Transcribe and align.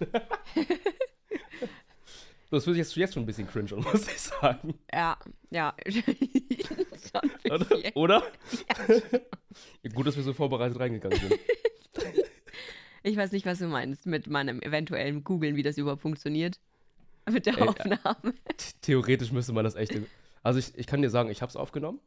Das 2.50 2.66
wird 2.68 2.76
jetzt, 2.76 2.94
jetzt 2.94 3.14
schon 3.14 3.24
ein 3.24 3.26
bisschen 3.26 3.48
cringe, 3.48 3.74
muss 3.76 4.06
ich 4.06 4.20
sagen. 4.20 4.78
Ja, 4.92 5.18
ja. 5.50 5.74
Oder? 7.50 7.96
Oder? 7.96 8.22
Ja, 9.82 9.90
Gut, 9.92 10.06
dass 10.06 10.14
wir 10.14 10.22
so 10.22 10.32
vorbereitet 10.32 10.78
reingegangen 10.78 11.18
sind. 11.18 11.40
Ich 13.02 13.16
weiß 13.16 13.32
nicht, 13.32 13.44
was 13.44 13.58
du 13.58 13.66
meinst 13.66 14.06
mit 14.06 14.28
meinem 14.28 14.62
eventuellen 14.62 15.24
Googeln, 15.24 15.56
wie 15.56 15.64
das 15.64 15.78
überhaupt 15.78 16.02
funktioniert. 16.02 16.60
Mit 17.28 17.46
der 17.46 17.58
Ey, 17.58 17.66
Aufnahme. 17.66 18.34
Theoretisch 18.82 19.32
müsste 19.32 19.52
man 19.52 19.64
das 19.64 19.74
echt. 19.74 19.92
Also 20.44 20.60
ich, 20.60 20.78
ich 20.78 20.86
kann 20.86 21.02
dir 21.02 21.10
sagen, 21.10 21.30
ich 21.30 21.42
habe 21.42 21.50
es 21.50 21.56
aufgenommen. 21.56 21.98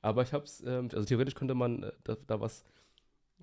Aber 0.00 0.22
ich 0.22 0.32
habe 0.32 0.44
es, 0.44 0.62
ähm, 0.62 0.88
also 0.92 1.04
theoretisch 1.04 1.34
könnte 1.34 1.54
man 1.54 1.82
äh, 1.82 1.92
da, 2.04 2.16
da 2.26 2.40
was 2.40 2.64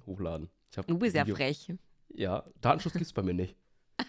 hochladen. 0.08 0.50
Ich 0.72 0.78
Du 0.86 0.98
bist 0.98 1.16
ja 1.16 1.26
frech. 1.26 1.74
Ja, 2.10 2.44
Datenschutz 2.62 2.94
gibt 2.94 3.06
es 3.06 3.14
bei 3.14 3.22
mir 3.24 3.34
nicht. 3.34 3.56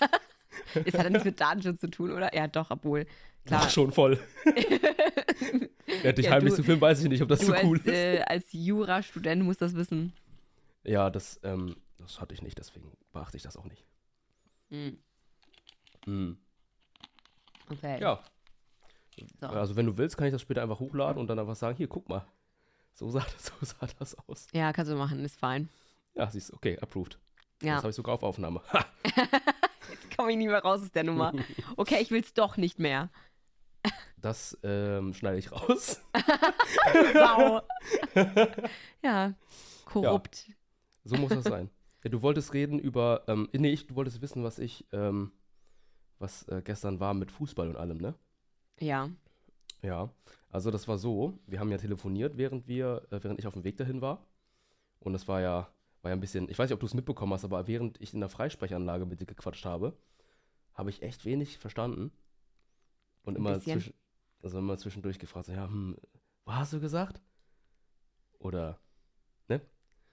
Es 0.84 0.94
hat 0.94 1.04
ja 1.04 1.10
nichts 1.10 1.24
mit 1.24 1.40
Datenschutz 1.40 1.80
zu 1.80 1.88
tun, 1.88 2.10
oder? 2.10 2.34
Ja, 2.34 2.48
doch, 2.48 2.70
obwohl. 2.70 3.06
Klar. 3.44 3.62
Ach, 3.64 3.70
schon 3.70 3.92
voll. 3.92 4.18
ja, 6.02 6.12
dich 6.12 6.26
Ja, 6.26 6.32
heimlich 6.32 6.54
zu 6.54 6.62
filmen, 6.64 6.80
weiß 6.80 7.02
ich 7.02 7.08
nicht, 7.08 7.22
ob 7.22 7.28
das 7.28 7.40
so 7.40 7.52
cool 7.62 7.76
als, 7.78 7.86
ist. 7.86 7.92
äh, 7.94 8.22
als 8.26 8.46
Jurastudent 8.52 9.42
musst 9.42 9.62
das 9.62 9.74
wissen. 9.74 10.12
Ja, 10.82 11.08
das, 11.10 11.38
ähm, 11.44 11.76
das 11.98 12.20
hatte 12.20 12.34
ich 12.34 12.42
nicht, 12.42 12.58
deswegen 12.58 12.92
beachte 13.12 13.36
ich 13.36 13.42
das 13.42 13.56
auch 13.56 13.64
nicht. 13.64 13.84
Hm, 14.70 14.98
Hm. 16.04 16.36
Okay. 17.70 18.00
Ja, 18.00 18.20
So. 19.40 19.46
also 19.48 19.76
wenn 19.76 19.86
du 19.86 19.96
willst, 19.96 20.16
kann 20.16 20.26
ich 20.26 20.32
das 20.32 20.42
später 20.42 20.62
einfach 20.62 20.80
hochladen 20.80 21.20
und 21.20 21.28
dann 21.28 21.38
einfach 21.38 21.56
sagen, 21.56 21.76
hier, 21.76 21.88
guck 21.88 22.08
mal. 22.08 22.26
So 22.94 23.10
sah, 23.10 23.24
so 23.38 23.52
sah 23.60 23.86
das 23.98 24.16
aus. 24.28 24.46
Ja, 24.52 24.72
kannst 24.72 24.90
du 24.90 24.96
machen, 24.96 25.24
ist 25.24 25.38
fein. 25.38 25.68
Ja, 26.14 26.30
siehst 26.30 26.50
du, 26.50 26.54
okay, 26.54 26.78
approved. 26.78 27.18
Ja, 27.62 27.74
Das 27.76 27.84
habe 27.84 27.90
ich 27.90 27.96
sogar 27.96 28.14
auf 28.14 28.22
Aufnahme. 28.22 28.60
Jetzt 29.90 30.16
komme 30.16 30.30
ich 30.30 30.36
nie 30.36 30.46
mehr 30.46 30.62
raus 30.62 30.82
aus 30.82 30.92
der 30.92 31.04
Nummer. 31.04 31.32
Okay, 31.76 31.98
ich 32.00 32.10
will's 32.10 32.34
doch 32.34 32.56
nicht 32.56 32.78
mehr. 32.78 33.10
Das 34.20 34.58
ähm, 34.62 35.14
schneide 35.14 35.38
ich 35.38 35.52
raus. 35.52 36.00
Sau. 37.12 37.62
ja, 39.02 39.34
korrupt. 39.84 40.50
So 41.04 41.16
muss 41.16 41.30
das 41.30 41.44
sein. 41.44 41.70
Ja, 42.02 42.10
du 42.10 42.22
wolltest 42.22 42.52
reden 42.52 42.78
über, 42.78 43.22
ähm, 43.28 43.48
nee, 43.52 43.70
ich, 43.72 43.86
du 43.86 43.94
wolltest 43.94 44.20
wissen, 44.20 44.42
was 44.42 44.58
ich, 44.58 44.86
ähm, 44.92 45.32
was 46.18 46.46
äh, 46.48 46.62
gestern 46.64 47.00
war 47.00 47.14
mit 47.14 47.30
Fußball 47.30 47.68
und 47.68 47.76
allem, 47.76 47.98
ne? 47.98 48.14
Ja. 48.80 49.10
Ja, 49.82 50.10
also 50.50 50.70
das 50.70 50.88
war 50.88 50.98
so, 50.98 51.38
wir 51.46 51.60
haben 51.60 51.70
ja 51.70 51.78
telefoniert, 51.78 52.36
während 52.36 52.66
wir, 52.66 53.06
äh, 53.10 53.22
während 53.22 53.38
ich 53.38 53.46
auf 53.46 53.54
dem 53.54 53.64
Weg 53.64 53.76
dahin 53.76 54.00
war. 54.00 54.26
Und 55.00 55.12
das 55.12 55.28
war 55.28 55.40
ja, 55.40 55.68
war 56.06 56.10
ja 56.10 56.16
ein 56.16 56.20
bisschen, 56.20 56.48
ich 56.48 56.56
weiß 56.56 56.68
nicht, 56.70 56.74
ob 56.74 56.78
du 56.78 56.86
es 56.86 56.94
mitbekommen 56.94 57.32
hast, 57.32 57.44
aber 57.44 57.66
während 57.66 58.00
ich 58.00 58.14
in 58.14 58.20
der 58.20 58.28
Freisprechanlage 58.28 59.06
mit 59.06 59.18
dir 59.18 59.26
gequatscht 59.26 59.64
habe, 59.64 59.98
habe 60.72 60.88
ich 60.88 61.02
echt 61.02 61.24
wenig 61.24 61.58
verstanden. 61.58 62.12
Und 63.24 63.34
immer 63.36 63.60
zwischen, 63.60 63.92
also 64.40 64.58
immer 64.60 64.78
zwischendurch 64.78 65.18
gefragt, 65.18 65.46
so, 65.46 65.52
ja, 65.52 65.66
hm, 65.66 65.96
was 66.44 66.54
hast 66.54 66.72
du 66.74 66.80
gesagt? 66.80 67.20
Oder, 68.38 68.78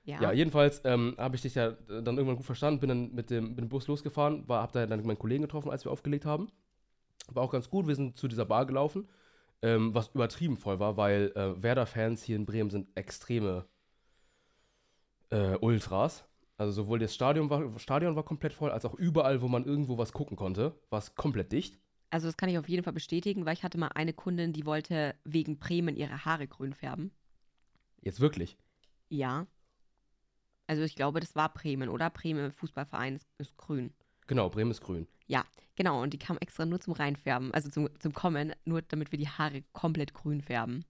Ja. 0.06 0.20
ja, 0.20 0.32
jedenfalls 0.32 0.82
ähm, 0.84 1.14
habe 1.20 1.36
ich 1.36 1.44
dich 1.44 1.54
ja 1.54 1.74
dann 1.74 2.18
irgendwann 2.18 2.38
gut 2.38 2.46
verstanden, 2.48 2.80
bin 2.80 2.90
dann 2.90 3.14
mit 3.14 3.30
dem, 3.30 3.50
mit 3.50 3.60
dem 3.60 3.70
Bus 3.70 3.88
losgefahren, 3.88 4.48
war, 4.48 4.64
hab 4.64 4.72
da 4.72 4.88
dann 4.88 5.06
meinen 5.06 5.20
Kollegen 5.20 5.44
getroffen, 5.44 5.70
als 5.70 5.86
wir 5.86 5.92
aufgelegt 5.92 6.26
haben. 6.26 6.52
War 7.28 7.44
auch 7.44 7.52
ganz 7.52 7.70
gut, 7.70 7.88
wir 7.88 7.96
sind 7.96 8.18
zu 8.18 8.28
dieser 8.28 8.46
Bar 8.46 8.66
gelaufen, 8.66 9.08
ähm, 9.62 9.94
was 9.94 10.10
übertrieben 10.10 10.58
voll 10.58 10.80
war, 10.80 10.98
weil 10.98 11.32
äh, 11.36 11.62
Werder-Fans 11.62 12.24
hier 12.24 12.36
in 12.36 12.48
Bremen 12.48 12.72
sind 12.72 12.90
extreme 12.98 13.66
äh, 15.34 15.58
Ultras. 15.60 16.26
Also 16.58 16.72
sowohl 16.72 17.00
das 17.00 17.14
Stadion 17.14 17.50
war, 17.50 17.78
Stadion 17.80 18.16
war 18.16 18.24
komplett 18.24 18.54
voll, 18.54 18.72
als 18.72 18.86
auch 18.86 18.94
überall, 18.94 19.42
wo 19.42 19.48
man 19.48 19.66
irgendwo 19.66 19.98
was 19.98 20.14
gucken 20.14 20.38
konnte, 20.38 20.80
war 20.90 21.00
es 21.00 21.16
komplett 21.16 21.52
dicht. 21.52 21.80
Also 22.12 22.28
das 22.28 22.38
kann 22.38 22.50
ich 22.50 22.58
auf 22.60 22.70
jeden 22.70 22.84
Fall 22.84 22.94
bestätigen, 22.94 23.46
weil 23.46 23.54
ich 23.54 23.64
hatte 23.64 23.80
mal 23.80 23.90
eine 23.90 24.14
Kundin, 24.14 24.54
die 24.54 24.66
wollte 24.66 25.16
wegen 25.24 25.58
Bremen 25.58 25.96
ihre 25.96 26.26
Haare 26.26 26.48
grün 26.48 26.74
färben. 26.74 27.12
Jetzt 28.02 28.20
wirklich. 28.20 28.56
Ja. 29.10 29.48
Also 30.68 30.84
ich 30.84 30.96
glaube, 30.96 31.20
das 31.20 31.36
war 31.36 31.52
Bremen, 31.52 31.90
oder? 31.90 32.10
Bremen 32.10 32.52
Fußballverein 32.52 33.16
ist, 33.16 33.28
ist 33.40 33.58
grün. 33.58 33.92
Genau, 34.28 34.50
Bremen 34.50 34.72
ist 34.72 34.82
grün. 34.82 35.08
Genau, 35.76 36.04
und 36.04 36.14
die 36.14 36.20
kam 36.20 36.38
extra 36.38 36.66
nur 36.66 36.80
zum 36.80 36.94
Reinfärben, 36.94 37.52
also 37.54 37.70
zum, 37.70 37.90
zum 38.00 38.14
Kommen, 38.14 38.54
nur 38.66 38.82
damit 38.84 39.12
wir 39.12 39.18
die 39.18 39.28
Haare 39.28 39.64
komplett 39.74 40.14
grün 40.14 40.42
färben. 40.42 40.86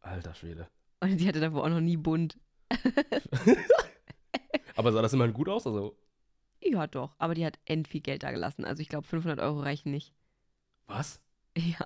Alter 0.00 0.34
Schwede. 0.34 0.68
Und 1.00 1.18
die 1.18 1.26
hatte 1.26 1.40
davor 1.40 1.64
auch 1.64 1.70
noch 1.70 1.80
nie 1.80 1.96
bunt. 1.96 2.38
Aber 4.76 4.92
sah 4.92 5.02
das 5.02 5.12
immerhin 5.12 5.34
gut 5.34 5.48
aus? 5.48 5.66
Also, 5.66 5.96
Ja, 6.62 6.86
doch, 6.86 7.14
aber 7.18 7.34
die 7.34 7.44
hat 7.44 7.58
end 7.64 7.88
viel 7.88 8.00
Geld 8.00 8.22
da 8.22 8.30
gelassen. 8.30 8.64
Also 8.64 8.80
ich 8.82 8.88
glaube, 8.88 9.06
500 9.06 9.40
Euro 9.40 9.60
reichen 9.60 9.90
nicht. 9.90 10.14
was? 10.86 11.20
Ja. 11.56 11.84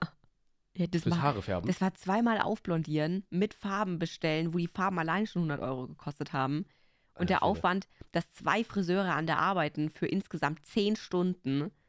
ja 0.77 0.87
das, 0.87 1.03
Fürs 1.03 1.17
war, 1.17 1.23
Haare 1.23 1.43
färben? 1.43 1.67
das 1.67 1.81
war 1.81 1.95
zweimal 1.95 2.41
aufblondieren, 2.41 3.25
mit 3.31 3.55
Farben 3.55 3.99
bestellen, 3.99 4.53
wo 4.55 4.59
die 4.59 4.69
Farben 4.69 4.99
allein 4.99 5.27
schon 5.27 5.43
100 5.51 5.61
Euro 5.61 5.87
gekostet 5.89 6.33
haben. 6.33 6.67
Und 7.17 7.31
der. 7.31 7.43
Aufwand, 7.45 7.87
dass 8.13 8.31
zwei 8.33 8.65
Friseure 8.65 9.15
an 9.15 9.27
der 9.27 9.39
arbeiten 9.39 9.89
für 9.89 10.07
insgesamt 10.07 10.65
10 10.67 10.97
Stunden. 10.97 11.71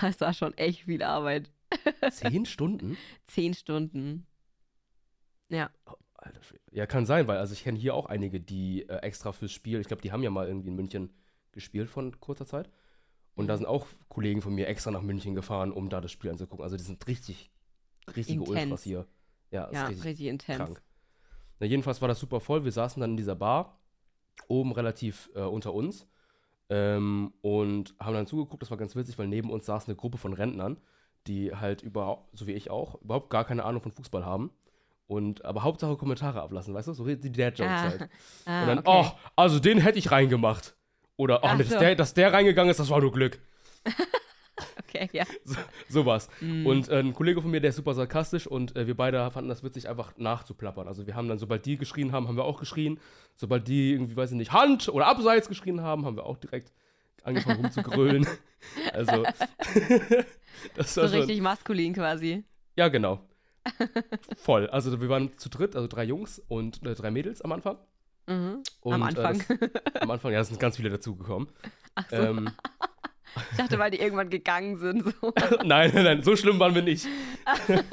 Das 0.00 0.20
war 0.20 0.34
schon 0.34 0.52
echt 0.58 0.82
viel 0.82 1.00
Arbeit. 1.00 1.48
Zehn 2.10 2.44
Stunden? 2.44 2.96
10 3.26 3.54
Stunden. 3.54 4.26
Ja. 5.48 5.70
Alter 6.22 6.42
Schwede. 6.42 6.62
Ja, 6.72 6.86
kann 6.86 7.06
sein, 7.06 7.26
weil 7.28 7.38
also 7.38 7.52
ich 7.54 7.62
kenne 7.64 7.78
hier 7.78 7.94
auch 7.94 8.06
einige, 8.06 8.40
die 8.40 8.88
äh, 8.88 8.96
extra 8.98 9.32
fürs 9.32 9.52
Spiel, 9.52 9.80
ich 9.80 9.86
glaube, 9.88 10.02
die 10.02 10.12
haben 10.12 10.22
ja 10.22 10.30
mal 10.30 10.46
irgendwie 10.46 10.68
in 10.68 10.76
München 10.76 11.10
gespielt 11.52 11.88
von 11.90 12.20
kurzer 12.20 12.46
Zeit. 12.46 12.70
Und 13.34 13.44
Mhm. 13.44 13.48
da 13.48 13.56
sind 13.56 13.66
auch 13.66 13.86
Kollegen 14.08 14.42
von 14.42 14.54
mir 14.54 14.68
extra 14.68 14.90
nach 14.90 15.02
München 15.02 15.34
gefahren, 15.34 15.72
um 15.72 15.88
da 15.88 16.00
das 16.00 16.12
Spiel 16.12 16.30
anzugucken. 16.30 16.62
Also 16.62 16.76
die 16.76 16.82
sind 16.82 17.06
richtig, 17.06 17.50
richtige 18.16 18.40
Intens. 18.40 18.50
Ultras 18.60 18.82
hier. 18.82 19.06
Ja, 19.50 19.64
ist 19.64 19.74
Ja, 19.74 19.86
richtig, 19.86 20.04
richtig, 20.04 20.26
intens. 20.26 20.56
krank. 20.58 20.82
Na, 21.58 21.66
jedenfalls 21.66 22.00
war 22.00 22.08
das 22.08 22.18
super 22.20 22.40
voll. 22.40 22.64
Wir 22.64 22.72
saßen 22.72 23.00
dann 23.00 23.12
in 23.12 23.16
dieser 23.16 23.34
Bar, 23.36 23.78
oben 24.48 24.72
relativ 24.72 25.30
äh, 25.34 25.40
unter 25.40 25.72
uns. 25.72 26.06
Ähm, 26.68 27.32
und 27.40 27.94
haben 27.98 28.14
dann 28.14 28.26
zugeguckt, 28.26 28.62
das 28.62 28.70
war 28.70 28.78
ganz 28.78 28.94
witzig, 28.94 29.18
weil 29.18 29.26
neben 29.26 29.50
uns 29.50 29.66
saß 29.66 29.86
eine 29.86 29.96
Gruppe 29.96 30.18
von 30.18 30.32
Rentnern, 30.32 30.78
die 31.26 31.54
halt 31.54 31.82
überhaupt, 31.82 32.36
so 32.38 32.46
wie 32.46 32.52
ich 32.52 32.70
auch, 32.70 33.00
überhaupt 33.02 33.30
gar 33.30 33.44
keine 33.44 33.64
Ahnung 33.64 33.82
von 33.82 33.90
Fußball 33.92 34.24
haben. 34.24 34.50
Und 35.10 35.44
aber 35.44 35.64
Hauptsache 35.64 35.96
Kommentare 35.96 36.40
ablassen, 36.40 36.72
weißt 36.72 36.86
du? 36.86 36.92
So 36.92 37.04
die 37.04 37.32
Dad-Jokes 37.32 37.68
Ah, 37.68 37.82
halt. 37.82 38.08
ah, 38.46 38.60
Und 38.60 38.68
dann, 38.68 38.78
okay. 38.78 39.08
oh, 39.12 39.18
also 39.34 39.58
den 39.58 39.78
hätte 39.78 39.98
ich 39.98 40.12
reingemacht. 40.12 40.76
Oder, 41.16 41.42
oh, 41.42 41.48
nee, 41.54 41.64
dass, 41.64 41.70
so. 41.70 41.78
der, 41.80 41.96
dass 41.96 42.14
der 42.14 42.32
reingegangen 42.32 42.70
ist, 42.70 42.78
das 42.78 42.90
war 42.90 43.00
nur 43.00 43.10
Glück. 43.10 43.40
Okay, 44.78 45.08
ja. 45.12 45.24
Sowas. 45.88 46.28
Mm. 46.42 46.66
Und 46.66 46.90
äh, 46.90 46.98
ein 46.98 47.14
Kollege 47.14 47.40
von 47.40 47.50
mir, 47.50 47.62
der 47.62 47.70
ist 47.70 47.76
super 47.76 47.94
sarkastisch 47.94 48.46
und 48.46 48.76
äh, 48.76 48.86
wir 48.86 48.94
beide 48.94 49.30
fanden 49.30 49.48
das 49.48 49.62
witzig, 49.62 49.88
einfach 49.88 50.12
nachzuplappern. 50.18 50.86
Also 50.86 51.06
wir 51.06 51.14
haben 51.14 51.28
dann, 51.28 51.38
sobald 51.38 51.64
die 51.64 51.78
geschrien 51.78 52.12
haben, 52.12 52.28
haben 52.28 52.36
wir 52.36 52.44
auch 52.44 52.60
geschrien. 52.60 53.00
Sobald 53.36 53.68
die 53.68 53.92
irgendwie, 53.92 54.16
weiß 54.16 54.32
ich 54.32 54.36
nicht, 54.36 54.52
Hand 54.52 54.90
oder 54.90 55.06
Abseits 55.06 55.48
geschrien 55.48 55.80
haben, 55.80 56.04
haben 56.04 56.16
wir 56.16 56.26
auch 56.26 56.36
direkt 56.36 56.74
angefangen 57.22 57.62
rumzugrölen. 57.62 58.26
also, 58.92 59.22
das 60.74 60.94
so 60.94 61.02
war 61.02 61.08
schon, 61.08 61.18
richtig 61.20 61.40
maskulin 61.40 61.94
quasi. 61.94 62.44
Ja, 62.76 62.88
genau. 62.88 63.20
Voll. 64.36 64.68
Also 64.68 65.00
wir 65.00 65.08
waren 65.08 65.36
zu 65.38 65.48
dritt, 65.48 65.76
also 65.76 65.88
drei 65.88 66.04
Jungs 66.04 66.40
und 66.48 66.84
äh, 66.86 66.94
drei 66.94 67.10
Mädels 67.10 67.42
am 67.42 67.52
Anfang. 67.52 67.78
Mhm. 68.26 68.62
Und, 68.80 68.94
Am 68.94 69.02
Äh, 69.02 69.06
Anfang. 69.06 69.42
das, 69.48 70.02
am 70.02 70.10
Anfang, 70.10 70.32
ja, 70.32 70.40
es 70.40 70.48
sind 70.48 70.60
ganz 70.60 70.76
viele 70.76 70.90
dazugekommen. 70.90 71.48
Ach 71.94 72.08
so. 72.10 72.16
Ähm, 72.16 72.50
Ich 73.50 73.56
dachte, 73.56 73.78
weil 73.78 73.90
die 73.92 74.00
irgendwann 74.00 74.28
gegangen 74.30 74.76
sind. 74.78 75.04
So. 75.04 75.32
nein, 75.64 75.90
nein, 75.94 76.04
nein, 76.04 76.22
so 76.22 76.36
schlimm 76.36 76.58
waren 76.58 76.74
wir 76.74 76.82
nicht. 76.82 77.06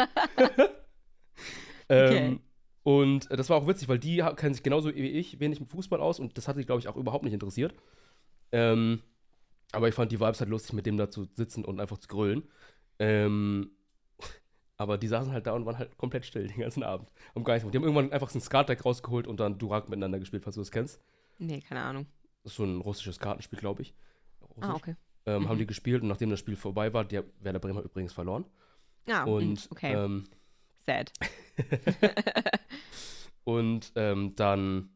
ähm, 1.90 2.40
und 2.84 3.30
äh, 3.32 3.38
das 3.38 3.50
war 3.50 3.58
auch 3.58 3.68
witzig, 3.68 3.88
weil 3.88 4.00
die 4.00 4.24
kennen 4.36 4.54
sich 4.54 4.64
genauso 4.64 4.94
wie 4.96 5.10
ich 5.12 5.40
wenig 5.40 5.60
mit 5.60 5.70
Fußball 5.70 6.02
aus 6.02 6.20
und 6.20 6.38
das 6.38 6.48
hat 6.48 6.56
sie, 6.56 6.66
glaube 6.66 6.80
ich, 6.80 6.88
auch 6.88 6.96
überhaupt 6.96 7.24
nicht 7.24 7.34
interessiert. 7.34 7.74
Ähm, 8.52 9.02
aber 9.74 9.90
ich 9.90 9.96
fand 9.96 10.12
die 10.12 10.20
Vibes 10.20 10.40
halt 10.40 10.50
lustig, 10.50 10.74
mit 10.74 10.86
dem 10.86 10.98
da 10.98 11.10
zu 11.10 11.28
sitzen 11.36 11.66
und 11.66 11.80
einfach 11.80 11.98
zu 11.98 12.08
grölen. 12.08 12.44
Ähm, 13.00 13.72
aber 14.78 14.98
die 14.98 15.08
saßen 15.08 15.32
halt 15.32 15.48
da 15.48 15.54
und 15.54 15.66
waren 15.66 15.78
halt 15.78 15.98
komplett 15.98 16.26
still 16.26 16.48
den 16.48 16.60
ganzen 16.60 16.84
Abend. 16.84 17.10
Haben 17.36 17.44
gar 17.44 17.54
nichts 17.54 17.64
gemacht. 17.64 17.74
Die 17.74 17.78
haben 17.78 17.84
irgendwann 17.84 18.12
einfach 18.12 18.30
so 18.30 18.38
ein 18.38 18.42
Skat-Deck 18.42 18.86
rausgeholt 18.86 19.28
und 19.28 19.40
dann 19.40 19.58
Durak 19.58 19.90
miteinander 19.90 20.20
gespielt, 20.20 20.44
falls 20.44 20.56
du 20.56 20.62
das 20.62 20.72
kennst. 20.72 21.02
Nee, 21.40 21.62
keine 21.62 21.82
Ahnung. 21.82 22.06
Das 22.44 22.54
ist 22.54 22.58
so 22.58 22.64
ein 22.64 22.82
russisches 22.82 23.20
Kartenspiel, 23.20 23.60
glaube 23.60 23.82
ich. 23.82 23.94
Russisch. 24.42 24.70
Ah, 24.70 24.74
okay. 24.76 24.96
ähm, 25.26 25.44
Mhm. 25.44 25.50
Haben 25.50 25.58
die 25.60 25.68
gespielt 25.68 26.02
und 26.02 26.08
nachdem 26.08 26.30
das 26.30 26.40
Spiel 26.40 26.56
vorbei 26.56 26.94
war, 26.94 27.04
der 27.06 27.26
Werder 27.42 27.60
Bremen 27.60 27.78
hat 27.78 27.86
übrigens 27.86 28.14
verloren. 28.14 28.46
Ja, 29.08 29.24
Und 29.24 29.44
und, 29.44 29.68
okay. 29.72 29.94
ähm, 29.94 30.24
Sad. 30.86 31.12
Und 33.44 33.94
ähm, 33.96 34.36
dann, 34.36 34.90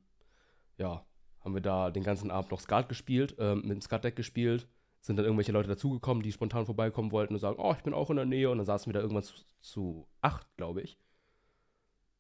ja, 0.78 1.06
haben 1.40 1.54
wir 1.54 1.62
da 1.62 1.90
den 1.90 2.04
ganzen 2.04 2.30
Abend 2.32 2.52
noch 2.52 2.60
Skat 2.60 2.90
gespielt, 2.90 3.36
ähm, 3.40 3.62
mit 3.62 3.72
dem 3.72 3.82
Skatdeck 3.82 4.16
gespielt. 4.18 4.68
Sind 5.02 5.18
dann 5.18 5.26
irgendwelche 5.26 5.52
Leute 5.52 5.68
dazugekommen, 5.68 6.24
die 6.24 6.32
spontan 6.32 6.66
vorbeikommen 6.66 7.12
wollten 7.12 7.34
und 7.34 7.40
sagen, 7.40 7.60
oh, 7.60 7.74
ich 7.76 7.84
bin 7.84 7.94
auch 7.94 8.10
in 8.10 8.18
der 8.18 8.26
Nähe. 8.26 8.50
Und 8.50 8.60
dann 8.60 8.66
saßen 8.66 8.88
wir 8.88 8.94
da 8.94 9.02
irgendwann 9.02 9.24
zu, 9.24 9.34
zu 9.60 10.08
acht, 10.22 10.48
glaube 10.58 10.82
ich. 10.82 10.98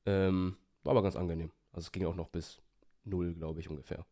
Ähm, 0.05 0.57
war 0.83 0.91
aber 0.91 1.03
ganz 1.03 1.15
angenehm. 1.15 1.51
Also 1.71 1.85
es 1.85 1.91
ging 1.91 2.05
auch 2.05 2.15
noch 2.15 2.29
bis 2.29 2.61
null, 3.03 3.33
glaube 3.35 3.59
ich, 3.59 3.69
ungefähr. 3.69 4.05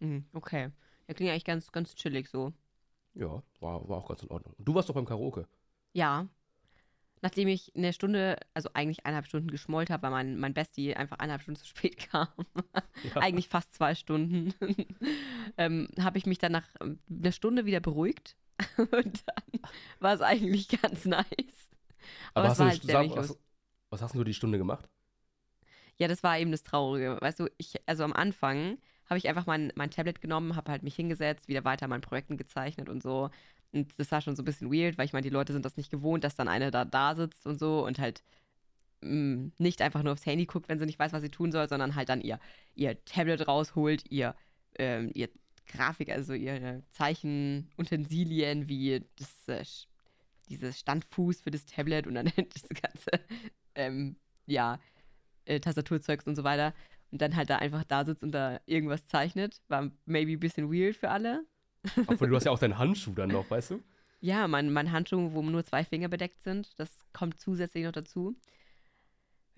Mhm, 0.00 0.24
okay. 0.32 0.70
Der 1.06 1.14
klingt 1.14 1.30
eigentlich 1.30 1.44
ganz, 1.44 1.70
ganz 1.70 1.94
chillig 1.94 2.28
so. 2.28 2.52
Ja, 3.14 3.42
war, 3.60 3.88
war 3.88 3.98
auch 3.98 4.08
ganz 4.08 4.22
in 4.22 4.30
Ordnung. 4.30 4.54
Und 4.58 4.66
du 4.66 4.74
warst 4.74 4.88
doch 4.88 4.94
beim 4.94 5.04
Karaoke. 5.04 5.46
Ja. 5.92 6.28
Nachdem 7.20 7.48
ich 7.48 7.72
eine 7.74 7.92
Stunde, 7.92 8.38
also 8.54 8.70
eigentlich 8.74 9.04
eineinhalb 9.04 9.26
Stunden 9.26 9.50
geschmollt 9.50 9.90
habe, 9.90 10.04
weil 10.04 10.10
mein, 10.10 10.38
mein 10.38 10.54
Bestie 10.54 10.94
einfach 10.94 11.18
eineinhalb 11.18 11.42
Stunden 11.42 11.60
zu 11.60 11.66
spät 11.66 11.98
kam. 12.10 12.28
Ja. 13.02 13.20
eigentlich 13.20 13.48
fast 13.48 13.74
zwei 13.74 13.94
Stunden. 13.94 14.54
ähm, 15.56 15.88
habe 16.00 16.18
ich 16.18 16.26
mich 16.26 16.38
dann 16.38 16.52
nach 16.52 16.68
ähm, 16.80 16.98
einer 17.10 17.32
Stunde 17.32 17.66
wieder 17.66 17.80
beruhigt. 17.80 18.36
Und 18.76 19.22
dann 19.26 19.60
war 20.00 20.14
es 20.14 20.20
eigentlich 20.20 20.68
ganz 20.68 21.04
nice. 21.04 21.26
Aber, 22.34 22.46
es 22.46 22.50
hast 22.52 22.58
war 22.58 22.66
du 22.66 22.70
halt 22.72 22.82
sehr 22.82 22.92
sag, 22.92 23.16
was, 23.16 23.38
was 23.90 24.02
hast 24.02 24.14
du 24.14 24.24
die 24.24 24.34
Stunde 24.34 24.58
gemacht? 24.58 24.88
Ja, 25.96 26.08
das 26.08 26.22
war 26.22 26.38
eben 26.38 26.52
das 26.52 26.62
Traurige. 26.62 27.18
Weißt 27.20 27.40
du, 27.40 27.48
ich, 27.58 27.74
also 27.86 28.04
am 28.04 28.12
Anfang 28.12 28.78
habe 29.08 29.18
ich 29.18 29.28
einfach 29.28 29.46
mein, 29.46 29.72
mein 29.74 29.90
Tablet 29.90 30.20
genommen, 30.20 30.54
habe 30.54 30.70
halt 30.70 30.82
mich 30.82 30.94
hingesetzt, 30.94 31.48
wieder 31.48 31.64
weiter 31.64 31.84
an 31.84 31.90
meinen 31.90 32.02
Projekten 32.02 32.36
gezeichnet 32.36 32.88
und 32.88 33.02
so. 33.02 33.30
Und 33.72 33.92
das 33.98 34.10
war 34.12 34.20
schon 34.20 34.36
so 34.36 34.42
ein 34.42 34.46
bisschen 34.46 34.72
weird, 34.72 34.98
weil 34.98 35.04
ich 35.06 35.12
meine, 35.12 35.24
die 35.24 35.28
Leute 35.34 35.52
sind 35.52 35.64
das 35.64 35.76
nicht 35.76 35.90
gewohnt, 35.90 36.24
dass 36.24 36.36
dann 36.36 36.48
einer 36.48 36.70
da 36.70 36.84
da 36.84 37.14
sitzt 37.14 37.46
und 37.46 37.58
so 37.58 37.84
und 37.86 37.98
halt 37.98 38.22
mh, 39.02 39.50
nicht 39.58 39.82
einfach 39.82 40.02
nur 40.02 40.12
aufs 40.12 40.26
Handy 40.26 40.46
guckt, 40.46 40.68
wenn 40.68 40.78
sie 40.78 40.86
nicht 40.86 40.98
weiß, 40.98 41.12
was 41.12 41.22
sie 41.22 41.30
tun 41.30 41.52
soll, 41.52 41.68
sondern 41.68 41.94
halt 41.94 42.08
dann 42.08 42.20
ihr, 42.20 42.40
ihr 42.74 43.02
Tablet 43.04 43.46
rausholt, 43.48 44.04
ihr, 44.10 44.34
ähm, 44.78 45.10
ihr 45.14 45.28
Grafik, 45.66 46.10
also 46.10 46.32
ihre 46.34 46.82
Zeichenutensilien 46.90 48.68
wie 48.68 49.04
das, 49.16 49.48
äh, 49.48 49.64
dieses 50.48 50.78
Standfuß 50.80 51.42
für 51.42 51.50
das 51.50 51.66
Tablet 51.66 52.06
und 52.06 52.14
dann 52.14 52.26
das 52.36 52.68
ganze, 52.68 53.10
ähm, 53.74 54.16
ja, 54.46 54.80
äh, 55.44 55.60
Tastaturzeugs 55.60 56.26
und 56.26 56.36
so 56.36 56.44
weiter. 56.44 56.74
Und 57.10 57.22
dann 57.22 57.36
halt 57.36 57.50
da 57.50 57.56
einfach 57.56 57.84
da 57.84 58.04
sitzt 58.04 58.22
und 58.22 58.32
da 58.32 58.60
irgendwas 58.66 59.06
zeichnet. 59.08 59.62
War 59.68 59.90
maybe 60.06 60.32
ein 60.32 60.40
bisschen 60.40 60.70
weird 60.72 60.96
für 60.96 61.10
alle. 61.10 61.46
Obwohl, 62.06 62.28
du 62.28 62.36
hast 62.36 62.44
ja 62.44 62.52
auch 62.52 62.58
deinen 62.58 62.78
Handschuh 62.78 63.12
dann 63.12 63.30
noch, 63.30 63.50
weißt 63.50 63.70
du? 63.72 63.82
Ja, 64.20 64.48
mein, 64.48 64.72
mein 64.72 64.90
Handschuh, 64.90 65.32
wo 65.32 65.42
nur 65.42 65.64
zwei 65.64 65.84
Finger 65.84 66.08
bedeckt 66.08 66.42
sind, 66.42 66.78
das 66.78 66.90
kommt 67.12 67.40
zusätzlich 67.40 67.84
noch 67.84 67.92
dazu. 67.92 68.36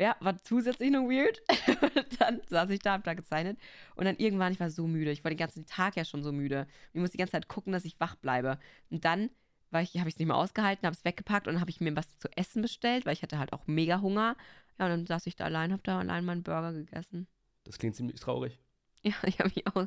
Ja, 0.01 0.17
war 0.21 0.37
zusätzlich 0.43 0.91
noch 0.91 1.03
weird. 1.03 1.43
dann 2.19 2.41
saß 2.49 2.71
ich 2.71 2.81
da, 2.81 2.95
hab 2.95 3.05
da 3.05 3.13
gezeichnet. 3.13 3.59
Und 3.97 4.07
dann 4.07 4.17
irgendwann, 4.17 4.53
ich 4.53 4.61
war 4.61 4.71
so 4.71 4.87
müde. 4.87 5.11
Ich 5.11 5.25
war 5.25 5.31
den 5.31 5.37
ganzen 5.37 5.67
Tag 5.67 5.97
ja 5.97 6.07
schon 6.07 6.23
so 6.23 6.33
müde. 6.33 6.67
Ich 6.95 7.01
musste 7.01 7.17
die 7.17 7.19
ganze 7.19 7.33
Zeit 7.33 7.49
gucken, 7.49 7.73
dass 7.73 7.85
ich 7.85 8.01
wach 8.01 8.17
bleibe. 8.17 8.59
Und 8.89 9.05
dann 9.05 9.29
war 9.71 9.83
ich, 9.83 9.99
habe 9.99 10.09
ich 10.09 10.15
es 10.15 10.19
nicht 10.19 10.29
mehr 10.29 10.37
ausgehalten, 10.37 10.87
habe 10.87 10.97
es 10.97 11.05
weggepackt 11.05 11.49
und 11.49 11.61
habe 11.61 11.71
ich 11.71 11.81
mir 11.81 11.95
was 11.97 12.17
zu 12.19 12.29
essen 12.35 12.63
bestellt, 12.63 13.05
weil 13.05 13.13
ich 13.13 13.23
hatte 13.23 13.39
halt 13.39 13.53
auch 13.53 13.67
mega 13.67 14.01
Hunger. 14.01 14.37
Ja, 14.79 14.87
und 14.87 14.91
dann 14.91 15.07
saß 15.07 15.27
ich 15.27 15.37
da 15.37 15.45
allein, 15.45 15.71
habe 15.71 15.83
da 15.83 15.99
allein 15.99 16.25
meinen 16.25 16.43
Burger 16.43 16.73
gegessen. 16.73 17.27
Das 17.65 17.79
klingt 17.79 17.95
ziemlich 17.95 18.19
traurig. 18.19 18.59
Ja, 19.03 19.15
ich 19.25 19.39
habe 19.39 19.51
mich 19.55 19.67
auch 19.67 19.87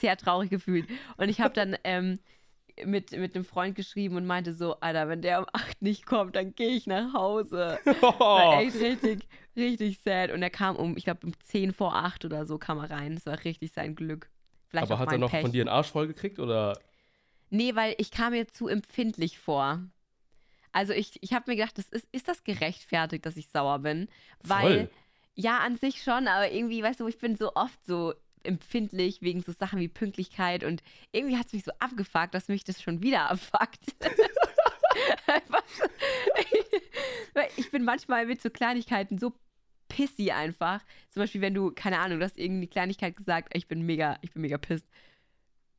sehr 0.00 0.18
traurig 0.18 0.50
gefühlt. 0.50 0.86
Und 1.16 1.30
ich 1.30 1.40
habe 1.40 1.54
dann 1.54 1.78
ähm, 1.82 2.18
mit, 2.84 3.12
mit 3.12 3.34
einem 3.34 3.44
Freund 3.44 3.74
geschrieben 3.74 4.16
und 4.16 4.26
meinte 4.26 4.52
so, 4.52 4.78
Alter, 4.80 5.08
wenn 5.08 5.22
der 5.22 5.40
um 5.40 5.46
8 5.52 5.80
nicht 5.80 6.06
kommt, 6.06 6.36
dann 6.36 6.54
gehe 6.54 6.70
ich 6.70 6.86
nach 6.86 7.12
Hause. 7.14 7.78
War 7.84 8.60
echt 8.60 8.76
richtig, 8.76 9.26
richtig 9.56 10.00
sad. 10.00 10.30
Und 10.30 10.42
er 10.42 10.50
kam 10.50 10.76
um, 10.76 10.96
ich 10.96 11.04
glaube, 11.04 11.26
um 11.26 11.32
10 11.40 11.72
vor 11.72 11.94
8 11.94 12.24
oder 12.24 12.46
so 12.46 12.58
kam 12.58 12.78
er 12.78 12.90
rein. 12.90 13.14
Das 13.14 13.26
war 13.26 13.42
richtig 13.44 13.72
sein 13.72 13.94
Glück. 13.94 14.30
Vielleicht 14.68 14.90
Aber 14.90 14.98
hat 14.98 15.12
er 15.12 15.18
noch 15.18 15.30
Pech. 15.30 15.42
von 15.42 15.52
dir 15.52 15.62
einen 15.62 15.68
Arsch 15.68 15.90
voll 15.90 16.06
gekriegt 16.06 16.38
oder? 16.38 16.78
Nee, 17.50 17.76
weil 17.76 17.94
ich 17.98 18.10
kam 18.10 18.32
mir 18.32 18.48
zu 18.48 18.66
empfindlich 18.66 19.38
vor. 19.38 19.80
Also 20.72 20.92
ich, 20.92 21.22
ich 21.22 21.32
habe 21.32 21.48
mir 21.48 21.56
gedacht, 21.56 21.78
das 21.78 21.88
ist, 21.90 22.08
ist 22.10 22.26
das 22.26 22.42
gerechtfertigt, 22.42 23.24
dass 23.24 23.36
ich 23.36 23.48
sauer 23.48 23.78
bin? 23.78 24.08
Weil, 24.42 24.88
Voll. 24.88 24.90
ja, 25.36 25.58
an 25.58 25.76
sich 25.76 26.02
schon, 26.02 26.26
aber 26.26 26.50
irgendwie, 26.50 26.82
weißt 26.82 26.98
du, 26.98 27.06
ich 27.06 27.18
bin 27.18 27.36
so 27.36 27.54
oft 27.54 27.78
so 27.86 28.14
empfindlich 28.44 29.22
wegen 29.22 29.42
so 29.42 29.52
Sachen 29.52 29.80
wie 29.80 29.88
Pünktlichkeit 29.88 30.64
und 30.64 30.82
irgendwie 31.12 31.36
hat 31.36 31.46
es 31.46 31.52
mich 31.52 31.64
so 31.64 31.72
abgefuckt, 31.78 32.34
dass 32.34 32.48
mich 32.48 32.64
das 32.64 32.82
schon 32.82 33.02
wieder 33.02 33.30
abfuckt. 33.30 33.80
Ich 37.56 37.70
bin 37.70 37.84
manchmal 37.84 38.26
mit 38.26 38.40
so 38.40 38.50
Kleinigkeiten 38.50 39.18
so 39.18 39.32
pissy 39.88 40.30
einfach. 40.30 40.80
Zum 41.08 41.22
Beispiel, 41.22 41.40
wenn 41.40 41.54
du, 41.54 41.70
keine 41.72 41.98
Ahnung, 41.98 42.18
du 42.18 42.24
hast 42.24 42.38
irgendeine 42.38 42.68
Kleinigkeit 42.68 43.16
gesagt, 43.16 43.54
ich 43.56 43.68
bin 43.68 43.82
mega, 43.82 44.18
ich 44.22 44.32
bin 44.32 44.42
mega 44.42 44.58
pissed. 44.58 44.88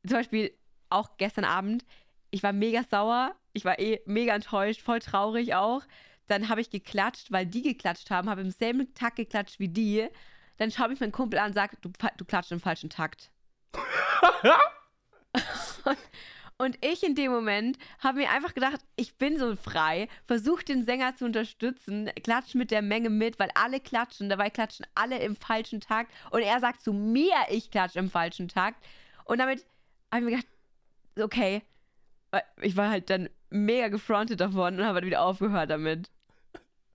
Zum 0.06 0.18
Beispiel 0.18 0.52
auch 0.90 1.16
gestern 1.16 1.44
Abend, 1.44 1.84
ich 2.30 2.42
war 2.42 2.52
mega 2.52 2.82
sauer, 2.84 3.34
ich 3.52 3.64
war 3.64 3.78
eh 3.78 4.00
mega 4.06 4.34
enttäuscht, 4.34 4.80
voll 4.82 5.00
traurig 5.00 5.54
auch. 5.54 5.82
Dann 6.26 6.48
habe 6.48 6.60
ich 6.60 6.70
geklatscht, 6.70 7.30
weil 7.30 7.46
die 7.46 7.62
geklatscht 7.62 8.10
haben, 8.10 8.28
habe 8.28 8.40
im 8.40 8.50
selben 8.50 8.92
Takt 8.94 9.16
geklatscht 9.16 9.58
wie 9.58 9.68
die. 9.68 10.08
Dann 10.58 10.70
schaue 10.70 10.92
ich 10.92 11.00
meinen 11.00 11.12
Kumpel 11.12 11.38
an 11.38 11.48
und 11.48 11.54
sage, 11.54 11.76
du, 11.80 11.90
du 12.16 12.24
klatscht 12.24 12.52
im 12.52 12.60
falschen 12.60 12.90
Takt. 12.90 13.30
Und 16.58 16.78
ich 16.82 17.02
in 17.02 17.14
dem 17.14 17.32
Moment 17.32 17.76
habe 17.98 18.18
mir 18.18 18.30
einfach 18.30 18.54
gedacht, 18.54 18.80
ich 18.96 19.18
bin 19.18 19.38
so 19.38 19.56
frei, 19.56 20.08
versuche 20.26 20.64
den 20.64 20.86
Sänger 20.86 21.14
zu 21.14 21.26
unterstützen, 21.26 22.10
klatsch 22.22 22.54
mit 22.54 22.70
der 22.70 22.80
Menge 22.80 23.10
mit, 23.10 23.38
weil 23.38 23.50
alle 23.54 23.78
klatschen, 23.78 24.30
dabei 24.30 24.48
klatschen 24.48 24.86
alle 24.94 25.18
im 25.18 25.36
falschen 25.36 25.82
Takt 25.82 26.10
und 26.30 26.40
er 26.40 26.58
sagt 26.60 26.80
zu 26.80 26.94
mir, 26.94 27.34
ich 27.50 27.70
klatsche 27.70 27.98
im 27.98 28.10
falschen 28.10 28.48
Takt. 28.48 28.82
Und 29.26 29.38
damit 29.38 29.66
habe 30.10 30.20
ich 30.20 30.24
mir 30.24 30.30
gedacht, 30.36 30.46
okay, 31.20 31.62
ich 32.62 32.76
war 32.76 32.88
halt 32.88 33.10
dann 33.10 33.28
mega 33.50 33.88
gefrontet 33.88 34.40
davon 34.40 34.78
und 34.78 34.84
habe 34.84 34.94
halt 34.94 35.04
wieder 35.04 35.22
aufgehört 35.22 35.68
damit. 35.68 36.10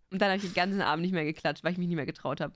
Und 0.10 0.22
dann 0.22 0.30
habe 0.30 0.38
ich 0.38 0.44
den 0.44 0.54
ganzen 0.54 0.82
Abend 0.82 1.04
nicht 1.04 1.14
mehr 1.14 1.24
geklatscht, 1.24 1.64
weil 1.64 1.74
ich 1.74 1.78
mich 1.78 1.88
nicht 1.88 1.96
mehr 1.96 2.06
getraut 2.08 2.42
habe. 2.42 2.54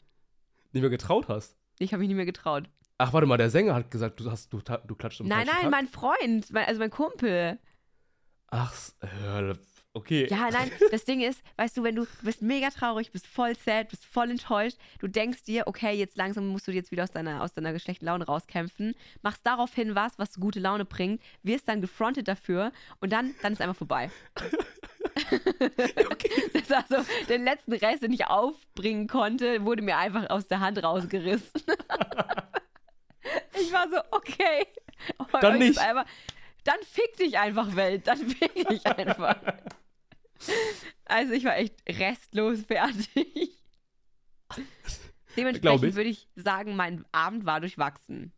Nicht 0.75 0.81
mehr 0.81 0.89
getraut 0.89 1.29
hast. 1.29 1.55
Ich 1.79 1.93
habe 1.93 2.01
mich 2.01 2.09
nicht 2.09 2.17
mehr 2.17 2.25
getraut. 2.25 2.69
Ach, 2.97 3.13
warte 3.13 3.25
mal, 3.27 3.37
der 3.37 3.49
Sänger 3.49 3.75
hat 3.75 3.89
gesagt, 3.91 4.19
du, 4.19 4.29
hast, 4.29 4.51
du, 4.51 4.59
du 4.59 4.95
klatscht 4.95 5.21
im 5.21 5.27
nein, 5.27 5.47
nein, 5.47 5.55
Takt. 5.61 5.71
mein 5.71 5.87
Freund, 5.87 6.51
mein, 6.51 6.65
also 6.65 6.79
mein 6.79 6.89
Kumpel. 6.89 7.57
Ach, 8.47 8.73
okay. 9.93 10.27
Ja, 10.29 10.49
nein, 10.51 10.69
das 10.91 11.05
Ding 11.05 11.21
ist, 11.21 11.41
weißt 11.55 11.77
du, 11.77 11.83
wenn 11.83 11.95
du, 11.95 12.03
du 12.03 12.25
bist 12.25 12.41
mega 12.41 12.69
traurig, 12.71 13.13
bist 13.13 13.25
voll 13.25 13.55
sad, 13.55 13.87
bist 13.87 14.05
voll 14.05 14.29
enttäuscht, 14.29 14.77
du 14.99 15.07
denkst 15.07 15.43
dir, 15.43 15.67
okay, 15.67 15.93
jetzt 15.93 16.17
langsam 16.17 16.47
musst 16.47 16.67
du 16.67 16.73
jetzt 16.73 16.91
wieder 16.91 17.03
aus 17.03 17.11
deiner, 17.11 17.41
aus 17.41 17.53
deiner 17.53 17.79
schlechten 17.79 18.05
Laune 18.05 18.25
rauskämpfen, 18.25 18.95
machst 19.21 19.45
daraufhin 19.45 19.95
was, 19.95 20.19
was 20.19 20.33
gute 20.35 20.59
Laune 20.59 20.83
bringt, 20.83 21.21
wirst 21.41 21.69
dann 21.69 21.79
gefrontet 21.79 22.27
dafür 22.27 22.73
und 22.99 23.13
dann, 23.13 23.33
dann 23.41 23.53
ist 23.53 23.61
einfach 23.61 23.77
vorbei. 23.77 24.11
Das 26.53 26.69
war 26.69 26.85
so, 26.89 27.05
den 27.29 27.43
letzten 27.43 27.73
Rest, 27.73 28.03
den 28.03 28.13
ich 28.13 28.25
aufbringen 28.25 29.07
konnte, 29.07 29.63
wurde 29.65 29.81
mir 29.81 29.97
einfach 29.97 30.29
aus 30.29 30.47
der 30.47 30.59
Hand 30.59 30.81
rausgerissen. 30.83 31.61
Ich 33.59 33.73
war 33.73 33.89
so, 33.89 33.97
okay. 34.11 34.67
Dann 35.41 35.57
nicht. 35.57 35.79
Einfach, 35.79 36.05
dann 36.63 36.77
fick 36.83 37.17
dich 37.17 37.39
einfach, 37.39 37.75
Welt. 37.75 38.05
Dann 38.05 38.17
fick 38.19 38.53
dich 38.69 38.85
einfach. 38.85 39.37
Also 41.05 41.33
ich 41.33 41.43
war 41.43 41.57
echt 41.57 41.75
restlos 41.87 42.61
fertig. 42.61 43.57
Dementsprechend 45.35 45.83
ich. 45.83 45.95
würde 45.95 46.09
ich 46.09 46.29
sagen, 46.35 46.75
mein 46.75 47.05
Abend 47.11 47.45
war 47.45 47.59
durchwachsen. 47.59 48.31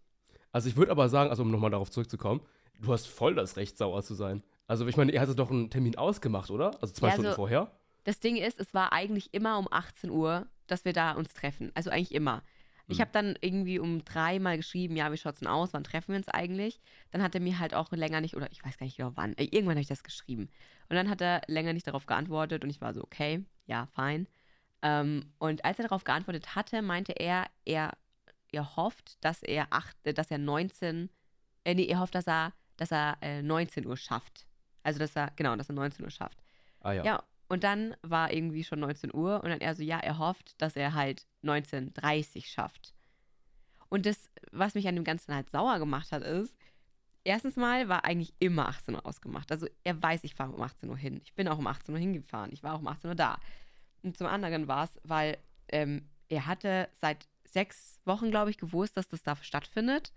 Also 0.52 0.70
ich 0.70 0.78
würde 0.78 0.92
aber 0.92 1.10
sagen, 1.10 1.30
also 1.30 1.44
um 1.44 1.52
nochmal 1.52 1.72
darauf 1.72 1.92
zurückzukommen, 1.92 2.42
du 2.82 2.94
hast 2.94 3.08
voll 3.08 3.36
das 3.36 3.58
Recht, 3.58 3.78
sauer 3.78 4.04
zu 4.04 4.14
sein. 4.16 4.44
Also 4.68 4.86
ich 4.88 4.98
meine, 4.98 5.12
ihr 5.12 5.22
hattet 5.22 5.40
doch 5.40 5.50
einen 5.50 5.70
Termin 5.70 5.98
ausgemacht, 5.98 6.50
oder? 6.52 6.72
Also 6.82 6.94
zwei 6.94 7.08
Ja, 7.08 7.14
Stunden 7.14 7.32
so- 7.32 7.36
vorher? 7.36 7.72
Das 8.04 8.20
Ding 8.20 8.38
ist, 8.38 8.60
es 8.60 8.74
war 8.74 8.94
eigentlich 8.94 9.34
immer 9.34 9.58
um 9.58 9.68
18 9.70 10.10
Uhr, 10.10 10.48
dass 10.68 10.86
wir 10.86 10.94
da 10.94 11.12
uns 11.12 11.34
treffen. 11.34 11.72
Also 11.76 11.90
eigentlich 11.90 12.14
immer. 12.14 12.42
Ich 12.90 12.98
Hm. 13.00 13.02
habe 13.02 13.12
dann 13.12 13.36
irgendwie 13.42 13.80
um 13.80 14.06
drei 14.06 14.40
Mal 14.40 14.56
geschrieben, 14.56 14.96
ja, 14.96 15.12
wie 15.12 15.18
schaut's 15.18 15.40
denn 15.40 15.48
aus? 15.50 15.74
Wann 15.74 15.84
treffen 15.84 16.10
wir 16.14 16.18
uns 16.18 16.30
eigentlich? 16.30 16.80
Dann 17.12 17.22
hat 17.22 17.36
er 17.36 17.42
mir 17.42 17.60
halt 17.60 17.74
auch 17.74 17.92
länger 17.92 18.22
nicht, 18.22 18.36
oder 18.36 18.50
ich 18.52 18.64
weiß 18.64 18.78
gar 18.78 18.86
nicht 18.86 18.96
genau 18.98 19.12
wann, 19.16 19.34
äh, 19.34 19.44
irgendwann 19.44 19.72
habe 19.76 19.82
ich 19.82 19.88
das 19.88 20.04
geschrieben. 20.04 20.44
Und 20.90 20.96
dann 20.96 21.10
hat 21.10 21.20
er 21.22 21.42
länger 21.48 21.74
nicht 21.74 21.86
darauf 21.88 22.06
geantwortet 22.06 22.64
und 22.64 22.70
ich 22.70 22.80
war 22.80 22.94
so, 22.94 23.04
okay, 23.04 23.44
ja, 23.66 23.88
fein. 23.88 24.28
Ähm, 24.82 25.34
und 25.38 25.66
als 25.66 25.80
er 25.80 25.84
darauf 25.90 26.06
geantwortet 26.06 26.56
hatte, 26.56 26.82
meinte 26.82 27.12
er, 27.12 27.48
er, 27.66 27.92
er 28.54 28.76
hofft, 28.78 29.18
dass 29.24 29.44
er 29.44 29.68
acht, 29.72 29.98
äh, 30.06 30.14
dass 30.14 30.32
er 30.32 30.38
19, 30.38 31.10
äh, 31.66 31.74
nee, 31.76 31.88
er 31.88 32.00
hofft, 32.00 32.16
dass 32.16 32.28
er, 32.28 32.54
dass 32.78 32.92
er 32.92 33.18
äh, 33.22 33.42
19 33.42 33.86
Uhr 33.86 33.98
schafft. 33.98 34.48
Also, 34.88 35.00
dass 35.00 35.18
er, 35.18 35.34
genau, 35.36 35.54
dass 35.58 35.70
er 35.70 35.76
19 35.76 36.06
Uhr 36.06 36.12
schafft. 36.12 36.42
Ah 36.80 36.94
ja. 36.94 37.04
Ja, 37.04 37.24
und 37.50 37.66
dann 37.66 37.94
war 38.04 38.32
irgendwie 38.32 38.64
schon 38.64 38.80
19 38.80 39.14
Uhr 39.14 39.44
und 39.44 39.50
dann 39.50 39.60
er 39.60 39.76
so, 39.76 39.84
ja, 39.84 40.00
er 40.00 40.18
hofft, 40.18 40.62
dass 40.62 40.78
er 40.78 40.94
halt 40.94 41.28
19.30 41.44 42.46
schafft. 42.46 42.94
Und 43.90 44.06
das, 44.06 44.30
was 44.54 44.76
mich 44.76 44.88
an 44.88 44.96
dem 44.96 45.04
Ganzen 45.04 45.36
halt 45.36 45.50
sauer 45.50 45.80
gemacht 45.80 46.14
hat, 46.14 46.24
ist, 46.24 46.56
erstens 47.26 47.58
mal 47.58 47.90
war 47.90 48.06
eigentlich 48.06 48.34
immer 48.40 48.70
18 48.70 48.96
Uhr 48.96 49.06
ausgemacht. 49.06 49.52
Also 49.52 49.68
er 49.84 50.02
weiß, 50.02 50.24
ich 50.24 50.36
fahre 50.36 50.54
um 50.54 50.62
18 50.62 50.90
Uhr 50.90 50.96
hin. 50.96 51.20
Ich 51.22 51.34
bin 51.36 51.50
auch 51.50 51.58
um 51.58 51.68
18 51.68 51.94
Uhr 51.94 52.00
hingefahren. 52.00 52.54
Ich 52.54 52.64
war 52.64 52.74
auch 52.74 52.80
um 52.80 52.88
18 52.88 53.10
Uhr 53.10 53.16
da. 53.16 53.40
Und 54.04 54.16
zum 54.16 54.28
anderen 54.28 54.70
war 54.70 54.86
es, 54.86 54.98
weil 55.04 55.38
ähm, 55.68 56.08
er 56.30 56.46
hatte 56.46 56.88
seit 56.94 57.28
sechs 57.44 58.00
Wochen, 58.06 58.32
glaube 58.32 58.52
ich, 58.52 58.58
gewusst, 58.58 58.96
dass 58.96 59.10
das 59.10 59.22
da 59.22 59.36
stattfindet. 59.36 60.14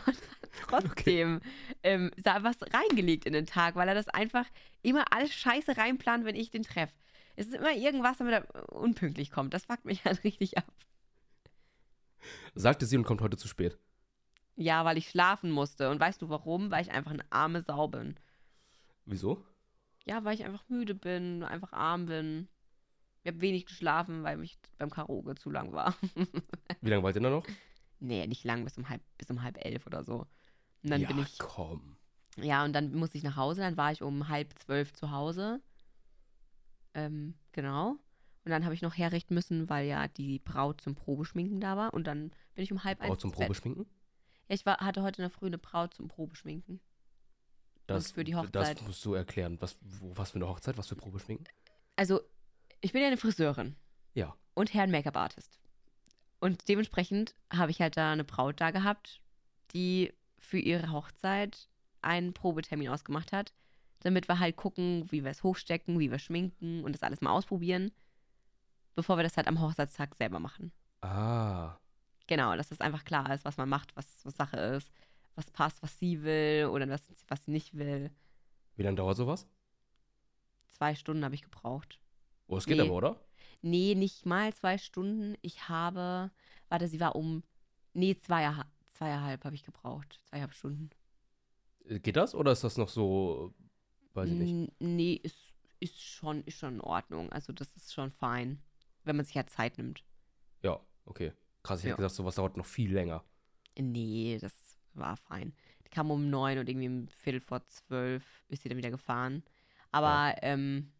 Und 0.06 0.18
trotzdem 0.62 1.40
ähm, 1.82 2.10
da 2.22 2.42
was 2.42 2.56
reingelegt 2.62 3.26
in 3.26 3.32
den 3.32 3.46
Tag, 3.46 3.74
weil 3.76 3.88
er 3.88 3.94
das 3.94 4.08
einfach 4.08 4.46
immer 4.82 5.12
alles 5.12 5.32
scheiße 5.32 5.76
reinplant, 5.76 6.24
wenn 6.24 6.36
ich 6.36 6.50
den 6.50 6.62
treffe. 6.62 6.94
Es 7.36 7.46
ist 7.46 7.54
immer 7.54 7.72
irgendwas, 7.72 8.18
damit 8.18 8.34
er 8.34 8.72
unpünktlich 8.72 9.30
kommt. 9.30 9.54
Das 9.54 9.66
fuckt 9.66 9.84
mich 9.84 10.04
halt 10.04 10.24
richtig 10.24 10.58
ab. 10.58 10.64
Sagte 12.54 12.86
sie 12.86 12.96
und 12.96 13.04
kommt 13.04 13.20
heute 13.20 13.36
zu 13.36 13.48
spät. 13.48 13.78
Ja, 14.56 14.84
weil 14.84 14.96
ich 14.96 15.10
schlafen 15.10 15.50
musste. 15.50 15.90
Und 15.90 15.98
weißt 16.00 16.22
du 16.22 16.28
warum? 16.28 16.70
Weil 16.70 16.82
ich 16.82 16.92
einfach 16.92 17.10
eine 17.10 17.24
arme 17.30 17.62
Sau 17.62 17.88
bin. 17.88 18.16
Wieso? 19.04 19.44
Ja, 20.06 20.24
weil 20.24 20.34
ich 20.34 20.44
einfach 20.44 20.68
müde 20.68 20.94
bin, 20.94 21.42
einfach 21.42 21.72
arm 21.72 22.06
bin. 22.06 22.48
Ich 23.22 23.28
habe 23.28 23.40
wenig 23.40 23.66
geschlafen, 23.66 24.22
weil 24.22 24.36
mich 24.36 24.58
beim 24.78 24.90
Karaoke 24.90 25.34
zu 25.34 25.50
lang 25.50 25.72
war. 25.72 25.96
Wie 26.80 26.90
lange 26.90 27.02
wart 27.02 27.16
ihr 27.16 27.22
da 27.22 27.30
noch? 27.30 27.46
Nee, 28.04 28.26
nicht 28.26 28.44
lang, 28.44 28.64
bis 28.64 28.78
um 28.78 28.88
halb, 28.88 29.02
bis 29.18 29.30
um 29.30 29.42
halb 29.42 29.64
elf 29.64 29.86
oder 29.86 30.04
so. 30.04 30.26
Und 30.82 30.90
dann 30.90 31.00
ja, 31.00 31.08
bin 31.08 31.18
ich, 31.20 31.38
komm. 31.38 31.96
ja, 32.36 32.64
und 32.64 32.72
dann 32.72 32.94
musste 32.94 33.18
ich 33.18 33.24
nach 33.24 33.36
Hause. 33.36 33.62
Dann 33.62 33.76
war 33.76 33.92
ich 33.92 34.02
um 34.02 34.28
halb 34.28 34.56
zwölf 34.58 34.92
zu 34.92 35.10
Hause. 35.10 35.60
Ähm, 36.94 37.34
genau. 37.52 37.96
Und 38.44 38.50
dann 38.50 38.64
habe 38.64 38.74
ich 38.74 38.82
noch 38.82 38.96
herrichten 38.96 39.34
müssen, 39.34 39.70
weil 39.70 39.86
ja 39.86 40.06
die 40.06 40.38
Braut 40.38 40.80
zum 40.80 40.94
Probeschminken 40.94 41.60
da 41.60 41.76
war. 41.76 41.94
Und 41.94 42.06
dann 42.06 42.30
bin 42.54 42.64
ich 42.64 42.72
um 42.72 42.84
halb 42.84 42.98
Braut 42.98 43.12
eins 43.12 43.20
zum 43.20 43.30
ins 43.30 43.38
Bett. 43.38 43.46
Probeschminken? 43.46 43.86
Ja, 44.48 44.54
ich 44.54 44.66
war, 44.66 44.76
hatte 44.78 45.02
heute 45.02 45.22
in 45.22 45.28
der 45.28 45.30
Früh 45.30 45.46
eine 45.46 45.58
Braut 45.58 45.94
zum 45.94 46.08
Probeschminken. 46.08 46.80
Das, 47.86 48.12
für 48.12 48.24
die 48.24 48.32
Das 48.32 48.46
Hochzeit. 48.46 48.82
musst 48.82 49.04
du 49.04 49.14
erklären. 49.14 49.56
Was, 49.60 49.76
wo, 49.80 50.16
was 50.16 50.30
für 50.30 50.36
eine 50.36 50.48
Hochzeit? 50.48 50.76
Was 50.78 50.88
für 50.88 50.96
Probeschminken? 50.96 51.46
Also, 51.96 52.20
ich 52.80 52.92
bin 52.92 53.00
ja 53.02 53.08
eine 53.08 53.16
Friseurin. 53.16 53.76
Ja. 54.14 54.34
Und 54.54 54.72
Herrn 54.74 54.90
Make-up-Artist. 54.90 55.58
Und 56.44 56.68
dementsprechend 56.68 57.34
habe 57.50 57.70
ich 57.70 57.80
halt 57.80 57.96
da 57.96 58.12
eine 58.12 58.22
Braut 58.22 58.60
da 58.60 58.70
gehabt, 58.70 59.22
die 59.72 60.12
für 60.38 60.58
ihre 60.58 60.92
Hochzeit 60.92 61.70
einen 62.02 62.34
Probetermin 62.34 62.90
ausgemacht 62.90 63.32
hat, 63.32 63.54
damit 64.00 64.28
wir 64.28 64.38
halt 64.40 64.54
gucken, 64.54 65.10
wie 65.10 65.24
wir 65.24 65.30
es 65.30 65.42
hochstecken, 65.42 65.98
wie 65.98 66.10
wir 66.10 66.18
schminken 66.18 66.84
und 66.84 66.92
das 66.92 67.02
alles 67.02 67.22
mal 67.22 67.30
ausprobieren, 67.30 67.92
bevor 68.94 69.16
wir 69.16 69.22
das 69.22 69.38
halt 69.38 69.48
am 69.48 69.58
Hochzeitstag 69.58 70.14
selber 70.16 70.38
machen. 70.38 70.70
Ah. 71.00 71.78
Genau, 72.26 72.54
dass 72.56 72.68
das 72.68 72.82
einfach 72.82 73.06
klar 73.06 73.32
ist, 73.32 73.46
was 73.46 73.56
man 73.56 73.70
macht, 73.70 73.96
was, 73.96 74.06
was 74.26 74.36
Sache 74.36 74.58
ist, 74.58 74.92
was 75.36 75.50
passt, 75.50 75.82
was 75.82 75.98
sie 75.98 76.24
will 76.24 76.68
oder 76.70 76.86
was, 76.90 77.10
was 77.26 77.42
sie 77.46 77.52
nicht 77.52 77.72
will. 77.72 78.10
Wie 78.76 78.82
lange 78.82 78.96
dauert 78.96 79.16
sowas? 79.16 79.48
Zwei 80.68 80.94
Stunden 80.94 81.24
habe 81.24 81.36
ich 81.36 81.42
gebraucht. 81.42 81.98
Oh, 82.48 82.58
es 82.58 82.66
geht 82.66 82.76
Nee. 82.76 82.82
aber, 82.82 82.92
oder? 82.92 83.20
Nee, 83.64 83.94
nicht 83.94 84.26
mal 84.26 84.52
zwei 84.52 84.76
Stunden. 84.76 85.36
Ich 85.40 85.70
habe, 85.70 86.30
warte, 86.68 86.86
sie 86.86 87.00
war 87.00 87.16
um, 87.16 87.42
nee, 87.94 88.14
zweieinhalb, 88.20 88.68
zweieinhalb 88.88 89.42
habe 89.46 89.54
ich 89.54 89.62
gebraucht. 89.62 90.20
Zweieinhalb 90.26 90.52
Stunden. 90.52 90.90
Äh, 91.86 91.98
Geht 91.98 92.16
das? 92.16 92.34
Oder 92.34 92.52
ist 92.52 92.62
das 92.62 92.76
noch 92.76 92.90
so. 92.90 93.54
Weiß 94.12 94.28
ich 94.28 94.34
nicht. 94.36 94.72
Nee, 94.80 95.14
ist, 95.14 95.54
ist, 95.80 95.98
schon, 95.98 96.44
ist 96.44 96.58
schon 96.58 96.74
in 96.74 96.80
Ordnung. 96.82 97.32
Also 97.32 97.54
das 97.54 97.74
ist 97.74 97.94
schon 97.94 98.10
fein, 98.10 98.62
wenn 99.04 99.16
man 99.16 99.24
sich 99.24 99.34
halt 99.34 99.48
Zeit 99.48 99.78
nimmt. 99.78 100.04
Ja, 100.62 100.78
okay. 101.06 101.32
Krass, 101.62 101.78
ich 101.80 101.84
Ja. 101.86 101.92
hätte 101.92 102.02
gesagt, 102.02 102.16
sowas 102.16 102.34
dauert 102.34 102.58
noch 102.58 102.66
viel 102.66 102.92
länger. 102.92 103.24
Nee, 103.78 104.36
das 104.42 104.52
war 104.92 105.16
fein. 105.16 105.54
Die 105.86 105.90
kam 105.90 106.10
um 106.10 106.28
neun 106.28 106.58
und 106.58 106.68
irgendwie 106.68 106.88
um 106.88 107.08
Viertel 107.08 107.40
vor 107.40 107.66
zwölf 107.66 108.44
ist 108.48 108.62
sie 108.62 108.68
dann 108.68 108.76
wieder 108.76 108.90
gefahren. 108.90 109.42
Aber 109.90 110.34
ähm, 110.42 110.92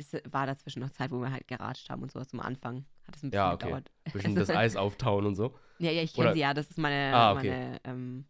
es 0.00 0.12
war 0.32 0.46
dazwischen 0.46 0.80
noch 0.80 0.90
Zeit, 0.90 1.10
wo 1.10 1.20
wir 1.20 1.30
halt 1.30 1.46
geratscht 1.46 1.88
haben 1.90 2.02
und 2.02 2.10
sowas 2.10 2.32
am 2.32 2.40
Anfang. 2.40 2.84
Hat 3.06 3.16
es 3.16 3.22
ein 3.22 3.30
bisschen 3.30 3.32
Ja, 3.44 3.52
okay. 3.52 3.66
gedauert. 3.66 3.90
Bisschen 4.12 4.34
das 4.36 4.50
Eis 4.50 4.76
auftauen 4.76 5.26
und 5.26 5.34
so. 5.36 5.54
Ja, 5.78 5.90
ja, 5.90 6.02
ich 6.02 6.12
kenne 6.14 6.32
sie 6.32 6.40
ja. 6.40 6.52
Das 6.54 6.68
ist 6.68 6.78
meine, 6.78 7.14
Ah, 7.14 7.32
okay. 7.32 7.50
meine, 7.50 7.80
ähm, 7.84 8.24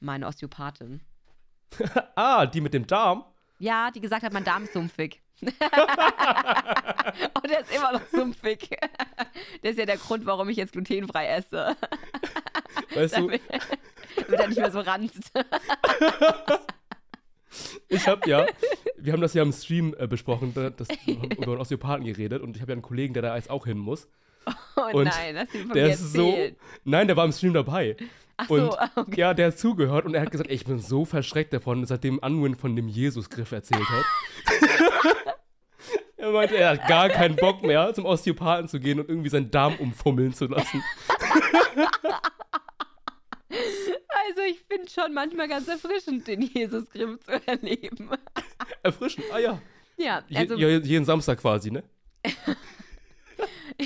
meine 0.00 0.26
Osteopathin. 0.26 1.00
ah, 2.14 2.46
die 2.46 2.60
mit 2.60 2.74
dem 2.74 2.86
Darm? 2.86 3.24
Ja, 3.58 3.90
die 3.90 4.00
gesagt 4.00 4.22
hat, 4.22 4.32
mein 4.32 4.44
Darm 4.44 4.64
ist 4.64 4.72
sumpfig. 4.72 5.20
Und 5.42 5.52
der 7.50 7.60
ist 7.60 7.74
immer 7.74 7.92
noch 7.92 8.06
sumpfig. 8.08 8.76
Das 9.62 9.72
ist 9.72 9.78
ja 9.78 9.86
der 9.86 9.96
Grund, 9.98 10.26
warum 10.26 10.48
ich 10.48 10.56
jetzt 10.56 10.72
glutenfrei 10.72 11.26
esse. 11.28 11.76
Weißt 12.94 13.16
du, 13.16 13.22
Damit, 13.26 13.42
damit 14.16 14.40
er 14.40 14.48
nicht 14.48 14.58
mehr 14.58 14.70
so 14.70 14.80
ranzt. 14.80 15.30
Ich 17.88 18.06
habe 18.06 18.28
ja, 18.28 18.46
wir 18.96 19.12
haben 19.12 19.20
das 19.20 19.34
ja 19.34 19.42
im 19.42 19.52
Stream 19.52 19.94
äh, 19.98 20.06
besprochen, 20.06 20.52
da- 20.54 20.70
das, 20.70 20.88
über 21.06 21.52
einen 21.52 21.60
Osteopathen 21.60 22.04
geredet 22.04 22.42
und 22.42 22.56
ich 22.56 22.62
habe 22.62 22.72
ja 22.72 22.74
einen 22.74 22.82
Kollegen, 22.82 23.14
der 23.14 23.22
da 23.22 23.36
jetzt 23.36 23.50
auch 23.50 23.66
hin 23.66 23.78
muss. 23.78 24.08
Oh 24.76 24.82
Und 24.92 25.04
nein, 25.04 25.34
das 25.34 25.54
ist 25.54 25.74
Der 25.74 25.90
ist 25.90 26.12
so, 26.12 26.34
nein, 26.84 27.06
der 27.06 27.16
war 27.16 27.24
im 27.24 27.32
Stream 27.32 27.52
dabei. 27.52 27.96
Ach 28.36 28.48
und 28.48 28.60
so, 28.72 28.78
okay. 28.96 29.20
Ja, 29.20 29.34
der 29.34 29.48
hat 29.48 29.58
zugehört 29.58 30.06
und 30.06 30.14
er 30.14 30.22
hat 30.22 30.30
gesagt, 30.30 30.48
ey, 30.48 30.56
ich 30.56 30.64
bin 30.64 30.78
so 30.78 31.04
verschreckt 31.04 31.52
davon, 31.52 31.84
seitdem 31.84 32.18
Unwin 32.18 32.54
von 32.54 32.74
dem 32.74 32.88
Jesus-Griff 32.88 33.52
erzählt 33.52 33.84
hat. 33.86 34.04
er 36.16 36.30
meinte, 36.32 36.56
er 36.56 36.70
hat 36.70 36.88
gar 36.88 37.08
keinen 37.10 37.36
Bock 37.36 37.62
mehr, 37.62 37.92
zum 37.92 38.06
Osteopathen 38.06 38.68
zu 38.68 38.80
gehen 38.80 38.98
und 38.98 39.08
irgendwie 39.10 39.28
seinen 39.28 39.50
Darm 39.50 39.74
umfummeln 39.76 40.32
zu 40.32 40.46
lassen. 40.46 40.82
Also 44.30 44.42
ich 44.42 44.60
finde 44.60 44.88
schon 44.88 45.12
manchmal 45.12 45.48
ganz 45.48 45.66
erfrischend, 45.66 46.28
den 46.28 46.42
Jesus-Grimm 46.42 47.18
zu 47.20 47.32
erleben. 47.48 48.10
Erfrischend, 48.84 49.26
ah 49.32 49.38
ja. 49.38 49.60
Ja, 49.96 50.24
also 50.34 50.54
je, 50.54 50.78
jeden 50.78 51.04
Samstag 51.04 51.40
quasi, 51.40 51.72
ne? 51.72 51.82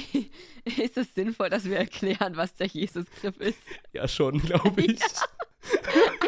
ist 0.64 0.98
es 0.98 1.14
sinnvoll, 1.14 1.48
dass 1.48 1.64
wir 1.64 1.78
erklären, 1.78 2.36
was 2.36 2.54
der 2.56 2.66
Jesus-Griff 2.66 3.38
ist? 3.38 3.58
Ja, 3.92 4.06
schon, 4.06 4.38
glaube 4.38 4.82
ich. 4.82 5.00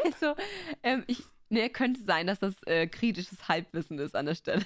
Also, 0.03 0.35
ähm, 0.83 1.05
ich, 1.07 1.23
ne, 1.51 1.69
könnte 1.69 2.01
sein, 2.03 2.27
dass 2.27 2.39
das 2.39 2.55
äh, 2.63 2.87
kritisches 2.87 3.49
Halbwissen 3.49 3.99
ist 3.99 4.17
an 4.17 4.25
der 4.25 4.35
Stelle. 4.35 4.65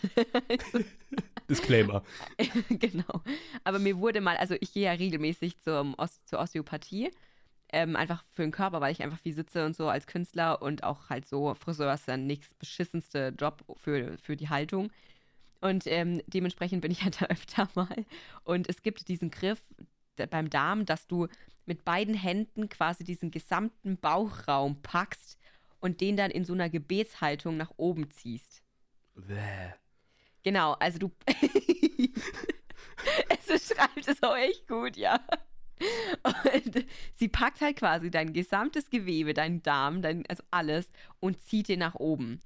also, 0.49 0.85
Disclaimer. 1.49 2.05
genau. 2.69 3.23
Aber 3.65 3.81
mir 3.81 3.99
wurde 3.99 4.21
mal, 4.21 4.37
also 4.37 4.55
ich 4.61 4.73
gehe 4.73 4.85
ja 4.85 4.93
regelmäßig 4.93 5.61
zum 5.61 5.95
Os 5.99 6.23
zur 6.25 6.39
Osteopathie. 6.39 7.11
Ähm, 7.73 7.95
einfach 7.95 8.25
für 8.33 8.43
den 8.43 8.51
Körper, 8.51 8.81
weil 8.81 8.93
ich 8.93 9.03
einfach 9.03 9.19
viel 9.19 9.33
sitze 9.33 9.65
und 9.65 9.77
so 9.77 9.89
als 9.89 10.07
Künstler 10.07 10.61
und 10.61 10.83
auch 10.83 11.09
halt 11.09 11.27
so 11.27 11.55
Friseur 11.55 11.95
ist 11.95 12.09
dann 12.09 12.27
nichts 12.27 12.53
beschissenste 12.55 13.33
Job 13.39 13.65
für, 13.77 14.19
für 14.19 14.37
die 14.37 14.49
Haltung. 14.49 14.91
Und 15.61 15.87
ähm, 15.87 16.23
dementsprechend 16.27 16.83
bin 16.83 16.91
ich 16.91 17.03
halt 17.05 17.21
da 17.21 17.27
öfter 17.27 17.69
mal. 17.75 18.05
Und 18.45 18.69
es 18.69 18.83
gibt 18.83 19.09
diesen 19.09 19.31
Griff 19.31 19.63
beim 20.31 20.51
Darm, 20.51 20.85
dass 20.85 21.07
du 21.07 21.29
mit 21.65 21.85
beiden 21.85 22.15
Händen 22.15 22.69
quasi 22.69 23.05
diesen 23.05 23.31
gesamten 23.31 23.97
Bauchraum 23.97 24.83
packst 24.83 25.39
und 25.79 26.01
den 26.01 26.17
dann 26.17 26.31
in 26.31 26.45
so 26.45 26.53
einer 26.53 26.69
Gebetshaltung 26.69 27.57
nach 27.57 27.73
oben 27.77 28.11
ziehst. 28.11 28.63
Bäh. 29.15 29.73
Genau, 30.43 30.73
also 30.75 30.99
du. 30.99 31.13
es 33.29 33.47
beschreibt 33.47 34.09
es 34.09 34.23
auch 34.23 34.37
echt 34.37 34.67
gut, 34.67 34.97
ja. 34.97 35.21
Und 36.45 36.87
sie 37.15 37.29
packt 37.29 37.61
halt 37.61 37.77
quasi 37.77 38.11
dein 38.11 38.33
gesamtes 38.33 38.91
Gewebe, 38.91 39.35
deinen 39.35 39.63
Darm, 39.63 40.03
dein, 40.03 40.27
also 40.27 40.43
alles, 40.51 40.91
und 41.21 41.43
zieht 41.43 41.69
den 41.69 41.81
nach 41.81 41.95
oben. 41.95 42.41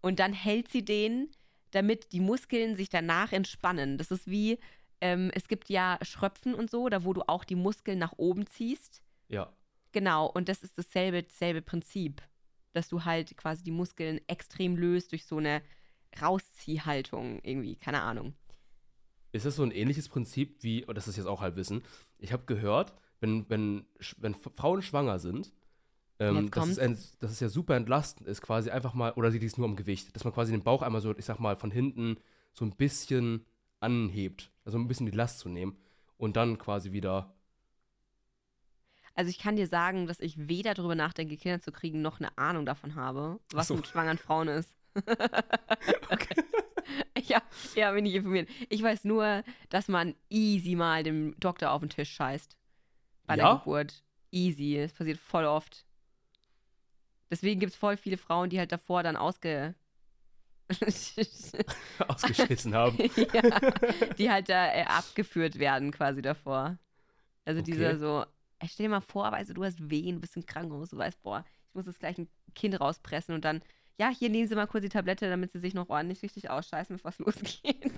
Und 0.00 0.18
dann 0.18 0.32
hält 0.32 0.68
sie 0.68 0.84
den, 0.84 1.30
damit 1.72 2.12
die 2.12 2.20
Muskeln 2.20 2.76
sich 2.76 2.88
danach 2.88 3.32
entspannen. 3.32 3.98
Das 3.98 4.10
ist 4.10 4.26
wie, 4.26 4.58
ähm, 5.00 5.30
es 5.34 5.48
gibt 5.48 5.68
ja 5.68 5.98
Schröpfen 6.02 6.54
und 6.54 6.70
so, 6.70 6.88
da 6.88 7.04
wo 7.04 7.12
du 7.12 7.22
auch 7.26 7.44
die 7.44 7.56
Muskeln 7.56 7.98
nach 7.98 8.14
oben 8.16 8.46
ziehst. 8.46 9.02
Ja. 9.28 9.52
Genau, 9.92 10.26
und 10.26 10.48
das 10.48 10.62
ist 10.62 10.78
dasselbe, 10.78 11.22
dasselbe 11.22 11.62
Prinzip, 11.62 12.22
dass 12.72 12.88
du 12.88 13.04
halt 13.04 13.36
quasi 13.36 13.62
die 13.62 13.70
Muskeln 13.70 14.20
extrem 14.28 14.76
löst 14.76 15.12
durch 15.12 15.24
so 15.24 15.38
eine 15.38 15.62
Rausziehhaltung 16.20 17.40
irgendwie, 17.42 17.76
keine 17.76 18.02
Ahnung. 18.02 18.34
Ist 19.32 19.46
das 19.46 19.56
so 19.56 19.62
ein 19.62 19.70
ähnliches 19.70 20.08
Prinzip 20.08 20.62
wie, 20.62 20.84
und 20.84 20.96
das 20.96 21.08
ist 21.08 21.16
jetzt 21.16 21.26
auch 21.26 21.40
Halbwissen, 21.40 21.82
ich 22.18 22.32
habe 22.32 22.44
gehört, 22.46 22.94
wenn, 23.20 23.48
wenn, 23.48 23.84
wenn 24.18 24.34
Frauen 24.34 24.82
schwanger 24.82 25.18
sind, 25.18 25.52
ähm, 26.20 26.50
dass, 26.50 26.68
es 26.68 26.78
ein, 26.78 26.98
dass 27.20 27.30
es 27.30 27.40
ja 27.40 27.48
super 27.48 27.76
entlastend 27.76 28.26
ist, 28.26 28.42
quasi 28.42 28.70
einfach 28.70 28.94
mal, 28.94 29.12
oder 29.12 29.30
liegt 29.30 29.44
es 29.44 29.58
nur 29.58 29.68
am 29.68 29.76
Gewicht, 29.76 30.14
dass 30.16 30.24
man 30.24 30.32
quasi 30.32 30.52
den 30.52 30.64
Bauch 30.64 30.82
einmal 30.82 31.00
so, 31.00 31.16
ich 31.16 31.24
sag 31.24 31.38
mal, 31.38 31.56
von 31.56 31.70
hinten 31.70 32.16
so 32.52 32.64
ein 32.64 32.72
bisschen 32.72 33.44
anhebt, 33.80 34.50
also 34.64 34.78
ein 34.78 34.88
bisschen 34.88 35.06
die 35.06 35.16
Last 35.16 35.38
zu 35.38 35.48
nehmen 35.48 35.76
und 36.16 36.36
dann 36.36 36.58
quasi 36.58 36.90
wieder, 36.90 37.34
Also 39.14 39.30
ich 39.30 39.38
kann 39.38 39.56
dir 39.56 39.68
sagen, 39.68 40.06
dass 40.06 40.20
ich 40.20 40.48
weder 40.48 40.74
darüber 40.74 40.94
nachdenke, 40.94 41.36
Kinder 41.36 41.60
zu 41.60 41.70
kriegen, 41.70 42.02
noch 42.02 42.18
eine 42.18 42.36
Ahnung 42.36 42.66
davon 42.66 42.94
habe, 42.96 43.38
was 43.52 43.68
so. 43.68 43.76
mit 43.76 43.86
schwangeren 43.86 44.18
Frauen 44.18 44.48
ist. 44.48 44.72
Ich 47.14 47.17
habe 47.34 47.46
ja, 47.74 47.92
bin 47.92 48.04
nicht 48.04 48.14
informiert. 48.14 48.48
Ich 48.68 48.82
weiß 48.82 49.04
nur, 49.04 49.42
dass 49.68 49.88
man 49.88 50.14
easy 50.30 50.74
mal 50.74 51.02
dem 51.02 51.38
Doktor 51.40 51.70
auf 51.72 51.80
den 51.80 51.90
Tisch 51.90 52.10
scheißt. 52.12 52.56
Bei 53.26 53.36
Ja? 53.36 53.36
der 53.36 53.58
Geburt. 53.58 54.02
Easy. 54.30 54.76
Das 54.80 54.92
passiert 54.92 55.18
voll 55.18 55.44
oft. 55.44 55.84
Deswegen 57.30 57.60
gibt 57.60 57.72
es 57.72 57.78
voll 57.78 57.96
viele 57.96 58.16
Frauen, 58.16 58.50
die 58.50 58.58
halt 58.58 58.72
davor 58.72 59.02
dann 59.02 59.16
ausge. 59.16 59.74
ausgeschissen 62.08 62.74
haben. 62.74 62.98
ja, 63.32 63.42
die 64.18 64.30
halt 64.30 64.48
da 64.48 64.72
äh, 64.74 64.84
abgeführt 64.84 65.58
werden 65.58 65.92
quasi 65.92 66.22
davor. 66.22 66.78
Also 67.44 67.62
Okay. 67.62 67.70
dieser 67.70 67.98
so, 67.98 68.26
stell 68.66 68.84
dir 68.86 68.90
mal 68.90 69.00
vor, 69.00 69.30
weißt 69.32 69.50
du, 69.50 69.54
du 69.54 69.64
hast 69.64 69.90
Wehen, 69.90 70.20
bist 70.20 70.36
im 70.36 70.44
Krankenhaus, 70.44 70.90
du 70.90 70.98
weißt, 70.98 71.22
boah, 71.22 71.44
ich 71.68 71.74
muss 71.74 71.86
jetzt 71.86 72.00
gleich 72.00 72.18
ein 72.18 72.28
Kind 72.54 72.78
rauspressen 72.78 73.34
und 73.34 73.44
dann, 73.44 73.62
ja, 73.98 74.08
hier 74.10 74.30
nehmen 74.30 74.48
Sie 74.48 74.54
mal 74.54 74.66
kurz 74.66 74.82
die 74.82 74.88
Tablette, 74.88 75.28
damit 75.28 75.52
Sie 75.52 75.58
sich 75.58 75.74
noch 75.74 75.88
ordentlich 75.90 76.22
richtig 76.22 76.50
ausscheißen, 76.50 76.96
bevor 76.96 77.10
es 77.10 77.18
losgeht. 77.18 77.92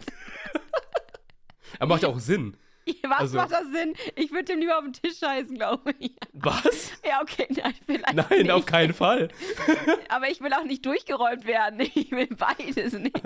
Aber 1.79 1.95
macht 1.95 2.03
ja 2.03 2.09
auch 2.09 2.19
Sinn. 2.19 2.57
Was 3.05 3.21
Also- 3.21 3.37
macht 3.37 3.53
das 3.53 3.71
Sinn? 3.71 3.95
Ich 4.17 4.33
würde 4.33 4.45
dem 4.47 4.59
lieber 4.59 4.77
auf 4.79 4.83
den 4.85 4.93
Tisch 4.95 5.19
scheißen, 5.19 5.55
glaube 5.55 5.95
ich. 6.01 6.17
Was? 6.33 6.91
Ja, 7.07 7.21
okay, 7.23 7.47
nein, 7.51 7.75
vielleicht 7.87 8.15
Nein, 8.15 8.27
nicht. 8.43 8.51
auf 8.51 8.67
keinen 8.67 8.93
Fall. 8.95 9.29
Aber 10.09 10.29
ich 10.29 10.41
will 10.41 10.53
auch 10.55 10.65
nicht 10.65 10.85
durchgeräumt 10.85 11.47
werden. 11.47 11.81
Ich 11.95 12.11
will 12.11 12.27
beides 12.29 12.95
nicht. 12.95 13.17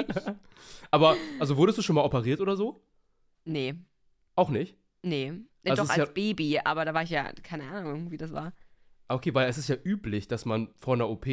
Aber, 0.90 1.16
also 1.38 1.56
wurdest 1.56 1.78
du 1.78 1.82
schon 1.82 1.94
mal 1.94 2.02
operiert 2.04 2.40
oder 2.40 2.56
so? 2.56 2.84
Nee, 3.44 3.74
Auch 4.36 4.50
nicht? 4.50 4.76
nee. 5.02 5.32
Also 5.66 5.82
Doch 5.84 5.88
als 5.90 5.98
ja- 5.98 6.04
Baby, 6.06 6.60
aber 6.62 6.84
da 6.84 6.92
war 6.92 7.02
ich 7.04 7.10
ja, 7.10 7.32
keine 7.42 7.64
Ahnung, 7.70 8.10
wie 8.10 8.18
das 8.18 8.32
war. 8.34 8.52
Okay, 9.08 9.32
weil 9.34 9.48
es 9.48 9.56
ist 9.56 9.68
ja 9.68 9.76
üblich, 9.82 10.28
dass 10.28 10.44
man 10.44 10.68
vor 10.76 10.92
einer 10.94 11.08
OP 11.08 11.26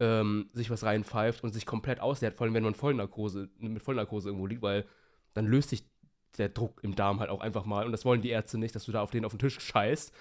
ähm, 0.00 0.50
sich 0.52 0.70
was 0.70 0.84
reinpfeift 0.84 1.44
und 1.44 1.52
sich 1.52 1.66
komplett 1.66 2.00
ausleert, 2.00 2.34
vor 2.34 2.46
allem 2.46 2.54
wenn 2.54 2.64
man 2.64 2.74
Vollnarkose, 2.74 3.48
mit 3.58 3.82
Vollnarkose 3.82 4.28
irgendwo 4.28 4.46
liegt, 4.46 4.62
weil 4.62 4.86
dann 5.34 5.46
löst 5.46 5.70
sich 5.70 5.84
der 6.38 6.48
Druck 6.48 6.82
im 6.82 6.96
Darm 6.96 7.20
halt 7.20 7.30
auch 7.30 7.40
einfach 7.40 7.64
mal 7.64 7.86
und 7.86 7.92
das 7.92 8.04
wollen 8.04 8.22
die 8.22 8.30
Ärzte 8.30 8.58
nicht, 8.58 8.74
dass 8.74 8.84
du 8.84 8.92
da 8.92 9.02
auf 9.02 9.10
den 9.10 9.24
auf 9.24 9.32
den 9.32 9.38
Tisch 9.38 9.58
scheißt. 9.60 10.12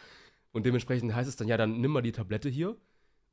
Und 0.52 0.68
dementsprechend 0.68 1.16
heißt 1.16 1.28
es 1.28 1.36
dann, 1.36 1.48
ja, 1.48 1.58
dann 1.58 1.82
nimm 1.82 1.92
mal 1.92 2.04
die 2.04 2.12
Tablette 2.12 2.50
hier 2.50 2.78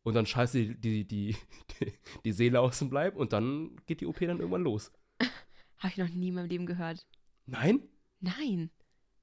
und 0.03 0.15
dann 0.15 0.27
scheißt 0.27 0.55
die, 0.55 0.75
die, 0.81 1.07
die, 1.07 1.37
die, 1.81 1.93
die 2.25 2.33
Seele 2.33 2.61
aus 2.61 2.79
dem 2.79 2.91
Leib 2.91 3.17
und 3.17 3.33
dann 3.33 3.77
geht 3.87 4.01
die 4.01 4.07
OP 4.07 4.19
dann 4.21 4.39
irgendwann 4.39 4.63
los. 4.63 4.93
Habe 5.79 5.89
ich 5.89 5.97
noch 5.99 6.09
nie 6.09 6.29
in 6.29 6.35
meinem 6.35 6.49
Leben 6.49 6.67
gehört. 6.67 7.07
Nein? 7.47 7.83
Nein. 8.21 8.71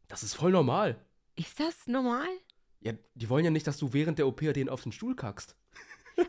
Das 0.07 0.23
ist 0.23 0.35
voll 0.35 0.51
normal. 0.51 1.03
Ist 1.35 1.59
das 1.59 1.87
normal? 1.87 2.27
Ja, 2.79 2.93
die 3.15 3.29
wollen 3.29 3.45
ja 3.45 3.51
nicht, 3.51 3.67
dass 3.67 3.77
du 3.77 3.93
während 3.93 4.19
der 4.19 4.27
OP 4.27 4.39
den 4.39 4.69
auf 4.69 4.83
den 4.83 4.91
Stuhl 4.91 5.15
kackst. 5.15 5.55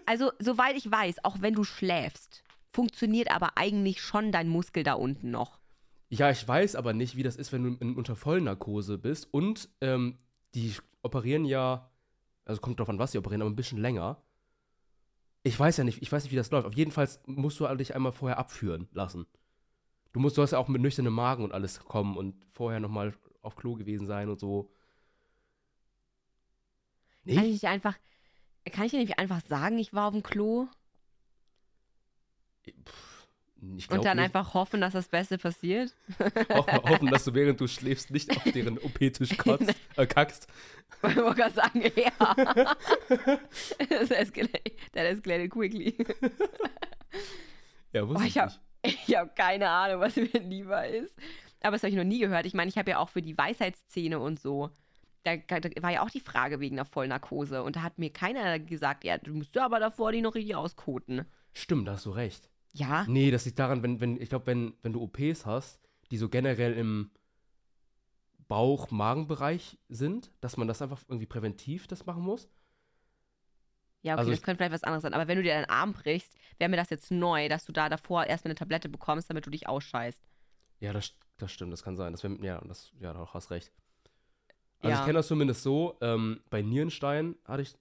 Also, 0.06 0.32
soweit 0.38 0.76
ich 0.76 0.90
weiß, 0.90 1.24
auch 1.24 1.40
wenn 1.40 1.54
du 1.54 1.64
schläfst, 1.64 2.42
funktioniert 2.72 3.30
aber 3.30 3.56
eigentlich 3.56 4.00
schon 4.02 4.32
dein 4.32 4.48
Muskel 4.48 4.82
da 4.82 4.94
unten 4.94 5.30
noch. 5.30 5.58
Ja, 6.10 6.30
ich 6.30 6.46
weiß 6.46 6.74
aber 6.76 6.92
nicht, 6.92 7.16
wie 7.16 7.22
das 7.22 7.36
ist, 7.36 7.52
wenn 7.52 7.64
du 7.64 7.84
in, 7.84 7.96
unter 7.96 8.16
Vollnarkose 8.16 8.98
bist. 8.98 9.32
Und 9.32 9.68
ähm, 9.80 10.18
die 10.54 10.74
operieren 11.02 11.44
ja, 11.44 11.90
also 12.44 12.60
kommt 12.60 12.80
drauf 12.80 12.88
an, 12.88 12.98
was 12.98 13.12
sie 13.12 13.18
operieren, 13.18 13.42
aber 13.42 13.50
ein 13.50 13.56
bisschen 13.56 13.78
länger. 13.78 14.22
Ich 15.42 15.58
weiß 15.58 15.76
ja 15.76 15.84
nicht, 15.84 16.02
ich 16.02 16.10
weiß 16.10 16.24
nicht, 16.24 16.32
wie 16.32 16.36
das 16.36 16.50
läuft. 16.50 16.66
Auf 16.66 16.74
jeden 16.74 16.92
Fall 16.92 17.08
musst 17.26 17.60
du 17.60 17.66
dich 17.76 17.94
einmal 17.94 18.12
vorher 18.12 18.38
abführen 18.38 18.88
lassen. 18.92 19.26
Du 20.12 20.20
musst, 20.20 20.36
du 20.36 20.42
hast 20.42 20.52
ja 20.52 20.58
auch 20.58 20.68
mit 20.68 20.80
nüchternem 20.80 21.12
Magen 21.12 21.44
und 21.44 21.52
alles 21.52 21.80
kommen 21.80 22.16
und 22.16 22.34
vorher 22.52 22.80
nochmal 22.80 23.14
auf 23.42 23.56
Klo 23.56 23.74
gewesen 23.74 24.06
sein 24.06 24.28
und 24.28 24.40
so. 24.40 24.70
Kann 27.26 27.44
ich 27.44 27.52
nicht 27.52 27.66
einfach, 27.66 27.94
kann 28.70 28.86
ich 28.86 28.92
dir 28.92 28.98
nicht 28.98 29.18
einfach 29.18 29.40
sagen, 29.46 29.78
ich 29.78 29.92
war 29.92 30.06
auf 30.08 30.12
dem 30.12 30.22
Klo 30.22 30.68
und 33.90 34.04
dann 34.04 34.16
nicht. 34.16 34.24
einfach 34.24 34.54
hoffen, 34.54 34.80
dass 34.80 34.92
das 34.92 35.08
Beste 35.08 35.36
passiert? 35.36 35.92
Ho 36.50 36.66
hoffen, 36.88 37.08
dass 37.08 37.24
du 37.24 37.34
während 37.34 37.60
du 37.60 37.66
schläfst 37.66 38.10
nicht 38.10 38.30
auf 38.36 38.44
deren 38.44 38.78
OP-Tisch 38.82 39.32
äh, 39.96 40.06
kackst. 40.06 40.46
Ich 40.96 41.16
wollte 41.16 41.34
gerade 41.34 41.54
sagen, 41.54 41.82
ja. 41.96 42.34
das 43.88 44.10
escalated, 44.10 44.76
that 44.92 45.06
escalated 45.06 45.50
quickly. 45.50 45.96
Ja, 47.92 48.06
wusste 48.08 48.22
Oh, 48.22 48.26
ich, 48.26 48.38
hab-. 48.38 48.60
Ich 48.82 49.16
habe 49.16 49.30
keine 49.34 49.68
Ahnung, 49.68 50.00
was 50.00 50.16
mir 50.16 50.26
lieber 50.40 50.86
ist. 50.86 51.14
Aber 51.60 51.72
das 51.72 51.82
habe 51.82 51.90
ich 51.90 51.96
noch 51.96 52.04
nie 52.04 52.20
gehört. 52.20 52.46
Ich 52.46 52.54
meine, 52.54 52.68
ich 52.68 52.78
habe 52.78 52.90
ja 52.90 52.98
auch 52.98 53.08
für 53.08 53.22
die 53.22 53.36
Weisheitszähne 53.36 54.20
und 54.20 54.38
so. 54.38 54.70
Da, 55.24 55.36
da 55.36 55.82
war 55.82 55.90
ja 55.90 56.02
auch 56.02 56.10
die 56.10 56.20
Frage 56.20 56.60
wegen 56.60 56.76
der 56.76 56.84
Vollnarkose. 56.84 57.62
Und 57.62 57.76
da 57.76 57.82
hat 57.82 57.98
mir 57.98 58.12
keiner 58.12 58.58
gesagt, 58.58 59.04
ja, 59.04 59.18
du 59.18 59.34
musst 59.34 59.54
ja 59.54 59.64
aber 59.64 59.80
davor 59.80 60.12
die 60.12 60.22
noch 60.22 60.34
richtig 60.34 60.54
auskoten. 60.56 61.24
Stimmt, 61.52 61.88
da 61.88 61.92
hast 61.92 62.06
du 62.06 62.10
recht. 62.10 62.48
Ja, 62.72 63.04
Nee, 63.08 63.30
das 63.30 63.44
liegt 63.44 63.58
daran, 63.58 63.82
wenn, 63.82 64.00
wenn, 64.00 64.20
ich 64.20 64.28
glaube, 64.28 64.46
wenn, 64.46 64.74
wenn 64.82 64.92
du 64.92 65.02
OPs 65.02 65.46
hast, 65.46 65.80
die 66.10 66.16
so 66.18 66.28
generell 66.28 66.74
im 66.74 67.10
Bauch-Magen-Bereich 68.48 69.78
sind, 69.88 70.32
dass 70.40 70.56
man 70.56 70.68
das 70.68 70.82
einfach 70.82 71.02
irgendwie 71.08 71.26
präventiv 71.26 71.86
das 71.86 72.06
machen 72.06 72.22
muss. 72.22 72.48
ja, 74.02 74.14
okay, 74.14 74.20
Also 74.20 74.30
das 74.30 74.42
könnte 74.42 74.58
vielleicht 74.58 74.72
was 74.72 74.84
anderes 74.84 75.02
sein. 75.02 75.14
Aber 75.14 75.28
wenn 75.28 75.36
du 75.36 75.42
dir 75.42 75.54
deinen 75.54 75.68
Arm 75.68 75.92
brichst, 75.92 76.34
wäre 76.58 76.70
mir 76.70 76.76
das 76.76 76.90
jetzt 76.90 77.10
neu, 77.10 77.48
dass 77.48 77.64
du 77.64 77.72
da 77.72 77.88
davor 77.88 78.24
erstmal 78.24 78.50
eine 78.50 78.58
Tablette 78.58 78.88
bekommst, 78.88 79.28
damit 79.28 79.46
du 79.46 79.50
dich 79.50 79.68
ausscheißt. 79.68 80.22
Ja, 80.80 80.92
das, 80.92 81.14
das 81.36 81.52
stimmt, 81.52 81.72
das 81.72 81.82
kann 81.82 81.96
sein. 81.96 82.12
Das 82.12 82.22
wär, 82.22 82.30
ja, 82.40 82.60
das, 82.66 82.92
ja, 83.00 83.12
du 83.12 83.26
hast 83.26 83.50
recht. 83.50 83.72
Also 84.80 84.92
Ja. 84.94 84.98
ich 85.00 85.04
kenne 85.06 85.14
das 85.18 85.26
zumindest 85.28 85.62
so, 85.62 85.96
ähm, 86.00 86.40
bei 86.50 86.62
Nierenstein 86.62 87.34
hatte 87.44 87.62
ich 87.62 87.74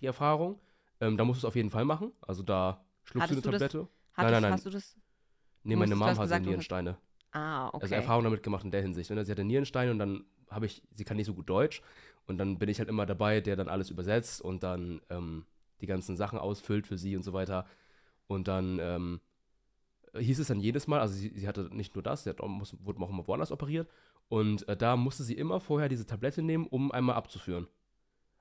die 0.00 0.06
Erfahrung. 0.06 0.58
Ähm, 1.00 1.16
da 1.16 1.24
musst 1.24 1.42
du 1.42 1.46
es 1.46 1.48
auf 1.48 1.56
jeden 1.56 1.70
Fall 1.70 1.84
machen. 1.84 2.12
Also 2.22 2.42
da 2.42 2.84
schluckst 3.04 3.30
Hattest 3.30 3.44
du 3.44 3.48
eine 3.50 3.58
das- 3.58 3.70
Tablette. 3.72 3.88
Hattest, 4.14 4.32
nein, 4.32 4.42
nein. 4.42 4.52
Hast 4.52 4.66
du 4.66 4.70
das? 4.70 4.96
Nee, 5.62 5.76
meine 5.76 5.94
Mom 5.94 6.08
hatte 6.08 6.20
gesagt, 6.20 6.44
Nierensteine. 6.46 6.96
Ah, 7.32 7.68
okay. 7.68 7.78
Also 7.82 7.94
Erfahrung 7.94 8.24
damit 8.24 8.42
gemacht 8.42 8.64
in 8.64 8.70
der 8.70 8.80
Hinsicht. 8.82 9.10
Ne? 9.10 9.24
Sie 9.24 9.30
hatte 9.30 9.44
Nierensteine 9.44 9.90
und 9.90 9.98
dann 9.98 10.24
habe 10.50 10.66
ich, 10.66 10.82
sie 10.94 11.04
kann 11.04 11.16
nicht 11.18 11.26
so 11.26 11.34
gut 11.34 11.48
Deutsch 11.48 11.82
und 12.26 12.38
dann 12.38 12.58
bin 12.58 12.68
ich 12.70 12.78
halt 12.78 12.88
immer 12.88 13.04
dabei, 13.06 13.40
der 13.40 13.54
dann 13.54 13.68
alles 13.68 13.90
übersetzt 13.90 14.40
und 14.40 14.62
dann 14.62 15.02
ähm, 15.10 15.44
die 15.82 15.86
ganzen 15.86 16.16
Sachen 16.16 16.38
ausfüllt 16.38 16.86
für 16.86 16.96
sie 16.96 17.14
und 17.16 17.22
so 17.22 17.32
weiter. 17.34 17.66
Und 18.26 18.48
dann 18.48 18.78
ähm, 18.80 19.20
hieß 20.16 20.38
es 20.38 20.48
dann 20.48 20.58
jedes 20.58 20.86
Mal, 20.86 21.00
also 21.00 21.14
sie, 21.14 21.28
sie 21.36 21.46
hatte 21.46 21.68
nicht 21.72 21.94
nur 21.94 22.02
das, 22.02 22.24
sie 22.24 22.30
hat 22.30 22.40
muss, 22.42 22.74
wurde 22.84 23.00
auch 23.02 23.10
immer 23.10 23.26
woanders 23.28 23.52
operiert 23.52 23.88
und 24.28 24.68
äh, 24.68 24.76
da 24.76 24.96
musste 24.96 25.24
sie 25.24 25.34
immer 25.34 25.60
vorher 25.60 25.88
diese 25.88 26.06
Tablette 26.06 26.42
nehmen, 26.42 26.66
um 26.66 26.92
einmal 26.92 27.16
abzuführen. 27.16 27.66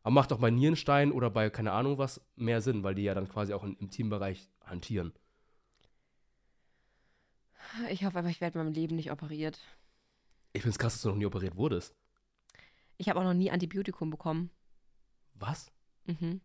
Aber 0.03 0.13
macht 0.13 0.31
auch 0.31 0.39
bei 0.39 0.49
Nierenstein 0.49 1.11
oder 1.11 1.29
bei 1.29 1.49
keine 1.49 1.71
Ahnung 1.71 1.97
was 1.97 2.21
mehr 2.35 2.61
Sinn, 2.61 2.83
weil 2.83 2.95
die 2.95 3.03
ja 3.03 3.13
dann 3.13 3.27
quasi 3.27 3.53
auch 3.53 3.63
im 3.63 3.89
Teambereich 3.89 4.49
hantieren. 4.63 5.13
Ich 7.89 8.05
hoffe 8.05 8.19
aber, 8.19 8.29
ich 8.29 8.39
werde 8.39 8.57
in 8.57 8.65
meinem 8.65 8.73
Leben 8.73 8.95
nicht 8.95 9.11
operiert. 9.11 9.59
Ich 10.53 10.61
finde 10.61 10.71
es 10.71 10.79
krass, 10.79 10.93
dass 10.93 11.01
du 11.01 11.09
noch 11.09 11.15
nie 11.15 11.25
operiert 11.25 11.55
wurdest. 11.55 11.95
Ich 12.97 13.09
habe 13.09 13.19
auch 13.19 13.23
noch 13.23 13.33
nie 13.33 13.51
Antibiotikum 13.51 14.09
bekommen. 14.09 14.49
Was? 15.33 15.71
Mhm. 16.05 16.41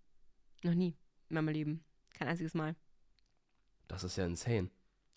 Noch 0.62 0.74
nie 0.74 0.96
in 1.28 1.34
meinem 1.34 1.48
Leben. 1.48 1.84
Kein 2.12 2.28
einziges 2.28 2.54
Mal. 2.54 2.76
Das 3.88 4.04
ist 4.04 4.16
ja 4.16 4.26
insane. 4.26 4.70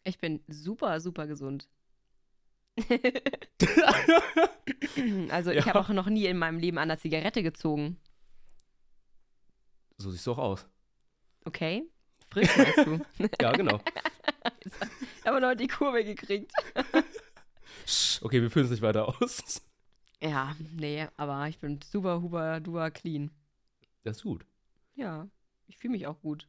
Ich 0.03 0.19
bin 0.19 0.41
super, 0.47 0.99
super 0.99 1.27
gesund. 1.27 1.67
also 5.29 5.51
ich 5.51 5.57
Ja. 5.57 5.65
habe 5.67 5.79
auch 5.79 5.89
noch 5.89 6.07
nie 6.07 6.25
in 6.25 6.37
meinem 6.37 6.59
Leben 6.59 6.77
an 6.77 6.87
der 6.89 6.97
Zigarette 6.97 7.43
gezogen. 7.43 7.97
So 9.97 10.11
siehst 10.11 10.27
du 10.27 10.33
auch 10.33 10.37
aus. 10.37 10.67
Okay? 11.45 11.83
Frisch 12.29 12.55
meinst 12.57 12.77
du? 12.85 12.99
Ja, 13.41 13.51
genau. 13.53 13.79
Ich 14.59 15.25
habe 15.25 15.39
noch 15.41 15.55
die 15.55 15.67
Kurve 15.67 16.03
gekriegt. 16.03 16.51
Okay, 18.21 18.41
wir 18.41 18.51
führen 18.51 18.65
es 18.65 18.71
nicht 18.71 18.81
weiter 18.81 19.07
aus. 19.07 19.61
Ja, 20.21 20.55
nee, 20.75 21.07
aber 21.17 21.47
ich 21.47 21.59
bin 21.59 21.79
super, 21.81 22.21
huber, 22.21 22.59
duper 22.59 22.91
clean. 22.91 23.31
Das 24.03 24.17
ist 24.17 24.23
gut. 24.23 24.45
Ja, 24.95 25.27
ich 25.67 25.77
fühle 25.77 25.91
mich 25.91 26.07
auch 26.07 26.19
gut. 26.21 26.47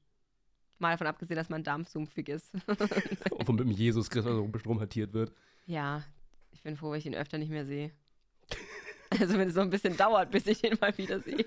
Mal 0.79 0.93
davon 0.93 1.07
abgesehen, 1.07 1.37
dass 1.37 1.49
mein 1.49 1.65
Darm 1.65 1.85
sumpfig 1.85 2.29
ist. 2.29 2.53
Und 3.31 3.47
von 3.47 3.57
mit 3.57 3.65
dem 3.67 3.71
Jesus 3.71 4.11
Christus 4.11 4.33
so 4.35 4.51
rumhantiert 4.69 5.13
wird. 5.13 5.33
ja, 5.67 6.03
ich 6.57 6.63
bin 6.63 6.77
froh, 6.77 6.91
wenn 6.91 6.99
ich 6.99 7.07
ihn 7.07 7.15
öfter 7.15 7.37
nicht 7.39 7.51
mehr 7.51 7.67
sehe. 7.67 7.91
Also 9.21 9.39
wenn 9.39 9.49
es 9.49 9.55
noch 9.55 9.63
ein 9.63 9.71
bisschen 9.71 9.97
dauert, 9.97 10.33
bis 10.33 10.49
ich 10.49 10.65
ihn 10.65 10.77
mal 10.81 10.97
wieder 10.99 11.21
sehe. 11.21 11.47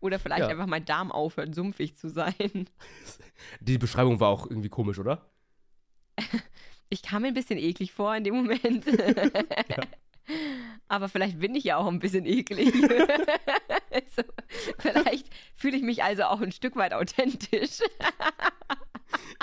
Oder 0.00 0.18
vielleicht 0.18 0.40
Ja. 0.40 0.48
einfach 0.48 0.66
mein 0.66 0.86
Darm 0.86 1.12
aufhört, 1.12 1.54
sumpfig 1.54 1.96
zu 1.96 2.08
sein. 2.08 2.34
Die 3.60 3.76
Beschreibung 3.76 4.20
war 4.20 4.30
auch 4.30 4.46
irgendwie 4.48 4.70
komisch, 4.70 4.98
oder? 4.98 5.28
Ich 6.88 7.02
kam 7.02 7.22
mir 7.22 7.28
ein 7.28 7.34
bisschen 7.34 7.58
eklig 7.58 7.92
vor 7.92 8.14
in 8.14 8.22
dem 8.22 8.36
Moment. 8.36 8.84
Aber 10.88 11.08
vielleicht 11.08 11.40
bin 11.40 11.54
ich 11.56 11.64
ja 11.64 11.76
auch 11.78 11.88
ein 11.88 11.98
bisschen 11.98 12.24
eklig. 12.26 12.72
also, 13.90 14.22
vielleicht 14.78 15.28
fühle 15.56 15.76
ich 15.76 15.82
mich 15.82 16.04
also 16.04 16.22
auch 16.24 16.40
ein 16.40 16.52
Stück 16.52 16.76
weit 16.76 16.92
authentisch. 16.94 17.80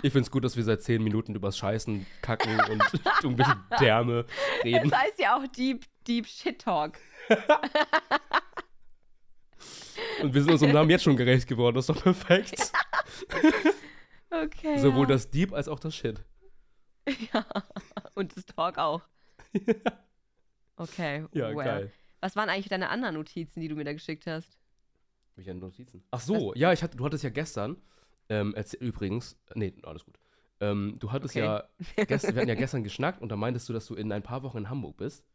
Ich 0.02 0.12
finde 0.12 0.26
es 0.26 0.32
gut, 0.32 0.44
dass 0.44 0.58
wir 0.58 0.64
seit 0.64 0.82
zehn 0.82 1.04
Minuten 1.04 1.36
übers 1.36 1.58
Scheißen, 1.58 2.06
Kacken 2.22 2.60
und 2.70 2.84
irgendwelche 3.24 3.58
Därme 3.80 4.26
reden. 4.64 4.90
Das 4.90 5.00
heißt 5.00 5.20
ja 5.20 5.38
auch 5.38 5.48
Deep, 5.48 5.86
Deep 6.08 6.28
Shit 6.28 6.60
Talk. 6.60 6.98
Und 10.22 10.34
wir 10.34 10.42
sind 10.42 10.52
unserem 10.52 10.74
Namen 10.74 10.90
jetzt 10.90 11.04
schon 11.04 11.16
gerecht 11.16 11.48
geworden. 11.48 11.76
Das 11.76 11.88
ist 11.88 11.96
doch 11.96 12.04
perfekt. 12.04 12.72
Okay. 14.30 14.80
Sowohl 14.80 15.04
ja. 15.04 15.14
das 15.14 15.30
Dieb 15.30 15.54
als 15.54 15.68
auch 15.68 15.80
das 15.80 15.96
Shit. 15.96 16.24
Ja. 17.34 17.46
Und 18.16 18.36
das 18.36 18.46
Talk 18.46 18.78
auch. 18.78 19.02
Okay. 20.76 21.26
Ja, 21.34 21.50
well. 21.50 21.66
geil. 21.66 21.92
Was 22.20 22.36
waren 22.36 22.50
eigentlich 22.50 22.70
deine 22.70 22.90
anderen 22.90 23.16
Notizen, 23.16 23.60
die 23.62 23.68
du 23.68 23.76
mir 23.76 23.84
da 23.84 23.94
geschickt 23.94 24.26
hast? 24.26 24.58
Welche 25.36 25.54
Notizen? 25.54 26.04
Ach 26.12 26.20
so, 26.20 26.54
ja, 26.56 26.74
ich 26.74 26.82
hatte, 26.82 26.98
du 26.98 27.06
hattest 27.06 27.24
ja 27.24 27.30
gestern, 27.30 27.78
ähm, 28.30 28.54
erzähl, 28.56 28.82
übrigens, 28.82 29.38
nee, 29.56 29.74
alles 29.84 30.06
gut. 30.06 30.18
Ähm, 30.60 30.96
du 31.00 31.12
hattest 31.12 31.36
Okay. 31.36 31.46
ja, 31.46 31.64
gestern, 32.06 32.36
wir 32.36 32.42
hatten 32.42 32.50
ja 32.50 32.56
gestern 32.64 32.84
geschnackt 32.84 33.22
und 33.22 33.30
da 33.30 33.36
meintest 33.36 33.68
du, 33.68 33.74
dass 33.74 33.86
du 33.88 33.96
in 33.96 34.12
ein 34.12 34.24
paar 34.24 34.44
Wochen 34.44 34.60
in 34.60 34.70
Hamburg 34.70 34.98
bist. 34.98 35.26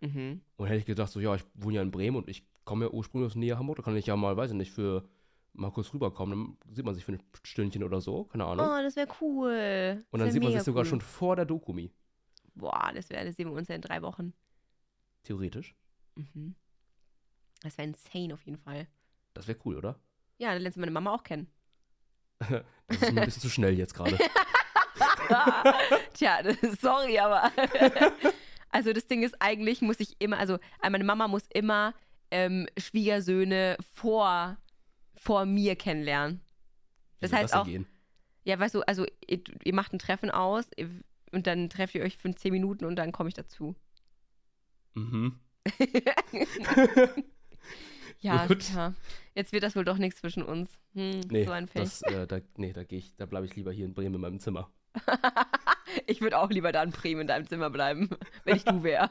Mhm. 0.00 0.42
Und 0.56 0.66
hätte 0.66 0.78
ich 0.78 0.86
gedacht, 0.86 1.10
so, 1.10 1.20
ja, 1.20 1.34
ich 1.34 1.44
wohne 1.54 1.76
ja 1.76 1.82
in 1.82 1.90
Bremen 1.90 2.16
und 2.16 2.28
ich 2.28 2.46
komme 2.64 2.86
ja 2.86 2.90
ursprünglich 2.90 3.26
aus 3.26 3.32
der 3.32 3.40
Nähe 3.40 3.58
Hamburg, 3.58 3.76
da 3.76 3.82
kann 3.82 3.96
ich 3.96 4.06
ja 4.06 4.16
mal, 4.16 4.36
weiß 4.36 4.50
ich 4.52 4.56
nicht, 4.56 4.70
für 4.72 5.08
mal 5.52 5.70
kurz 5.70 5.92
rüberkommen. 5.92 6.56
Dann 6.64 6.74
sieht 6.74 6.84
man 6.84 6.94
sich 6.94 7.04
für 7.04 7.12
ein 7.12 7.22
Stündchen 7.42 7.82
oder 7.82 8.00
so, 8.00 8.24
keine 8.24 8.44
Ahnung. 8.44 8.66
Oh, 8.66 8.82
das 8.82 8.96
wäre 8.96 9.08
cool. 9.20 10.04
und 10.10 10.20
dann 10.20 10.30
sieht 10.30 10.42
man 10.42 10.52
sich 10.52 10.62
sogar 10.62 10.84
cool. 10.84 10.88
schon 10.88 11.00
vor 11.00 11.36
der 11.36 11.44
Dokumi. 11.44 11.92
Boah, 12.54 12.92
das 12.94 13.10
wäre, 13.10 13.24
das 13.24 13.36
sehen 13.36 13.48
wir 13.48 13.56
uns 13.56 13.68
ja 13.68 13.74
in 13.74 13.82
drei 13.82 14.02
Wochen. 14.02 14.32
Theoretisch. 15.22 15.74
Mhm. 16.14 16.54
Das 17.62 17.76
wäre 17.76 17.88
insane 17.88 18.32
auf 18.34 18.42
jeden 18.44 18.58
Fall. 18.58 18.86
Das 19.34 19.46
wäre 19.48 19.58
cool, 19.64 19.76
oder? 19.76 19.98
Ja, 20.38 20.52
dann 20.52 20.62
lernst 20.62 20.76
du 20.76 20.80
meine 20.80 20.92
Mama 20.92 21.14
auch 21.14 21.22
kennen. 21.22 21.48
Das 22.88 23.02
ist 23.02 23.08
ein 23.08 23.14
bisschen 23.24 23.42
zu 23.42 23.48
schnell 23.48 23.78
jetzt 23.78 23.94
gerade. 23.94 24.18
Tja, 26.14 26.42
das- 26.42 26.56
sorry, 26.80 27.20
aber. 27.20 27.52
also 28.70 28.92
das 28.92 29.06
Ding 29.06 29.22
ist, 29.22 29.36
eigentlich 29.38 29.80
muss 29.80 30.00
ich 30.00 30.16
immer, 30.18 30.38
also 30.38 30.54
äh, 30.82 30.90
meine 30.90 31.04
Mama 31.04 31.28
muss 31.28 31.44
immer 31.54 31.94
ähm, 32.32 32.66
Schwiegersöhne 32.76 33.76
vor, 33.94 34.56
vor 35.14 35.46
mir 35.46 35.76
kennenlernen. 35.76 36.40
Das 37.20 37.30
Wie 37.30 37.36
heißt 37.36 37.54
denn 37.54 37.60
auch- 37.60 37.64
gehen? 37.66 37.86
Ja, 38.42 38.58
weißt 38.58 38.74
du, 38.74 38.80
also 38.82 39.06
ihr, 39.28 39.40
ihr 39.62 39.74
macht 39.74 39.92
ein 39.92 39.98
Treffen 40.00 40.30
aus 40.30 40.64
ihr, 40.76 40.90
und 41.30 41.46
dann 41.46 41.68
trefft 41.70 41.94
ihr 41.94 42.02
euch 42.02 42.16
für 42.16 42.34
10 42.34 42.50
Minuten 42.52 42.86
und 42.86 42.96
dann 42.96 43.12
komme 43.12 43.28
ich 43.28 43.34
dazu. 43.34 43.76
Mhm. 44.94 45.38
Ja, 48.20 48.46
Gut. 48.46 48.70
ja. 48.74 48.94
Jetzt 49.34 49.52
wird 49.52 49.62
das 49.62 49.74
wohl 49.76 49.84
doch 49.84 49.96
nichts 49.96 50.20
zwischen 50.20 50.42
uns. 50.42 50.70
Hm, 50.94 51.20
Nee, 51.30 51.44
so 51.44 51.52
ein 51.52 51.66
Pech. 51.66 51.82
das, 51.82 52.02
äh, 52.02 52.26
da, 52.26 52.40
nee, 52.56 52.72
da 52.72 52.84
gehe 52.84 52.98
ich, 52.98 53.16
da 53.16 53.26
bleibe 53.26 53.46
ich 53.46 53.56
lieber 53.56 53.72
hier 53.72 53.86
in 53.86 53.94
Bremen 53.94 54.14
in 54.16 54.20
meinem 54.20 54.40
Zimmer. 54.40 54.70
ich 56.06 56.20
würde 56.20 56.38
auch 56.38 56.50
lieber 56.50 56.72
da 56.72 56.82
in 56.82 56.90
Bremen 56.90 57.22
in 57.22 57.26
deinem 57.26 57.46
Zimmer 57.46 57.70
bleiben, 57.70 58.10
wenn 58.44 58.56
ich 58.56 58.64
du 58.64 58.82
wäre. 58.82 59.10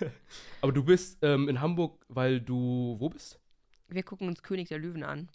Aber 0.62 0.72
du 0.72 0.84
bist 0.84 1.18
ähm, 1.22 1.48
in 1.48 1.60
Hamburg, 1.60 2.04
weil 2.08 2.40
du 2.40 2.96
wo 2.98 3.08
bist? 3.10 3.38
Wir 3.88 4.02
gucken 4.02 4.28
uns 4.28 4.42
König 4.42 4.68
der 4.68 4.78
Löwen 4.78 5.02
an. 5.02 5.28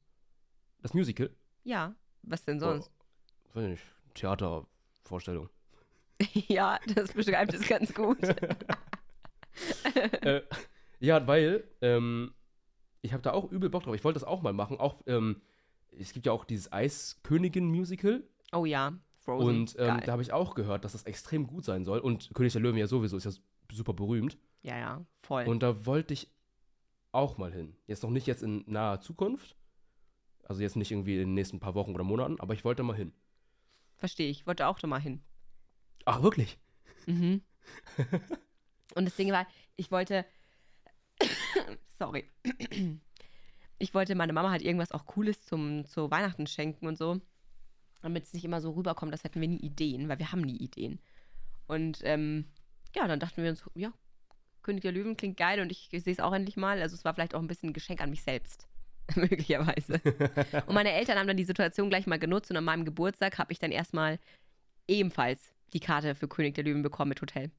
Das 0.82 0.94
Musical? 0.94 1.30
Ja, 1.64 1.96
was 2.24 2.44
denn 2.46 2.60
sonst? 2.60 2.92
Oh, 3.50 3.56
weiß 3.56 3.64
ich 3.66 3.70
nicht. 3.72 3.84
Theatervorstellung. 4.16 5.50
ja, 6.48 6.80
das 6.96 7.12
beschreibt 7.14 7.54
es 7.54 7.68
ganz 7.68 7.94
gut. 7.94 8.18
äh, 10.22 10.42
ja, 11.00 11.26
weil 11.28 11.64
ähm, 11.82 12.34
ich 13.04 13.14
habe 13.14 13.22
da 13.22 13.34
auch 13.34 13.52
übel 13.52 13.70
Bock 13.70 13.84
drauf. 13.84 13.94
Ich 13.94 14.04
wollte 14.04 14.20
das 14.20 14.28
auch 14.28 14.42
mal 14.42 14.54
machen. 14.54 14.80
Auch 14.80 15.02
ähm, 15.06 15.42
es 15.92 16.12
gibt 16.14 16.26
ja 16.26 16.32
auch 16.32 16.44
dieses 16.46 16.72
Eiskönigin-Musical 16.74 18.24
Oh 18.52 18.66
ja, 18.66 18.94
Frozen. 19.20 19.48
und 19.48 19.76
ähm, 19.78 20.02
da 20.06 20.12
habe 20.14 20.22
ich 20.24 20.32
auch 20.34 20.56
gehört, 20.56 20.84
dass 20.86 20.94
das 20.94 21.04
extrem 21.04 21.46
gut 21.48 21.64
sein 21.66 21.84
soll. 21.86 22.00
Und 22.00 22.32
König 22.34 22.54
der 22.54 22.62
Löwen 22.62 22.78
ja 22.78 22.88
sowieso 22.88 23.18
ist 23.18 23.26
ja 23.26 23.32
super 23.72 23.94
berühmt. 23.94 24.38
ja, 24.64 24.78
ja, 24.78 25.06
voll. 25.22 25.46
Und 25.46 25.62
da 25.62 25.86
wollte 25.86 26.14
ich 26.14 26.30
auch 27.12 27.38
mal 27.38 27.52
hin. 27.52 27.76
Jetzt 27.86 28.02
noch 28.04 28.10
nicht 28.10 28.26
jetzt 28.28 28.42
in 28.44 28.64
naher 28.68 29.00
Zukunft. 29.02 29.56
Also 30.46 30.62
jetzt 30.62 30.76
nicht 30.76 30.92
irgendwie 30.92 31.14
in 31.14 31.20
den 31.22 31.34
nächsten 31.36 31.60
paar 31.60 31.74
Wochen 31.76 31.94
oder 31.94 32.04
Monaten, 32.04 32.40
aber 32.40 32.54
ich 32.54 32.66
wollte 32.66 32.84
mal 32.84 32.96
hin. 32.96 33.14
Verstehe 33.96 34.30
ich. 34.30 34.46
Wollte 34.48 34.68
auch 34.68 34.80
da 34.80 34.88
mal 34.88 35.00
hin. 35.00 35.22
Ach, 36.06 36.22
wirklich? 36.22 36.58
Mhm. 37.06 37.42
Und 38.96 39.06
das 39.06 39.16
Ding 39.16 39.32
war, 39.32 39.48
ich 39.76 39.90
wollte. 39.92 40.26
Sorry. 41.94 42.30
Ich 43.80 43.94
wollte 43.94 44.16
meiner 44.16 44.32
Mama 44.32 44.50
halt 44.50 44.62
irgendwas 44.62 44.94
auch 44.94 45.06
Cooles 45.06 45.44
zum, 45.44 45.86
zu 45.86 46.10
Weihnachten 46.10 46.48
schenken 46.48 46.88
und 46.88 46.98
so. 46.98 47.20
Damit 48.02 48.24
es 48.24 48.34
nicht 48.34 48.46
immer 48.46 48.62
so 48.62 48.72
rüberkommt, 48.72 49.12
als 49.12 49.26
hätten 49.26 49.42
wir 49.42 49.48
nie 49.48 49.60
Ideen, 49.60 50.08
weil 50.08 50.20
wir 50.20 50.32
haben 50.32 50.40
nie 50.40 50.56
Ideen. 50.56 51.00
Und 51.68 52.00
ähm, 52.04 52.46
ja, 52.96 53.08
dann 53.08 53.20
dachten 53.20 53.44
wir 53.44 53.50
uns, 53.50 53.64
ja, 53.76 53.92
König 54.62 54.82
der 54.82 54.94
Löwen 54.94 55.18
klingt 55.18 55.38
geil 55.38 55.60
und 55.60 55.72
ich, 55.72 55.90
sehe 55.92 56.14
es 56.14 56.20
auch 56.20 56.34
endlich 56.34 56.56
mal. 56.56 56.82
Also 56.82 56.96
es 56.96 57.04
war 57.04 57.14
vielleicht 57.14 57.36
auch 57.36 57.42
ein 57.42 57.48
bisschen 57.48 57.70
ein 57.70 57.74
Geschenk 57.74 58.00
an 58.00 58.10
mich 58.10 58.24
selbst. 58.24 58.68
Möglicherweise. 59.16 60.00
Und 60.66 60.76
meine 60.76 60.94
Eltern 60.94 61.20
haben 61.20 61.28
dann 61.28 61.36
die 61.36 61.44
Situation 61.44 61.90
gleich 61.90 62.08
mal 62.08 62.20
genutzt 62.20 62.50
und 62.52 62.56
an 62.56 62.64
meinem 62.64 62.86
Geburtstag 62.86 63.38
habe 63.38 63.52
ich 63.52 63.60
dann 63.60 63.74
erstmal 63.74 64.18
ebenfalls 64.88 65.52
die 65.74 65.82
Karte 65.82 66.16
für 66.16 66.30
König 66.30 66.56
der 66.56 66.64
Löwen 66.64 66.84
bekommen 66.84 67.10
mit 67.10 67.22
Hotel. 67.22 67.52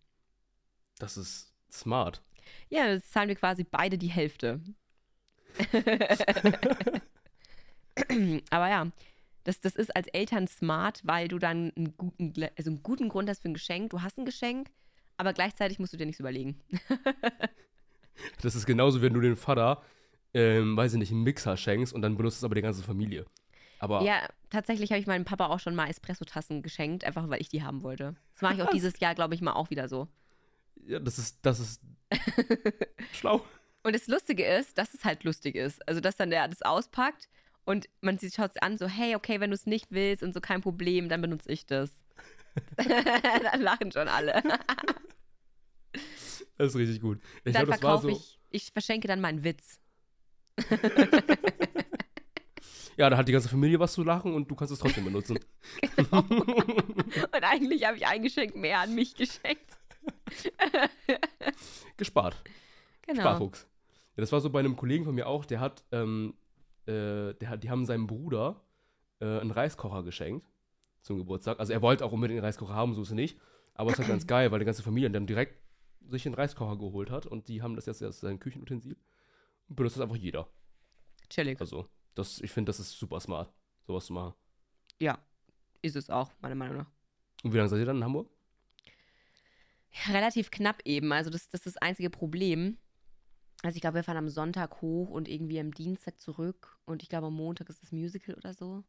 Das 0.98 1.18
ist 1.18 1.52
smart. 1.70 2.22
Ja, 2.68 2.86
jetzt 2.88 3.12
zahlen 3.12 3.28
wir 3.28 3.36
quasi 3.36 3.64
beide 3.64 3.98
die 3.98 4.08
Hälfte. 4.08 4.60
Aber 8.50 8.68
ja, 8.68 8.90
das, 9.44 9.60
das 9.60 9.76
ist 9.76 9.94
als 9.94 10.08
Eltern 10.08 10.48
smart, 10.48 11.00
weil 11.04 11.28
du 11.28 11.38
dann 11.38 11.72
einen 11.76 11.96
guten, 11.96 12.32
also 12.56 12.70
einen 12.70 12.82
guten 12.82 13.08
Grund 13.08 13.28
hast 13.28 13.42
für 13.42 13.48
ein 13.48 13.54
Geschenk. 13.54 13.90
Du 13.90 14.02
hast 14.02 14.18
ein 14.18 14.24
Geschenk, 14.24 14.70
aber 15.16 15.32
gleichzeitig 15.32 15.78
musst 15.78 15.92
du 15.92 15.96
dir 15.96 16.06
nichts 16.06 16.20
überlegen. 16.20 16.60
Das 18.40 18.54
ist 18.54 18.64
genauso, 18.64 19.02
wenn 19.02 19.12
du 19.12 19.20
den 19.20 19.34
Vater, 19.34 19.82
ähm, 20.34 20.76
weiß 20.76 20.92
ich 20.92 20.98
nicht, 21.00 21.10
einen 21.10 21.24
Mixer 21.24 21.56
schenkst 21.56 21.92
und 21.92 22.00
dann 22.00 22.16
benutzt 22.16 22.38
es 22.38 22.44
aber 22.44 22.54
die 22.54 22.62
ganze 22.62 22.84
Familie. 22.84 23.26
Aber 23.80 24.02
Ja, 24.02 24.28
tatsächlich 24.50 24.90
habe 24.90 25.00
ich 25.00 25.08
meinem 25.08 25.24
Papa 25.24 25.48
auch 25.48 25.58
schon 25.58 25.74
mal 25.74 25.88
Espresso-Tassen 25.88 26.62
geschenkt, 26.62 27.04
einfach 27.04 27.28
weil 27.28 27.40
ich 27.40 27.48
die 27.48 27.64
haben 27.64 27.82
wollte. 27.82 28.14
Das 28.34 28.42
mache 28.42 28.54
ich 28.54 28.62
auch 28.62 28.70
dieses 28.72 29.00
Jahr, 29.00 29.16
glaube 29.16 29.34
ich, 29.34 29.40
mal 29.40 29.54
auch 29.54 29.70
wieder 29.70 29.88
so. 29.88 30.06
Ja, 30.86 30.98
das 30.98 31.18
ist, 31.18 31.38
das 31.42 31.60
ist 31.60 31.80
schlau. 33.12 33.44
Und 33.82 33.94
das 33.94 34.06
Lustige 34.06 34.44
ist, 34.46 34.78
dass 34.78 34.94
es 34.94 35.04
halt 35.04 35.24
lustig 35.24 35.56
ist. 35.56 35.86
Also, 35.88 36.00
dass 36.00 36.16
dann 36.16 36.30
der 36.30 36.48
das 36.48 36.62
auspackt 36.62 37.28
und 37.64 37.88
man 38.00 38.18
sieht- 38.18 38.34
schaut 38.34 38.50
es 38.54 38.62
an, 38.62 38.78
so, 38.78 38.86
hey, 38.86 39.14
okay, 39.14 39.40
wenn 39.40 39.50
du 39.50 39.54
es 39.54 39.66
nicht 39.66 39.86
willst 39.90 40.22
und 40.22 40.32
so 40.32 40.40
kein 40.40 40.60
Problem, 40.62 41.08
dann 41.08 41.20
benutze 41.20 41.50
ich 41.52 41.66
das. 41.66 41.90
dann 42.76 43.60
lachen 43.60 43.92
schon 43.92 44.08
alle. 44.08 44.42
Das 46.56 46.68
ist 46.68 46.76
richtig 46.76 47.00
gut. 47.00 47.20
Ich 47.44 47.52
dann 47.52 47.66
war 47.66 47.76
verkaufe 47.78 48.02
so. 48.02 48.08
ich, 48.10 48.38
ich 48.50 48.70
verschenke 48.72 49.08
dann 49.08 49.20
meinen 49.20 49.44
Witz. 49.44 49.80
Ja, 52.96 53.10
da 53.10 53.16
hat 53.16 53.26
die 53.26 53.32
ganze 53.32 53.48
Familie 53.48 53.80
was 53.80 53.92
zu 53.94 54.04
lachen 54.04 54.34
und 54.34 54.48
du 54.48 54.54
kannst 54.54 54.72
es 54.72 54.78
trotzdem 54.78 55.04
benutzen. 55.04 55.38
Und 56.10 57.42
eigentlich 57.42 57.84
habe 57.84 57.96
ich 57.96 58.06
ein 58.06 58.22
Geschenk 58.22 58.54
mehr 58.54 58.78
an 58.80 58.94
mich 58.94 59.16
geschenkt. 59.16 59.66
Gespart. 61.96 62.42
Genau. 63.02 63.20
Sparfuchs. 63.20 63.66
Ja, 64.16 64.20
das 64.20 64.32
war 64.32 64.40
so 64.40 64.50
bei 64.50 64.60
einem 64.60 64.76
Kollegen 64.76 65.04
von 65.04 65.14
mir 65.14 65.26
auch, 65.26 65.44
der 65.44 65.60
hat, 65.60 65.84
ähm, 65.92 66.34
äh, 66.86 67.34
der 67.34 67.48
hat, 67.48 67.62
die 67.64 67.70
haben 67.70 67.84
seinem 67.84 68.06
Bruder 68.06 68.62
äh, 69.20 69.40
einen 69.40 69.50
Reiskocher 69.50 70.02
geschenkt 70.02 70.46
zum 71.02 71.18
Geburtstag. 71.18 71.58
Also 71.58 71.72
er 71.72 71.82
wollte 71.82 72.04
auch 72.04 72.12
unbedingt 72.12 72.38
einen 72.38 72.46
Reiskocher 72.46 72.74
haben, 72.74 72.94
so 72.94 73.02
ist 73.02 73.08
es 73.08 73.14
nicht. 73.14 73.38
Aber 73.74 73.90
es 73.90 73.94
ist 73.94 74.00
halt 74.00 74.08
ganz 74.08 74.26
geil, 74.28 74.50
weil 74.50 74.60
die 74.60 74.64
ganze 74.64 74.82
Familie 74.82 75.10
dann 75.10 75.26
direkt 75.26 75.60
sich 76.08 76.26
einen 76.26 76.34
Reiskocher 76.34 76.76
geholt 76.76 77.10
hat 77.10 77.26
und 77.26 77.48
die 77.48 77.62
haben 77.62 77.76
das 77.76 77.86
jetzt 77.86 78.02
als 78.02 78.20
sein 78.20 78.38
Küchenutensil 78.38 78.96
und 79.68 79.76
benutzt 79.76 79.96
das 79.96 80.02
einfach 80.02 80.16
jeder. 80.16 80.48
Chillig. 81.28 81.60
Also, 81.60 81.88
das, 82.14 82.40
ich 82.40 82.50
finde, 82.50 82.70
das 82.70 82.80
ist 82.80 82.98
super 82.98 83.20
smart, 83.20 83.52
sowas 83.86 84.06
zu 84.06 84.12
machen. 84.12 84.34
Ja, 85.00 85.18
ist 85.82 85.96
es 85.96 86.10
auch, 86.10 86.30
meiner 86.40 86.54
Meinung 86.54 86.78
nach. 86.78 86.90
Und 87.42 87.52
wie 87.52 87.56
lange 87.56 87.68
seid 87.68 87.80
ihr 87.80 87.86
dann 87.86 87.96
in 87.96 88.04
Hamburg? 88.04 88.30
Relativ 90.08 90.50
knapp 90.50 90.82
eben. 90.84 91.12
Also, 91.12 91.30
das, 91.30 91.48
das 91.48 91.66
ist 91.66 91.76
das 91.76 91.82
einzige 91.82 92.10
Problem. 92.10 92.78
Also, 93.62 93.76
ich 93.76 93.80
glaube, 93.80 93.96
wir 93.96 94.04
fahren 94.04 94.18
am 94.18 94.28
Sonntag 94.28 94.82
hoch 94.82 95.10
und 95.10 95.28
irgendwie 95.28 95.60
am 95.60 95.72
Dienstag 95.72 96.20
zurück. 96.20 96.78
Und 96.84 97.02
ich 97.02 97.08
glaube, 97.08 97.28
am 97.28 97.34
Montag 97.34 97.68
ist 97.68 97.82
das 97.82 97.92
Musical 97.92 98.34
oder 98.34 98.52
so. 98.52 98.84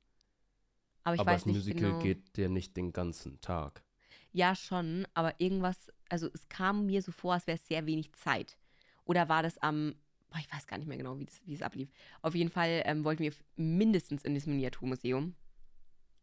Aber 1.06 1.16
ich 1.16 1.22
aber 1.22 1.32
weiß 1.32 1.42
das 1.42 1.46
nicht 1.46 1.56
Musical 1.58 1.92
genau. 1.92 2.00
geht 2.00 2.38
ja 2.38 2.50
nicht 2.50 2.76
den 2.76 2.92
ganzen 2.92 3.40
Tag. 3.40 3.84
Ja, 4.32 4.54
schon, 4.54 5.08
aber 5.14 5.40
irgendwas, 5.40 5.90
also 6.10 6.30
es 6.34 6.50
kam 6.50 6.88
mir 6.88 7.02
so 7.02 7.14
vor, 7.14 7.34
als 7.36 7.48
wäre 7.48 7.58
es 7.58 7.68
sehr 7.68 7.86
wenig 7.86 8.12
Zeit. 8.14 8.58
Oder 9.06 9.30
war 9.30 9.44
das 9.44 9.58
am, 9.60 9.96
boah, 10.30 10.40
ich 10.40 10.52
weiß 10.52 10.68
gar 10.68 10.78
nicht 10.78 10.88
mehr 10.88 10.98
genau, 10.98 11.18
wie, 11.20 11.26
das, 11.26 11.40
wie 11.46 11.54
es 11.54 11.62
ablief. 11.62 11.90
Auf 12.22 12.36
jeden 12.36 12.50
Fall 12.50 12.82
ähm, 12.86 13.06
wollten 13.06 13.24
wir 13.24 13.32
mindestens 13.56 14.24
in 14.24 14.36
das 14.36 14.46
Miniaturmuseum. 14.46 15.36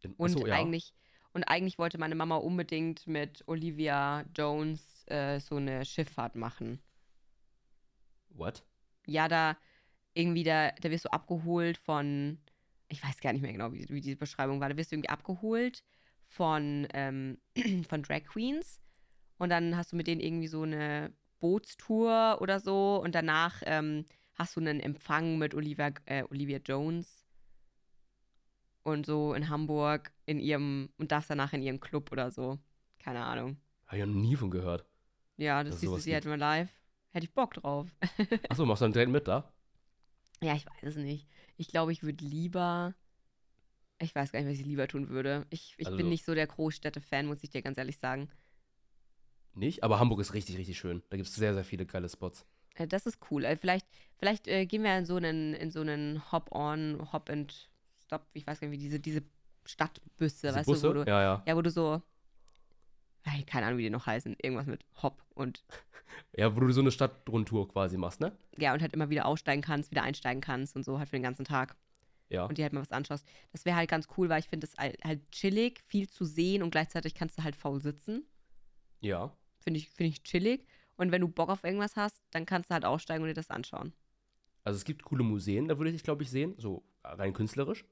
In, 0.01 0.13
Und 0.13 0.31
achso, 0.31 0.45
ja. 0.45 0.53
eigentlich, 0.53 0.93
und 1.33 1.43
eigentlich 1.43 1.77
wollte 1.77 1.97
meine 1.97 2.15
Mama 2.15 2.37
unbedingt 2.37 3.07
mit 3.07 3.43
Olivia 3.47 4.23
Jones 4.35 5.05
äh, 5.07 5.39
so 5.39 5.55
eine 5.55 5.83
Schifffahrt 5.85 6.35
machen. 6.35 6.79
What? 8.29 8.63
Ja, 9.05 9.27
da 9.27 9.57
irgendwie, 10.13 10.43
da, 10.43 10.71
da 10.71 10.91
wirst 10.91 11.05
du 11.05 11.11
abgeholt 11.11 11.77
von, 11.77 12.37
ich 12.87 13.03
weiß 13.03 13.19
gar 13.19 13.33
nicht 13.33 13.41
mehr 13.41 13.51
genau, 13.51 13.73
wie, 13.73 13.87
wie 13.89 14.01
diese 14.01 14.15
Beschreibung 14.15 14.59
war. 14.61 14.69
Da 14.69 14.77
wirst 14.77 14.91
du 14.91 14.95
irgendwie 14.95 15.09
abgeholt 15.09 15.83
von, 16.27 16.87
ähm, 16.93 17.39
von 17.89 18.03
Drag 18.03 18.23
Queens 18.25 18.79
und 19.37 19.49
dann 19.49 19.75
hast 19.75 19.91
du 19.91 19.95
mit 19.95 20.07
denen 20.07 20.21
irgendwie 20.21 20.47
so 20.47 20.61
eine 20.61 21.11
Bootstour 21.39 22.37
oder 22.41 22.59
so 22.59 23.01
und 23.03 23.15
danach 23.15 23.61
ähm, 23.65 24.05
hast 24.35 24.55
du 24.55 24.61
einen 24.61 24.79
Empfang 24.79 25.37
mit 25.37 25.53
Olivia, 25.53 25.91
äh, 26.05 26.23
Olivia 26.29 26.59
Jones 26.59 27.22
und 28.83 29.05
so 29.05 29.33
in 29.33 29.49
Hamburg 29.49 30.11
in 30.25 30.39
ihrem 30.39 30.89
und 30.97 31.11
darfst 31.11 31.29
danach 31.29 31.53
in 31.53 31.61
ihrem 31.61 31.79
Club 31.79 32.11
oder 32.11 32.31
so. 32.31 32.59
Keine 32.99 33.23
Ahnung. 33.23 33.57
Habe 33.87 33.97
ich 33.99 34.05
noch 34.05 34.13
nie 34.13 34.35
von 34.35 34.49
gehört. 34.51 34.85
Ja, 35.37 35.63
das 35.63 35.79
siehst 35.79 35.91
du 35.91 35.97
sie 35.97 36.13
halt 36.13 36.25
mal 36.25 36.37
live. 36.37 36.69
Hätte 37.11 37.25
ich 37.25 37.33
Bock 37.33 37.53
drauf. 37.53 37.87
Achso, 38.49 38.65
machst 38.65 38.81
du 38.81 38.85
dann 38.85 38.93
direkt 38.93 39.11
mit 39.11 39.27
da? 39.27 39.51
Ja, 40.41 40.55
ich 40.55 40.65
weiß 40.65 40.83
es 40.83 40.95
nicht. 40.97 41.27
Ich 41.57 41.67
glaube, 41.67 41.91
ich 41.91 42.03
würde 42.03 42.23
lieber. 42.25 42.95
Ich 43.99 44.13
weiß 44.15 44.31
gar 44.31 44.39
nicht, 44.41 44.49
was 44.51 44.59
ich 44.59 44.65
lieber 44.65 44.87
tun 44.87 45.09
würde. 45.09 45.45
Ich, 45.49 45.75
ich 45.77 45.85
bin 45.85 45.93
Also- 45.97 46.07
nicht 46.09 46.25
so 46.25 46.33
der 46.35 46.47
Großstädte-Fan, 46.47 47.25
muss 47.27 47.43
ich 47.43 47.49
dir 47.51 47.61
ganz 47.61 47.77
ehrlich 47.77 47.97
sagen. 47.97 48.29
Nicht? 49.53 49.83
Aber 49.83 49.99
Hamburg 49.99 50.19
ist 50.19 50.33
richtig, 50.33 50.57
richtig 50.57 50.77
schön. 50.77 51.03
Da 51.09 51.17
gibt 51.17 51.29
es 51.29 51.35
sehr, 51.35 51.53
sehr 51.53 51.63
viele 51.63 51.85
geile 51.85 52.09
Spots. 52.09 52.45
Äh, 52.75 52.87
das 52.87 53.05
ist 53.05 53.19
cool. 53.29 53.45
Äh, 53.45 53.55
vielleicht 53.55 53.87
vielleicht 54.17 54.47
äh, 54.47 54.65
gehen 54.65 54.83
wir 54.83 54.97
in 54.97 55.05
so 55.05 55.15
einen, 55.15 55.53
in 55.53 55.69
so 55.71 55.81
einen 55.81 56.31
Hop-on, 56.31 57.11
Hop-and-Stop, 58.13 58.27
ich 58.33 58.45
weiß 58.47 58.59
gar 58.59 58.67
nicht, 58.67 58.77
wie 58.77 58.83
diese, 58.83 58.99
diese 58.99 59.23
Stadtbüsse, 59.65 60.47
Diese 60.47 60.55
weißt 60.59 60.65
Busse? 60.65 60.81
du, 60.81 60.99
wo 60.99 61.03
du. 61.03 61.09
ja, 61.09 61.21
ja. 61.21 61.43
Ja, 61.45 61.55
wo 61.55 61.61
du 61.61 61.69
so. 61.69 62.01
Keine 63.47 63.67
Ahnung, 63.67 63.77
wie 63.79 63.83
die 63.83 63.89
noch 63.89 64.05
heißen. 64.05 64.35
Irgendwas 64.41 64.67
mit 64.67 64.85
Hop 65.01 65.23
und 65.33 65.63
Ja, 66.37 66.55
wo 66.55 66.59
du 66.59 66.71
so 66.71 66.81
eine 66.81 66.91
Stadtrundtour 66.91 67.69
quasi 67.69 67.97
machst, 67.97 68.19
ne? 68.19 68.37
ja, 68.57 68.73
und 68.73 68.81
halt 68.81 68.93
immer 68.93 69.09
wieder 69.09 69.25
aussteigen 69.25 69.63
kannst, 69.63 69.89
wieder 69.89 70.03
einsteigen 70.03 70.41
kannst 70.41 70.75
und 70.75 70.83
so 70.83 70.99
halt 70.99 71.09
für 71.09 71.15
den 71.15 71.23
ganzen 71.23 71.45
Tag. 71.45 71.75
Ja. 72.29 72.45
Und 72.45 72.57
dir 72.57 72.63
halt 72.63 72.73
mal 72.73 72.81
was 72.81 72.91
anschaust. 72.91 73.25
Das 73.51 73.65
wäre 73.65 73.75
halt 73.77 73.89
ganz 73.89 74.07
cool, 74.17 74.29
weil 74.29 74.39
ich 74.39 74.47
finde 74.47 74.67
es 74.67 74.75
halt, 74.77 75.03
halt 75.03 75.31
chillig, 75.31 75.81
viel 75.87 76.07
zu 76.09 76.25
sehen 76.25 76.61
und 76.61 76.71
gleichzeitig 76.71 77.15
kannst 77.15 77.37
du 77.39 77.43
halt 77.43 77.55
faul 77.55 77.81
sitzen. 77.81 78.25
Ja. 79.01 79.35
Finde 79.59 79.79
ich, 79.79 79.89
finde 79.89 80.09
ich 80.09 80.23
chillig. 80.23 80.65
Und 80.97 81.11
wenn 81.11 81.21
du 81.21 81.27
Bock 81.27 81.49
auf 81.49 81.63
irgendwas 81.63 81.95
hast, 81.95 82.21
dann 82.31 82.45
kannst 82.45 82.69
du 82.69 82.73
halt 82.73 82.85
aussteigen 82.85 83.23
und 83.23 83.27
dir 83.29 83.33
das 83.33 83.49
anschauen. 83.49 83.93
Also 84.63 84.77
es 84.77 84.85
gibt 84.85 85.03
coole 85.03 85.23
Museen, 85.23 85.67
da 85.67 85.77
würde 85.77 85.89
ich 85.89 85.95
dich, 85.95 86.03
glaube 86.03 86.23
ich, 86.23 86.29
sehen. 86.29 86.53
So 86.57 86.83
rein 87.03 87.33
künstlerisch. 87.33 87.85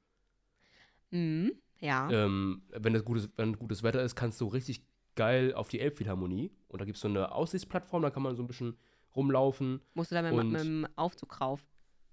Mhm, 1.12 1.52
ja. 1.80 2.10
Ähm, 2.10 2.64
wenn, 2.70 2.94
das 2.94 3.06
gutes, 3.06 3.30
wenn 3.38 3.58
gutes 3.58 3.84
Wetter 3.84 4.02
ist, 4.04 4.16
kannst 4.16 4.40
du 4.42 4.48
richtig 4.48 4.86
geil 5.16 5.54
auf 5.54 5.68
die 5.70 5.80
Elbphilharmonie. 5.80 6.52
Und 6.68 6.80
da 6.82 6.86
gibt 6.86 6.96
es 6.96 7.02
so 7.02 7.08
eine 7.08 7.32
Aussichtsplattform, 7.34 8.02
da 8.02 8.10
kann 8.10 8.24
man 8.24 8.36
so 8.36 8.44
ein 8.44 8.48
bisschen 8.48 8.78
rumlaufen. 9.16 9.82
Musst 9.94 10.12
du 10.12 10.16
da 10.16 10.22
mit, 10.22 10.34
und- 10.34 10.52
mit 10.52 10.62
dem 10.62 10.88
Aufzug 10.96 11.40
rauf. 11.42 11.62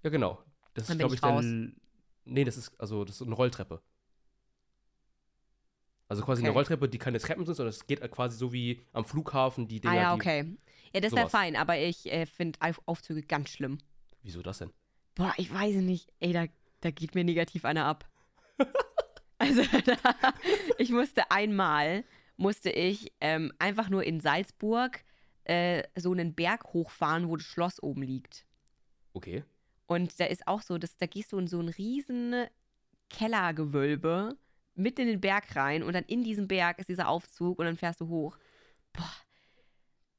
Ja, 0.03 0.09
genau. 0.09 0.43
Das 0.73 0.87
Dann 0.87 0.95
ist, 0.95 0.99
glaube 0.99 1.15
ich 1.15 1.23
raus. 1.23 1.43
L- 1.45 1.75
Nee, 2.25 2.43
das 2.43 2.57
ist, 2.57 2.79
also, 2.79 3.05
das 3.05 3.15
ist 3.21 3.25
eine 3.25 3.33
Rolltreppe. 3.33 3.81
Also 6.07 6.23
quasi 6.23 6.41
eine 6.41 6.49
Okay. 6.49 6.57
Rolltreppe, 6.57 6.89
die 6.89 6.97
keine 6.97 7.19
Treppen 7.19 7.45
sind, 7.45 7.55
sondern 7.55 7.69
es 7.69 7.85
geht 7.85 8.01
quasi 8.11 8.37
so 8.37 8.51
wie 8.51 8.81
am 8.93 9.05
Flughafen 9.05 9.67
die 9.67 9.79
Dinger, 9.79 9.93
ah 9.93 9.97
ja, 9.97 10.13
okay. 10.13 10.57
Ja, 10.93 11.01
das 11.01 11.11
sowas. 11.11 11.31
fein, 11.31 11.55
aber 11.55 11.77
ich 11.77 12.11
äh, 12.11 12.25
finde 12.25 12.59
Auf 12.61 12.81
Aufzüge 12.85 13.21
ganz 13.21 13.49
schlimm. 13.49 13.77
Wieso 14.23 14.41
das 14.41 14.57
denn? 14.59 14.71
Boah, 15.15 15.33
ich 15.37 15.53
weiß 15.53 15.75
nicht. 15.77 16.11
Ey, 16.19 16.33
da, 16.33 16.45
da 16.81 16.91
geht 16.91 17.13
mir 17.15 17.23
negativ 17.23 17.63
einer 17.65 17.85
ab. 17.85 18.07
also, 19.39 19.63
da, 19.85 19.97
ich 20.77 20.91
musste 20.91 21.31
einmal, 21.31 22.03
musste 22.37 22.69
ich 22.69 23.11
ähm, 23.19 23.51
einfach 23.59 23.89
nur 23.89 24.03
in 24.03 24.19
Salzburg 24.19 25.03
äh, 25.45 25.83
so 25.95 26.11
einen 26.11 26.35
Berg 26.35 26.73
hochfahren, 26.73 27.27
wo 27.27 27.35
das 27.35 27.45
Schloss 27.45 27.81
oben 27.81 28.03
liegt. 28.03 28.45
Okay. 29.13 29.43
Und 29.87 30.19
da 30.19 30.25
ist 30.25 30.47
auch 30.47 30.61
so, 30.61 30.77
dass, 30.77 30.97
da 30.97 31.07
gehst 31.07 31.31
du 31.31 31.39
in 31.39 31.47
so 31.47 31.59
ein 31.59 31.69
riesen 31.69 32.45
Kellergewölbe 33.09 34.37
mitten 34.75 35.01
in 35.01 35.07
den 35.07 35.21
Berg 35.21 35.55
rein 35.55 35.83
und 35.83 35.93
dann 35.93 36.05
in 36.05 36.23
diesem 36.23 36.47
Berg 36.47 36.79
ist 36.79 36.89
dieser 36.89 37.09
Aufzug 37.09 37.59
und 37.59 37.65
dann 37.65 37.77
fährst 37.77 37.99
du 38.01 38.07
hoch. 38.07 38.37
Boah, 38.93 39.11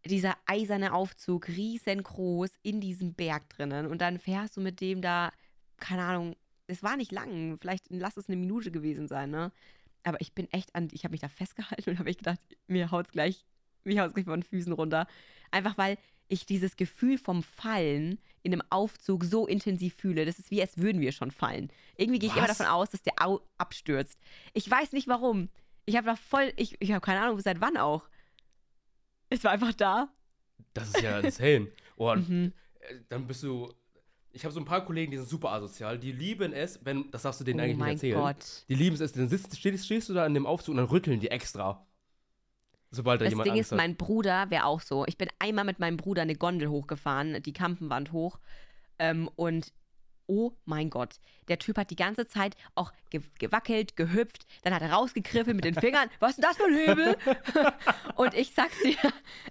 dieser 0.05 0.37
eiserne 0.47 0.93
Aufzug, 0.93 1.49
riesengroß 1.49 2.51
in 2.63 2.81
diesem 2.81 3.15
Berg 3.15 3.49
drinnen 3.51 3.87
und 3.87 4.01
dann 4.01 4.19
fährst 4.19 4.57
du 4.57 4.61
mit 4.61 4.81
dem 4.81 5.03
da, 5.03 5.33
keine 5.77 6.03
Ahnung, 6.03 6.37
es 6.71 6.83
war 6.83 6.97
nicht 6.97 7.13
lang, 7.13 7.59
vielleicht 7.61 7.87
lass 7.91 8.17
es 8.17 8.29
eine 8.29 8.37
Minute 8.37 8.71
gewesen 8.71 9.09
sein, 9.09 9.31
ne? 9.31 9.53
Aber 10.03 10.21
ich 10.21 10.33
bin 10.33 10.51
echt 10.53 10.75
an, 10.75 10.89
ich 10.93 11.05
habe 11.05 11.13
mich 11.13 11.21
da 11.21 11.29
festgehalten 11.29 11.91
und 11.91 11.99
habe 11.99 12.11
ich 12.11 12.17
gedacht, 12.19 12.41
mir 12.67 12.91
haut's 12.91 13.11
gleich, 13.11 13.45
mir 13.85 14.03
haut's 14.03 14.15
gleich 14.15 14.25
von 14.25 14.41
den 14.41 14.43
Füßen 14.49 14.73
runter. 14.73 15.07
Einfach 15.51 15.77
weil 15.77 15.99
ich 16.29 16.47
dieses 16.47 16.77
Gefühl 16.77 17.19
vom 17.19 17.43
Fallen 17.43 18.19
in 18.43 18.53
einem 18.53 18.63
Aufzug 18.71 19.25
so 19.25 19.47
intensiv 19.47 19.95
fühle. 19.97 20.25
Das 20.25 20.39
ist 20.39 20.51
wie, 20.51 20.63
als 20.63 20.79
würden 20.79 21.01
wir 21.01 21.13
schon 21.13 21.31
fallen. 21.33 21.71
Irgendwie 21.97 22.21
gehe 22.21 22.31
ich 22.31 22.37
immer 22.37 22.47
davon 22.47 22.67
aus, 22.67 22.91
dass 22.91 23.03
der 23.03 23.15
Au 23.21 23.41
abstürzt. 23.59 24.19
Ich 24.55 24.71
weiß 24.71 24.93
nicht 24.93 25.09
warum. 25.09 25.49
Ich 25.87 25.97
habe 25.97 26.07
da 26.07 26.17
voll, 26.17 26.53
ich, 26.57 26.77
ich 26.81 26.93
habe 26.93 27.01
keine 27.05 27.21
Ahnung, 27.21 27.41
seit 27.41 27.61
wann 27.61 27.77
auch. 27.77 28.09
Es 29.29 29.45
war 29.45 29.51
einfach 29.51 29.75
da. 29.75 30.09
Das 30.73 30.89
ist 30.89 31.03
ja 31.03 31.19
insane. 31.21 31.69
Oh, 31.97 32.15
Mhm. 32.17 32.53
äh, 32.81 32.95
dann 33.09 33.27
bist 33.27 33.43
du. 33.43 33.73
Ich 34.33 34.45
habe 34.45 34.53
so 34.53 34.61
ein 34.61 34.65
paar 34.65 34.85
Kollegen, 34.85 35.11
die 35.11 35.19
sind 35.19 35.29
super 35.29 35.51
asozial. 35.51 35.99
Die 35.99 36.13
lieben 36.13 36.53
es, 36.53 36.79
wenn, 36.85 37.11
das 37.11 37.23
darfst 37.23 37.41
du 37.41 37.45
denen 37.45 37.61
Oh 37.61 37.63
eigentlich 37.65 37.77
mein 37.79 37.89
nicht 37.95 38.05
erzählen. 38.05 38.21
Gott. 38.21 38.65
Die 38.69 38.75
lieben 38.75 38.97
es, 39.01 39.13
dann 39.13 39.29
sitzt, 39.29 39.57
stehst, 39.59 39.85
stehst 39.85 40.09
du 40.09 40.15
da 40.15 40.25
in 40.27 40.35
dem 40.35 40.47
Aufzug 40.47 40.73
und 40.73 40.77
dann 40.77 40.87
rütteln 40.87 41.19
die 41.21 41.31
extra. 41.31 41.85
Sobald 42.93 43.21
da 43.21 43.25
Das 43.25 43.33
jemand 43.33 43.47
Ding 43.47 43.53
Angst 43.55 43.67
ist, 43.67 43.73
hat. 43.73 43.79
mein 43.79 43.97
Bruder 43.97 44.51
wäre 44.51 44.65
auch 44.65 44.81
so. 44.81 45.05
Ich 45.07 45.17
bin 45.19 45.29
einmal 45.39 45.65
mit 45.65 45.79
meinem 45.79 45.97
Bruder 45.97 46.23
eine 46.23 46.35
Gondel 46.35 46.69
hochgefahren, 46.69 47.43
die 47.43 47.53
Kampenwand 47.53 48.13
hoch. 48.13 48.39
Ähm, 48.99 49.29
und 49.37 49.73
oh 50.31 50.53
mein 50.65 50.91
Gott, 50.91 51.19
der 51.49 51.59
Typ 51.59 51.77
hat 51.77 51.91
die 51.91 51.97
ganze 51.97 52.27
Zeit 52.29 52.57
auch 52.77 52.93
ge 53.11 53.21
gewackelt, 53.39 53.97
gehüpft, 53.97 54.47
dann 54.63 54.73
hat 54.73 54.81
er 54.81 54.93
rausgegriffen 54.93 55.57
mit 55.57 55.65
den 55.65 55.75
Fingern. 55.75 56.09
Was 56.21 56.31
ist 56.31 56.37
denn 56.37 56.49
das 56.49 56.57
für 56.57 56.67
ein 56.67 56.77
Hebel? 56.77 57.17
und 58.17 58.35
ich 58.35 58.55
sag's 58.55 58.81
dir, 58.83 58.97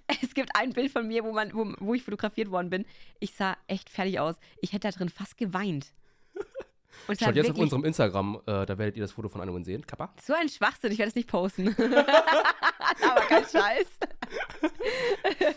es 0.22 0.34
gibt 0.34 0.56
ein 0.56 0.72
Bild 0.72 0.92
von 0.92 1.06
mir, 1.06 1.24
wo, 1.26 1.34
man, 1.34 1.54
wo, 1.54 1.74
wo 1.80 1.94
ich 1.94 2.04
fotografiert 2.04 2.50
worden 2.50 2.70
bin. 2.70 2.86
Ich 3.20 3.36
sah 3.36 3.58
echt 3.68 3.90
fertig 3.90 4.20
aus. 4.20 4.38
Ich 4.62 4.72
hätte 4.72 4.88
da 4.88 4.92
drin 4.92 5.10
fast 5.10 5.38
geweint. 5.38 5.88
Und 7.08 7.20
Schaut 7.20 7.36
jetzt 7.36 7.52
auf 7.52 7.58
unserem 7.58 7.84
Instagram, 7.86 8.42
äh, 8.46 8.66
da 8.66 8.78
werdet 8.78 8.96
ihr 8.96 9.02
das 9.02 9.12
Foto 9.12 9.30
von 9.30 9.42
Anungen 9.42 9.64
sehen. 9.64 9.86
Kappa. 9.86 10.14
so 10.22 10.34
ein 10.34 10.50
Schwachsinn, 10.50 10.92
ich 10.92 10.98
werde 10.98 11.10
es 11.10 11.16
nicht 11.16 11.28
posten. 11.30 11.70
Aber 11.78 13.22
kein 13.28 13.44
Scheiß. 13.44 13.88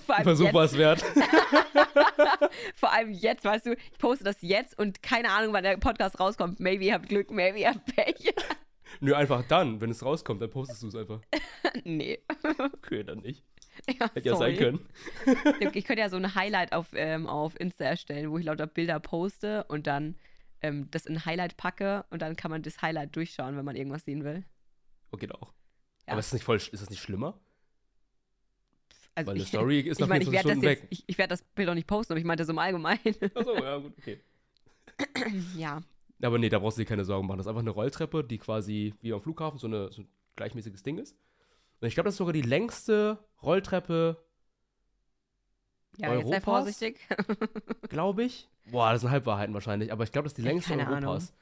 Versuch 0.22 0.52
war 0.52 0.64
es 0.64 0.76
wert. 0.76 1.02
Vor 2.74 2.92
allem 2.92 3.10
jetzt, 3.10 3.44
weißt 3.44 3.66
du, 3.66 3.74
ich 3.74 3.98
poste 3.98 4.24
das 4.24 4.36
jetzt 4.40 4.78
und 4.78 5.02
keine 5.02 5.30
Ahnung, 5.30 5.52
wann 5.52 5.64
der 5.64 5.76
Podcast 5.76 6.18
rauskommt. 6.20 6.60
Maybe 6.60 6.84
ihr 6.84 6.94
habt 6.94 7.08
Glück, 7.08 7.30
maybe 7.30 7.58
ihr 7.58 7.70
habt 7.70 7.84
Pech. 7.94 8.34
Nö, 9.00 9.14
einfach 9.14 9.42
dann, 9.48 9.80
wenn 9.80 9.90
es 9.90 10.04
rauskommt, 10.04 10.42
dann 10.42 10.50
postest 10.50 10.82
du 10.82 10.88
es 10.88 10.94
einfach. 10.94 11.20
nee. 11.84 12.18
Okay, 12.58 13.02
dann 13.04 13.20
nicht. 13.20 13.42
Ja, 13.88 14.10
Hätte 14.12 14.28
ja 14.28 14.36
sein 14.36 14.56
können. 14.56 14.86
Ich 15.72 15.86
könnte 15.86 16.02
ja 16.02 16.10
so 16.10 16.16
ein 16.16 16.34
Highlight 16.34 16.72
auf, 16.72 16.88
ähm, 16.94 17.26
auf 17.26 17.58
Insta 17.58 17.84
erstellen, 17.84 18.30
wo 18.30 18.36
ich 18.36 18.44
lauter 18.44 18.66
Bilder 18.66 19.00
poste 19.00 19.64
und 19.64 19.86
dann 19.86 20.16
ähm, 20.60 20.90
das 20.90 21.06
in 21.06 21.16
ein 21.16 21.24
Highlight 21.24 21.56
packe 21.56 22.04
und 22.10 22.20
dann 22.20 22.36
kann 22.36 22.50
man 22.50 22.62
das 22.62 22.82
Highlight 22.82 23.16
durchschauen, 23.16 23.56
wenn 23.56 23.64
man 23.64 23.76
irgendwas 23.76 24.04
sehen 24.04 24.24
will. 24.24 24.44
Oh, 25.10 25.16
geht 25.16 25.34
auch. 25.34 25.52
Ja. 26.06 26.12
Aber 26.12 26.20
ist 26.20 26.28
das 26.28 26.34
nicht 26.34 26.44
voll, 26.44 26.56
ist 26.56 26.72
das 26.72 26.90
nicht 26.90 27.00
schlimmer? 27.00 27.40
Also 29.14 29.26
Weil 29.28 29.34
eine 29.34 29.42
ich, 29.42 29.48
Story 29.48 29.80
ist 29.80 30.00
nach 30.00 30.06
ich 30.08 30.24
24 30.28 30.32
werde 30.32 30.48
das 30.48 30.52
Stunden 30.52 30.62
jetzt, 30.68 30.82
weg. 30.82 30.88
ich, 30.90 31.04
ich 31.06 31.18
werde 31.18 31.28
das 31.30 31.42
Bild 31.42 31.68
auch 31.68 31.74
nicht 31.74 31.86
posten, 31.86 32.12
aber 32.14 32.18
ich 32.20 32.24
meinte 32.24 32.44
so 32.44 32.52
im 32.52 32.58
Allgemeinen. 32.58 33.00
Achso, 33.34 33.54
ja, 33.54 33.76
gut, 33.78 33.92
okay. 33.98 34.20
ja. 35.56 35.82
Aber 36.22 36.38
nee, 36.38 36.48
da 36.48 36.58
brauchst 36.58 36.78
du 36.78 36.82
dir 36.82 36.86
keine 36.88 37.04
Sorgen 37.04 37.26
machen. 37.26 37.38
Das 37.38 37.46
ist 37.46 37.50
einfach 37.50 37.60
eine 37.62 37.70
Rolltreppe, 37.70 38.24
die 38.24 38.38
quasi 38.38 38.94
wie 39.00 39.12
am 39.12 39.20
Flughafen 39.20 39.58
so, 39.58 39.66
eine, 39.66 39.90
so 39.92 40.02
ein 40.02 40.08
gleichmäßiges 40.36 40.82
Ding 40.82 40.98
ist. 40.98 41.16
Und 41.80 41.88
ich 41.88 41.94
glaube, 41.94 42.06
das 42.06 42.14
ist 42.14 42.18
sogar 42.18 42.32
die 42.32 42.42
längste 42.42 43.18
Rolltreppe, 43.42 44.16
Ja, 45.96 46.14
jetzt 46.14 46.28
sei 46.28 46.36
Europas? 46.36 46.44
vorsichtig. 46.44 47.00
glaube 47.88 48.24
ich. 48.24 48.48
Boah, 48.70 48.92
das 48.92 49.00
sind 49.00 49.10
Halbwahrheiten 49.10 49.52
wahrscheinlich, 49.52 49.92
aber 49.92 50.04
ich 50.04 50.12
glaube, 50.12 50.24
das 50.24 50.32
ist 50.32 50.38
die 50.38 50.42
längste 50.42 50.76
keine 50.76 50.88
Europas. 50.88 51.34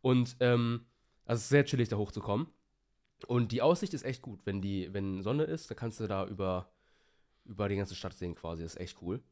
Und 0.00 0.36
ähm, 0.40 0.86
also 1.24 1.38
es 1.38 1.42
ist 1.44 1.48
sehr 1.50 1.64
chillig, 1.64 1.88
da 1.88 1.96
hochzukommen. 1.96 2.46
Und 3.26 3.50
die 3.50 3.60
Aussicht 3.62 3.92
ist 3.94 4.04
echt 4.04 4.22
gut. 4.22 4.40
Wenn 4.46 4.62
die, 4.62 4.94
wenn 4.94 5.22
Sonne 5.22 5.42
ist, 5.44 5.68
dann 5.70 5.76
kannst 5.76 5.98
du 5.98 6.06
da 6.06 6.24
über, 6.26 6.70
über 7.48 7.68
die 7.68 7.76
ganze 7.76 7.94
Stadt 7.94 8.14
sehen 8.14 8.34
quasi. 8.34 8.62
Das 8.62 8.74
ist 8.74 8.80
echt 8.80 9.02
cool. 9.02 9.22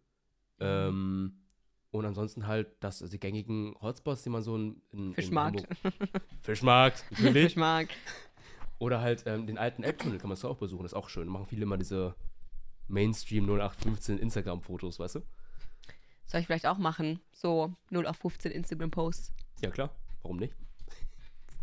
Ähm, 0.58 1.38
und 1.90 2.04
ansonsten 2.04 2.46
halt 2.46 2.68
das, 2.80 3.02
also 3.02 3.10
die 3.10 3.20
gängigen 3.20 3.74
Hotspots, 3.80 4.22
die 4.22 4.30
man 4.30 4.42
so 4.42 4.56
in, 4.56 4.82
in 4.90 5.14
Fischmarkt. 5.14 5.60
In 5.60 5.66
Hamburg, 5.84 6.22
Fischmarkt, 6.42 7.04
natürlich. 7.10 7.32
Fischmarkt. 7.44 7.92
Oder 8.78 9.00
halt 9.00 9.24
ähm, 9.26 9.46
den 9.46 9.58
alten 9.58 9.82
Elbtunnel 9.82 10.18
kann 10.18 10.28
man 10.28 10.36
so 10.36 10.48
auch 10.48 10.58
besuchen, 10.58 10.82
das 10.82 10.92
ist 10.92 10.96
auch 10.96 11.08
schön. 11.08 11.28
Machen 11.28 11.46
viele 11.46 11.62
immer 11.62 11.78
diese 11.78 12.14
Mainstream 12.88 13.44
0815 13.44 14.18
Instagram-Fotos, 14.18 14.98
weißt 14.98 15.16
du? 15.16 15.20
Soll 16.26 16.40
ich 16.40 16.46
vielleicht 16.46 16.66
auch 16.66 16.78
machen? 16.78 17.20
So 17.32 17.74
0 17.90 18.06
auf 18.06 18.16
15 18.16 18.52
Instagram-Posts. 18.52 19.32
Ja, 19.62 19.70
klar. 19.70 19.90
Warum 20.22 20.38
nicht? 20.38 20.54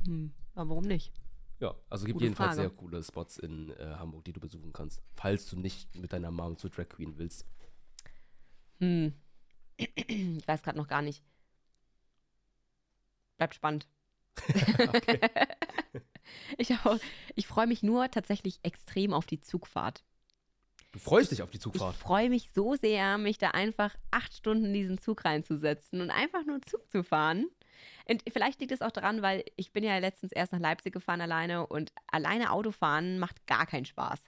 Hm, 0.06 0.32
aber 0.56 0.70
warum 0.70 0.86
nicht? 0.86 1.12
Ja, 1.64 1.74
also 1.90 2.06
gibt 2.06 2.16
Gute 2.16 2.26
jedenfalls 2.26 2.56
Frage. 2.56 2.68
sehr 2.70 2.78
coole 2.78 3.02
Spots 3.02 3.38
in 3.38 3.70
äh, 3.78 3.96
Hamburg, 3.98 4.26
die 4.26 4.34
du 4.34 4.42
besuchen 4.42 4.74
kannst. 4.74 5.02
Falls 5.16 5.50
du 5.50 5.58
nicht 5.58 5.96
mit 5.96 6.12
deiner 6.12 6.30
Mom 6.30 6.58
zur 6.58 6.70
Drag 6.70 6.90
Queen 6.90 7.18
willst. 7.18 7.46
Hm. 8.80 9.14
Ich 9.78 10.46
weiß 10.48 10.62
gerade 10.62 10.78
noch 10.78 10.88
gar 10.90 11.02
nicht. 11.02 11.24
Bleibt 13.38 13.56
spannend. 13.56 13.88
ich 16.58 16.72
auch- 16.84 17.00
ich 17.36 17.48
freue 17.48 17.68
mich 17.68 17.84
nur 17.84 18.10
tatsächlich 18.12 18.60
extrem 18.64 19.14
auf 19.14 19.26
die 19.26 19.40
Zugfahrt. 19.40 20.04
Du 20.92 21.00
freust 21.00 21.32
dich 21.32 21.42
auf 21.42 21.50
die 21.50 21.58
Ich 21.58 21.64
Zugfahrt. 21.64 21.96
freue 21.96 22.30
mich 22.30 22.52
so 22.54 22.76
sehr, 22.76 23.18
mich 23.18 23.38
da 23.40 23.52
einfach 23.52 23.96
acht 24.12 24.34
Stunden 24.34 24.66
in 24.66 24.74
diesen 24.74 24.98
Zug 25.00 25.26
reinzusetzen 25.26 26.02
und 26.02 26.12
einfach 26.12 26.46
nur 26.46 26.62
Zug 26.62 26.88
zu 26.92 27.04
fahren. 27.04 27.48
Und 28.10 28.24
vielleicht 28.32 28.60
liegt 28.60 28.72
es 28.72 28.82
auch 28.82 28.92
daran, 28.92 29.22
weil 29.22 29.44
ich 29.56 29.72
bin 29.72 29.84
ja 29.84 29.98
letztens 29.98 30.32
erst 30.32 30.52
nach 30.52 30.60
Leipzig 30.60 30.94
gefahren 30.94 31.22
alleine 31.22 31.68
und 31.68 31.92
alleine 32.08 32.52
Autofahren 32.52 33.20
macht 33.20 33.46
gar 33.48 33.66
keinen 33.66 33.86
Spaß. 33.86 34.24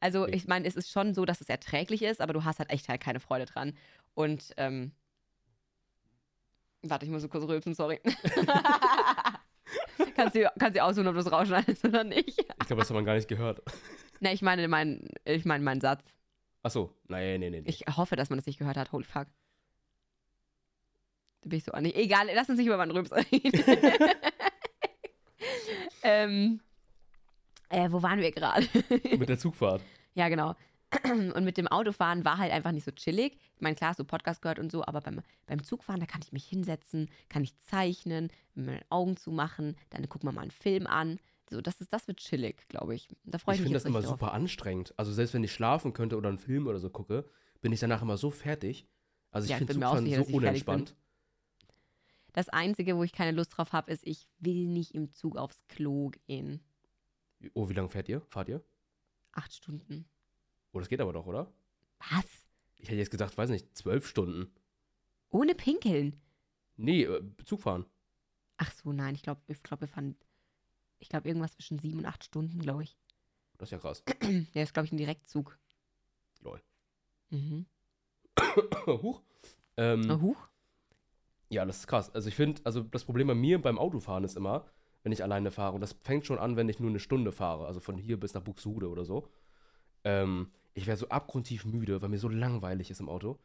Also 0.00 0.26
ich 0.26 0.48
meine, 0.48 0.66
es 0.66 0.74
ist 0.74 0.90
schon 0.90 1.14
so, 1.14 1.24
dass 1.24 1.40
es 1.40 1.48
erträglich 1.48 2.02
ist, 2.02 2.20
aber 2.20 2.32
du 2.32 2.44
hast 2.44 2.58
halt 2.58 2.70
echt 2.70 2.88
halt 2.88 3.00
keine 3.00 3.20
Freude 3.20 3.46
dran. 3.46 3.74
Und 4.14 4.52
ähm, 4.56 4.92
warte, 6.82 7.06
ich 7.06 7.12
muss 7.12 7.22
so 7.22 7.28
kurz 7.28 7.44
rülpsen, 7.44 7.74
sorry. 7.74 8.00
kannst, 10.16 10.34
du, 10.34 10.50
kannst 10.58 10.76
du 10.76 10.82
aussuchen, 10.82 11.06
ob 11.06 11.14
du 11.14 11.20
es 11.20 11.30
rausschneidest 11.30 11.84
oder 11.84 12.02
nicht? 12.02 12.36
Ich 12.38 12.66
glaube, 12.66 12.80
das 12.80 12.90
hat 12.90 12.94
man 12.94 13.04
gar 13.04 13.14
nicht 13.14 13.28
gehört. 13.28 13.62
Ne, 14.20 14.32
ich 14.32 14.42
meine 14.42 14.66
meinen 14.68 15.08
ich 15.24 15.44
meine 15.44 15.64
meinen 15.64 15.80
Satz. 15.80 16.04
Achso, 16.62 16.94
nein, 17.08 17.40
nee, 17.40 17.50
nee, 17.50 17.60
nee. 17.60 17.68
Ich 17.68 17.84
hoffe, 17.96 18.16
dass 18.16 18.30
man 18.30 18.38
das 18.38 18.46
nicht 18.46 18.58
gehört 18.58 18.76
hat. 18.76 18.92
Holy 18.92 19.04
fuck. 19.04 19.26
Da 21.42 21.48
bin 21.48 21.58
ich 21.58 21.64
so 21.64 21.72
an. 21.72 21.84
Egal, 21.84 22.28
lass 22.34 22.48
uns 22.48 22.58
nicht 22.58 22.66
über 22.66 22.76
meinen 22.76 22.92
Rübs 22.92 23.12
reden. 23.12 23.52
ähm, 26.02 26.60
äh, 27.68 27.90
wo 27.90 28.02
waren 28.02 28.20
wir 28.20 28.30
gerade? 28.30 28.66
Mit 29.18 29.28
der 29.28 29.38
Zugfahrt. 29.38 29.82
Ja, 30.14 30.28
genau. 30.28 30.54
Und 31.04 31.44
mit 31.44 31.56
dem 31.56 31.68
Autofahren 31.68 32.24
war 32.24 32.36
halt 32.36 32.52
einfach 32.52 32.70
nicht 32.70 32.84
so 32.84 32.90
chillig. 32.90 33.38
Ich 33.54 33.62
meine, 33.62 33.74
klar, 33.74 33.94
so 33.94 34.04
Podcast 34.04 34.42
gehört 34.42 34.58
und 34.58 34.70
so, 34.70 34.84
aber 34.84 35.00
beim, 35.00 35.22
beim 35.46 35.64
Zugfahren, 35.64 36.00
da 36.00 36.06
kann 36.06 36.20
ich 36.22 36.32
mich 36.32 36.44
hinsetzen, 36.44 37.08
kann 37.30 37.42
ich 37.42 37.56
zeichnen, 37.60 38.30
meine 38.54 38.82
Augen 38.90 39.16
zumachen, 39.16 39.76
dann 39.88 40.06
gucken 40.10 40.28
wir 40.28 40.34
mal 40.34 40.42
einen 40.42 40.50
Film 40.50 40.86
an. 40.86 41.18
So, 41.48 41.62
das, 41.62 41.80
ist, 41.80 41.94
das 41.94 42.08
wird 42.08 42.18
chillig, 42.18 42.68
glaube 42.68 42.94
ich. 42.94 43.08
Da 43.24 43.38
freue 43.38 43.54
ich, 43.54 43.60
Ich 43.60 43.64
mich 43.64 43.72
finde 43.72 43.78
das 43.78 43.84
immer 43.86 44.02
super 44.02 44.34
anstrengend. 44.34 44.92
Also 44.98 45.12
selbst 45.12 45.32
wenn 45.32 45.42
ich 45.42 45.52
schlafen 45.52 45.94
könnte 45.94 46.18
oder 46.18 46.28
einen 46.28 46.38
Film 46.38 46.66
oder 46.66 46.78
so 46.78 46.90
gucke, 46.90 47.24
bin 47.62 47.72
ich 47.72 47.80
danach 47.80 48.02
immer 48.02 48.18
so 48.18 48.30
fertig. 48.30 48.86
Also 49.30 49.46
ich 49.46 49.50
Ja, 49.50 49.56
ich 49.56 49.58
finde 49.60 49.74
Zugfahren 49.74 50.04
so 50.04 50.22
ich 50.22 50.34
unentspannt. 50.34 50.94
Das 52.32 52.48
Einzige, 52.48 52.96
wo 52.96 53.04
ich 53.04 53.12
keine 53.12 53.32
Lust 53.36 53.56
drauf 53.56 53.72
habe, 53.72 53.90
ist, 53.92 54.06
ich 54.06 54.26
will 54.38 54.66
nicht 54.66 54.94
im 54.94 55.12
Zug 55.12 55.36
aufs 55.36 55.66
Klo 55.68 56.10
gehen. 56.26 56.60
Oh, 57.54 57.68
wie 57.68 57.74
lange 57.74 57.88
fährt 57.88 58.08
ihr? 58.08 58.20
Fahrt 58.22 58.48
ihr? 58.48 58.64
Acht 59.32 59.52
Stunden. 59.52 60.06
Oh, 60.72 60.78
das 60.78 60.88
geht 60.88 61.00
aber 61.00 61.12
doch, 61.12 61.26
oder? 61.26 61.52
Was? 62.10 62.24
Ich 62.76 62.88
hätte 62.88 62.98
jetzt 62.98 63.10
gedacht, 63.10 63.36
weiß 63.36 63.50
nicht, 63.50 63.76
zwölf 63.76 64.06
Stunden. 64.06 64.52
Ohne 65.30 65.54
Pinkeln? 65.54 66.20
Nee, 66.76 67.04
äh, 67.04 67.22
Zugfahren. 67.44 67.86
Ach 68.56 68.72
so, 68.72 68.92
nein, 68.92 69.14
ich 69.14 69.22
glaube, 69.22 69.40
ich 69.48 69.62
glaub, 69.62 69.80
wir 69.80 69.88
fahren, 69.88 70.16
ich 70.98 71.08
glaube, 71.08 71.28
irgendwas 71.28 71.52
zwischen 71.54 71.78
sieben 71.78 71.98
und 71.98 72.06
acht 72.06 72.24
Stunden, 72.24 72.58
glaube 72.60 72.84
ich. 72.84 72.96
Das 73.58 73.68
ist 73.68 73.72
ja 73.72 73.78
krass. 73.78 74.02
Ja, 74.54 74.62
ist, 74.62 74.72
glaube 74.72 74.86
ich, 74.86 74.92
ein 74.92 74.96
Direktzug. 74.98 75.58
Lol. 76.40 76.62
Mhm. 77.30 77.66
Huch. 78.86 79.22
Ähm, 79.76 80.10
Oh, 80.10 80.20
huch. 80.20 80.48
Ja, 81.52 81.66
das 81.66 81.80
ist 81.80 81.86
krass. 81.86 82.14
Also 82.14 82.28
ich 82.28 82.34
finde, 82.34 82.62
also 82.64 82.80
das 82.80 83.04
Problem 83.04 83.26
bei 83.26 83.34
mir 83.34 83.60
beim 83.60 83.78
Autofahren 83.78 84.24
ist 84.24 84.38
immer, 84.38 84.64
wenn 85.02 85.12
ich 85.12 85.22
alleine 85.22 85.50
fahre, 85.50 85.74
und 85.74 85.82
das 85.82 85.92
fängt 86.02 86.24
schon 86.24 86.38
an, 86.38 86.56
wenn 86.56 86.68
ich 86.68 86.80
nur 86.80 86.88
eine 86.88 86.98
Stunde 86.98 87.30
fahre, 87.30 87.66
also 87.66 87.78
von 87.78 87.98
hier 87.98 88.18
bis 88.18 88.32
nach 88.32 88.40
Buxtehude 88.40 88.88
oder 88.88 89.04
so. 89.04 89.28
Ähm, 90.04 90.48
ich 90.72 90.86
wäre 90.86 90.96
so 90.96 91.08
abgrundtief 91.08 91.66
müde, 91.66 92.00
weil 92.00 92.08
mir 92.08 92.18
so 92.18 92.28
langweilig 92.28 92.90
ist 92.90 93.00
im 93.00 93.10
Auto. 93.10 93.38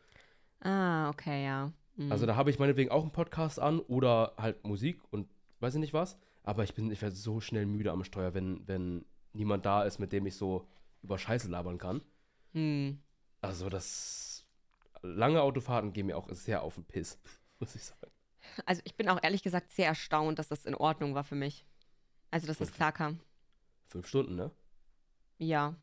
Ah, 0.62 1.10
okay, 1.10 1.44
ja. 1.44 1.74
Mhm. 1.98 2.10
Also 2.10 2.26
da 2.26 2.38
habe 2.38 2.50
ich 2.50 2.60
meinetwegen 2.60 2.92
auch 2.92 3.02
einen 3.02 3.12
Podcast 3.12 3.60
an 3.60 3.80
oder 3.80 4.34
halt 4.38 4.64
Musik 4.64 5.02
und 5.12 5.28
weiß 5.60 5.76
ich 5.76 5.82
nicht 5.82 5.94
was. 5.94 6.18
Aber 6.44 6.64
ich 6.64 6.74
bin, 6.74 6.90
ich 6.92 7.02
werde 7.02 7.16
so 7.16 7.42
schnell 7.42 7.66
müde 7.66 7.92
am 7.92 8.06
Steuer, 8.06 8.34
wenn, 8.34 8.66
wenn 8.68 9.04
niemand 9.34 9.66
da 9.66 9.84
ist, 9.84 10.00
mit 10.00 10.14
dem 10.14 10.26
ich 10.28 10.36
so 10.38 10.66
über 11.04 11.18
Scheiße 11.18 11.50
labern 11.50 11.78
kann. 11.78 12.02
Hm. 12.54 13.00
Also 13.42 13.68
das 13.68 14.46
lange 15.02 15.42
Autofahrten 15.42 15.92
gehen 15.94 16.06
mir 16.06 16.18
auch 16.18 16.30
sehr 16.32 16.64
auf 16.64 16.76
den 16.76 16.86
Piss, 16.86 17.20
muss 17.60 17.76
ich 17.76 17.84
sagen. 17.84 18.12
Also 18.66 18.82
ich 18.86 18.96
bin 18.96 19.10
auch 19.10 19.22
ehrlich 19.22 19.44
gesagt 19.44 19.72
sehr 19.72 19.88
erstaunt, 19.88 20.40
dass 20.40 20.48
das 20.48 20.66
in 20.66 20.76
Ordnung 20.76 21.16
war 21.16 21.24
für 21.24 21.36
mich. 21.36 21.66
Also, 22.32 22.48
dass 22.48 22.58
das 22.58 22.70
Und- 22.70 22.76
klar 22.76 22.92
kam. 22.92 23.20
Fünf 23.90 24.08
Stunden, 24.08 24.36
ne? 24.36 24.52
Ja. 25.38 25.76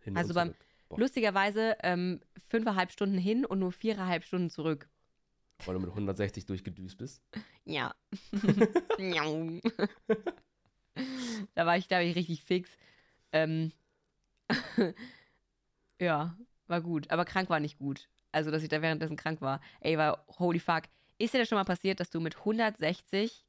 Hin 0.00 0.16
Also 0.16 0.34
beim-. 0.34 0.54
Lustigerweise 0.90 1.76
ähm, 1.82 2.20
fünfeinhalb 2.48 2.92
Stunden 2.92 3.18
hin 3.18 3.44
und 3.44 3.58
nur 3.58 3.72
viereinhalb 3.72 4.24
Stunden 4.24 4.50
zurück. 4.50 4.88
Weil 5.64 5.74
du 5.74 5.80
mit 5.80 5.90
160 5.90 6.46
durchgedüst 6.46 6.98
bist. 6.98 7.22
Ja. 7.64 7.94
Da 11.54 11.66
war 11.66 11.76
ich, 11.76 11.90
war 11.90 12.02
ich 12.02 12.16
richtig 12.16 12.42
fix. 12.42 12.70
Ähm, 13.32 13.72
ja, 16.00 16.36
war 16.66 16.80
gut. 16.80 17.10
Aber 17.10 17.24
krank 17.24 17.50
war 17.50 17.60
nicht 17.60 17.78
gut. 17.78 18.08
Also, 18.36 18.50
dass 18.50 18.62
ich 18.62 18.68
da 18.68 18.82
währenddessen 18.82 19.16
krank 19.16 19.40
war. 19.40 19.62
Ey, 19.80 19.96
war 19.96 20.22
holy 20.38 20.58
fuck. 20.58 20.82
Ist 21.16 21.32
dir 21.32 21.38
das 21.38 21.48
schon 21.48 21.56
mal 21.56 21.64
passiert, 21.64 22.00
dass 22.00 22.10
du 22.10 22.20
mit 22.20 22.36
160 22.36 23.46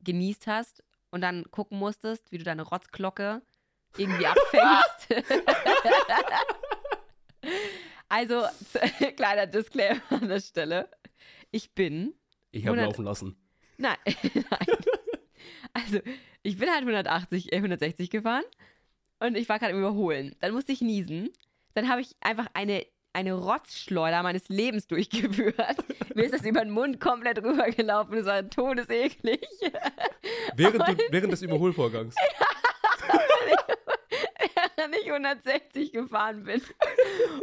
genießt 0.00 0.46
hast 0.46 0.84
und 1.10 1.22
dann 1.22 1.50
gucken 1.50 1.78
musstest, 1.78 2.30
wie 2.30 2.36
du 2.36 2.44
deine 2.44 2.60
Rotzglocke 2.60 3.40
irgendwie 3.96 4.26
abfängst? 4.26 5.24
also, 8.10 8.44
kleiner 9.16 9.46
Disclaimer 9.46 10.02
an 10.10 10.28
der 10.28 10.40
Stelle. 10.40 10.90
Ich 11.50 11.74
bin 11.74 12.12
Ich 12.50 12.66
habe 12.66 12.76
100 12.76 12.86
laufen 12.86 13.04
lassen. 13.06 13.36
Nein, 13.78 13.96
nein. 14.04 14.66
Also, 15.72 16.00
ich 16.42 16.58
bin 16.58 16.68
halt 16.68 16.80
180, 16.80 17.50
äh, 17.50 17.56
160 17.56 18.10
gefahren 18.10 18.44
und 19.20 19.38
ich 19.38 19.48
war 19.48 19.58
gerade 19.58 19.72
im 19.72 19.78
Überholen. 19.78 20.36
Dann 20.40 20.52
musste 20.52 20.72
ich 20.72 20.82
niesen. 20.82 21.30
Dann 21.72 21.88
habe 21.88 22.02
ich 22.02 22.14
einfach 22.20 22.48
eine, 22.52 22.84
eine 23.18 23.32
Rotzschleuder 23.32 24.22
meines 24.22 24.48
Lebens 24.48 24.86
durchgeführt. 24.86 25.56
Mir 26.14 26.24
ist 26.24 26.34
das 26.34 26.44
über 26.44 26.60
den 26.60 26.70
Mund 26.70 27.00
komplett 27.00 27.42
rübergelaufen. 27.42 28.18
Es 28.18 28.26
war 28.26 28.48
todeseklig. 28.48 29.44
Während, 30.54 30.86
du, 30.86 30.96
während 31.10 31.32
des 31.32 31.42
Überholvorgangs. 31.42 32.14
während 34.76 34.94
ich 34.96 35.10
160 35.10 35.92
gefahren 35.92 36.44
bin. 36.44 36.62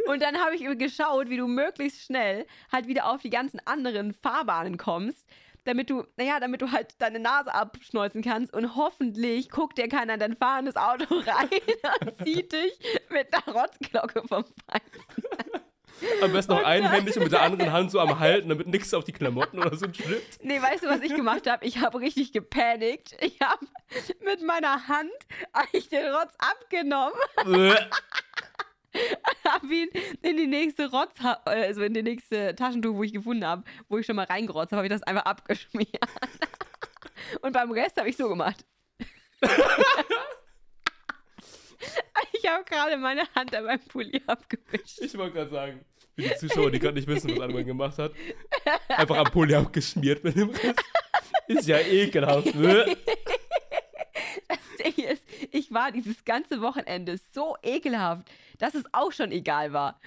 Und 0.06 0.22
dann 0.22 0.38
habe 0.38 0.56
ich 0.56 0.78
geschaut, 0.78 1.28
wie 1.28 1.36
du 1.36 1.46
möglichst 1.46 2.00
schnell 2.00 2.46
halt 2.72 2.86
wieder 2.86 3.10
auf 3.10 3.20
die 3.20 3.28
ganzen 3.28 3.60
anderen 3.66 4.14
Fahrbahnen 4.14 4.78
kommst, 4.78 5.26
damit 5.66 5.90
du, 5.90 6.04
naja, 6.16 6.40
damit 6.40 6.62
du 6.62 6.72
halt 6.72 6.94
deine 6.98 7.18
Nase 7.18 7.52
abschneuzen 7.52 8.22
kannst 8.22 8.54
und 8.54 8.76
hoffentlich 8.76 9.50
guckt 9.50 9.76
dir 9.76 9.88
keiner 9.88 10.14
in 10.14 10.20
dein 10.20 10.36
fahrendes 10.36 10.76
Auto 10.76 11.06
rein 11.26 11.50
und 12.00 12.24
sieht 12.24 12.52
dich 12.52 12.78
mit 13.10 13.28
einer 13.34 13.60
Rotzglocke 13.60 14.22
vom 14.26 14.44
Feinsten. 14.44 15.45
Am 16.22 16.32
besten 16.32 16.52
noch 16.52 16.62
einhändig 16.62 17.16
und 17.16 17.24
mit 17.24 17.32
der 17.32 17.42
anderen 17.42 17.72
Hand 17.72 17.90
so 17.90 18.00
am 18.00 18.18
Halten, 18.18 18.48
damit 18.48 18.66
nichts 18.66 18.92
auf 18.92 19.04
die 19.04 19.12
Klamotten 19.12 19.58
oder 19.58 19.76
so 19.76 19.86
schlüpft. 19.92 20.42
Nee, 20.42 20.60
weißt 20.60 20.84
du, 20.84 20.88
was 20.88 21.00
ich 21.00 21.14
gemacht 21.14 21.48
habe? 21.48 21.64
Ich 21.64 21.78
habe 21.78 22.00
richtig 22.00 22.32
gepanikt. 22.32 23.16
Ich 23.20 23.40
habe 23.40 23.66
mit 24.24 24.42
meiner 24.42 24.88
Hand 24.88 25.10
eigentlich 25.52 25.88
den 25.88 26.06
Rotz 26.06 26.34
abgenommen 26.38 27.12
habe 29.44 29.74
ihn 29.74 29.88
in 30.22 30.36
die 30.36 30.46
nächste 30.46 30.90
Rotz, 30.90 31.12
also 31.44 31.82
in 31.82 31.94
die 31.94 32.02
nächste 32.02 32.54
Taschentuch, 32.54 32.94
wo 32.94 33.02
ich 33.02 33.12
gefunden 33.12 33.44
habe, 33.44 33.62
wo 33.88 33.98
ich 33.98 34.06
schon 34.06 34.16
mal 34.16 34.24
reingerotzt 34.24 34.72
habe, 34.72 34.78
habe 34.78 34.86
ich 34.86 34.92
das 34.92 35.02
einfach 35.02 35.24
abgeschmiert. 35.24 35.98
Und 37.42 37.52
beim 37.52 37.70
Rest 37.72 37.96
habe 37.98 38.08
ich 38.08 38.16
so 38.16 38.28
gemacht. 38.28 38.64
ich 42.32 42.46
habe 42.48 42.64
gerade 42.64 42.96
meine 42.96 43.22
Hand 43.34 43.54
an 43.54 43.64
meinem 43.64 43.80
Pulli 43.80 44.22
abgewischt. 44.26 45.00
Ich 45.00 45.16
wollte 45.16 45.34
gerade 45.34 45.50
sagen, 45.50 45.84
für 46.14 46.22
die 46.22 46.34
Zuschauer, 46.36 46.70
die 46.70 46.78
gerade 46.78 46.94
nicht 46.94 47.08
wissen, 47.08 47.30
was 47.30 47.40
Anwar 47.40 47.62
gemacht 47.64 47.98
hat, 47.98 48.12
einfach 48.88 49.16
am 49.16 49.26
Pulli 49.26 49.54
abgeschmiert 49.54 50.24
mit 50.24 50.36
dem 50.36 50.50
Rest. 50.50 50.84
Ist 51.48 51.66
ja 51.68 51.78
ekelhaft. 51.78 52.54
ne? 52.54 52.96
Das 54.48 54.58
Ding 54.94 55.04
ist, 55.04 55.22
ich 55.52 55.72
war 55.72 55.90
dieses 55.92 56.24
ganze 56.24 56.60
Wochenende 56.60 57.18
so 57.34 57.56
ekelhaft, 57.62 58.30
dass 58.58 58.74
es 58.74 58.84
auch 58.92 59.12
schon 59.12 59.32
egal 59.32 59.72
war. 59.72 60.00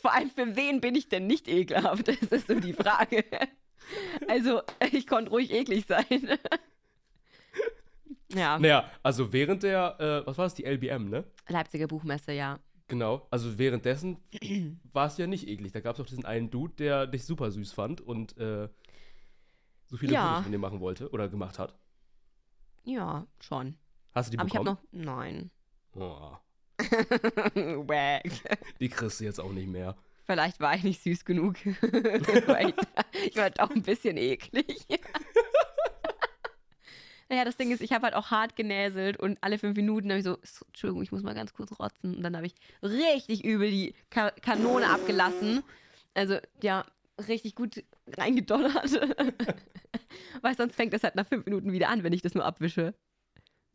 Vor 0.00 0.12
allem, 0.12 0.30
für 0.30 0.56
wen 0.56 0.80
bin 0.80 0.94
ich 0.94 1.08
denn 1.08 1.26
nicht 1.26 1.48
ekelhaft? 1.48 2.08
Das 2.08 2.16
ist 2.30 2.46
so 2.48 2.54
die 2.58 2.72
Frage. 2.72 3.24
Also, 4.28 4.62
ich 4.92 5.06
konnte 5.06 5.30
ruhig 5.30 5.50
eklig 5.52 5.84
sein. 5.86 6.38
Ja, 8.32 8.58
Naja, 8.58 8.90
also 9.02 9.32
während 9.32 9.62
der, 9.62 10.00
äh, 10.00 10.26
was 10.26 10.38
war 10.38 10.46
das, 10.46 10.54
die 10.54 10.64
LBM, 10.64 11.08
ne? 11.10 11.24
Leipziger 11.48 11.86
Buchmesse, 11.86 12.32
ja. 12.32 12.58
Genau, 12.88 13.26
also 13.30 13.58
währenddessen 13.58 14.18
war 14.92 15.06
es 15.06 15.16
ja 15.18 15.26
nicht 15.26 15.48
eklig. 15.48 15.72
Da 15.72 15.80
gab 15.80 15.94
es 15.94 16.00
auch 16.00 16.06
diesen 16.06 16.24
einen 16.24 16.50
Dude, 16.50 16.74
der 16.74 17.06
dich 17.06 17.24
super 17.24 17.50
süß 17.50 17.72
fand 17.72 18.00
und 18.00 18.36
äh, 18.38 18.68
so 19.86 19.96
viele 19.96 20.12
Ja. 20.14 20.28
Fotos 20.28 20.42
von 20.44 20.52
dir 20.52 20.58
machen 20.58 20.80
wollte 20.80 21.10
oder 21.10 21.28
gemacht 21.28 21.58
hat. 21.58 21.74
Ja, 22.84 23.26
schon. 23.40 23.76
Hast 24.14 24.28
du 24.28 24.32
die 24.32 24.38
Aber 24.38 24.48
ich 24.48 24.54
habe 24.56 24.64
bekommen? 24.64 24.78
noch. 24.92 25.14
Nein. 25.16 25.50
Oh, 25.94 26.36
Wack. 27.86 28.24
die 28.80 28.88
kriegst 28.88 29.20
du 29.20 29.24
jetzt 29.24 29.40
auch 29.40 29.52
nicht 29.52 29.68
mehr. 29.68 29.96
Vielleicht 30.26 30.58
war 30.60 30.74
ich 30.74 30.82
nicht 30.84 31.02
süß 31.02 31.24
genug. 31.24 31.56
Ich 33.26 33.36
war 33.36 33.50
doch 33.50 33.70
ein 33.70 33.82
bisschen 33.82 34.16
eklig. 34.16 34.86
naja, 37.28 37.44
das 37.44 37.56
Ding 37.56 37.70
ist, 37.70 37.80
ich 37.80 37.92
habe 37.92 38.04
halt 38.04 38.14
auch 38.14 38.30
hart 38.30 38.56
genäselt 38.56 39.18
und 39.18 39.38
alle 39.40 39.58
fünf 39.58 39.76
Minuten 39.76 40.10
habe 40.10 40.18
ich 40.18 40.24
so, 40.24 40.38
Entschuldigung, 40.66 41.02
ich 41.02 41.12
muss 41.12 41.22
mal 41.22 41.34
ganz 41.34 41.54
kurz 41.54 41.78
rotzen. 41.78 42.16
Und 42.16 42.22
dann 42.22 42.36
habe 42.36 42.46
ich 42.46 42.54
richtig 42.82 43.44
übel 43.44 43.70
die 43.70 43.94
Ka 44.10 44.30
Kanone 44.30 44.88
abgelassen. 44.88 45.62
Also, 46.14 46.38
ja, 46.62 46.84
richtig 47.28 47.54
gut 47.54 47.82
reingedonnert. 48.16 49.00
Weil 50.42 50.56
sonst 50.56 50.76
fängt 50.76 50.92
das 50.92 51.02
halt 51.02 51.14
nach 51.14 51.26
fünf 51.26 51.44
Minuten 51.46 51.72
wieder 51.72 51.88
an, 51.88 52.02
wenn 52.02 52.12
ich 52.12 52.22
das 52.22 52.34
nur 52.34 52.44
abwische. 52.44 52.94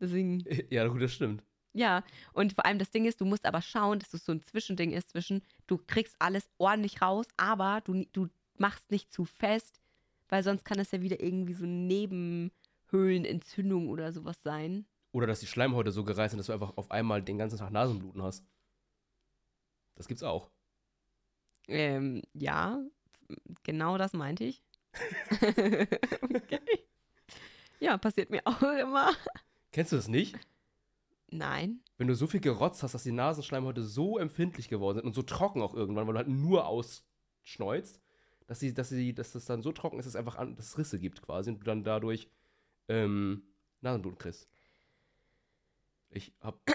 Deswegen. 0.00 0.44
Ja, 0.70 0.86
gut, 0.86 1.02
das 1.02 1.12
stimmt. 1.12 1.42
Ja, 1.72 2.02
und 2.32 2.52
vor 2.54 2.66
allem 2.66 2.78
das 2.78 2.90
Ding 2.90 3.04
ist, 3.04 3.20
du 3.20 3.24
musst 3.24 3.46
aber 3.46 3.62
schauen, 3.62 4.00
dass 4.00 4.12
es 4.12 4.24
so 4.24 4.32
ein 4.32 4.42
Zwischending 4.42 4.90
ist 4.92 5.10
zwischen, 5.10 5.42
du 5.68 5.78
kriegst 5.78 6.16
alles 6.18 6.48
ordentlich 6.58 7.00
raus, 7.00 7.26
aber 7.36 7.80
du, 7.84 8.04
du 8.12 8.28
machst 8.58 8.90
nicht 8.90 9.12
zu 9.12 9.24
fest, 9.24 9.80
weil 10.28 10.42
sonst 10.42 10.64
kann 10.64 10.78
das 10.78 10.90
ja 10.90 11.00
wieder 11.00 11.20
irgendwie 11.20 11.52
so 11.52 11.66
Nebenhöhlenentzündung 12.92 13.88
oder 13.88 14.12
sowas 14.12 14.42
sein. 14.42 14.86
Oder 15.12 15.26
dass 15.26 15.40
die 15.40 15.46
Schleimhäute 15.46 15.90
so 15.90 16.04
gereizt 16.04 16.32
sind, 16.32 16.38
dass 16.38 16.46
du 16.46 16.52
einfach 16.52 16.76
auf 16.76 16.90
einmal 16.90 17.22
den 17.22 17.38
ganzen 17.38 17.58
Tag 17.58 17.70
Nasenbluten 17.70 18.22
hast. 18.22 18.44
Das 19.96 20.06
gibt's 20.06 20.22
auch. 20.22 20.50
Ähm, 21.68 22.22
ja, 22.32 22.80
genau 23.62 23.98
das 23.98 24.12
meinte 24.12 24.44
ich. 24.44 24.62
okay. 25.32 26.60
Ja, 27.80 27.96
passiert 27.98 28.30
mir 28.30 28.42
auch 28.44 28.62
immer. 28.62 29.12
Kennst 29.72 29.92
du 29.92 29.96
das 29.96 30.08
nicht? 30.08 30.36
Nein. 31.30 31.80
Wenn 31.96 32.08
du 32.08 32.14
so 32.14 32.26
viel 32.26 32.40
gerotzt 32.40 32.82
hast, 32.82 32.94
dass 32.94 33.04
die 33.04 33.12
Nasenschleimhäute 33.12 33.82
so 33.82 34.18
empfindlich 34.18 34.68
geworden 34.68 34.98
sind 34.98 35.06
und 35.06 35.14
so 35.14 35.22
trocken 35.22 35.62
auch 35.62 35.74
irgendwann, 35.74 36.06
weil 36.06 36.14
du 36.14 36.18
halt 36.18 36.28
nur 36.28 36.66
ausschneuzt, 36.66 38.00
dass, 38.46 38.58
sie, 38.58 38.74
dass, 38.74 38.88
sie, 38.88 39.14
dass 39.14 39.32
das 39.32 39.44
dann 39.44 39.62
so 39.62 39.70
trocken 39.70 39.98
ist, 39.98 40.06
dass 40.06 40.14
es 40.14 40.18
einfach 40.18 40.36
an, 40.36 40.56
dass 40.56 40.66
es 40.66 40.78
Risse 40.78 40.98
gibt 40.98 41.22
quasi 41.22 41.50
und 41.50 41.60
du 41.60 41.64
dann 41.64 41.84
dadurch 41.84 42.28
ähm, 42.90 43.42
Nasenblut 43.80 44.18
kriegst. 44.18 44.48
Ich 46.10 46.32
hab 46.40 46.60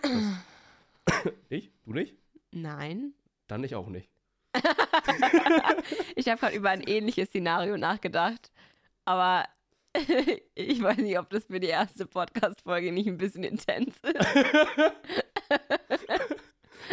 das. 1.05 1.33
ich? 1.49 1.71
Du 1.83 1.93
nicht? 1.93 2.15
Nein. 2.51 3.13
Dann 3.47 3.63
ich 3.63 3.75
auch 3.75 3.87
nicht. 3.87 4.09
ich 6.15 6.29
habe 6.29 6.39
gerade 6.39 6.55
über 6.55 6.69
ein 6.69 6.81
ähnliches 6.81 7.29
Szenario 7.29 7.77
nachgedacht. 7.77 8.51
Aber 9.03 9.45
ich 10.55 10.81
weiß 10.81 10.97
nicht, 10.97 11.19
ob 11.19 11.29
das 11.29 11.45
für 11.45 11.59
die 11.59 11.67
erste 11.67 12.05
Podcast-Folge 12.05 12.91
nicht 12.91 13.07
ein 13.07 13.17
bisschen 13.17 13.43
intens 13.43 13.95
ist. 14.01 14.03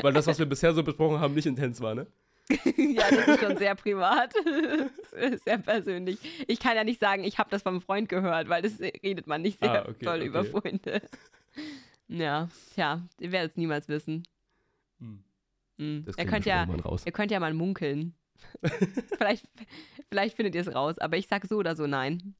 Weil 0.03 0.13
das, 0.13 0.27
was 0.27 0.39
wir 0.39 0.47
bisher 0.47 0.75
so 0.75 0.83
besprochen 0.83 1.21
haben, 1.21 1.35
nicht 1.35 1.47
intens 1.47 1.81
war, 1.81 1.95
ne? 1.95 2.07
ja, 2.77 3.09
das 3.11 3.29
ist 3.29 3.41
schon 3.41 3.57
sehr 3.57 3.75
privat. 3.75 4.33
sehr 5.45 5.59
persönlich. 5.59 6.19
Ich 6.49 6.59
kann 6.59 6.77
ja 6.77 6.85
nicht 6.85 7.01
sagen, 7.01 7.25
ich 7.25 7.39
habe 7.39 7.51
das 7.51 7.63
vom 7.63 7.81
Freund 7.81 8.09
gehört, 8.09 8.49
weil 8.49 8.63
das 8.63 8.81
redet 8.81 9.27
man 9.27 9.43
nicht 9.43 9.59
sehr 9.61 9.85
Ah, 9.85 9.89
okay, 9.89 10.05
doll 10.05 10.19
okay. 10.19 10.27
über 10.27 10.45
Freunde. 10.45 11.03
Ja, 12.09 12.49
tja, 12.75 13.07
ihr 13.21 13.33
werdet 13.33 13.53
es 13.53 13.57
niemals 13.57 13.89
wissen. 13.89 14.25
Hm. 14.99 15.23
Hm. 15.79 16.05
Ihr 16.17 16.27
könnt 16.27 16.47
ja, 16.47 16.67
ihr 17.05 17.13
könnt 17.13 17.31
ja 17.31 17.41
mal 17.41 17.55
munkeln. 17.55 18.15
vielleicht, 19.17 19.47
vielleicht 20.09 20.37
findet 20.37 20.55
ihr 20.55 20.63
es 20.63 20.75
raus, 20.75 20.99
aber 20.99 21.17
ich 21.17 21.29
sag 21.29 21.47
so 21.47 21.57
oder 21.57 21.77
so 21.77 21.87
nein. 21.87 22.35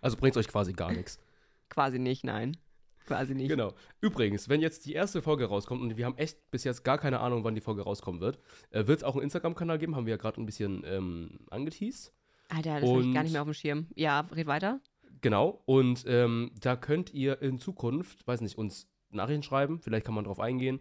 Also 0.00 0.16
bringt 0.16 0.36
euch 0.36 0.48
quasi 0.48 0.72
gar 0.72 0.90
nichts. 0.90 1.18
Quasi 1.68 1.98
nicht, 1.98 2.24
nein. 2.24 2.56
Quasi 3.08 3.34
nicht. 3.34 3.48
Genau. 3.48 3.72
Übrigens, 4.02 4.50
wenn 4.50 4.60
jetzt 4.60 4.84
die 4.84 4.92
erste 4.92 5.22
Folge 5.22 5.46
rauskommt 5.46 5.80
und 5.80 5.96
wir 5.96 6.04
haben 6.04 6.18
echt 6.18 6.50
bis 6.50 6.64
jetzt 6.64 6.84
gar 6.84 6.98
keine 6.98 7.20
Ahnung, 7.20 7.42
wann 7.42 7.54
die 7.54 7.62
Folge 7.62 7.82
rauskommen 7.82 8.20
wird, 8.20 8.38
äh, 8.70 8.86
wird 8.86 8.98
es 8.98 9.04
auch 9.04 9.14
einen 9.14 9.22
Instagram-Kanal 9.22 9.78
geben, 9.78 9.96
haben 9.96 10.04
wir 10.04 10.12
ja 10.12 10.16
gerade 10.18 10.40
ein 10.40 10.44
bisschen 10.44 10.82
ähm, 10.84 11.40
angeteased. 11.50 12.12
Alter, 12.50 12.80
das 12.80 12.90
habe 12.90 13.02
ich 13.02 13.14
gar 13.14 13.22
nicht 13.22 13.32
mehr 13.32 13.40
auf 13.40 13.48
dem 13.48 13.54
Schirm. 13.54 13.86
Ja, 13.94 14.20
red 14.20 14.46
weiter. 14.46 14.80
Genau. 15.22 15.62
Und 15.64 16.04
ähm, 16.06 16.52
da 16.60 16.76
könnt 16.76 17.14
ihr 17.14 17.40
in 17.40 17.58
Zukunft, 17.58 18.26
weiß 18.26 18.42
nicht, 18.42 18.58
uns 18.58 18.90
Nachrichten 19.10 19.42
schreiben, 19.42 19.80
vielleicht 19.80 20.04
kann 20.04 20.14
man 20.14 20.24
drauf 20.24 20.38
eingehen. 20.38 20.80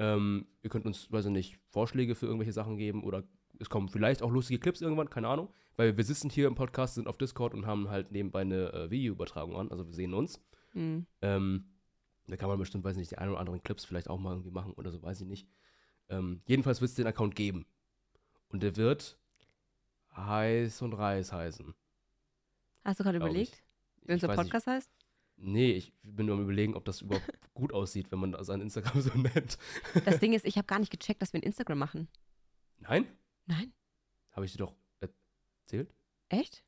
Ähm, 0.00 0.46
ihr 0.62 0.70
könnt 0.70 0.84
uns, 0.84 1.12
weiß 1.12 1.26
ich 1.26 1.30
nicht, 1.30 1.58
Vorschläge 1.70 2.16
für 2.16 2.26
irgendwelche 2.26 2.52
Sachen 2.52 2.76
geben 2.76 3.04
oder 3.04 3.22
es 3.60 3.70
kommen 3.70 3.88
vielleicht 3.88 4.22
auch 4.22 4.30
lustige 4.30 4.60
Clips 4.60 4.80
irgendwann, 4.80 5.10
keine 5.10 5.28
Ahnung. 5.28 5.48
Weil 5.76 5.96
wir 5.96 6.04
sitzen 6.04 6.28
hier 6.28 6.48
im 6.48 6.56
Podcast, 6.56 6.96
sind 6.96 7.06
auf 7.06 7.18
Discord 7.18 7.54
und 7.54 7.66
haben 7.66 7.88
halt 7.88 8.10
nebenbei 8.10 8.40
eine 8.40 8.72
äh, 8.72 8.90
Videoübertragung 8.90 9.56
an, 9.56 9.70
also 9.70 9.86
wir 9.86 9.94
sehen 9.94 10.14
uns. 10.14 10.40
Hm. 10.72 11.06
Ähm, 11.22 11.78
da 12.26 12.36
kann 12.36 12.48
man 12.48 12.58
bestimmt, 12.58 12.84
weiß 12.84 12.96
ich 12.96 13.00
nicht, 13.00 13.10
die 13.10 13.18
ein 13.18 13.30
oder 13.30 13.40
anderen 13.40 13.62
Clips 13.62 13.84
vielleicht 13.84 14.10
auch 14.10 14.18
mal 14.18 14.32
irgendwie 14.32 14.50
machen 14.50 14.72
oder 14.74 14.90
so, 14.90 15.02
weiß 15.02 15.20
ich 15.22 15.26
nicht. 15.26 15.48
Ähm, 16.08 16.42
jedenfalls 16.46 16.80
wird 16.80 16.90
es 16.90 16.94
den 16.94 17.06
Account 17.06 17.34
geben. 17.34 17.66
Und 18.48 18.62
der 18.62 18.76
wird 18.76 19.18
heiß 20.16 20.82
und 20.82 20.94
Reis 20.94 21.32
heißen. 21.32 21.74
Hast 22.84 23.00
du 23.00 23.04
gerade 23.04 23.18
überlegt, 23.18 23.62
wie 24.02 24.12
unser 24.12 24.28
weiß 24.28 24.38
nicht. 24.38 24.46
Podcast 24.46 24.66
heißt? 24.66 24.90
Nee, 25.36 25.72
ich 25.72 25.92
bin 26.02 26.26
nur 26.26 26.36
am 26.36 26.42
überlegen, 26.42 26.74
ob 26.74 26.84
das 26.84 27.00
überhaupt 27.00 27.26
gut 27.54 27.72
aussieht, 27.72 28.10
wenn 28.10 28.18
man 28.18 28.32
das 28.32 28.50
an 28.50 28.60
Instagram 28.60 29.00
so 29.00 29.16
nennt. 29.16 29.58
Das 30.04 30.18
Ding 30.18 30.32
ist, 30.32 30.44
ich 30.46 30.56
habe 30.56 30.66
gar 30.66 30.78
nicht 30.78 30.90
gecheckt, 30.90 31.22
dass 31.22 31.32
wir 31.32 31.40
ein 31.40 31.44
Instagram 31.44 31.78
machen. 31.78 32.08
Nein? 32.78 33.06
Nein? 33.46 33.72
Habe 34.32 34.46
ich 34.46 34.52
dir 34.52 34.58
doch 34.58 34.74
erzählt? 35.00 35.94
Echt? 36.28 36.64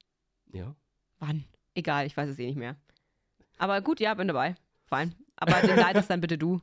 Ja. 0.53 0.77
Wann? 1.19 1.45
Egal, 1.75 2.07
ich 2.07 2.17
weiß 2.17 2.31
es 2.31 2.39
eh 2.39 2.47
nicht 2.47 2.57
mehr. 2.57 2.77
Aber 3.61 3.81
gut, 3.83 4.01
ja, 4.01 4.15
bin 4.15 4.27
dabei. 4.29 4.55
Fein. 4.87 5.15
Aber 5.37 5.61
den 5.61 5.77
leitest 5.77 6.09
dann 6.11 6.21
bitte 6.21 6.39
du. 6.39 6.61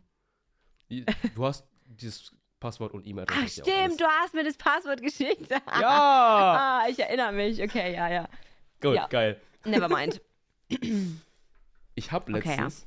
Du 1.35 1.45
hast 1.45 1.65
dieses 1.85 2.33
Passwort 2.59 2.93
und 2.93 3.05
E-Mail-Adresse. 3.05 3.61
Ach, 3.63 3.67
stimmt, 3.69 4.01
du 4.01 4.05
hast 4.05 4.33
mir 4.33 4.43
das 4.43 4.57
Passwort 4.57 5.01
geschickt. 5.01 5.49
Ja! 5.79 6.81
ah, 6.81 6.87
ich 6.89 6.99
erinnere 6.99 7.31
mich. 7.33 7.61
Okay, 7.61 7.93
ja, 7.93 8.09
ja. 8.09 8.27
Gut, 8.81 8.95
Ja. 8.95 9.07
geil. 9.07 9.39
Never 9.65 9.87
mind. 9.89 10.21
Ich 11.95 12.11
habe 12.11 12.31
Okay, 12.31 12.49
ja. 12.49 12.63
letztens, 12.65 12.85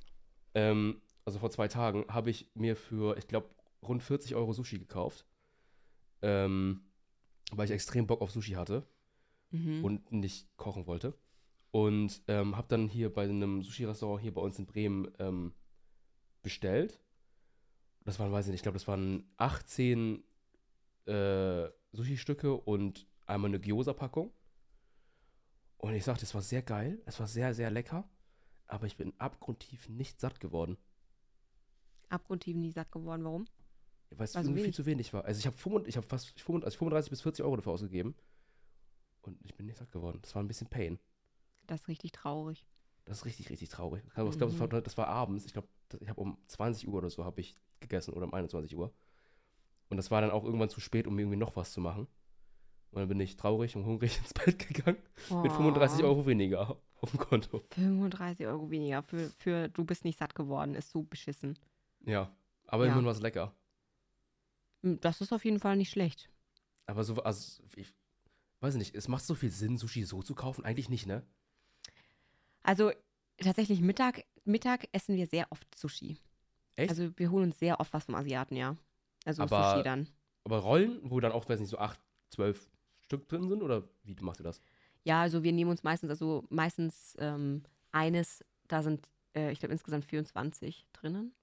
ähm, 0.55 1.01
also 1.25 1.41
vor 1.41 1.51
zwei 1.51 1.67
Tagen, 1.67 2.05
habe 2.09 2.31
ich 2.31 2.49
mir 2.55 2.77
für, 2.77 3.17
ich 3.19 3.27
glaube, 3.27 3.49
rund 3.83 4.03
40 4.05 4.37
Euro 4.37 4.53
Sushi 4.53 4.79
gekauft. 4.79 5.25
Ähm, 6.23 6.83
weil 7.51 7.65
ich 7.65 7.73
extrem 7.73 8.07
Bock 8.07 8.21
auf 8.21 8.31
Sushi 8.31 8.53
hatte 8.53 8.87
Mhm. 9.51 9.85
und 9.85 10.13
nicht 10.13 10.47
kochen 10.57 10.87
wollte. 10.87 11.15
Und 11.71 12.23
ähm, 12.27 12.57
habe 12.57 12.69
dann 12.69 12.89
hier 12.89 13.13
bei 13.13 13.25
einem 13.25 13.63
Sushi-Restaurant 13.63 14.23
hier 14.23 14.35
bei 14.35 14.41
uns 14.41 14.59
in 14.59 14.67
Bremen 14.67 15.11
ähm, 15.19 15.53
bestellt. 16.43 17.01
Das 18.05 18.19
waren, 18.19 18.33
weiß 18.33 18.47
ich 18.47 18.51
nicht, 18.51 18.61
ich 18.61 18.63
glaube, 18.63 18.79
das 18.79 18.89
waren 18.89 19.31
18 19.37 20.25
äh, 21.07 21.69
Sushi-Stücke 21.93 22.55
und 22.55 23.07
einmal 23.27 23.51
eine 23.51 23.61
Gyoza-Packung. 23.61 24.33
Und 25.79 25.95
ich 25.95 26.05
sagte, 26.05 26.25
es 26.25 26.35
war 26.35 26.43
sehr 26.43 26.63
geil, 26.63 27.01
es 27.07 27.21
war 27.21 27.27
sehr, 27.27 27.55
sehr 27.55 27.71
lecker, 27.71 28.09
aber 28.67 28.87
ich 28.87 28.97
bin 28.97 29.15
abgrundtief 29.19 29.89
nicht 29.89 30.21
satt 30.21 30.41
geworden. 30.41 30.77
Abgrundtief 32.11 32.57
nie 32.57 32.71
satt 32.71 32.93
geworden. 32.93 33.25
Warum? 33.25 33.47
Weil 34.11 34.25
es 34.25 34.37
viel 34.37 34.55
wenig. 34.55 34.75
zu 34.75 34.87
wenig 34.87 35.13
war. 35.13 35.25
Also 35.25 35.39
ich 35.39 35.47
habe 35.47 35.89
ich 35.89 35.97
hab 35.97 36.05
fast 36.05 36.29
35, 36.41 36.65
also 36.65 36.79
35 36.79 37.11
bis 37.11 37.23
40 37.23 37.45
Euro 37.45 37.57
dafür 37.57 37.73
ausgegeben. 37.73 38.15
Und 39.23 39.39
ich 39.45 39.55
bin 39.55 39.67
nicht 39.67 39.79
satt 39.79 39.93
geworden. 39.93 40.19
Das 40.23 40.35
war 40.35 40.43
ein 40.43 40.49
bisschen 40.49 40.69
Pain. 40.69 40.99
Das 41.71 41.83
ist 41.83 41.89
richtig 41.89 42.11
traurig. 42.11 42.67
Das 43.05 43.19
ist 43.19 43.25
richtig, 43.27 43.49
richtig 43.49 43.69
traurig. 43.69 44.03
Ich 44.09 44.15
glaube, 44.15 44.37
das, 44.37 44.55
Mhm. 44.55 44.59
war, 44.59 44.69
das 44.83 44.99
war 44.99 45.07
abends. 45.07 45.47
Ich 45.47 45.53
glaube, 45.53 45.69
ich 46.01 46.09
habe 46.09 46.21
um 46.21 46.37
20 46.49 46.89
Uhr 46.89 46.95
oder 46.95 47.11
so 47.11 47.25
habe 47.25 47.41
ich 47.41 47.57
gegessen 47.79 48.13
oder 48.13 48.27
um 48.27 48.35
21 48.35 48.77
Uhr. 48.77 48.93
Und 49.89 49.97
das 49.97 50.11
war 50.11 50.21
dann 50.21 50.33
auch 50.33 50.45
irgendwann 50.45 50.69
zu 50.69 50.81
spät, 50.81 51.07
um 51.07 51.17
irgendwie 51.17 51.37
noch 51.37 51.55
was 51.55 51.73
zu 51.73 51.81
machen. 51.81 52.09
Und 52.91 52.99
dann 53.01 53.09
bin 53.09 53.21
ich 53.21 53.37
traurig 53.37 53.77
und 53.77 53.85
hungrig 53.87 54.19
ins 54.19 54.35
Bett 54.35 54.59
gegangen 54.59 54.99
mit 55.45 55.53
35 55.53 56.03
Oh. 56.03 56.09
Euro 56.09 56.27
weniger 56.27 56.77
auf 57.01 57.11
dem 57.13 57.21
Konto. 57.21 57.63
35 57.71 58.47
Euro 58.49 58.69
weniger 58.69 59.05
für, 59.05 59.31
für 59.39 59.69
du 59.69 59.85
bist 59.85 60.05
nicht 60.05 60.19
satt 60.19 60.35
geworden, 60.35 60.75
ist 60.75 60.91
so 60.91 61.05
beschissen. 61.05 61.57
Ja, 62.05 62.35
aber 62.67 62.85
Ja. 62.87 62.91
immerhin 62.91 63.05
war 63.07 63.13
es 63.13 63.21
lecker. 63.21 63.55
Hm, 64.83 64.99
Das 65.01 65.21
ist 65.21 65.33
auf 65.33 65.45
jeden 65.45 65.61
Fall 65.61 65.77
nicht 65.77 65.91
schlecht. 65.91 66.31
Aber 66.87 67.05
so, 67.05 67.15
also, 67.23 67.63
ich 67.77 67.95
weiß 68.61 68.75
nicht, 68.75 68.97
es 68.97 69.07
macht 69.07 69.25
so 69.25 69.37
viel 69.37 69.51
Sinn, 69.53 69.77
Sushi 69.79 70.03
so 70.03 70.21
zu 70.23 70.35
kaufen? 70.35 70.65
Eigentlich 70.65 70.89
nicht, 70.89 71.07
ne? 71.07 71.25
Also 72.63 72.93
tatsächlich 73.39 73.81
Mittag, 73.81 74.25
Mittag 74.45 74.89
essen 74.93 75.17
wir 75.17 75.27
sehr 75.27 75.47
oft 75.51 75.67
Sushi. 75.79 76.19
Echt? 76.77 76.91
Also 76.91 77.11
wir 77.19 77.31
holen 77.31 77.45
uns 77.45 77.59
sehr 77.59 77.81
oft 77.81 77.93
was 77.93 78.05
vom 78.05 78.15
Asiaten, 78.15 78.57
ja. 78.57 78.77
Also 79.25 79.43
Aber- 79.43 79.73
Sushi 79.73 79.83
dann. 79.83 80.09
Aber 80.45 80.59
Rollen, 80.59 81.01
wo 81.03 81.21
dann 81.21 81.33
auch, 81.33 81.49
weiß 81.49 81.61
nicht, 81.61 81.69
so 81.69 81.79
8, 81.79 82.01
12 82.31 82.71
Stück 83.01 83.29
drin 83.29 83.49
sind? 83.49 83.63
Oder 83.63 83.85
wie 84.05 84.15
macht 84.21 84.41
ihr 84.41 84.45
das? 84.45 84.61
Ja, 85.05 85.21
also 85.21 85.43
wir 85.43 85.53
nehmen 85.53 85.71
uns 85.71 85.83
meistens, 85.83 86.11
also 86.11 86.45
meistens 86.49 87.15
ähm, 87.19 87.63
eines, 87.93 88.45
da 88.69 88.83
sind, 88.83 89.07
äh, 89.35 89.53
ich 89.53 89.59
glaube 89.59 89.73
insgesamt 89.73 90.05
24 90.07 90.87
drinnen, 90.93 91.35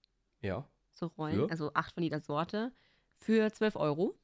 Ja. 0.41 0.67
so 0.93 1.07
Rollen, 1.07 1.35
Für? 1.35 1.49
also 1.51 1.71
acht 1.73 1.93
von 1.93 2.03
jeder 2.03 2.19
Sorte, 2.19 2.71
für 3.17 3.51
12 3.51 3.75
Euro. 3.75 4.15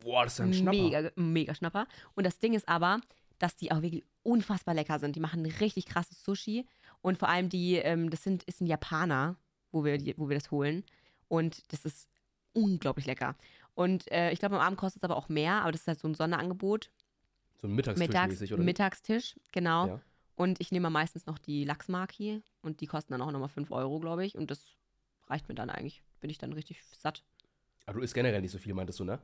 Boah, 0.00 0.24
das 0.24 0.34
ist 0.34 0.38
ja 0.40 0.44
ein 0.46 0.54
Schnapper. 0.54 0.76
Mega, 0.78 1.10
mega 1.16 1.54
Schnapper. 1.54 1.86
Und 2.14 2.24
das 2.24 2.38
Ding 2.38 2.54
ist 2.54 2.68
aber, 2.68 3.00
dass 3.38 3.56
die 3.56 3.70
auch 3.72 3.80
wirklich 3.82 4.04
unfassbar 4.22 4.74
lecker 4.74 4.98
sind. 4.98 5.16
Die 5.16 5.20
machen 5.20 5.44
richtig 5.46 5.86
krasses 5.86 6.22
Sushi. 6.22 6.66
Und 7.00 7.18
vor 7.18 7.28
allem 7.28 7.48
die, 7.48 7.76
ähm, 7.76 8.10
das 8.10 8.22
sind, 8.22 8.42
ist 8.44 8.60
ein 8.60 8.66
Japaner, 8.66 9.36
wo 9.70 9.84
wir, 9.84 9.98
wo 10.16 10.28
wir 10.28 10.36
das 10.36 10.50
holen. 10.50 10.84
Und 11.28 11.72
das 11.72 11.84
ist 11.84 12.08
unglaublich 12.52 13.06
lecker. 13.06 13.36
Und 13.74 14.10
äh, 14.12 14.30
ich 14.32 14.38
glaube, 14.38 14.56
am 14.56 14.60
Abend 14.60 14.78
kostet 14.78 15.00
es 15.02 15.04
aber 15.04 15.16
auch 15.16 15.28
mehr, 15.28 15.62
aber 15.62 15.72
das 15.72 15.82
ist 15.82 15.88
halt 15.88 15.98
so 15.98 16.08
ein 16.08 16.14
Sonderangebot. 16.14 16.90
So 17.60 17.68
ein 17.68 17.74
Mittagstisch 17.74 18.08
Mittags, 18.08 18.32
mäßig, 18.34 18.52
oder? 18.52 18.62
Mittagstisch, 18.62 19.36
genau. 19.50 19.86
Ja. 19.86 20.00
Und 20.34 20.60
ich 20.60 20.72
nehme 20.72 20.90
meistens 20.90 21.26
noch 21.26 21.38
die 21.38 21.64
Lachsmaki 21.64 22.42
und 22.62 22.80
die 22.80 22.86
kosten 22.86 23.12
dann 23.12 23.22
auch 23.22 23.30
nochmal 23.30 23.48
5 23.48 23.70
Euro, 23.70 24.00
glaube 24.00 24.24
ich. 24.24 24.36
Und 24.36 24.50
das 24.50 24.76
reicht 25.28 25.48
mir 25.48 25.54
dann 25.54 25.70
eigentlich. 25.70 26.02
Bin 26.20 26.30
ich 26.30 26.38
dann 26.38 26.52
richtig 26.52 26.84
satt. 26.84 27.22
Aber 27.86 27.98
du 27.98 28.04
isst 28.04 28.14
generell 28.14 28.40
nicht 28.40 28.50
so 28.50 28.58
viel, 28.58 28.74
meintest 28.74 29.00
du, 29.00 29.04
ne? 29.04 29.20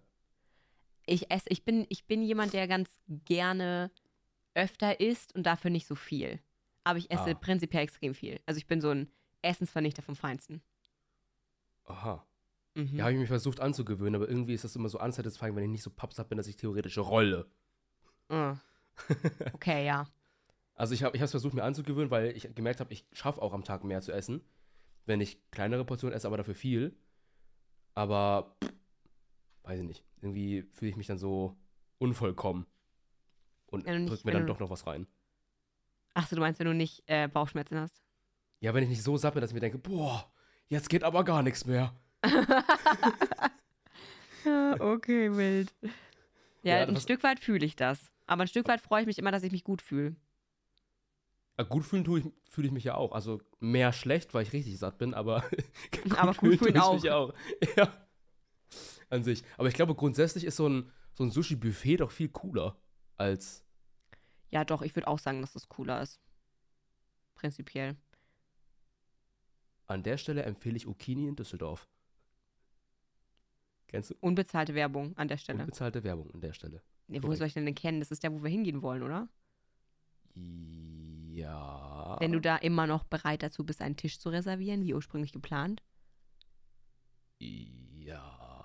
Ich 1.07 1.31
esse, 1.31 1.49
ich 1.49 1.65
bin, 1.65 1.87
ich 1.89 2.05
bin 2.05 2.23
jemand, 2.23 2.53
der 2.53 2.69
ganz 2.69 2.91
gerne 3.25 3.91
öfter 4.59 5.01
isst 5.01 5.35
und 5.35 5.45
dafür 5.45 5.71
nicht 5.71 5.87
so 5.87 5.95
viel. 5.95 6.41
Aber 6.85 6.99
ich 6.99 7.11
esse 7.11 7.31
Ah. 7.31 7.35
prinzipiell 7.35 7.83
extrem 7.85 8.15
viel. 8.15 8.41
Also 8.47 8.59
ich 8.59 8.67
bin 8.67 8.81
so 8.81 8.91
ein 8.91 9.11
Essensvernichter 9.43 10.03
vom 10.03 10.17
Feinsten. 10.17 10.63
Aha. 11.85 12.27
Mhm. 12.75 12.97
Ja, 12.97 13.05
habe 13.05 13.13
ich 13.13 13.19
mich 13.19 13.29
versucht 13.29 13.61
anzugewöhnen, 13.61 14.15
aber 14.17 14.29
irgendwie 14.29 14.55
ist 14.55 14.65
das 14.65 14.77
immer 14.77 14.89
so 14.89 15.01
unsatisfying, 15.01 15.55
wenn 15.57 15.65
ich 15.65 15.71
nicht 15.71 15.83
so 15.83 15.91
pappsatt 15.91 16.29
bin, 16.29 16.37
dass 16.39 16.47
ich 16.47 16.57
theoretisch 16.57 16.99
rolle. 16.99 17.51
Ah. 18.29 18.57
Okay, 19.55 19.87
ja. 19.87 20.07
Also 20.75 20.95
ich 20.95 21.03
habe 21.03 21.17
es 21.19 21.31
versucht, 21.31 21.55
mir 21.55 21.63
anzugewöhnen, 21.65 22.11
weil 22.11 22.37
ich 22.37 22.53
gemerkt 22.55 22.81
habe, 22.81 22.93
ich 22.93 23.07
schaffe 23.13 23.43
auch 23.43 23.53
am 23.53 23.65
Tag 23.65 23.85
mehr 23.85 24.01
zu 24.01 24.13
essen, 24.13 24.43
wenn 25.07 25.21
ich 25.21 25.41
kleinere 25.51 25.85
Portionen 25.85 26.17
esse, 26.17 26.27
aber 26.27 26.37
dafür 26.37 26.55
viel. 26.55 26.97
Aber, 27.95 28.57
pff, 28.63 28.73
weiß 29.65 29.81
ich 29.81 29.87
nicht. 29.87 30.05
Irgendwie 30.21 30.63
fühle 30.73 30.91
ich 30.91 30.97
mich 30.97 31.07
dann 31.09 31.19
so 31.19 31.57
unvollkommen 31.99 32.67
und 33.71 33.85
Wenn 33.87 33.95
du 33.95 34.01
nicht- 34.01 34.11
drück 34.13 34.25
mir 34.25 34.33
dann 34.33 34.47
doch 34.47 34.59
noch 34.61 34.71
was 34.71 34.87
rein. 34.87 35.07
Achso, 36.15 36.35
du 36.35 36.41
meinst, 36.41 36.59
wenn 36.59 36.67
du 36.67 36.75
nicht 36.75 37.03
äh, 37.07 37.29
Bauchschmerzen 37.29 37.79
hast? 37.79 38.03
Ja, 38.61 38.75
wenn 38.75 38.83
ich 38.83 38.89
nicht 38.89 39.03
so 39.03 39.17
satt 39.17 39.35
bin, 39.35 39.41
dass 39.41 39.51
ich 39.51 39.55
mir 39.55 39.61
denke, 39.61 39.79
boah, 39.79 40.31
jetzt 40.69 40.89
geht 40.91 41.05
aber 41.05 41.23
gar 41.25 41.43
nichts 41.43 41.65
mehr. 41.65 41.95
okay, 44.81 45.37
wild. 45.37 45.73
Ja, 46.63 46.79
Ja, 46.81 46.87
ein 46.87 46.97
Stück 46.97 47.23
weit 47.23 47.41
fühle 47.41 47.65
ich 47.65 47.77
das. 47.77 48.11
Aber 48.27 48.43
ein 48.43 48.49
Stück 48.49 48.67
weit 48.69 48.81
freue 48.81 49.03
ich 49.03 49.07
mich 49.07 49.19
immer, 49.19 49.31
dass 49.33 49.43
ich 49.43 49.53
mich 49.53 49.65
gut 49.65 49.81
fühle. 49.81 50.17
Ja, 51.57 51.65
gut 51.65 51.85
fühlen 51.85 52.05
tue 52.05 52.21
ich, 52.21 52.27
fühle 52.51 52.67
ich 52.69 52.73
mich 52.73 52.85
ja 52.85 52.95
auch. 52.95 53.13
Also 53.13 53.41
mehr 53.59 53.93
schlecht, 53.93 54.35
weil 54.35 54.43
ich 54.43 54.53
richtig 54.53 54.79
satt 54.79 54.99
bin, 54.99 55.15
aber 55.15 55.43
gut 56.05 56.19
Aber 56.19 56.35
gut 56.35 56.59
fühlen 56.59 56.75
tue 56.75 56.97
ich 56.97 57.03
mich 57.03 57.11
auch. 57.11 57.33
Ja. 57.77 57.93
An 59.11 59.23
sich. 59.23 59.43
Aber 59.57 59.69
ich 59.69 59.75
glaube, 59.75 59.95
grundsätzlich 59.95 60.45
ist 60.45 60.57
so 60.57 60.69
ein, 60.69 60.91
so 61.15 61.25
ein 61.25 61.31
Sushi-Buffet 61.31 61.97
doch 61.99 62.11
viel 62.11 62.29
cooler 62.29 62.77
als. 63.19 63.65
Ja, 64.51 64.65
doch, 64.65 64.83
ich 64.83 64.97
würde 64.97 65.09
auch 65.09 65.19
sagen, 65.19 65.41
dass 65.41 65.53
das 65.53 65.69
cooler 65.69 66.01
ist. 66.01 66.21
Prinzipiell. 67.35 67.97
An 69.87 70.03
der 70.03 70.17
Stelle 70.17 70.43
empfehle 70.43 70.77
ich 70.77 70.87
Okini 70.87 71.29
in 71.29 71.37
Düsseldorf. 71.37 71.89
Kennst 73.87 74.11
du? 74.11 74.15
Unbezahlte 74.21 74.75
Werbung 74.75 75.17
an 75.17 75.29
der 75.29 75.39
Stelle. 75.39 75.61
Unbezahlte 75.61 76.05
Werbung 76.05 76.31
an 76.33 76.41
der 76.41 76.53
Stelle. 76.53 76.83
Nee, 77.07 77.23
wo 77.23 77.35
soll 77.35 77.47
ich 77.47 77.55
denn 77.55 77.65
den 77.65 77.75
kennen? 77.75 78.01
Das 78.01 78.11
ist 78.11 78.23
der, 78.23 78.33
wo 78.33 78.43
wir 78.43 78.51
hingehen 78.51 78.83
wollen, 78.83 79.03
oder? 79.03 79.29
Ja. 80.35 82.17
Wenn 82.21 82.33
du 82.33 82.41
da 82.41 82.57
immer 82.57 82.87
noch 82.87 83.05
bereit 83.05 83.43
dazu 83.43 83.65
bist, 83.65 83.81
einen 83.81 83.97
Tisch 83.97 84.19
zu 84.19 84.29
reservieren, 84.29 84.83
wie 84.85 84.93
ursprünglich 84.93 85.33
geplant. 85.33 85.83
Ja. 87.39 87.78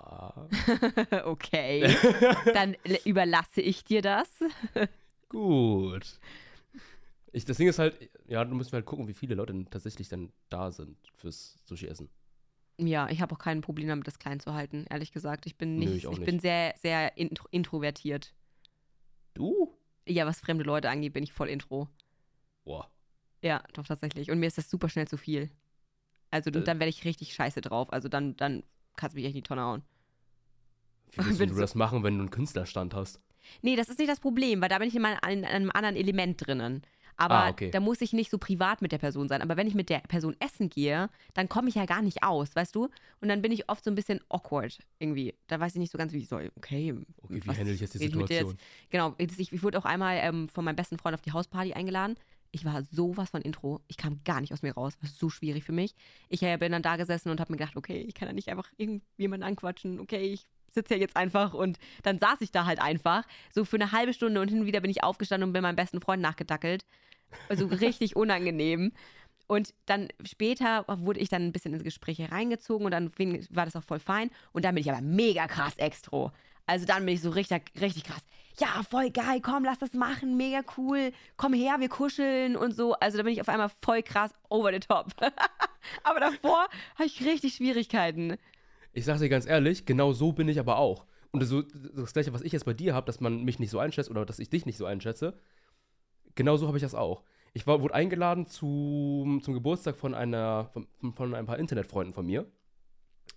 okay. 1.24 1.94
Dann 2.54 2.76
überlasse 3.04 3.60
ich 3.60 3.84
dir 3.84 4.02
das. 4.02 4.28
Gut. 5.28 6.18
Ich, 7.32 7.44
das 7.44 7.56
Ding 7.56 7.68
ist 7.68 7.78
halt, 7.78 8.10
ja, 8.28 8.44
du 8.44 8.54
müssen 8.54 8.72
halt 8.72 8.86
gucken, 8.86 9.08
wie 9.08 9.14
viele 9.14 9.34
Leute 9.34 9.52
denn 9.52 9.68
tatsächlich 9.68 10.08
dann 10.08 10.32
da 10.50 10.70
sind 10.70 10.96
fürs 11.14 11.56
Sushi-Essen. 11.64 12.08
Ja, 12.78 13.08
ich 13.08 13.20
habe 13.20 13.34
auch 13.34 13.38
kein 13.38 13.60
Problem 13.60 13.88
damit, 13.88 14.06
das 14.06 14.18
klein 14.18 14.38
zu 14.40 14.54
halten, 14.54 14.86
ehrlich 14.88 15.12
gesagt. 15.12 15.46
Ich 15.46 15.56
bin 15.56 15.76
Nö, 15.78 15.86
nicht, 15.86 15.96
ich 15.96 16.06
auch 16.06 16.12
ich 16.12 16.18
nicht. 16.18 16.26
bin 16.26 16.38
sehr, 16.40 16.74
sehr 16.80 17.16
intro 17.16 17.48
introvertiert. 17.50 18.34
Du? 19.34 19.76
Ja, 20.08 20.26
was 20.26 20.40
fremde 20.40 20.64
Leute 20.64 20.90
angeht, 20.90 21.12
bin 21.12 21.24
ich 21.24 21.32
voll 21.32 21.48
intro. 21.48 21.88
Boah. 22.64 22.88
Ja, 23.42 23.62
doch 23.72 23.86
tatsächlich. 23.86 24.30
Und 24.30 24.38
mir 24.38 24.46
ist 24.46 24.58
das 24.58 24.70
super 24.70 24.88
schnell 24.88 25.08
zu 25.08 25.16
viel. 25.16 25.50
Also 26.30 26.50
Äh. 26.50 26.62
dann 26.64 26.78
werde 26.78 26.88
ich 26.90 27.04
richtig 27.04 27.34
scheiße 27.34 27.60
drauf. 27.60 27.92
Also 27.92 28.08
dann, 28.08 28.36
dann 28.36 28.62
kannst 28.96 29.14
du 29.14 29.18
mich 29.18 29.26
echt 29.26 29.34
in 29.34 29.42
die 29.42 29.48
Tonne 29.48 29.62
hauen. 29.62 29.82
Wie 31.16 31.38
willst 31.38 31.56
du 31.56 31.60
das 31.60 31.74
machen, 31.74 32.02
wenn 32.02 32.14
du 32.14 32.20
einen 32.20 32.30
Künstlerstand 32.30 32.94
hast? 32.94 33.20
Nee, 33.62 33.76
das 33.76 33.88
ist 33.88 33.98
nicht 33.98 34.10
das 34.10 34.20
Problem, 34.20 34.60
weil 34.62 34.68
da 34.68 34.78
bin 34.78 34.88
ich 34.88 34.94
in, 34.96 35.02
mein, 35.02 35.18
in 35.28 35.44
einem 35.44 35.70
anderen 35.72 35.96
Element 35.96 36.44
drinnen. 36.46 36.82
Aber 37.16 37.34
Ah, 37.34 37.50
okay. 37.50 37.70
da 37.70 37.78
muss 37.78 38.00
ich 38.00 38.12
nicht 38.12 38.28
so 38.30 38.38
privat 38.38 38.82
mit 38.82 38.90
der 38.90 38.98
Person 38.98 39.28
sein. 39.28 39.40
Aber 39.40 39.56
wenn 39.56 39.68
ich 39.68 39.74
mit 39.74 39.88
der 39.88 40.00
Person 40.00 40.34
essen 40.40 40.68
gehe, 40.68 41.08
dann 41.34 41.48
komme 41.48 41.68
ich 41.68 41.76
ja 41.76 41.84
gar 41.84 42.02
nicht 42.02 42.24
aus, 42.24 42.56
weißt 42.56 42.74
du? 42.74 42.88
Und 43.20 43.28
dann 43.28 43.40
bin 43.40 43.52
ich 43.52 43.68
oft 43.68 43.84
so 43.84 43.90
ein 43.90 43.94
bisschen 43.94 44.20
awkward 44.28 44.78
irgendwie. 44.98 45.34
Da 45.46 45.60
weiß 45.60 45.74
ich 45.74 45.78
nicht 45.78 45.92
so 45.92 45.98
ganz, 45.98 46.12
wie 46.12 46.18
ich 46.18 46.28
soll. 46.28 46.50
Okay, 46.56 46.92
Okay, 47.22 47.40
wie 47.44 47.48
handle 47.50 47.72
ich 47.72 47.80
jetzt 47.80 47.94
die 47.94 47.98
rede 47.98 48.10
ich 48.10 48.16
mit 48.16 48.30
dir 48.30 48.34
Situation? 48.38 48.58
Genau, 48.90 49.14
ich, 49.18 49.52
ich 49.52 49.62
wurde 49.62 49.78
auch 49.78 49.84
einmal 49.84 50.18
ähm, 50.22 50.48
von 50.48 50.64
meinem 50.64 50.74
besten 50.76 50.98
Freund 50.98 51.14
auf 51.14 51.22
die 51.22 51.30
Hausparty 51.32 51.74
eingeladen. 51.74 52.16
Ich 52.50 52.64
war 52.64 52.82
sowas 52.82 53.30
von 53.30 53.42
Intro. 53.42 53.80
Ich 53.86 53.96
kam 53.96 54.20
gar 54.24 54.40
nicht 54.40 54.52
aus 54.52 54.62
mir 54.62 54.74
raus. 54.74 54.94
War 55.00 55.08
so 55.08 55.28
schwierig 55.30 55.62
für 55.62 55.72
mich. 55.72 55.94
Ich 56.28 56.42
äh, 56.42 56.56
bin 56.56 56.72
dann 56.72 56.82
da 56.82 56.96
gesessen 56.96 57.30
und 57.30 57.38
habe 57.40 57.52
mir 57.52 57.58
gedacht, 57.58 57.76
okay, 57.76 58.00
ich 58.00 58.14
kann 58.14 58.26
ja 58.26 58.32
nicht 58.34 58.48
einfach 58.48 58.70
irgendjemanden 58.76 59.46
anquatschen. 59.48 60.00
Okay, 60.00 60.32
ich 60.32 60.46
sitze 60.74 60.94
ja 60.94 61.00
jetzt 61.00 61.16
einfach 61.16 61.54
und 61.54 61.78
dann 62.02 62.18
saß 62.18 62.40
ich 62.40 62.52
da 62.52 62.66
halt 62.66 62.80
einfach. 62.80 63.24
So 63.52 63.64
für 63.64 63.76
eine 63.76 63.92
halbe 63.92 64.12
Stunde 64.12 64.40
und 64.40 64.48
hin 64.48 64.60
und 64.60 64.66
wieder 64.66 64.80
bin 64.80 64.90
ich 64.90 65.02
aufgestanden 65.02 65.48
und 65.48 65.52
bin 65.52 65.62
meinem 65.62 65.76
besten 65.76 66.00
Freund 66.00 66.22
nachgedackelt. 66.22 66.84
Also 67.48 67.66
richtig 67.66 68.16
unangenehm. 68.16 68.92
Und 69.46 69.74
dann 69.86 70.08
später 70.24 70.84
wurde 70.88 71.20
ich 71.20 71.28
dann 71.28 71.42
ein 71.46 71.52
bisschen 71.52 71.74
ins 71.74 71.84
Gespräch 71.84 72.20
reingezogen 72.30 72.86
und 72.86 72.90
dann 72.92 73.12
war 73.50 73.64
das 73.66 73.76
auch 73.76 73.82
voll 73.82 73.98
fein. 73.98 74.30
Und 74.52 74.64
dann 74.64 74.74
bin 74.74 74.82
ich 74.82 74.90
aber 74.90 75.02
mega 75.02 75.46
krass 75.46 75.76
extro. 75.76 76.32
Also 76.66 76.86
dann 76.86 77.04
bin 77.04 77.14
ich 77.14 77.20
so 77.20 77.30
richtig, 77.30 77.62
richtig 77.80 78.04
krass. 78.04 78.22
Ja, 78.58 78.82
voll 78.88 79.10
geil, 79.10 79.40
komm, 79.42 79.64
lass 79.64 79.78
das 79.78 79.92
machen, 79.92 80.36
mega 80.36 80.60
cool. 80.76 81.12
Komm 81.36 81.52
her, 81.52 81.76
wir 81.80 81.88
kuscheln 81.88 82.56
und 82.56 82.74
so. 82.74 82.94
Also 82.94 83.18
da 83.18 83.24
bin 83.24 83.32
ich 83.32 83.40
auf 83.40 83.48
einmal 83.48 83.70
voll 83.82 84.02
krass 84.02 84.30
over 84.48 84.72
the 84.72 84.80
top. 84.80 85.08
aber 86.04 86.20
davor 86.20 86.66
habe 86.94 87.04
ich 87.04 87.24
richtig 87.24 87.56
Schwierigkeiten. 87.56 88.38
Ich 88.94 89.04
sag 89.04 89.18
dir 89.18 89.28
ganz 89.28 89.46
ehrlich, 89.46 89.86
genau 89.86 90.12
so 90.12 90.32
bin 90.32 90.48
ich 90.48 90.60
aber 90.60 90.78
auch. 90.78 91.04
Und 91.32 91.42
so, 91.42 91.62
das 91.62 92.12
Gleiche, 92.12 92.32
was 92.32 92.42
ich 92.42 92.52
jetzt 92.52 92.64
bei 92.64 92.74
dir 92.74 92.94
habe, 92.94 93.06
dass 93.06 93.20
man 93.20 93.42
mich 93.42 93.58
nicht 93.58 93.70
so 93.70 93.80
einschätzt 93.80 94.08
oder 94.08 94.24
dass 94.24 94.38
ich 94.38 94.50
dich 94.50 94.66
nicht 94.66 94.76
so 94.76 94.86
einschätze, 94.86 95.34
genau 96.36 96.56
so 96.56 96.68
habe 96.68 96.78
ich 96.78 96.82
das 96.82 96.94
auch. 96.94 97.24
Ich 97.54 97.66
war, 97.66 97.82
wurde 97.82 97.94
eingeladen 97.94 98.46
zu, 98.46 99.40
zum 99.42 99.54
Geburtstag 99.54 99.96
von, 99.96 100.14
einer, 100.14 100.70
von, 100.72 100.86
von 101.12 101.34
ein 101.34 101.46
paar 101.46 101.58
Internetfreunden 101.58 102.14
von 102.14 102.24
mir 102.24 102.46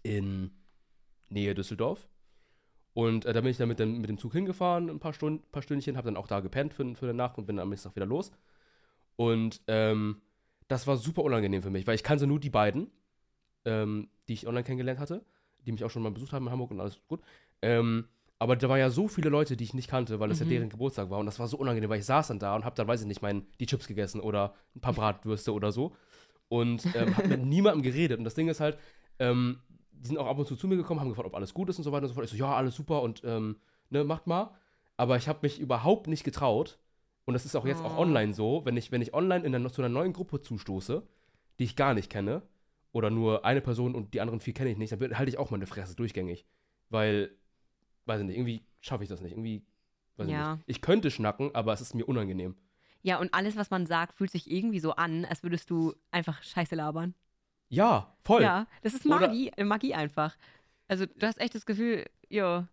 in 0.04 0.52
Nähe 1.30 1.56
Düsseldorf. 1.56 2.08
Und 2.94 3.26
äh, 3.26 3.34
da 3.34 3.42
bin 3.42 3.50
ich 3.50 3.58
dann 3.58 3.68
mit 3.68 3.80
dem, 3.80 4.00
mit 4.00 4.10
dem 4.10 4.20
Zug 4.20 4.34
hingefahren, 4.34 4.90
ein 4.90 5.00
paar 5.00 5.14
Stunden, 5.14 5.44
paar 5.52 5.64
Stündchen, 5.64 5.98
habe 5.98 6.06
dann 6.06 6.18
auch 6.18 6.28
da 6.28 6.40
gepennt 6.40 6.76
für, 6.76 6.96
für 6.96 7.06
eine 7.06 7.14
Nacht 7.16 7.38
und 7.40 7.48
bin 7.48 7.60
am 7.60 7.70
nächsten 7.70 7.90
Tag 7.90 7.96
wieder 7.96 8.06
los. 8.06 8.32
Und 9.16 9.62
ähm, 9.68 10.22
das 10.68 10.86
war 10.86 10.98
super 10.98 11.24
unangenehm 11.24 11.64
für 11.64 11.70
mich, 11.72 11.88
weil 11.88 11.96
ich 11.96 12.04
kannte 12.04 12.28
nur 12.28 12.40
die 12.40 12.50
beiden, 12.52 12.92
ähm, 13.66 14.10
die 14.28 14.34
ich 14.34 14.48
online 14.48 14.64
kennengelernt 14.64 15.00
hatte, 15.00 15.26
die 15.68 15.72
mich 15.72 15.84
auch 15.84 15.92
schon 15.92 16.02
mal 16.02 16.12
besucht 16.12 16.34
haben 16.34 16.48
in 16.48 16.52
Hamburg 16.52 16.72
und 16.72 16.80
alles 16.82 17.00
gut. 17.08 17.22
Ähm, 17.62 18.06
aber 18.40 18.56
da 18.56 18.70
waren 18.70 18.80
ja 18.80 18.90
so 18.90 19.08
viele 19.08 19.30
Leute, 19.30 19.58
die 19.58 19.64
ich 19.64 19.74
nicht 19.74 19.90
kannte, 19.90 20.20
weil 20.20 20.30
das 20.30 20.40
Mhm. 20.40 20.46
ja 20.46 20.50
deren 20.52 20.70
Geburtstag 20.70 21.10
war. 21.10 21.20
Und 21.20 21.26
das 21.28 21.40
war 21.40 21.48
so 21.48 21.58
unangenehm, 21.58 21.90
weil 21.90 22.00
ich 22.00 22.06
saß 22.06 22.28
dann 22.30 22.40
da 22.40 22.56
und 22.56 22.66
habe 22.66 22.76
dann, 22.76 22.88
weiß 22.88 23.02
ich 23.02 23.08
nicht, 23.08 23.22
mein, 23.22 23.46
die 23.60 23.66
Chips 23.66 23.88
gegessen 23.88 24.22
oder 24.22 24.54
ein 24.76 24.80
paar 24.82 24.94
Bratwürste 24.94 25.54
oder 25.54 25.72
so. 25.72 25.96
Und 26.50 26.88
ähm, 26.96 27.16
habe 27.18 27.28
mit 27.30 27.46
niemandem 27.46 27.84
geredet. 27.84 28.18
Und 28.20 28.24
das 28.24 28.36
Ding 28.36 28.48
ist 28.48 28.60
halt, 28.60 28.78
ähm, 29.20 29.60
die 29.92 30.08
sind 30.08 30.18
auch 30.18 30.28
ab 30.28 30.38
und 30.38 30.48
zu 30.48 30.56
zu 30.56 30.68
mir 30.68 30.78
gekommen, 30.78 31.00
haben 31.00 31.10
gefragt, 31.10 31.28
ob 31.28 31.36
alles 31.36 31.54
gut 31.54 31.70
ist 31.70 31.78
und 31.80 31.84
so 31.84 31.92
weiter 31.92 32.04
und 32.04 32.10
so 32.10 32.14
fort. 32.14 32.26
Ich 32.26 32.32
so, 32.32 32.38
ja, 32.38 32.56
alles 32.56 32.76
super 32.76 33.02
und 33.02 33.22
ähm, 33.26 33.58
ne, 33.90 34.04
macht 34.04 34.28
mal. 34.28 34.52
Aber 34.98 35.18
ich 35.18 35.28
habe 35.28 35.40
mich 35.42 35.60
überhaupt 35.60 36.08
nicht 36.08 36.24
getraut. 36.24 36.78
Und 37.26 37.34
das 37.34 37.44
ist 37.46 37.56
auch 37.56 37.66
jetzt 37.66 37.84
auch 37.84 37.98
Oh. 37.98 38.02
online 38.02 38.34
so, 38.34 38.62
wenn 38.66 38.78
ich, 38.78 38.92
wenn 38.92 39.02
ich 39.02 39.14
online 39.14 39.44
in 39.46 39.54
einer, 39.54 39.70
zu 39.72 39.82
einer 39.82 39.90
neuen 39.90 40.14
Gruppe 40.14 40.42
zustoße, 40.42 41.04
die 41.60 41.64
ich 41.66 41.76
gar 41.76 41.94
nicht 41.96 42.10
kenne, 42.10 42.44
oder 42.98 43.10
nur 43.12 43.46
eine 43.46 43.62
Person 43.62 43.94
und 43.96 44.14
die 44.14 44.22
anderen 44.22 44.40
vier 44.40 44.54
kenne 44.54 44.72
ich 44.72 44.78
nicht, 44.78 44.92
dann 44.92 45.18
halte 45.18 45.30
ich 45.30 45.38
auch 45.38 45.52
meine 45.52 45.68
Fresse 45.68 45.96
durchgängig. 45.96 46.46
Weil, 46.90 47.32
weiß 48.06 48.22
ich 48.22 48.26
nicht, 48.28 48.38
irgendwie 48.38 48.64
schaffe 48.82 49.04
ich 49.04 49.10
das 49.10 49.22
nicht. 49.22 49.34
Irgendwie, 49.34 49.64
weiß 50.18 50.28
Ja. 50.30 50.54
ich 50.54 50.58
nicht. 50.58 50.70
Ich 50.70 50.82
könnte 50.82 51.12
schnacken, 51.12 51.54
aber 51.54 51.74
es 51.74 51.82
ist 51.82 51.94
mir 51.94 52.06
unangenehm. 52.06 52.56
Ja, 53.04 53.20
und 53.20 53.34
alles, 53.34 53.56
was 53.56 53.70
man 53.70 53.86
sagt, 53.86 54.18
fühlt 54.18 54.32
sich 54.32 54.50
irgendwie 54.50 54.80
so 54.80 54.94
an, 54.94 55.26
als 55.26 55.44
würdest 55.44 55.70
du 55.70 55.94
einfach 56.12 56.42
Scheiße 56.42 56.76
labern. 56.76 57.14
Ja, 57.70 58.16
voll. 58.24 58.42
Ja, 58.42 58.66
das 58.82 58.94
ist 58.94 59.06
Oder- 59.06 59.20
Magie, 59.28 59.52
Magie 59.64 59.94
einfach. 59.94 60.36
Also 60.88 61.06
du 61.06 61.28
hast 61.28 61.40
echt 61.40 61.54
das 61.54 61.66
Gefühl, 61.66 62.06
jo. 62.30 62.66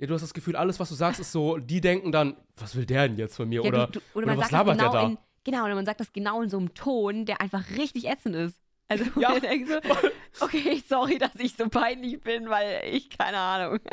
Ja, 0.00 0.06
du 0.06 0.12
hast 0.14 0.22
das 0.22 0.34
Gefühl, 0.34 0.56
alles, 0.56 0.78
was 0.78 0.90
du 0.90 0.94
sagst, 0.94 1.20
ist 1.20 1.32
so, 1.32 1.56
die 1.56 1.80
denken 1.80 2.12
dann, 2.12 2.36
was 2.56 2.76
will 2.76 2.84
der 2.84 3.08
denn 3.08 3.16
jetzt 3.16 3.36
von 3.36 3.48
mir? 3.48 3.62
Ja, 3.62 3.68
oder 3.68 3.86
du, 3.86 3.92
du, 3.92 3.98
oder, 3.98 4.16
oder 4.18 4.26
man 4.26 4.38
was 4.38 4.50
labert 4.50 4.78
der 4.78 4.88
genau 4.88 4.92
da? 5.00 5.06
in, 5.08 5.18
genau, 5.44 5.64
oder 5.64 5.74
man 5.74 5.86
sagt 5.86 6.00
das 6.00 6.12
genau 6.12 6.42
in 6.42 6.50
so 6.50 6.58
einem 6.58 6.74
Ton, 6.74 7.24
der 7.24 7.40
einfach 7.40 7.64
richtig 7.76 8.04
ätzend 8.06 8.34
ist. 8.36 8.60
Also 8.88 9.04
Ja, 9.20 9.32
ich 9.36 9.40
denke 9.42 9.66
so, 9.72 10.44
okay, 10.44 10.82
sorry, 10.86 11.18
dass 11.18 11.34
ich 11.36 11.54
so 11.54 11.68
peinlich 11.68 12.20
bin, 12.20 12.48
weil 12.50 12.82
ich, 12.90 13.10
keine 13.10 13.38
Ahnung. 13.38 13.80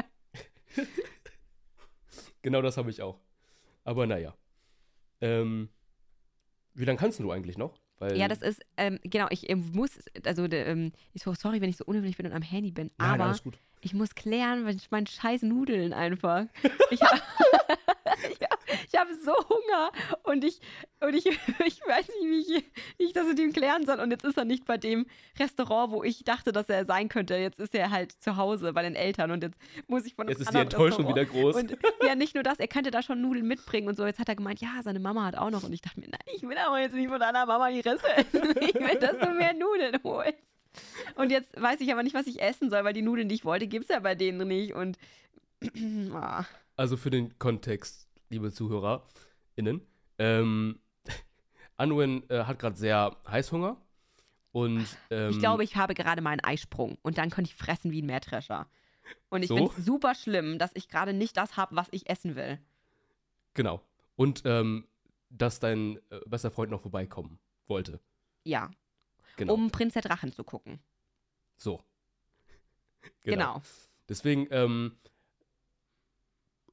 Genau 2.41 2.61
das 2.61 2.77
habe 2.77 2.91
ich 2.91 3.01
auch. 3.01 3.19
Aber 3.85 4.05
naja. 4.05 4.35
Ähm, 5.19 5.69
wie 6.75 6.85
lange 6.85 6.99
kannst 6.99 7.19
du 7.19 7.31
eigentlich 7.31 7.57
noch? 7.57 7.79
Weil, 7.97 8.15
Ja, 8.17 8.27
das 8.27 8.43
ist, 8.43 8.61
ähm, 8.77 8.99
genau, 9.03 9.25
ich 9.31 9.49
ähm, 9.49 9.71
muss, 9.73 9.97
also 10.23 10.45
ähm, 10.51 10.91
ich 11.13 11.23
so, 11.23 11.33
sorry, 11.33 11.59
wenn 11.59 11.69
ich 11.71 11.77
so 11.77 11.85
unhöflich 11.85 12.17
bin 12.17 12.27
und 12.27 12.33
am 12.33 12.43
Handy 12.43 12.69
bin, 12.69 12.91
Nein, 12.99 13.19
aber 13.19 13.35
gut. 13.43 13.57
ich 13.81 13.95
muss 13.95 14.13
klären, 14.13 14.65
weil 14.65 14.75
ich 14.75 14.91
meinen 14.91 15.07
scheiß 15.07 15.41
Nudeln 15.41 15.91
einfach. 15.91 16.45
Ich 16.91 17.01
hab, 17.01 17.19
ich 18.95 18.99
hab 19.01 19.07
so 19.21 19.33
Hunger 19.49 19.91
und 20.23 20.43
ich, 20.43 20.59
und 21.01 21.13
ich, 21.13 21.25
ich 21.65 21.81
weiß 21.85 22.07
nicht, 22.07 22.23
wie 22.23 22.39
ich, 22.57 22.63
wie 22.97 23.03
ich 23.03 23.13
das 23.13 23.27
mit 23.27 23.39
ihm 23.39 23.51
klären 23.51 23.85
soll. 23.85 23.99
Und 23.99 24.11
jetzt 24.11 24.23
ist 24.23 24.37
er 24.37 24.45
nicht 24.45 24.65
bei 24.65 24.77
dem 24.77 25.05
Restaurant, 25.37 25.91
wo 25.91 26.03
ich 26.03 26.23
dachte, 26.23 26.51
dass 26.51 26.69
er 26.69 26.85
sein 26.85 27.09
könnte. 27.09 27.35
Jetzt 27.35 27.59
ist 27.59 27.75
er 27.75 27.91
halt 27.91 28.11
zu 28.13 28.37
Hause 28.37 28.71
bei 28.73 28.83
den 28.83 28.95
Eltern 28.95 29.31
und 29.31 29.43
jetzt 29.43 29.57
muss 29.87 30.05
ich 30.05 30.15
von 30.15 30.27
einem 30.27 30.31
Jetzt 30.37 30.41
ist 30.47 30.53
die 30.53 30.57
Enttäuschung 30.57 31.05
Restaurant- 31.07 31.31
wieder 31.33 31.41
groß. 31.43 31.55
Und 31.55 31.77
ja, 32.05 32.15
nicht 32.15 32.35
nur 32.35 32.43
das, 32.43 32.59
er 32.59 32.67
könnte 32.67 32.91
da 32.91 33.01
schon 33.03 33.21
Nudeln 33.21 33.47
mitbringen 33.47 33.87
und 33.87 33.95
so. 33.97 34.05
Jetzt 34.05 34.19
hat 34.19 34.29
er 34.29 34.35
gemeint, 34.35 34.61
ja, 34.61 34.69
seine 34.83 34.99
Mama 34.99 35.25
hat 35.25 35.37
auch 35.37 35.51
noch. 35.51 35.63
Und 35.63 35.73
ich 35.73 35.81
dachte 35.81 35.99
mir, 35.99 36.07
nein, 36.07 36.19
ich 36.33 36.43
will 36.43 36.57
aber 36.57 36.79
jetzt 36.79 36.93
nicht 36.95 37.09
von 37.09 37.19
deiner 37.19 37.45
Mama 37.45 37.69
die 37.69 37.81
Reste 37.81 38.07
essen. 38.15 38.53
Ich 38.61 38.73
will, 38.75 38.99
dass 38.99 39.17
du 39.17 39.29
mehr 39.33 39.53
Nudeln 39.53 39.97
holst. 40.03 40.33
Und 41.15 41.31
jetzt 41.31 41.59
weiß 41.61 41.79
ich 41.81 41.91
aber 41.91 42.03
nicht, 42.03 42.15
was 42.15 42.27
ich 42.27 42.41
essen 42.41 42.69
soll, 42.69 42.83
weil 42.83 42.93
die 42.93 43.01
Nudeln, 43.01 43.29
die 43.29 43.35
ich 43.35 43.45
wollte, 43.45 43.67
gibt 43.67 43.85
es 43.85 43.89
ja 43.89 43.99
bei 43.99 44.15
denen 44.15 44.47
nicht. 44.47 44.73
Und 44.73 44.97
ah, 46.13 46.45
Also 46.75 46.97
für 46.97 47.09
den 47.09 47.37
Kontext, 47.39 48.04
liebe 48.29 48.51
ZuhörerInnen, 48.51 49.81
ähm, 50.17 50.79
Anwen 51.77 52.29
äh, 52.29 52.43
hat 52.45 52.59
gerade 52.59 52.77
sehr 52.77 53.15
Heißhunger. 53.27 53.77
Und 54.51 54.85
ähm, 55.09 55.31
ich 55.31 55.39
glaube, 55.39 55.63
ich 55.63 55.75
habe 55.75 55.93
gerade 55.93 56.21
mal 56.21 56.29
einen 56.31 56.43
Eisprung. 56.43 56.97
Und 57.01 57.17
dann 57.17 57.29
könnte 57.29 57.49
ich 57.49 57.55
fressen 57.55 57.91
wie 57.91 58.01
ein 58.01 58.05
Mähdrescher. 58.05 58.69
Und 59.29 59.43
ich 59.43 59.49
So? 59.49 59.55
finde 59.55 59.71
es 59.77 59.85
super 59.85 60.15
schlimm, 60.15 60.57
dass 60.57 60.71
ich 60.75 60.87
gerade 60.87 61.13
nicht 61.13 61.35
das 61.35 61.57
habe, 61.57 61.75
was 61.75 61.87
ich 61.91 62.09
essen 62.09 62.35
will. 62.35 62.59
Genau. 63.53 63.81
Und 64.15 64.43
ähm, 64.45 64.87
dass 65.29 65.59
dein 65.59 65.97
äh, 66.09 66.21
bester 66.25 66.51
Freund 66.51 66.71
noch 66.71 66.81
vorbeikommen 66.81 67.39
wollte. 67.67 67.99
Ja. 68.43 68.71
Genau. 69.35 69.53
um 69.53 69.71
Prinz 69.71 69.93
der 69.93 70.01
Drachen 70.03 70.31
zu 70.31 70.43
gucken. 70.43 70.79
So. 71.57 71.81
Genau. 73.23 73.61
Deswegen, 74.09 74.47
ähm, 74.49 74.97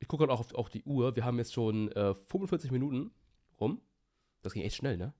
ich 0.02 0.08
gucke 0.08 0.22
gerade 0.22 0.32
auch 0.32 0.40
auf, 0.40 0.54
auf 0.54 0.68
die 0.68 0.82
Uhr. 0.82 1.14
Wir 1.14 1.24
haben 1.24 1.38
jetzt 1.38 1.54
schon 1.54 1.90
äh, 1.92 2.12
45 2.12 2.72
Minuten 2.72 3.12
rum. 3.60 3.80
Das 4.42 4.52
ging 4.52 4.64
echt 4.64 4.74
schnell, 4.74 4.96
ne? 4.96 5.14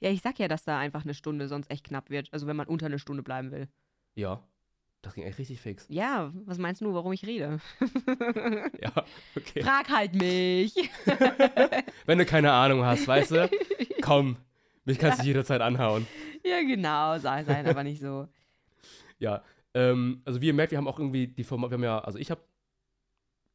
Ja, 0.00 0.10
ich 0.10 0.20
sag 0.20 0.40
ja, 0.40 0.48
dass 0.48 0.64
da 0.64 0.78
einfach 0.80 1.04
eine 1.04 1.14
Stunde 1.14 1.46
sonst 1.46 1.70
echt 1.70 1.86
knapp 1.86 2.10
wird. 2.10 2.32
Also 2.32 2.48
wenn 2.48 2.56
man 2.56 2.66
unter 2.66 2.86
eine 2.86 2.98
Stunde 2.98 3.22
bleiben 3.22 3.52
will. 3.52 3.68
Ja. 4.16 4.42
Das 5.02 5.14
ging 5.14 5.22
echt 5.22 5.38
richtig 5.38 5.60
fix. 5.60 5.86
Ja, 5.88 6.32
was 6.44 6.58
meinst 6.58 6.80
du, 6.80 6.92
warum 6.92 7.12
ich 7.12 7.24
rede? 7.24 7.60
Ja, 8.82 9.04
okay. 9.36 9.62
Frag 9.62 9.88
halt 9.90 10.14
mich. 10.16 10.74
Wenn 12.06 12.18
du 12.18 12.26
keine 12.26 12.50
Ahnung 12.50 12.84
hast, 12.84 13.06
weißt 13.06 13.30
du, 13.30 13.48
komm, 14.00 14.36
mich 14.84 14.98
kannst 14.98 15.22
du 15.22 15.24
jederzeit 15.24 15.60
anhauen. 15.60 16.08
ja, 16.44 16.60
genau, 16.62 17.18
sei 17.18 17.44
sein, 17.44 17.66
aber 17.68 17.84
nicht 17.84 18.00
so. 18.00 18.26
Ja, 19.20 19.44
ähm, 19.74 20.22
also 20.24 20.40
wie 20.40 20.48
ihr 20.48 20.54
merkt, 20.54 20.72
wir 20.72 20.78
haben 20.78 20.88
auch 20.88 20.98
irgendwie 20.98 21.28
die 21.28 21.44
Format, 21.44 21.70
wir 21.70 21.76
haben 21.76 21.84
ja, 21.84 22.00
also 22.00 22.18
ich 22.18 22.30
habe 22.32 22.40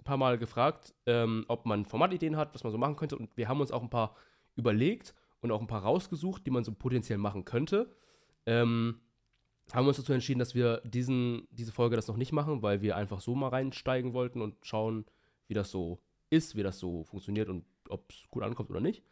ein 0.01 0.03
paar 0.03 0.17
Mal 0.17 0.37
gefragt, 0.37 0.93
ähm, 1.05 1.45
ob 1.47 1.65
man 1.65 1.85
Formatideen 1.85 2.35
hat, 2.37 2.53
was 2.53 2.63
man 2.63 2.71
so 2.71 2.77
machen 2.77 2.95
könnte 2.95 3.17
und 3.17 3.35
wir 3.37 3.47
haben 3.47 3.61
uns 3.61 3.71
auch 3.71 3.81
ein 3.83 3.89
paar 3.89 4.15
überlegt 4.55 5.13
und 5.41 5.51
auch 5.51 5.61
ein 5.61 5.67
paar 5.67 5.83
rausgesucht, 5.83 6.45
die 6.45 6.51
man 6.51 6.63
so 6.63 6.71
potenziell 6.73 7.17
machen 7.17 7.45
könnte. 7.45 7.89
Ähm, 8.45 8.99
haben 9.73 9.87
uns 9.87 9.97
dazu 9.97 10.11
entschieden, 10.11 10.39
dass 10.39 10.55
wir 10.55 10.81
diesen, 10.83 11.47
diese 11.51 11.71
Folge 11.71 11.95
das 11.95 12.07
noch 12.07 12.17
nicht 12.17 12.31
machen, 12.33 12.61
weil 12.61 12.81
wir 12.81 12.95
einfach 12.97 13.21
so 13.21 13.35
mal 13.35 13.47
reinsteigen 13.49 14.13
wollten 14.13 14.41
und 14.41 14.55
schauen, 14.63 15.05
wie 15.47 15.53
das 15.53 15.71
so 15.71 15.99
ist, 16.29 16.55
wie 16.55 16.63
das 16.63 16.79
so 16.79 17.03
funktioniert 17.03 17.47
und 17.47 17.63
ob 17.89 18.11
es 18.11 18.27
gut 18.29 18.43
ankommt 18.43 18.69
oder 18.69 18.81
nicht. 18.81 19.03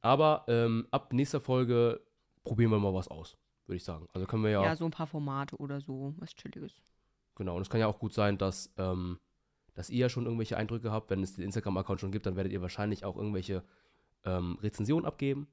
Aber 0.00 0.44
ähm, 0.48 0.86
ab 0.90 1.12
nächster 1.12 1.40
Folge 1.40 2.00
probieren 2.44 2.70
wir 2.70 2.78
mal 2.78 2.94
was 2.94 3.08
aus, 3.08 3.36
würde 3.66 3.76
ich 3.76 3.84
sagen. 3.84 4.08
Also 4.14 4.26
können 4.26 4.42
wir 4.44 4.50
ja, 4.50 4.62
Ja. 4.64 4.76
so 4.76 4.84
ein 4.86 4.90
paar 4.90 5.06
Formate 5.06 5.56
oder 5.56 5.80
so, 5.80 6.14
was 6.18 6.34
Chilliges. 6.34 6.72
genau. 7.34 7.56
Und 7.56 7.62
es 7.62 7.68
kann 7.70 7.80
ja 7.80 7.86
auch 7.86 7.98
gut 7.98 8.14
sein, 8.14 8.38
dass, 8.38 8.72
ähm, 8.78 9.18
dass 9.74 9.90
ihr 9.90 9.98
ja 9.98 10.08
schon 10.08 10.24
irgendwelche 10.24 10.56
Eindrücke 10.56 10.90
habt. 10.90 11.10
Wenn 11.10 11.22
es 11.22 11.34
den 11.34 11.44
Instagram-Account 11.44 12.00
schon 12.00 12.12
gibt, 12.12 12.26
dann 12.26 12.36
werdet 12.36 12.52
ihr 12.52 12.62
wahrscheinlich 12.62 13.04
auch 13.04 13.16
irgendwelche 13.16 13.64
ähm, 14.24 14.58
Rezensionen 14.62 15.06
abgeben, 15.06 15.48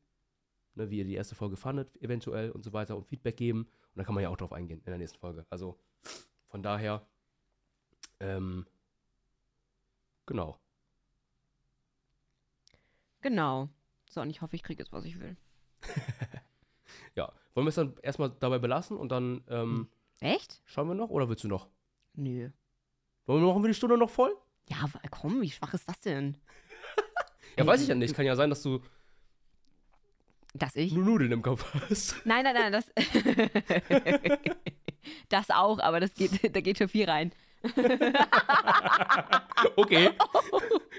ne, 0.75 0.89
wie 0.89 0.99
ihr 0.99 1.05
die 1.05 1.15
erste 1.15 1.35
Folge 1.35 1.57
fandet, 1.57 1.95
eventuell 2.01 2.51
und 2.51 2.63
so 2.63 2.73
weiter 2.73 2.95
und 2.95 3.07
Feedback 3.07 3.37
geben. 3.37 3.61
Und 3.61 3.97
da 3.97 4.03
kann 4.03 4.15
man 4.15 4.23
ja 4.23 4.29
auch 4.29 4.37
drauf 4.37 4.53
eingehen 4.53 4.79
in 4.79 4.91
der 4.91 4.97
nächsten 4.97 5.19
Folge. 5.19 5.45
Also 5.49 5.79
von 6.47 6.63
daher, 6.63 7.05
ähm, 8.19 8.65
genau. 10.25 10.59
Genau. 13.21 13.69
So, 14.09 14.21
und 14.21 14.29
ich 14.29 14.41
hoffe, 14.41 14.55
ich 14.55 14.63
kriege 14.63 14.81
jetzt, 14.81 14.93
was 14.93 15.05
ich 15.05 15.19
will. 15.19 15.35
Ja, 17.17 17.33
wollen 17.55 17.65
wir 17.65 17.69
es 17.69 17.75
dann 17.75 17.95
erstmal 18.03 18.29
dabei 18.29 18.59
belassen 18.59 18.95
und 18.95 19.11
dann 19.11 19.43
ähm, 19.49 19.89
Echt? 20.19 20.61
schauen 20.65 20.87
wir 20.87 20.93
noch 20.93 21.09
oder 21.09 21.27
willst 21.27 21.43
du 21.43 21.47
noch? 21.47 21.67
Nö. 22.13 22.51
Wollen 23.27 23.43
wir 23.43 23.47
machen 23.49 23.63
wir 23.63 23.67
die 23.67 23.73
Stunde 23.75 23.97
noch 23.97 24.09
voll? 24.09 24.35
Ja, 24.69 24.77
komm, 25.11 25.41
wie 25.41 25.51
schwach 25.51 25.73
ist 25.73 25.87
das 25.87 25.99
denn? 25.99 26.37
Ja, 27.55 27.63
Ey, 27.63 27.67
weiß 27.67 27.81
ich 27.81 27.87
ja 27.87 27.95
nicht. 27.95 28.15
Kann 28.15 28.25
ja 28.25 28.35
sein, 28.35 28.51
dass 28.51 28.61
du 28.61 28.81
Dass 30.53 30.75
ich? 30.75 30.93
nur 30.93 31.03
Nudeln 31.05 31.31
im 31.31 31.41
Kopf 31.41 31.65
hast. 31.89 32.15
Nein, 32.25 32.43
nein, 32.43 32.53
nein, 32.53 32.71
das. 32.71 32.91
das 35.29 35.49
auch, 35.49 35.79
aber 35.79 35.99
das 35.99 36.13
geht, 36.13 36.55
da 36.55 36.61
geht 36.61 36.77
schon 36.77 36.87
viel 36.87 37.09
rein. 37.09 37.31
Okay. 39.75 40.11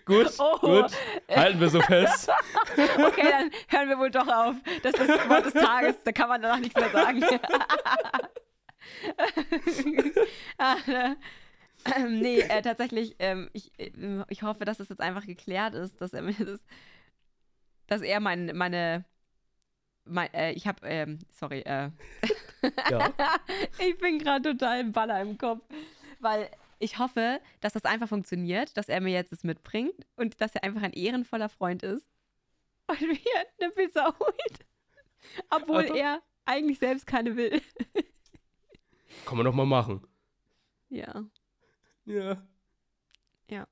gut, 0.04 0.32
Oh. 0.38 0.58
gut. 0.58 0.90
Halten 1.30 1.60
wir 1.60 1.68
so 1.70 1.80
fest. 1.80 2.28
Okay, 2.72 3.22
dann 3.30 3.50
hören 3.68 3.88
wir 3.88 3.98
wohl 3.98 4.10
doch 4.10 4.26
auf. 4.26 4.56
Das 4.82 4.94
ist 4.94 5.08
das 5.08 5.28
Wort 5.28 5.46
des 5.46 5.52
Tages, 5.54 5.94
da 6.02 6.10
kann 6.10 6.28
man 6.28 6.42
danach 6.42 6.58
nichts 6.58 6.74
mehr 6.74 6.90
sagen. 6.90 7.22
Ah, 10.58 10.76
äh, 10.88 11.14
ähm, 11.96 12.20
nee, 12.20 12.40
äh, 12.40 12.62
tatsächlich, 12.62 13.16
ähm, 13.18 13.48
ich, 13.52 13.72
äh, 13.78 13.90
ich 14.28 14.42
hoffe, 14.42 14.64
dass 14.64 14.78
das 14.78 14.88
jetzt 14.88 15.00
einfach 15.00 15.26
geklärt 15.26 15.74
ist, 15.74 16.00
dass 16.00 16.12
er 16.12 16.22
mir 16.22 16.32
das, 16.44 16.60
dass 17.86 18.02
er 18.02 18.20
mein, 18.20 18.56
meine, 18.56 19.04
mein, 20.04 20.32
äh, 20.34 20.52
ich 20.52 20.66
habe, 20.66 20.86
ähm, 20.86 21.18
sorry, 21.30 21.60
äh, 21.60 21.90
Ja. 22.90 23.12
ich 23.78 23.96
bin 23.98 24.18
gerade 24.18 24.50
total 24.52 24.80
im 24.80 24.92
Baller 24.92 25.20
im 25.22 25.38
Kopf, 25.38 25.62
weil 26.20 26.50
ich 26.80 26.98
hoffe, 26.98 27.40
dass 27.60 27.72
das 27.72 27.84
einfach 27.84 28.08
funktioniert, 28.08 28.76
dass 28.76 28.88
er 28.88 29.00
mir 29.00 29.12
jetzt 29.12 29.32
das 29.32 29.42
mitbringt 29.44 30.06
und 30.16 30.40
dass 30.40 30.54
er 30.54 30.64
einfach 30.64 30.82
ein 30.82 30.92
ehrenvoller 30.92 31.48
Freund 31.48 31.82
ist 31.82 32.08
und 32.86 33.00
mir 33.00 33.18
eine 33.60 33.70
Pizza 33.72 34.14
holt, 34.18 34.66
obwohl 35.50 35.82
Also- 35.82 35.94
er 35.94 36.22
eigentlich 36.44 36.78
selbst 36.78 37.06
keine 37.06 37.36
will. 37.36 37.60
Kann 39.26 39.36
man 39.36 39.44
doch 39.44 39.52
mal 39.54 39.66
machen. 39.66 40.06
Ja, 40.88 41.24
Ja. 42.08 42.42
ja. 43.50 43.66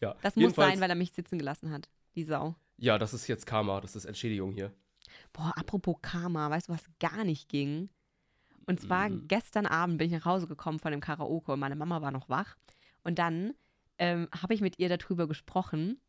Ja. 0.00 0.14
Das 0.22 0.36
muss 0.36 0.54
sein, 0.54 0.80
weil 0.80 0.90
er 0.90 0.94
mich 0.96 1.12
sitzen 1.12 1.38
gelassen 1.38 1.72
hat, 1.72 1.88
die 2.14 2.22
Sau. 2.22 2.54
Ja, 2.76 2.98
das 2.98 3.12
ist 3.14 3.26
jetzt 3.26 3.46
Karma. 3.46 3.80
Das 3.80 3.96
ist 3.96 4.04
Entschädigung 4.04 4.52
hier. 4.52 4.72
Boah, 5.32 5.52
apropos 5.56 5.96
Karma, 6.00 6.48
weißt 6.50 6.68
du, 6.68 6.72
was 6.72 6.84
gar 7.00 7.24
nicht 7.24 7.48
ging? 7.48 7.88
Und 8.66 8.80
zwar 8.80 9.08
Mhm. 9.08 9.26
gestern 9.26 9.66
Abend 9.66 9.98
bin 9.98 10.06
ich 10.06 10.12
nach 10.12 10.24
Hause 10.26 10.46
gekommen 10.46 10.78
von 10.78 10.92
dem 10.92 11.00
Karaoke 11.00 11.52
und 11.52 11.58
meine 11.58 11.74
Mama 11.74 12.00
war 12.02 12.12
noch 12.12 12.28
wach. 12.28 12.54
Und 13.02 13.18
dann 13.18 13.54
ähm, 13.98 14.28
habe 14.40 14.54
ich 14.54 14.60
mit 14.60 14.78
ihr 14.78 14.88
darüber 14.88 15.26
gesprochen 15.26 16.00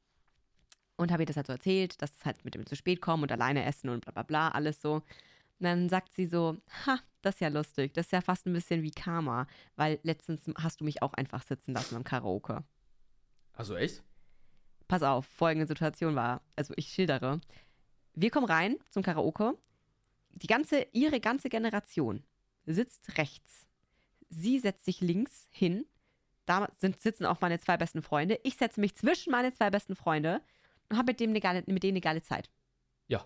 und 0.97 1.11
habe 1.11 1.23
ihr 1.23 1.25
das 1.25 1.38
halt 1.38 1.47
so 1.47 1.53
erzählt, 1.53 1.99
dass 2.03 2.15
es 2.15 2.25
halt 2.25 2.45
mit 2.45 2.53
dem 2.53 2.67
zu 2.67 2.75
spät 2.75 3.01
kommen 3.01 3.23
und 3.23 3.32
alleine 3.32 3.65
essen 3.65 3.89
und 3.89 4.01
bla 4.05 4.11
bla 4.11 4.23
bla, 4.23 4.49
alles 4.49 4.82
so. 4.82 5.01
Und 5.60 5.66
dann 5.66 5.89
sagt 5.89 6.14
sie 6.14 6.26
so, 6.26 6.57
ha, 6.86 6.99
das 7.22 7.36
ist 7.36 7.41
ja 7.41 7.49
lustig, 7.49 7.93
das 7.93 8.05
ist 8.07 8.12
ja 8.14 8.22
fast 8.22 8.45
ein 8.45 8.53
bisschen 8.53 8.82
wie 8.82 8.91
Karma, 8.91 9.45
weil 9.76 9.99
letztens 10.03 10.49
hast 10.57 10.80
du 10.80 10.86
mich 10.86 11.01
auch 11.01 11.14
einfach 11.14 11.43
sitzen 11.43 11.74
lassen 11.74 11.95
beim 11.95 12.03
Karaoke. 12.05 12.64
Also 13.53 13.76
echt? 13.76 14.03
Pass 14.88 15.03
auf, 15.03 15.26
folgende 15.26 15.68
Situation 15.68 16.16
war, 16.16 16.41
also 16.55 16.74
ich 16.78 16.88
schildere. 16.88 17.41
Wir 18.14 18.32
kommen 18.32 18.47
rein 18.47 18.78
zum 18.89 19.03
Karaoke. 19.03 19.57
Die 20.32 20.47
ganze, 20.47 20.88
ihre 20.93 21.20
ganze 21.20 21.49
Generation 21.49 22.24
sitzt 22.66 23.18
rechts. 23.18 23.68
Sie 24.30 24.60
setzt 24.60 24.86
sich 24.86 25.01
links 25.01 25.47
hin. 25.51 25.86
Da 26.45 26.70
sind, 26.78 27.01
sitzen 27.01 27.26
auch 27.26 27.41
meine 27.41 27.60
zwei 27.60 27.78
besten 27.78 28.01
Freunde. 28.01 28.39
Ich 28.43 28.55
setze 28.55 28.80
mich 28.80 28.95
zwischen 28.95 29.32
meine 29.32 29.51
zwei 29.53 29.70
besten 29.70 29.95
Freunde 29.95 30.41
und 30.89 30.97
habe 30.97 31.07
mit, 31.12 31.20
dem 31.20 31.32
eine 31.32 31.39
geile- 31.41 31.64
mit 31.68 31.84
denen 31.84 31.93
eine 31.93 32.01
geile 32.01 32.22
Zeit. 32.22 32.49
Ja. 33.07 33.26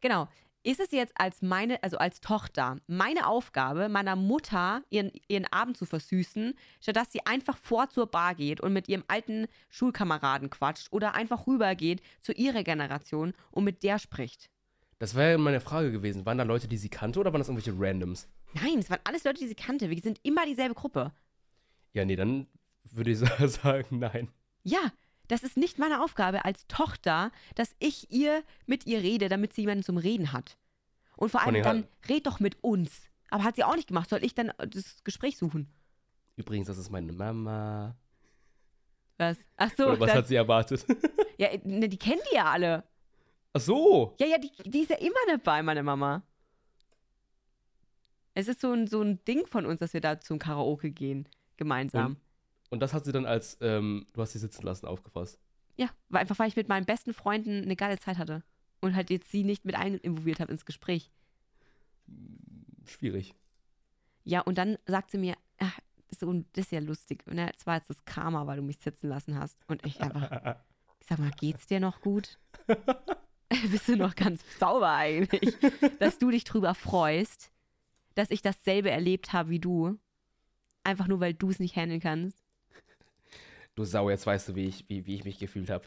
Genau. 0.00 0.28
Ist 0.68 0.80
es 0.80 0.90
jetzt 0.90 1.14
als 1.18 1.40
meine, 1.40 1.82
also 1.82 1.96
als 1.96 2.20
Tochter, 2.20 2.76
meine 2.86 3.26
Aufgabe, 3.26 3.88
meiner 3.88 4.16
Mutter 4.16 4.82
ihren, 4.90 5.10
ihren 5.26 5.46
Abend 5.46 5.78
zu 5.78 5.86
versüßen, 5.86 6.52
statt 6.78 6.94
dass 6.94 7.10
sie 7.10 7.24
einfach 7.24 7.56
vor 7.56 7.88
zur 7.88 8.06
Bar 8.06 8.34
geht 8.34 8.60
und 8.60 8.74
mit 8.74 8.86
ihrem 8.86 9.02
alten 9.08 9.46
Schulkameraden 9.70 10.50
quatscht 10.50 10.88
oder 10.90 11.14
einfach 11.14 11.46
rübergeht 11.46 12.02
zu 12.20 12.32
ihrer 12.32 12.64
Generation 12.64 13.32
und 13.50 13.64
mit 13.64 13.82
der 13.82 13.98
spricht? 13.98 14.50
Das 14.98 15.14
wäre 15.14 15.38
meine 15.38 15.62
Frage 15.62 15.90
gewesen. 15.90 16.26
Waren 16.26 16.36
da 16.36 16.44
Leute, 16.44 16.68
die 16.68 16.76
sie 16.76 16.90
kannte 16.90 17.18
oder 17.18 17.32
waren 17.32 17.40
das 17.40 17.48
irgendwelche 17.48 17.80
Randoms? 17.80 18.28
Nein, 18.52 18.80
es 18.80 18.90
waren 18.90 19.00
alles 19.04 19.24
Leute, 19.24 19.40
die 19.40 19.48
sie 19.48 19.54
kannte. 19.54 19.88
Wir 19.88 20.02
sind 20.02 20.20
immer 20.22 20.44
dieselbe 20.44 20.74
Gruppe. 20.74 21.14
Ja, 21.94 22.04
nee, 22.04 22.16
dann 22.16 22.46
würde 22.92 23.12
ich 23.12 23.18
sagen, 23.46 24.00
nein. 24.00 24.28
Ja, 24.64 24.92
das 25.28 25.42
ist 25.42 25.56
nicht 25.56 25.78
meine 25.78 26.02
Aufgabe 26.02 26.44
als 26.44 26.66
Tochter, 26.66 27.30
dass 27.54 27.74
ich 27.78 28.10
ihr 28.10 28.42
mit 28.66 28.86
ihr 28.86 28.98
rede, 29.00 29.28
damit 29.28 29.52
sie 29.54 29.62
jemanden 29.62 29.82
zum 29.84 29.96
Reden 29.98 30.32
hat. 30.32 30.56
Und 31.16 31.30
vor 31.30 31.42
allem 31.42 31.62
dann 31.62 31.82
Ha- 31.82 31.88
red 32.08 32.26
doch 32.26 32.40
mit 32.40 32.62
uns. 32.62 33.02
Aber 33.30 33.44
hat 33.44 33.56
sie 33.56 33.64
auch 33.64 33.76
nicht 33.76 33.88
gemacht. 33.88 34.08
Soll 34.08 34.24
ich 34.24 34.34
dann 34.34 34.48
äh, 34.58 34.66
das 34.68 35.02
Gespräch 35.04 35.36
suchen? 35.36 35.68
Übrigens, 36.36 36.68
das 36.68 36.78
ist 36.78 36.90
meine 36.90 37.12
Mama. 37.12 37.96
Was? 39.18 39.36
Ach 39.56 39.70
so, 39.76 39.84
Oder 39.88 40.00
was 40.00 40.06
das, 40.08 40.16
hat 40.16 40.26
sie 40.28 40.36
erwartet? 40.36 40.86
ja, 41.38 41.48
ne, 41.64 41.88
die 41.88 41.98
kennen 41.98 42.20
die 42.30 42.36
ja 42.36 42.44
alle. 42.44 42.84
Ach 43.52 43.60
so. 43.60 44.14
Ja, 44.20 44.26
ja, 44.26 44.38
die, 44.38 44.50
die 44.70 44.80
ist 44.80 44.90
ja 44.90 44.96
immer 44.98 45.18
dabei, 45.26 45.62
meine 45.62 45.82
Mama. 45.82 46.22
Es 48.34 48.46
ist 48.46 48.60
so 48.60 48.72
ein, 48.72 48.86
so 48.86 49.02
ein 49.02 49.22
Ding 49.24 49.46
von 49.46 49.66
uns, 49.66 49.80
dass 49.80 49.92
wir 49.92 50.00
da 50.00 50.20
zum 50.20 50.38
Karaoke 50.38 50.90
gehen, 50.92 51.28
gemeinsam. 51.56 52.12
Und 52.12 52.20
das 52.70 52.92
hat 52.92 53.04
sie 53.04 53.12
dann 53.12 53.26
als, 53.26 53.58
ähm, 53.60 54.06
du 54.12 54.20
hast 54.20 54.32
sie 54.32 54.38
sitzen 54.38 54.62
lassen, 54.62 54.86
aufgefasst. 54.86 55.38
Ja, 55.76 55.88
weil, 56.08 56.22
einfach 56.22 56.38
weil 56.38 56.48
ich 56.48 56.56
mit 56.56 56.68
meinen 56.68 56.86
besten 56.86 57.14
Freunden 57.14 57.62
eine 57.62 57.76
geile 57.76 57.98
Zeit 57.98 58.18
hatte. 58.18 58.42
Und 58.80 58.94
halt 58.94 59.10
jetzt 59.10 59.30
sie 59.30 59.44
nicht 59.44 59.64
mit 59.64 59.76
involviert 59.76 60.40
habe 60.40 60.52
ins 60.52 60.64
Gespräch. 60.64 61.10
Schwierig. 62.86 63.34
Ja, 64.24 64.40
und 64.40 64.58
dann 64.58 64.78
sagt 64.86 65.10
sie 65.10 65.18
mir, 65.18 65.36
ach, 65.58 65.78
so, 66.10 66.32
das 66.52 66.66
ist 66.66 66.72
ja 66.72 66.80
lustig. 66.80 67.26
Ne? 67.26 67.50
Das 67.54 67.66
war 67.66 67.76
jetzt 67.76 67.90
das 67.90 68.04
Karma, 68.04 68.46
weil 68.46 68.56
du 68.56 68.62
mich 68.62 68.78
sitzen 68.78 69.08
lassen 69.08 69.38
hast. 69.38 69.58
Und 69.66 69.84
ich 69.86 70.00
einfach, 70.00 70.56
ich 71.00 71.06
sag 71.06 71.18
mal, 71.18 71.30
geht's 71.30 71.66
dir 71.66 71.80
noch 71.80 72.00
gut? 72.00 72.38
Bist 73.70 73.88
du 73.88 73.96
noch 73.96 74.14
ganz 74.14 74.42
sauber 74.58 74.92
eigentlich? 74.92 75.56
Dass 75.98 76.18
du 76.18 76.30
dich 76.30 76.44
drüber 76.44 76.74
freust, 76.74 77.50
dass 78.14 78.30
ich 78.30 78.42
dasselbe 78.42 78.90
erlebt 78.90 79.32
habe 79.32 79.48
wie 79.48 79.58
du. 79.58 79.98
Einfach 80.84 81.08
nur, 81.08 81.20
weil 81.20 81.34
du 81.34 81.50
es 81.50 81.58
nicht 81.58 81.76
handeln 81.76 82.00
kannst. 82.00 82.47
Du 83.78 83.84
Sau, 83.84 84.10
jetzt 84.10 84.26
weißt 84.26 84.48
du, 84.48 84.56
wie 84.56 84.66
ich, 84.66 84.84
wie, 84.88 85.06
wie 85.06 85.14
ich 85.14 85.24
mich 85.24 85.38
gefühlt 85.38 85.70
habe. 85.70 85.84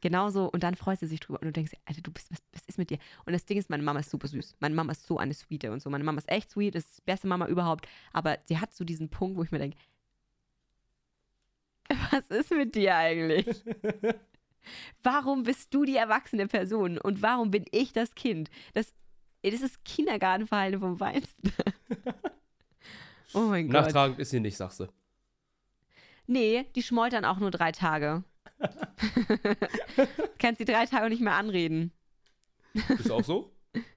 Genauso, 0.00 0.48
und 0.48 0.62
dann 0.62 0.76
freut 0.76 1.00
sie 1.00 1.08
sich 1.08 1.18
drüber 1.18 1.40
und 1.40 1.46
du 1.46 1.52
denkst, 1.52 1.72
Alter, 1.84 2.00
du 2.00 2.12
bist, 2.12 2.30
was, 2.30 2.38
was 2.52 2.62
ist 2.68 2.78
mit 2.78 2.88
dir? 2.88 2.98
Und 3.24 3.32
das 3.32 3.44
Ding 3.44 3.58
ist, 3.58 3.68
meine 3.68 3.82
Mama 3.82 3.98
ist 3.98 4.10
super 4.10 4.28
süß. 4.28 4.54
Meine 4.60 4.76
Mama 4.76 4.92
ist 4.92 5.04
so 5.04 5.18
eine 5.18 5.34
Sweete 5.34 5.72
und 5.72 5.82
so. 5.82 5.90
Meine 5.90 6.04
Mama 6.04 6.18
ist 6.18 6.30
echt 6.30 6.50
sweet, 6.50 6.76
ist 6.76 6.98
die 6.98 7.02
beste 7.02 7.26
Mama 7.26 7.48
überhaupt. 7.48 7.88
Aber 8.12 8.38
sie 8.44 8.60
hat 8.60 8.72
so 8.72 8.84
diesen 8.84 9.08
Punkt, 9.08 9.36
wo 9.36 9.42
ich 9.42 9.50
mir 9.50 9.58
denke, 9.58 9.76
was 12.12 12.26
ist 12.28 12.52
mit 12.52 12.76
dir 12.76 12.94
eigentlich? 12.94 13.46
Warum 15.02 15.42
bist 15.42 15.74
du 15.74 15.84
die 15.84 15.96
erwachsene 15.96 16.46
Person 16.46 16.98
und 16.98 17.22
warum 17.22 17.50
bin 17.50 17.64
ich 17.72 17.92
das 17.92 18.14
Kind? 18.14 18.50
Das, 18.72 18.92
das 19.42 19.62
ist 19.62 19.84
Kindergartenverhalten 19.84 20.78
vom 20.78 20.96
Feinsten. 20.96 21.52
oh 23.34 23.40
mein 23.40 23.66
Gott. 23.66 23.82
Nachtragend 23.82 24.20
ist 24.20 24.30
sie 24.30 24.38
nicht, 24.38 24.56
sagst 24.56 24.78
du. 24.78 24.86
Nee, 26.26 26.66
die 26.74 26.82
schmollt 26.82 27.12
dann 27.12 27.24
auch 27.24 27.38
nur 27.38 27.50
drei 27.50 27.72
Tage. 27.72 28.24
Kannst 30.38 30.58
sie 30.58 30.64
drei 30.64 30.86
Tage 30.86 31.08
nicht 31.08 31.20
mehr 31.20 31.34
anreden. 31.34 31.92
Bist 32.72 33.08
du 33.08 33.14
auch 33.14 33.24
so? 33.24 33.52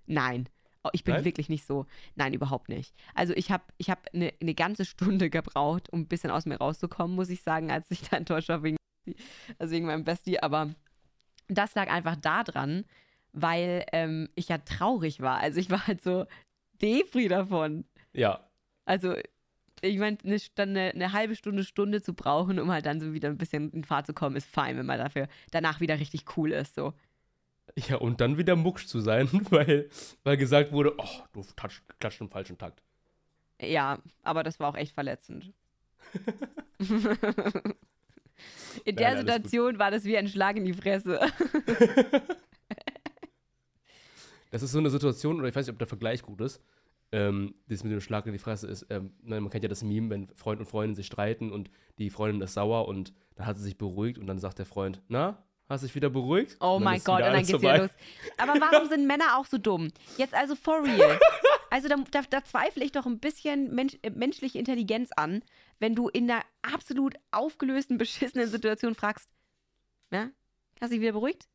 Nein. 0.06 0.50
Oh, 0.84 0.90
ich 0.94 1.04
bin 1.04 1.16
Nein? 1.16 1.26
wirklich 1.26 1.50
nicht 1.50 1.66
so. 1.66 1.86
Nein, 2.16 2.34
überhaupt 2.34 2.70
nicht. 2.70 2.96
Also 3.14 3.34
ich 3.34 3.52
habe 3.52 3.64
ich 3.78 3.90
hab 3.90 4.08
eine 4.14 4.34
ne 4.42 4.54
ganze 4.54 4.86
Stunde 4.86 5.30
gebraucht, 5.30 5.92
um 5.92 6.02
ein 6.02 6.08
bisschen 6.08 6.32
aus 6.32 6.46
mir 6.46 6.58
rauszukommen, 6.58 7.16
muss 7.16 7.30
ich 7.30 7.42
sagen, 7.42 7.72
als 7.72 7.92
ich 7.92 8.02
da 8.02 8.18
enttäuscht 8.18 8.50
war 8.50 8.64
wegen, 8.64 8.78
also 9.58 9.74
wegen 9.74 9.86
meinem 9.86 10.06
Bestie. 10.06 10.42
Aber 10.42 10.74
das 11.48 11.76
lag 11.76 11.90
einfach 11.90 12.16
daran, 12.16 12.86
weil 13.34 13.86
ähm, 13.92 14.30
ich 14.36 14.48
ja 14.48 14.58
traurig 14.60 15.20
war. 15.20 15.40
Also 15.40 15.60
ich 15.60 15.70
war 15.70 15.86
halt 15.86 16.02
so 16.02 16.26
Depri 16.82 17.28
davon. 17.28 17.86
Ja. 18.14 18.50
Also 18.86 19.16
ich 19.82 19.98
meine, 19.98 20.18
eine, 20.24 20.38
dann 20.56 20.70
eine, 20.70 20.92
eine 20.92 21.14
halbe 21.14 21.36
Stunde, 21.36 21.64
Stunde 21.64 22.02
zu 22.02 22.14
brauchen, 22.14 22.60
um 22.60 22.72
halt 22.72 22.86
dann 22.86 23.00
so 23.00 23.14
wieder 23.14 23.30
ein 23.30 23.38
bisschen 23.38 23.72
in 23.72 23.84
Fahrt 23.84 24.08
zu 24.08 24.14
kommen, 24.14 24.36
ist 24.36 24.48
fein, 24.48 24.78
wenn 24.78 24.86
man 24.86 24.98
dafür 24.98 25.28
danach 25.52 25.80
wieder 25.80 26.00
richtig 26.00 26.38
cool 26.38 26.52
ist. 26.52 26.76
So. 26.76 26.94
Ja, 27.76 27.98
und 27.98 28.22
dann 28.22 28.38
wieder 28.38 28.56
mucksch 28.56 28.88
zu 28.88 29.00
sein, 29.00 29.30
weil, 29.50 29.90
weil 30.24 30.38
gesagt 30.38 30.72
wurde, 30.72 30.94
oh, 30.98 31.24
du 31.34 31.46
klatscht 32.00 32.22
im 32.22 32.30
falschen 32.30 32.58
Takt. 32.58 32.82
Ja, 33.62 34.00
aber 34.24 34.44
das 34.44 34.60
war 34.60 34.70
auch 34.70 34.78
echt 34.78 34.94
verletzend. 34.94 35.52
in 36.80 36.96
Nein, 38.86 38.96
der 38.96 39.10
gut. 39.12 39.20
Situation 39.20 39.80
war 39.80 39.92
das 39.92 40.06
wie 40.06 40.18
ein 40.18 40.28
Schlag 40.28 40.56
in 40.56 40.66
die 40.66 40.74
Fresse. 40.74 41.20
Das 44.52 44.64
ist 44.64 44.72
so 44.72 44.80
eine 44.80 44.90
Situation, 44.90 45.40
oder 45.40 45.48
ich 45.48 45.56
weiß 45.56 45.68
nicht, 45.68 45.74
ob 45.74 45.80
der 45.80 45.88
Vergleich 45.88 46.22
gut 46.22 46.42
ist, 46.42 46.62
ähm, 47.12 47.56
das 47.68 47.84
mit 47.84 47.92
dem 47.92 48.02
Schlag 48.02 48.26
in 48.26 48.34
die 48.34 48.40
Fresse 48.40 48.68
ist, 48.68 48.86
ähm, 48.90 49.14
ne, 49.22 49.40
man 49.42 49.50
kennt 49.50 49.64
ja 49.64 49.70
das 49.70 49.84
Meme, 49.84 50.10
wenn 50.10 50.28
Freund 50.36 50.60
und 50.60 50.68
Freundin 50.68 50.96
sich 50.96 51.08
streiten 51.08 51.52
und 51.52 51.70
die 51.98 52.10
Freundin 52.10 52.42
ist 52.42 52.54
sauer 52.54 52.88
und 52.88 53.14
dann 53.36 53.48
hat 53.48 53.58
sie 53.58 53.64
sich 53.64 53.78
beruhigt 53.78 54.18
und 54.18 54.28
dann 54.28 54.40
sagt 54.40 54.60
der 54.60 54.66
Freund, 54.66 55.02
na, 55.08 55.44
hast 55.70 55.84
dich 55.84 55.96
wieder 55.96 56.10
beruhigt? 56.10 56.58
Oh 56.60 56.80
mein 56.82 57.02
Gott, 57.04 57.22
und 57.22 57.28
dann 57.28 57.38
geht's 57.38 57.52
vorbei. 57.52 57.74
wieder 57.74 57.84
los. 57.84 57.92
Aber 58.38 58.60
warum 58.60 58.88
sind 58.90 59.08
Männer 59.08 59.38
auch 59.38 59.46
so 59.46 59.58
dumm? 59.58 59.92
Jetzt 60.18 60.34
also 60.34 60.56
for 60.56 60.84
real. 60.84 61.20
Also 61.72 61.88
da, 61.88 61.98
da, 62.10 62.22
da 62.28 62.44
zweifle 62.44 62.84
ich 62.84 62.92
doch 62.92 63.06
ein 63.06 63.20
bisschen 63.20 63.74
Mensch, 63.76 63.96
äh, 64.02 64.10
menschliche 64.10 64.58
Intelligenz 64.58 65.12
an, 65.16 65.44
wenn 65.78 65.94
du 65.94 66.10
in 66.10 66.30
einer 66.30 66.44
absolut 66.64 67.16
aufgelösten, 67.32 67.98
beschissenen 67.98 68.48
Situation 68.48 68.96
fragst, 68.96 69.30
ja, 70.12 70.30
hast 70.82 70.90
du 70.90 70.96
dich 70.96 71.02
wieder 71.02 71.14
beruhigt? 71.14 71.48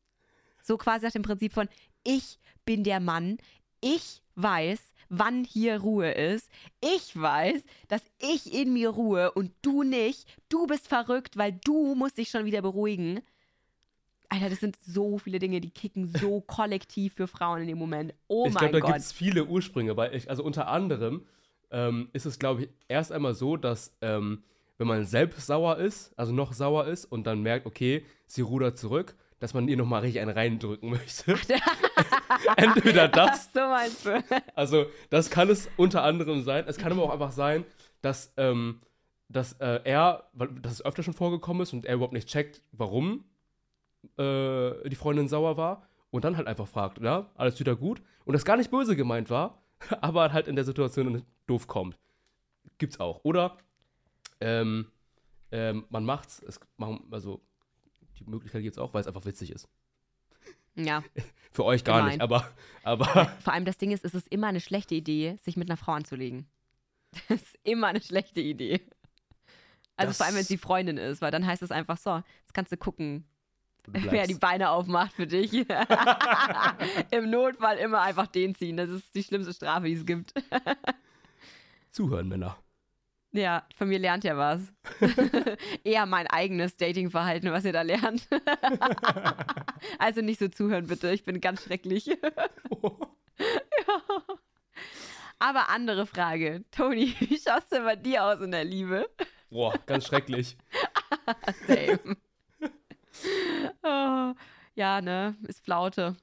So 0.63 0.77
quasi 0.77 1.05
nach 1.05 1.11
dem 1.11 1.21
Prinzip 1.21 1.53
von, 1.53 1.67
ich 2.03 2.39
bin 2.63 2.83
der 2.83 3.01
Mann, 3.01 3.37
ich 3.81 4.21
weiß, 4.35 4.93
wann 5.09 5.43
hier 5.43 5.79
Ruhe 5.81 6.11
ist. 6.11 6.49
Ich 6.81 7.19
weiß, 7.19 7.63
dass 7.87 8.01
ich 8.19 8.53
in 8.53 8.73
mir 8.73 8.89
ruhe 8.89 9.31
und 9.31 9.51
du 9.61 9.83
nicht. 9.83 10.27
Du 10.49 10.67
bist 10.67 10.87
verrückt, 10.87 11.37
weil 11.37 11.59
du 11.63 11.95
musst 11.95 12.17
dich 12.17 12.29
schon 12.29 12.45
wieder 12.45 12.61
beruhigen. 12.61 13.21
Alter, 14.29 14.49
das 14.49 14.59
sind 14.59 14.77
so 14.83 15.17
viele 15.17 15.39
Dinge, 15.39 15.61
die 15.61 15.69
kicken 15.69 16.07
so 16.07 16.41
kollektiv 16.47 17.13
für 17.13 17.27
Frauen 17.27 17.61
in 17.61 17.67
dem 17.67 17.77
Moment. 17.77 18.13
Oh 18.27 18.45
ich 18.47 18.53
mein 18.53 18.59
glaube, 18.59 18.73
da 18.73 18.79
Gott. 18.79 18.93
gibt 18.93 18.99
es 18.99 19.11
viele 19.11 19.45
Ursprünge, 19.45 19.95
weil 19.97 20.15
ich, 20.15 20.29
also 20.29 20.43
unter 20.43 20.67
anderem 20.67 21.25
ähm, 21.71 22.09
ist 22.13 22.25
es, 22.25 22.39
glaube 22.39 22.63
ich, 22.63 22.69
erst 22.87 23.11
einmal 23.11 23.33
so, 23.33 23.57
dass 23.57 23.95
ähm, 24.01 24.43
wenn 24.77 24.87
man 24.87 25.05
selbst 25.05 25.45
sauer 25.47 25.77
ist, 25.77 26.11
also 26.17 26.33
noch 26.33 26.53
sauer 26.53 26.87
ist 26.87 27.05
und 27.05 27.25
dann 27.25 27.41
merkt, 27.41 27.65
okay, 27.65 28.03
sie 28.25 28.41
rudert 28.41 28.77
zurück, 28.77 29.15
dass 29.45 29.53
man 29.53 29.67
ihr 29.67 29.77
nochmal 29.77 30.01
richtig 30.01 30.23
einen 30.23 30.35
reindrücken 30.35 30.89
möchte. 30.89 31.35
Entweder 32.57 33.07
das, 33.09 33.47
Ach, 33.47 33.53
so 33.53 33.59
meinst 33.59 34.03
du. 34.03 34.23
also 34.55 34.87
das 35.11 35.29
kann 35.29 35.51
es 35.51 35.69
unter 35.77 36.01
anderem 36.01 36.41
sein. 36.41 36.65
Es 36.67 36.79
kann 36.79 36.91
aber 36.91 37.03
auch 37.03 37.11
einfach 37.11 37.31
sein, 37.31 37.63
dass, 38.01 38.33
ähm, 38.37 38.79
dass 39.29 39.53
äh, 39.59 39.81
er, 39.83 40.31
weil 40.33 40.47
das 40.63 40.83
öfter 40.83 41.03
schon 41.03 41.13
vorgekommen 41.13 41.61
ist 41.61 41.73
und 41.73 41.85
er 41.85 41.93
überhaupt 41.93 42.13
nicht 42.13 42.27
checkt, 42.27 42.63
warum 42.71 43.25
äh, 44.17 44.89
die 44.89 44.95
Freundin 44.95 45.27
sauer 45.27 45.57
war 45.57 45.87
und 46.09 46.25
dann 46.25 46.37
halt 46.37 46.47
einfach 46.47 46.67
fragt, 46.67 46.99
ja, 46.99 47.29
alles 47.35 47.59
wieder 47.59 47.75
gut 47.75 48.01
und 48.23 48.33
das 48.33 48.45
gar 48.45 48.57
nicht 48.57 48.71
böse 48.71 48.95
gemeint 48.95 49.29
war, 49.29 49.61
aber 50.01 50.33
halt 50.33 50.47
in 50.47 50.55
der 50.55 50.65
Situation 50.65 51.21
doof 51.45 51.67
kommt. 51.67 51.99
Gibt's 52.79 52.99
auch. 52.99 53.19
Oder 53.23 53.59
ähm, 54.41 54.87
ähm, 55.51 55.85
man 55.89 56.03
macht's, 56.03 56.41
es 56.41 56.59
also 57.11 57.44
die 58.19 58.25
Möglichkeit 58.25 58.61
gibt's 58.63 58.77
auch, 58.77 58.93
weil 58.93 59.01
es 59.01 59.07
einfach 59.07 59.25
witzig 59.25 59.51
ist. 59.51 59.67
Ja, 60.75 61.03
Für 61.51 61.63
euch 61.63 61.83
gar 61.85 61.99
Gemein. 61.99 62.13
nicht, 62.13 62.21
aber, 62.21 62.49
aber 62.83 63.05
vor 63.43 63.53
allem 63.53 63.65
das 63.65 63.77
Ding 63.77 63.91
ist, 63.91 64.03
es 64.03 64.13
ist 64.13 64.27
immer 64.27 64.47
eine 64.47 64.59
schlechte 64.59 64.93
Idee, 64.95 65.37
sich 65.41 65.55
mit 65.57 65.69
einer 65.69 65.77
Frau 65.77 65.93
anzulegen. 65.93 66.47
Das 67.29 67.41
ist 67.41 67.57
immer 67.63 67.87
eine 67.87 68.01
schlechte 68.01 68.41
Idee. 68.41 68.81
Also 69.95 70.09
Das- 70.09 70.17
vor 70.17 70.25
allem, 70.25 70.35
wenn 70.35 70.41
es 70.41 70.49
die 70.49 70.57
Freundin 70.57 70.97
ist, 70.97 71.21
weil 71.21 71.31
dann 71.31 71.45
heißt 71.47 71.61
es 71.61 71.71
einfach 71.71 71.97
so, 71.97 72.17
jetzt 72.41 72.53
kannst 72.53 72.73
du 72.73 72.77
gucken, 72.77 73.23
wer 73.87 74.27
die 74.27 74.33
Beine 74.33 74.69
aufmacht 74.71 75.13
für 75.13 75.25
dich. 75.27 75.53
Im 77.11 77.29
Notfall 77.29 77.77
immer 77.77 78.01
einfach 78.01 78.27
den 78.27 78.53
ziehen. 78.55 78.75
Das 78.75 78.89
ist 78.89 79.15
die 79.15 79.23
schlimmste 79.23 79.53
Strafe, 79.53 79.85
die 79.87 79.93
es 79.93 80.05
gibt. 80.05 80.33
Zuhören, 81.91 82.27
Männer. 82.27 82.57
Ja, 83.35 83.67
von 83.75 83.89
mir 83.89 83.99
lernt 83.99 84.23
ja 84.23 84.37
was. 84.37 84.61
Eher 85.83 86.05
mein 86.05 86.25
eigenes 86.27 86.77
Datingverhalten, 86.77 87.51
was 87.51 87.65
ihr 87.65 87.73
da 87.73 87.81
lernt. 87.81 88.29
also 89.99 90.21
nicht 90.21 90.39
so 90.39 90.47
zuhören, 90.47 90.87
bitte. 90.87 91.11
Ich 91.11 91.25
bin 91.25 91.41
ganz 91.41 91.63
schrecklich. 91.63 92.09
Aber 95.39 95.67
andere 95.69 96.05
Frage. 96.05 96.63
Toni, 96.71 97.13
wie 97.19 97.37
schaust 97.37 97.73
du 97.73 97.83
bei 97.83 97.97
dir 97.97 98.23
aus 98.23 98.39
in 98.39 98.51
der 98.51 98.63
Liebe? 98.63 99.09
Boah, 99.49 99.73
ganz 99.85 100.07
schrecklich. 100.07 100.55
Same. 101.67 102.15
oh, 103.83 104.33
ja, 104.75 105.01
ne? 105.01 105.35
Ist 105.45 105.63
Flaute. 105.65 106.15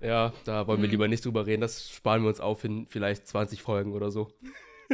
Ja, 0.00 0.32
da 0.44 0.66
wollen 0.66 0.80
wir 0.80 0.86
Hm. 0.86 0.92
lieber 0.92 1.08
nicht 1.08 1.26
drüber 1.26 1.44
reden. 1.46 1.60
Das 1.60 1.90
sparen 1.90 2.22
wir 2.22 2.28
uns 2.28 2.40
auf 2.40 2.64
in 2.64 2.86
vielleicht 2.86 3.26
20 3.28 3.60
Folgen 3.60 3.92
oder 3.92 4.10
so. 4.10 4.30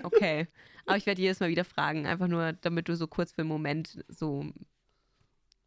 Okay. 0.03 0.49
Aber 0.91 0.99
ich 0.99 1.07
werde 1.07 1.23
jedes 1.23 1.41
Mal 1.41 1.49
wieder 1.49 1.65
fragen, 1.65 2.07
einfach 2.07 2.29
nur, 2.29 2.53
damit 2.53 2.89
du 2.89 2.97
so 2.97 3.07
kurz 3.07 3.33
für 3.33 3.43
einen 3.43 3.49
Moment 3.49 4.05
so 4.09 4.47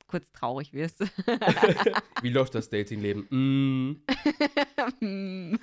kurz 0.08 0.32
traurig 0.32 0.74
wirst. 0.74 1.00
Wie 2.22 2.30
läuft 2.30 2.54
das 2.56 2.70
Datingleben? 2.70 3.26
Mm. 3.30 4.04
Mm. 5.04 5.56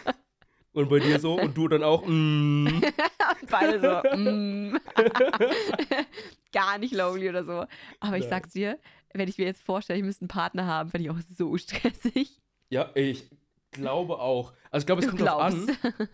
Und 0.72 0.88
bei 0.88 0.98
dir 0.98 1.18
so? 1.20 1.34
Und 1.40 1.56
du 1.56 1.68
dann 1.68 1.82
auch? 1.84 2.04
Mm. 2.06 2.80
Beide 3.50 3.80
so. 3.80 4.16
mm. 4.16 4.78
Gar 6.52 6.78
nicht 6.78 6.94
lonely 6.94 7.28
oder 7.28 7.44
so. 7.44 7.64
Aber 8.00 8.16
ich 8.16 8.22
Nein. 8.22 8.30
sag's 8.30 8.50
dir, 8.52 8.78
wenn 9.12 9.28
ich 9.28 9.38
mir 9.38 9.44
jetzt 9.44 9.62
vorstelle, 9.62 9.98
ich 9.98 10.04
müsste 10.04 10.22
einen 10.22 10.28
Partner 10.28 10.66
haben, 10.66 10.90
fände 10.90 11.04
ich 11.04 11.10
auch 11.10 11.20
so 11.36 11.56
stressig. 11.56 12.40
Ja, 12.70 12.90
ich 12.94 13.28
glaube 13.72 14.18
auch. 14.18 14.52
Also 14.70 14.82
ich 14.82 14.86
glaube, 14.86 15.00
es 15.02 15.06
Du 15.06 15.16
kommt 15.16 15.28
drauf 15.28 15.40
an. 15.42 15.66
glaubst. 15.66 16.08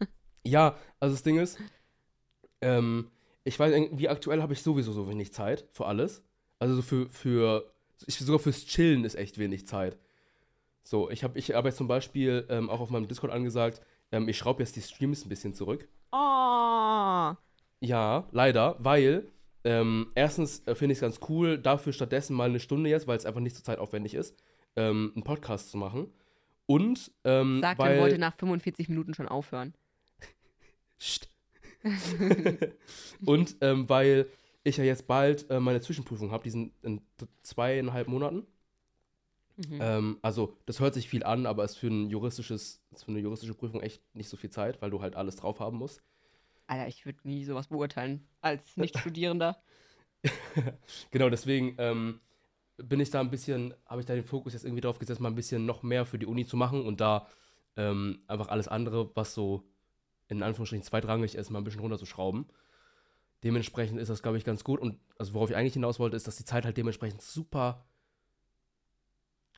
Ja, 0.45 0.77
also 1.01 1.15
das 1.15 1.23
Ding 1.23 1.39
ist, 1.39 1.59
ähm, 2.61 3.11
ich 3.47 3.59
weiß, 3.59 3.73
irgendwie 3.73 4.09
aktuell 4.09 4.43
habe 4.43 4.53
ich 4.53 4.63
sowieso 4.63 4.93
so 4.93 5.09
wenig 5.09 5.33
Zeit 5.33 5.67
für 5.71 5.87
alles. 5.87 6.23
Also 6.59 6.75
so 6.75 6.83
für, 6.83 7.09
für 7.11 7.73
ich, 8.07 8.19
sogar 8.19 8.41
fürs 8.41 8.67
Chillen 8.67 9.05
ist 9.05 9.15
echt 9.15 9.39
wenig 9.39 9.67
Zeit. 9.67 9.97
So, 10.83 11.11
ich 11.11 11.23
habe 11.23 11.39
ich 11.39 11.53
hab 11.53 11.65
jetzt 11.65 11.77
zum 11.77 11.89
Beispiel 11.89 12.47
ähm, 12.49 12.69
auch 12.69 12.81
auf 12.81 12.91
meinem 12.91 13.09
Discord 13.09 13.33
angesagt, 13.33 13.81
ähm, 14.13 14.29
ich 14.29 14.37
schraube 14.37 14.63
jetzt 14.63 14.77
die 14.77 14.83
Streams 14.83 15.25
ein 15.25 15.29
bisschen 15.29 15.55
zurück. 15.55 15.89
Oh. 16.13 17.35
Ja, 17.81 18.29
leider, 18.33 18.77
weil 18.79 19.29
ähm, 19.65 20.11
erstens 20.15 20.67
äh, 20.67 20.75
finde 20.75 20.93
ich 20.93 20.99
es 20.99 21.03
ganz 21.03 21.21
cool, 21.29 21.59
dafür 21.59 21.93
stattdessen 21.93 22.35
mal 22.35 22.49
eine 22.49 22.61
Stunde 22.61 22.91
jetzt, 22.91 23.07
weil 23.07 23.17
es 23.17 23.27
einfach 23.27 23.41
nicht 23.41 23.57
so 23.57 23.63
zeitaufwendig 23.63 24.15
ist, 24.15 24.37
ähm, 24.75 25.13
einen 25.15 25.25
Podcast 25.25 25.71
zu 25.71 25.77
machen. 25.77 26.13
Und 26.67 27.13
ähm, 27.25 27.61
Sagt 27.61 27.79
weil, 27.79 27.95
dann 27.95 28.03
wollte 28.03 28.19
nach 28.19 28.37
45 28.37 28.89
Minuten 28.89 29.15
schon 29.15 29.29
aufhören. 29.29 29.75
Psst. 30.99 31.36
Und 33.25 33.57
ähm, 33.61 33.89
weil 33.89 34.29
ich 34.65 34.77
ja 34.77 34.85
jetzt 34.85 35.07
bald 35.07 35.49
äh, 35.51 35.61
meine 35.61 35.81
Zwischenprüfung 35.81 36.31
habe, 36.31 36.45
die 36.45 36.51
sind 36.51 36.73
in 36.83 37.01
zweieinhalb 37.43 38.09
Monaten. 38.09 38.47
Mhm. 39.57 39.79
Ähm, 39.81 40.19
also 40.23 40.57
das 40.67 40.81
hört 40.81 40.95
sich 40.95 41.09
viel 41.09 41.25
an, 41.25 41.47
aber 41.47 41.65
ist 41.65 41.77
für 41.77 41.89
ein 41.89 42.11
juristisches, 42.11 42.83
ist 42.91 43.05
für 43.05 43.11
eine 43.11 43.21
juristische 43.21 43.55
Prüfung 43.55 43.81
echt 43.81 44.03
nicht 44.15 44.29
so 44.29 44.37
viel 44.37 44.51
Zeit, 44.51 44.83
weil 44.83 44.91
du 44.91 45.01
halt 45.01 45.17
alles 45.17 45.37
drauf 45.37 45.61
haben 45.61 45.79
musst. 45.79 46.03
Alter, 46.67 46.89
ich 46.89 47.07
würde 47.07 47.21
nie 47.25 47.45
sowas 47.45 47.69
beurteilen 47.69 48.27
als 48.41 48.77
Nicht-Studierender. 48.77 49.57
Genau, 51.13 51.31
deswegen 51.31 51.77
ähm, 51.79 52.21
bin 52.79 52.99
ich 52.99 53.11
da 53.11 53.21
ein 53.21 53.31
bisschen, 53.31 53.75
habe 53.85 54.01
ich 54.01 54.07
da 54.07 54.15
den 54.15 54.25
Fokus 54.25 54.55
jetzt 54.55 54.65
irgendwie 54.65 54.81
drauf 54.81 54.99
gesetzt, 54.99 55.21
mal 55.21 55.29
ein 55.29 55.37
bisschen 55.37 55.67
noch 55.67 55.85
mehr 55.85 56.05
für 56.05 56.19
die 56.19 56.27
Uni 56.27 56.45
zu 56.45 56.57
machen 56.57 56.85
und 56.85 57.01
da 57.01 57.29
ähm, 57.77 58.25
einfach 58.27 58.49
alles 58.49 58.67
andere, 58.67 59.15
was 59.15 59.35
so 59.35 59.63
in 60.29 60.43
Anführungsstrichen 60.43 60.85
zweitrangig 60.85 61.35
ist, 61.35 61.51
mal 61.51 61.59
ein 61.59 61.65
bisschen 61.65 61.81
runterzuschrauben. 61.81 62.47
Dementsprechend 63.45 64.01
ist 64.01 64.09
das, 64.09 64.23
glaube 64.23 64.39
ich, 64.39 64.45
ganz 64.45 64.65
gut. 64.65 64.81
Und 64.81 64.99
also 65.19 65.35
worauf 65.35 65.51
ich 65.51 65.57
eigentlich 65.57 65.75
hinaus 65.75 65.99
wollte, 65.99 66.17
ist, 66.17 66.27
dass 66.27 66.37
die 66.37 66.45
Zeit 66.45 66.65
halt 66.65 66.77
dementsprechend 66.77 67.23
super 67.23 67.87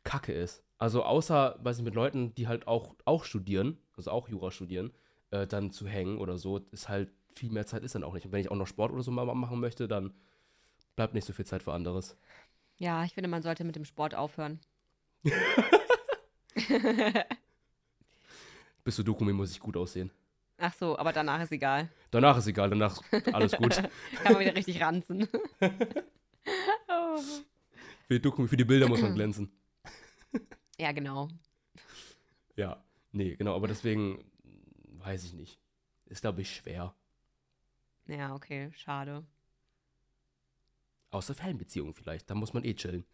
kacke 0.04 0.32
ist. 0.32 0.62
Also 0.78 1.04
außer, 1.04 1.58
weiß 1.62 1.78
ich, 1.78 1.84
mit 1.84 1.94
Leuten, 1.94 2.34
die 2.34 2.48
halt 2.48 2.66
auch, 2.66 2.94
auch 3.04 3.24
studieren, 3.24 3.78
also 3.96 4.10
auch 4.10 4.28
Jura 4.28 4.50
studieren, 4.50 4.92
äh, 5.30 5.46
dann 5.46 5.70
zu 5.70 5.86
hängen 5.86 6.18
oder 6.18 6.38
so, 6.38 6.58
ist 6.70 6.88
halt 6.88 7.10
viel 7.32 7.50
mehr 7.50 7.66
Zeit 7.66 7.82
ist 7.82 7.94
dann 7.94 8.04
auch 8.04 8.14
nicht. 8.14 8.26
Und 8.26 8.32
wenn 8.32 8.40
ich 8.40 8.50
auch 8.50 8.56
noch 8.56 8.66
Sport 8.66 8.92
oder 8.92 9.02
so 9.02 9.10
mal 9.10 9.24
machen 9.34 9.60
möchte, 9.60 9.88
dann 9.88 10.12
bleibt 10.96 11.14
nicht 11.14 11.24
so 11.24 11.32
viel 11.32 11.46
Zeit 11.46 11.62
für 11.62 11.72
anderes. 11.72 12.16
Ja, 12.76 13.04
ich 13.04 13.14
finde, 13.14 13.28
man 13.28 13.42
sollte 13.42 13.64
mit 13.64 13.76
dem 13.76 13.84
Sport 13.84 14.14
aufhören. 14.14 14.60
Bis 18.84 18.96
zu 18.96 19.02
Dokumi 19.02 19.32
muss 19.32 19.50
ich 19.50 19.60
gut 19.60 19.76
aussehen. 19.76 20.10
Ach 20.59 20.74
so, 20.74 20.98
aber 20.98 21.12
danach 21.12 21.40
ist 21.40 21.52
egal. 21.52 21.88
Danach 22.11 22.36
ist 22.36 22.48
egal, 22.48 22.68
danach 22.68 23.00
alles 23.32 23.52
gut. 23.52 23.76
Kann 24.22 24.32
man 24.32 24.40
wieder 24.40 24.56
richtig 24.56 24.82
ranzen. 24.82 25.28
oh. 26.88 27.18
für, 28.09 28.18
die 28.18 28.48
für 28.48 28.56
die 28.56 28.64
Bilder 28.64 28.88
muss 28.88 29.00
man 29.00 29.14
glänzen. 29.14 29.52
Ja, 30.78 30.92
genau. 30.92 31.28
Ja, 32.56 32.82
nee, 33.12 33.36
genau, 33.36 33.54
aber 33.54 33.68
deswegen 33.68 34.24
weiß 34.98 35.24
ich 35.24 35.32
nicht. 35.32 35.61
Ist, 36.06 36.22
glaube 36.22 36.40
ich, 36.40 36.54
schwer. 36.54 36.94
Ja, 38.06 38.34
okay, 38.34 38.70
schade. 38.74 39.24
Außer 41.11 41.34
Fernbeziehungen 41.34 41.94
vielleicht, 41.94 42.28
da 42.30 42.34
muss 42.34 42.52
man 42.52 42.64
eh 42.64 42.74
chillen. 42.74 43.04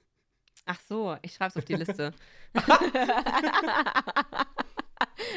Ach 0.64 0.80
so, 0.88 1.16
ich 1.20 1.34
schreib's 1.34 1.57
auf 1.57 1.64
die 1.64 1.74
Liste. 1.74 2.14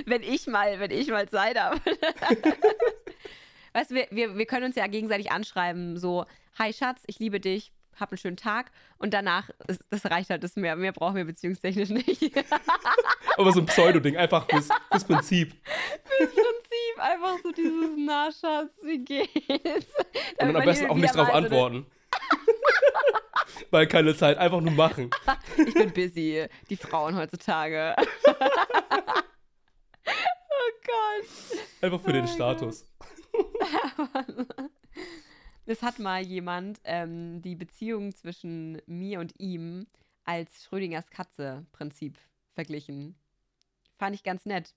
wenn 0.05 0.23
ich 0.23 0.47
mal, 0.47 0.79
wenn 0.79 0.91
ich 0.91 1.07
mal 1.09 1.27
Zeit 1.29 1.59
habe. 1.59 1.79
weißt 3.73 3.91
du, 3.91 3.95
wir, 3.95 4.07
wir, 4.11 4.37
wir 4.37 4.45
können 4.45 4.65
uns 4.65 4.75
ja 4.75 4.87
gegenseitig 4.87 5.31
anschreiben, 5.31 5.97
so, 5.97 6.25
hi 6.57 6.73
Schatz, 6.73 7.03
ich 7.07 7.19
liebe 7.19 7.39
dich, 7.39 7.71
hab 7.99 8.11
einen 8.11 8.17
schönen 8.17 8.37
Tag 8.37 8.71
und 8.97 9.13
danach, 9.13 9.49
ist, 9.67 9.83
das 9.89 10.05
reicht 10.05 10.29
halt, 10.29 10.43
das 10.43 10.55
mehr, 10.55 10.75
mehr 10.75 10.91
brauchen 10.91 11.15
wir 11.15 11.25
beziehungstechnisch 11.25 11.89
nicht. 11.89 12.31
Aber 13.37 13.51
so 13.51 13.59
ein 13.59 13.65
Pseudo-Ding, 13.65 14.17
einfach 14.17 14.47
fürs, 14.49 14.69
fürs 14.91 15.03
Prinzip. 15.03 15.55
Fürs 16.05 16.29
Prinzip, 16.29 16.99
einfach 16.99 17.37
so 17.43 17.51
dieses, 17.51 17.91
na 17.97 18.31
Schatz, 18.31 18.71
wie 18.83 18.99
geht's? 18.99 19.33
und 19.37 20.47
dann 20.47 20.55
am 20.55 20.63
besten 20.65 20.89
auch 20.89 20.95
nicht 20.95 21.15
drauf 21.15 21.29
antworten. 21.33 21.85
Weil 23.71 23.87
keine 23.87 24.15
Zeit, 24.15 24.37
einfach 24.37 24.61
nur 24.61 24.73
machen. 24.73 25.09
ich 25.57 25.73
bin 25.73 25.91
busy, 25.91 26.45
die 26.69 26.77
Frauen 26.77 27.15
heutzutage. 27.15 27.95
Gott. 30.87 31.59
Einfach 31.81 32.01
für 32.01 32.09
oh 32.09 32.13
den 32.13 32.27
Status. 32.27 32.85
es 35.65 35.81
hat 35.83 35.99
mal 35.99 36.21
jemand 36.23 36.79
ähm, 36.83 37.41
die 37.41 37.55
Beziehung 37.55 38.15
zwischen 38.15 38.81
mir 38.87 39.19
und 39.19 39.39
ihm 39.39 39.87
als 40.23 40.63
Schrödingers 40.63 41.09
Katze-Prinzip 41.09 42.17
verglichen. 42.53 43.15
Fand 43.97 44.15
ich 44.15 44.23
ganz 44.23 44.45
nett. 44.45 44.73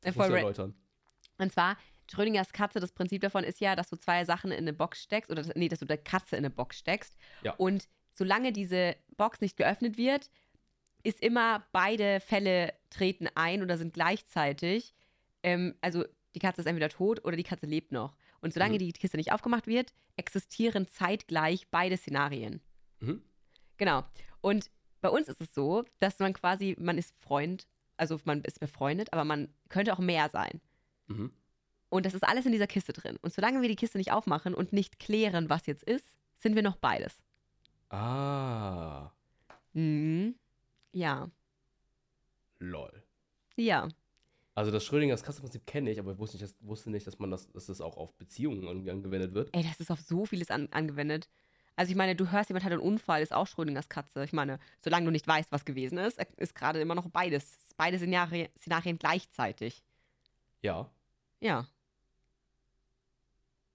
Das 0.00 0.16
äh, 0.16 0.20
erläutern. 0.20 0.74
Und 1.38 1.52
zwar, 1.52 1.76
Schrödingers 2.10 2.52
Katze, 2.52 2.80
das 2.80 2.92
Prinzip 2.92 3.22
davon 3.22 3.44
ist 3.44 3.60
ja, 3.60 3.76
dass 3.76 3.90
du 3.90 3.96
zwei 3.96 4.24
Sachen 4.24 4.50
in 4.52 4.58
eine 4.58 4.72
Box 4.72 5.02
steckst, 5.02 5.30
oder 5.30 5.44
nee, 5.54 5.68
dass 5.68 5.80
du 5.80 5.86
der 5.86 5.98
Katze 5.98 6.36
in 6.36 6.44
eine 6.44 6.50
Box 6.50 6.78
steckst. 6.78 7.16
Ja. 7.42 7.54
Und 7.54 7.88
solange 8.12 8.52
diese 8.52 8.96
Box 9.16 9.40
nicht 9.40 9.56
geöffnet 9.56 9.96
wird, 9.96 10.30
ist 11.02 11.20
immer 11.20 11.64
beide 11.72 12.20
Fälle 12.20 12.72
treten 12.90 13.28
ein 13.34 13.62
oder 13.62 13.78
sind 13.78 13.94
gleichzeitig. 13.94 14.94
Ähm, 15.46 15.76
also 15.80 16.04
die 16.34 16.40
Katze 16.40 16.60
ist 16.60 16.66
entweder 16.66 16.88
tot 16.88 17.24
oder 17.24 17.36
die 17.36 17.44
Katze 17.44 17.66
lebt 17.66 17.92
noch. 17.92 18.16
Und 18.40 18.52
solange 18.52 18.74
mhm. 18.74 18.78
die 18.78 18.92
Kiste 18.92 19.16
nicht 19.16 19.32
aufgemacht 19.32 19.68
wird, 19.68 19.94
existieren 20.16 20.88
zeitgleich 20.88 21.68
beide 21.70 21.96
Szenarien. 21.96 22.60
Mhm. 22.98 23.22
Genau. 23.76 24.04
Und 24.40 24.70
bei 25.00 25.08
uns 25.08 25.28
ist 25.28 25.40
es 25.40 25.54
so, 25.54 25.84
dass 26.00 26.18
man 26.18 26.32
quasi, 26.32 26.74
man 26.80 26.98
ist 26.98 27.14
Freund, 27.20 27.68
also 27.96 28.18
man 28.24 28.42
ist 28.42 28.58
befreundet, 28.58 29.12
aber 29.12 29.24
man 29.24 29.54
könnte 29.68 29.92
auch 29.92 30.00
mehr 30.00 30.28
sein. 30.30 30.60
Mhm. 31.06 31.32
Und 31.90 32.04
das 32.04 32.14
ist 32.14 32.24
alles 32.24 32.44
in 32.44 32.52
dieser 32.52 32.66
Kiste 32.66 32.92
drin. 32.92 33.16
Und 33.22 33.32
solange 33.32 33.62
wir 33.62 33.68
die 33.68 33.76
Kiste 33.76 33.98
nicht 33.98 34.10
aufmachen 34.10 34.52
und 34.52 34.72
nicht 34.72 34.98
klären, 34.98 35.48
was 35.48 35.66
jetzt 35.66 35.84
ist, 35.84 36.16
sind 36.36 36.56
wir 36.56 36.62
noch 36.62 36.76
beides. 36.76 37.16
Ah. 37.88 39.12
Mhm. 39.74 40.34
Ja. 40.90 41.30
Lol. 42.58 43.04
Ja. 43.54 43.88
Also 44.56 44.70
das 44.70 44.86
Schrödingers 44.86 45.22
Kassenprinzip 45.22 45.66
kenne 45.66 45.90
ich, 45.90 46.00
aber 46.00 46.12
ich 46.12 46.18
wusste 46.18 46.38
nicht, 46.38 46.44
dass, 46.44 46.56
wusste 46.66 46.90
nicht 46.90 47.06
dass 47.06 47.18
man 47.18 47.30
das, 47.30 47.52
dass 47.52 47.66
das 47.66 47.82
auch 47.82 47.98
auf 47.98 48.14
Beziehungen 48.14 48.66
angewendet 48.66 49.34
wird. 49.34 49.50
Ey, 49.54 49.62
das 49.62 49.78
ist 49.80 49.90
auf 49.90 50.00
so 50.00 50.24
vieles 50.24 50.50
an, 50.50 50.68
angewendet. 50.70 51.28
Also 51.76 51.90
ich 51.90 51.96
meine, 51.96 52.16
du 52.16 52.30
hörst, 52.30 52.48
jemand 52.48 52.64
hat 52.64 52.72
einen 52.72 52.80
Unfall, 52.80 53.20
ist 53.20 53.34
auch 53.34 53.46
Schrödingers 53.46 53.90
Katze. 53.90 54.24
Ich 54.24 54.32
meine, 54.32 54.58
solange 54.82 55.04
du 55.04 55.12
nicht 55.12 55.28
weißt, 55.28 55.52
was 55.52 55.66
gewesen 55.66 55.98
ist, 55.98 56.18
ist 56.38 56.54
gerade 56.54 56.80
immer 56.80 56.94
noch 56.94 57.06
beides. 57.10 57.58
Beide 57.76 57.98
Szenarien, 57.98 58.48
Szenarien 58.58 58.98
gleichzeitig. 58.98 59.82
Ja. 60.62 60.90
Ja. 61.40 61.68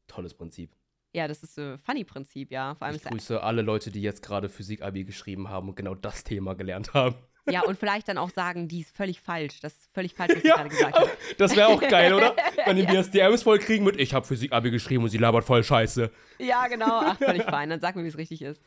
Tolles 0.08 0.34
Prinzip. 0.34 0.76
Ja, 1.14 1.28
das 1.28 1.44
ist 1.44 1.60
ein 1.60 1.78
Funny-Prinzip, 1.78 2.50
ja. 2.50 2.74
Vor 2.74 2.88
allem 2.88 2.96
ich 2.96 3.04
grüße 3.04 3.44
alle 3.44 3.62
Leute, 3.62 3.92
die 3.92 4.02
jetzt 4.02 4.24
gerade 4.24 4.50
Physik-Abi 4.50 5.04
geschrieben 5.04 5.50
haben 5.50 5.70
und 5.70 5.76
genau 5.76 5.94
das 5.94 6.24
Thema 6.24 6.56
gelernt 6.56 6.96
haben. 6.96 7.16
Ja, 7.50 7.62
und 7.62 7.78
vielleicht 7.78 8.08
dann 8.08 8.18
auch 8.18 8.30
sagen, 8.30 8.68
die 8.68 8.82
ist 8.82 8.96
völlig 8.96 9.20
falsch. 9.20 9.60
Das 9.62 9.74
ist 9.74 9.90
völlig 9.94 10.14
falsch, 10.14 10.36
was 10.36 10.44
ja, 10.44 10.56
gerade 10.56 10.70
gesagt 10.70 10.96
habe. 10.96 11.10
Das 11.38 11.56
wäre 11.56 11.68
auch 11.70 11.82
geil, 11.82 12.14
oder? 12.14 12.36
Wenn 12.66 12.76
die 12.76 12.84
ja. 12.84 12.94
das 12.94 13.10
DMs 13.10 13.44
voll 13.44 13.60
kriegen 13.60 13.84
mit, 13.84 14.00
ich 14.00 14.14
habe 14.14 14.26
Physik-Abi 14.26 14.72
geschrieben 14.72 15.04
und 15.04 15.10
sie 15.10 15.18
labert 15.18 15.46
voll 15.46 15.64
Scheiße. 15.64 16.12
Ja, 16.40 16.68
genau. 16.68 17.02
Ach, 17.04 17.18
völlig 17.18 17.44
fein. 17.44 17.70
Dann 17.70 17.80
sag 17.80 17.96
mir, 17.96 18.04
wie 18.04 18.10
es 18.10 18.18
richtig 18.18 18.42
ist. 18.42 18.62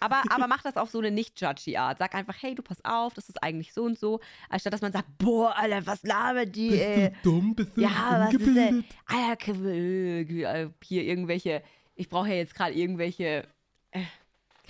Aber, 0.00 0.22
aber 0.30 0.46
mach 0.46 0.62
das 0.62 0.76
auf 0.76 0.88
so 0.88 0.98
eine 0.98 1.10
nicht 1.10 1.38
judgy 1.40 1.76
Art. 1.76 1.98
Sag 1.98 2.14
einfach, 2.14 2.34
hey, 2.40 2.54
du 2.54 2.62
pass 2.62 2.82
auf, 2.84 3.12
das 3.12 3.28
ist 3.28 3.42
eigentlich 3.42 3.74
so 3.74 3.84
und 3.84 3.98
so. 3.98 4.20
Anstatt 4.48 4.72
dass 4.72 4.80
man 4.80 4.92
sagt, 4.92 5.06
boah, 5.18 5.54
Alter, 5.56 5.86
was 5.86 6.02
labert 6.02 6.56
die, 6.56 6.70
bist 6.70 6.82
ey? 6.82 7.12
Du 7.22 7.30
dumm, 7.30 7.54
bist 7.54 7.76
du 7.76 7.82
ja, 7.82 8.26
was 8.26 8.34
ist 8.34 8.56
denn? 8.56 8.84
Alter, 9.06 9.54
äh, 9.66 10.70
hier 10.82 11.04
irgendwelche, 11.04 11.62
ich 11.94 12.08
brauche 12.08 12.30
ja 12.30 12.36
jetzt 12.36 12.54
gerade 12.54 12.72
irgendwelche, 12.72 13.46
äh, 13.90 14.00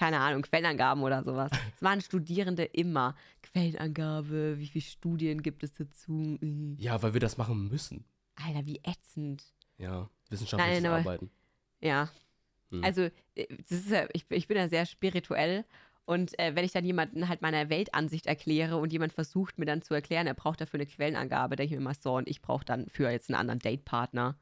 keine 0.00 0.20
Ahnung, 0.20 0.40
Quellenangaben 0.40 1.02
oder 1.02 1.22
sowas. 1.22 1.50
Das 1.50 1.82
waren 1.82 2.00
Studierende 2.00 2.64
immer. 2.64 3.14
Quellenangabe, 3.42 4.58
wie 4.58 4.66
viele 4.66 4.82
Studien 4.82 5.42
gibt 5.42 5.62
es 5.62 5.74
dazu? 5.74 6.38
Äh. 6.40 6.74
Ja, 6.78 7.02
weil 7.02 7.12
wir 7.12 7.20
das 7.20 7.36
machen 7.36 7.68
müssen. 7.68 8.06
Alter, 8.34 8.64
wie 8.64 8.80
ätzend. 8.82 9.44
Ja, 9.76 10.08
wissenschaftliches 10.30 10.82
Nein, 10.82 10.90
aber, 10.90 11.00
Arbeiten. 11.00 11.30
Ja, 11.82 12.08
hm. 12.70 12.82
Also, 12.82 13.10
äh, 13.34 13.46
ja, 13.90 14.06
ich, 14.14 14.24
ich, 14.30 14.48
bin 14.48 14.56
ja 14.56 14.68
sehr 14.70 14.86
spirituell. 14.86 15.66
Und 16.06 16.38
äh, 16.38 16.56
wenn 16.56 16.64
ich 16.64 16.72
dann 16.72 16.86
jemanden 16.86 17.28
halt 17.28 17.42
meiner 17.42 17.68
Weltansicht 17.68 18.24
erkläre 18.24 18.78
und 18.78 18.94
jemand 18.94 19.12
versucht 19.12 19.58
mir 19.58 19.66
dann 19.66 19.82
zu 19.82 19.92
erklären, 19.92 20.26
er 20.26 20.34
braucht 20.34 20.62
dafür 20.62 20.80
eine 20.80 20.86
Quellenangabe, 20.86 21.56
denke 21.56 21.74
ich 21.74 21.78
mir 21.78 21.84
immer 21.84 21.94
so, 21.94 22.14
und 22.14 22.26
ich 22.26 22.40
brauche 22.40 22.64
dann 22.64 22.88
für 22.88 23.10
jetzt 23.10 23.28
einen 23.28 23.38
anderen 23.38 23.60
Datepartner. 23.60 24.38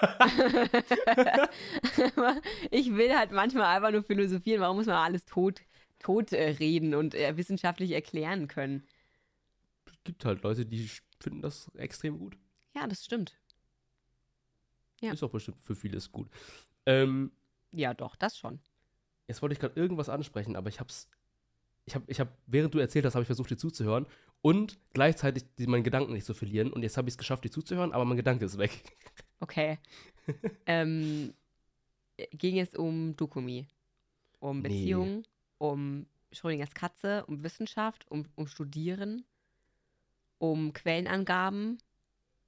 ich 2.70 2.94
will 2.94 3.16
halt 3.16 3.32
manchmal 3.32 3.76
einfach 3.76 3.90
nur 3.90 4.02
philosophieren. 4.02 4.60
Warum 4.60 4.76
muss 4.76 4.86
man 4.86 4.96
alles 4.96 5.24
tot, 5.24 5.60
tot 5.98 6.32
äh, 6.32 6.50
reden 6.50 6.94
und 6.94 7.14
äh, 7.14 7.36
wissenschaftlich 7.36 7.92
erklären 7.92 8.48
können? 8.48 8.86
Es 9.86 10.04
gibt 10.04 10.24
halt 10.24 10.42
Leute, 10.42 10.66
die 10.66 10.90
finden 11.20 11.42
das 11.42 11.70
extrem 11.76 12.18
gut. 12.18 12.36
Ja, 12.74 12.86
das 12.86 13.04
stimmt. 13.04 13.34
Ja. 15.00 15.12
Ist 15.12 15.22
auch 15.22 15.30
bestimmt 15.30 15.60
für 15.60 15.74
vieles 15.74 16.10
gut. 16.10 16.28
Ähm, 16.86 17.32
ja, 17.72 17.94
doch, 17.94 18.16
das 18.16 18.38
schon. 18.38 18.60
Jetzt 19.26 19.42
wollte 19.42 19.54
ich 19.54 19.60
gerade 19.60 19.78
irgendwas 19.78 20.08
ansprechen, 20.08 20.56
aber 20.56 20.68
ich 20.68 20.80
hab's. 20.80 21.08
Ich 21.86 21.94
habe, 21.94 22.04
ich 22.08 22.18
hab, 22.18 22.28
während 22.46 22.72
du 22.72 22.78
erzählt 22.78 23.04
hast, 23.04 23.14
habe 23.14 23.22
ich 23.22 23.26
versucht, 23.26 23.50
dir 23.50 23.58
zuzuhören 23.58 24.06
und 24.44 24.78
gleichzeitig 24.92 25.46
meinen 25.58 25.84
Gedanken 25.84 26.12
nicht 26.12 26.26
zu 26.26 26.34
verlieren. 26.34 26.70
Und 26.70 26.82
jetzt 26.82 26.98
habe 26.98 27.08
ich 27.08 27.14
es 27.14 27.18
geschafft, 27.18 27.44
dir 27.44 27.50
zuzuhören, 27.50 27.92
aber 27.92 28.04
mein 28.04 28.18
Gedanke 28.18 28.44
ist 28.44 28.58
weg. 28.58 28.70
Okay. 29.40 29.78
ähm, 30.64 31.34
ging 32.30 32.58
es 32.58 32.74
um 32.74 33.14
Dokumi? 33.14 33.66
Um 34.38 34.62
Beziehungen? 34.62 35.18
Nee. 35.18 35.28
Um 35.58 36.06
Schrödingers 36.32 36.72
Katze? 36.72 37.26
Um 37.26 37.42
Wissenschaft? 37.42 38.10
Um, 38.10 38.24
um 38.36 38.46
Studieren? 38.46 39.26
Um 40.38 40.72
Quellenangaben? 40.72 41.78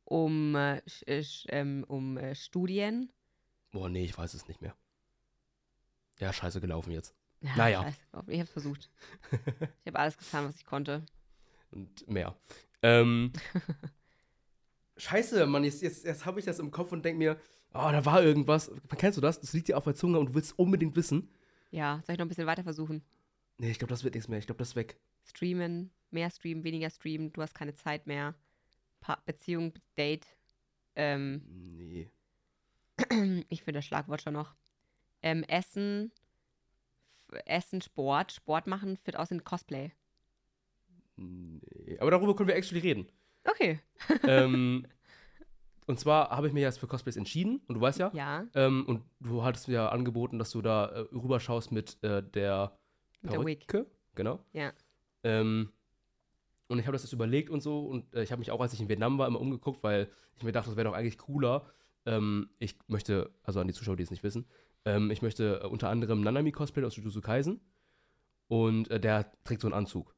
Um, 0.04 0.54
äh, 0.54 0.80
ähm, 1.48 1.84
um 1.86 2.16
äh, 2.16 2.34
Studien? 2.34 3.12
Boah, 3.72 3.90
nee, 3.90 4.04
ich 4.04 4.16
weiß 4.16 4.32
es 4.32 4.48
nicht 4.48 4.62
mehr. 4.62 4.74
Ja, 6.18 6.32
scheiße 6.32 6.62
gelaufen 6.62 6.92
jetzt. 6.92 7.14
Ja, 7.42 7.56
naja. 7.56 7.82
Scheiße, 7.82 8.32
ich 8.32 8.40
hab's 8.40 8.52
versucht. 8.52 8.90
ich 9.82 9.86
habe 9.88 9.98
alles 9.98 10.16
getan, 10.16 10.46
was 10.46 10.56
ich 10.56 10.64
konnte. 10.64 11.04
Und 11.70 12.08
mehr. 12.08 12.36
Ähm, 12.82 13.32
scheiße, 14.96 15.46
Mann, 15.46 15.64
jetzt, 15.64 15.82
jetzt, 15.82 16.04
jetzt 16.04 16.24
habe 16.26 16.38
ich 16.38 16.46
das 16.46 16.58
im 16.58 16.70
Kopf 16.70 16.92
und 16.92 17.04
denke 17.04 17.18
mir, 17.18 17.40
oh, 17.74 17.88
da 17.90 18.04
war 18.04 18.22
irgendwas. 18.22 18.70
Kennst 18.96 19.16
du 19.16 19.22
das? 19.22 19.40
Das 19.40 19.52
liegt 19.52 19.68
dir 19.68 19.76
auf 19.76 19.84
der 19.84 19.94
Zunge 19.94 20.18
und 20.18 20.30
du 20.30 20.34
willst 20.34 20.58
unbedingt 20.58 20.96
wissen. 20.96 21.30
Ja, 21.70 22.00
soll 22.06 22.14
ich 22.14 22.18
noch 22.18 22.26
ein 22.26 22.28
bisschen 22.28 22.46
weiter 22.46 22.62
versuchen? 22.62 23.02
Nee, 23.58 23.70
ich 23.70 23.78
glaube, 23.78 23.90
das 23.90 24.04
wird 24.04 24.14
nichts 24.14 24.28
mehr. 24.28 24.38
Ich 24.38 24.46
glaube, 24.46 24.58
das 24.58 24.68
ist 24.68 24.76
weg. 24.76 24.98
Streamen, 25.24 25.90
mehr 26.10 26.30
streamen, 26.30 26.64
weniger 26.64 26.90
streamen, 26.90 27.32
du 27.32 27.42
hast 27.42 27.54
keine 27.54 27.74
Zeit 27.74 28.06
mehr. 28.06 28.34
Pa 29.00 29.18
Beziehung, 29.26 29.72
Date. 29.96 30.26
Ähm, 30.94 31.42
Nee. 31.46 32.10
ich 33.48 33.62
finde 33.62 33.78
das 33.78 33.84
Schlagwort 33.84 34.22
schon 34.22 34.32
noch. 34.32 34.54
Ähm, 35.22 35.42
Essen, 35.44 36.12
Essen, 37.44 37.82
Sport, 37.82 38.32
Sport 38.32 38.66
machen, 38.66 38.96
fit 38.96 39.16
aussehen, 39.16 39.44
Cosplay. 39.44 39.92
Nee. 41.16 41.98
Aber 41.98 42.10
darüber 42.10 42.36
können 42.36 42.48
wir 42.48 42.56
actually 42.56 42.80
reden. 42.80 43.08
Okay. 43.44 43.80
ähm, 44.24 44.86
und 45.86 46.00
zwar 46.00 46.30
habe 46.30 46.48
ich 46.48 46.52
mich 46.52 46.62
jetzt 46.62 46.78
für 46.78 46.86
Cosplays 46.86 47.16
entschieden. 47.16 47.60
Und 47.66 47.76
du 47.76 47.80
weißt 47.80 47.98
ja. 47.98 48.10
Ja, 48.12 48.46
Ähm, 48.54 48.84
und 48.86 49.02
du 49.20 49.42
hattest 49.42 49.68
mir 49.68 49.74
ja 49.74 49.88
angeboten, 49.88 50.38
dass 50.38 50.50
du 50.50 50.62
da 50.62 50.86
äh, 50.86 50.98
rüberschaust 51.14 51.72
mit 51.72 52.02
äh, 52.02 52.22
der 52.22 52.78
mit 53.22 53.32
der. 53.32 53.38
Perücke. 53.38 53.86
Genau. 54.14 54.40
Ja. 54.52 54.72
Ähm, 55.22 55.72
und 56.68 56.78
ich 56.78 56.86
habe 56.86 56.94
das 56.94 57.02
jetzt 57.02 57.12
überlegt 57.12 57.50
und 57.50 57.60
so. 57.60 57.86
Und 57.86 58.12
äh, 58.14 58.22
ich 58.22 58.32
habe 58.32 58.40
mich 58.40 58.50
auch, 58.50 58.60
als 58.60 58.72
ich 58.72 58.80
in 58.80 58.88
Vietnam 58.88 59.18
war, 59.18 59.28
immer 59.28 59.40
umgeguckt, 59.40 59.82
weil 59.82 60.10
ich 60.36 60.42
mir 60.42 60.52
dachte, 60.52 60.70
das 60.70 60.76
wäre 60.76 60.88
doch 60.88 60.94
eigentlich 60.96 61.18
cooler. 61.18 61.70
Ähm, 62.04 62.50
ich 62.58 62.76
möchte, 62.88 63.30
also 63.42 63.60
an 63.60 63.68
die 63.68 63.74
Zuschauer, 63.74 63.96
die 63.96 64.02
es 64.02 64.10
nicht 64.10 64.24
wissen, 64.24 64.46
ähm, 64.84 65.10
ich 65.10 65.22
möchte 65.22 65.60
äh, 65.62 65.66
unter 65.66 65.88
anderem 65.88 66.20
Nanami 66.20 66.52
cosplayen 66.52 66.86
aus 66.86 66.96
Jujutsu 66.96 67.20
Kaisen. 67.20 67.60
Und 68.48 68.90
äh, 68.90 69.00
der 69.00 69.32
trägt 69.44 69.60
so 69.60 69.68
einen 69.68 69.74
Anzug. 69.74 70.15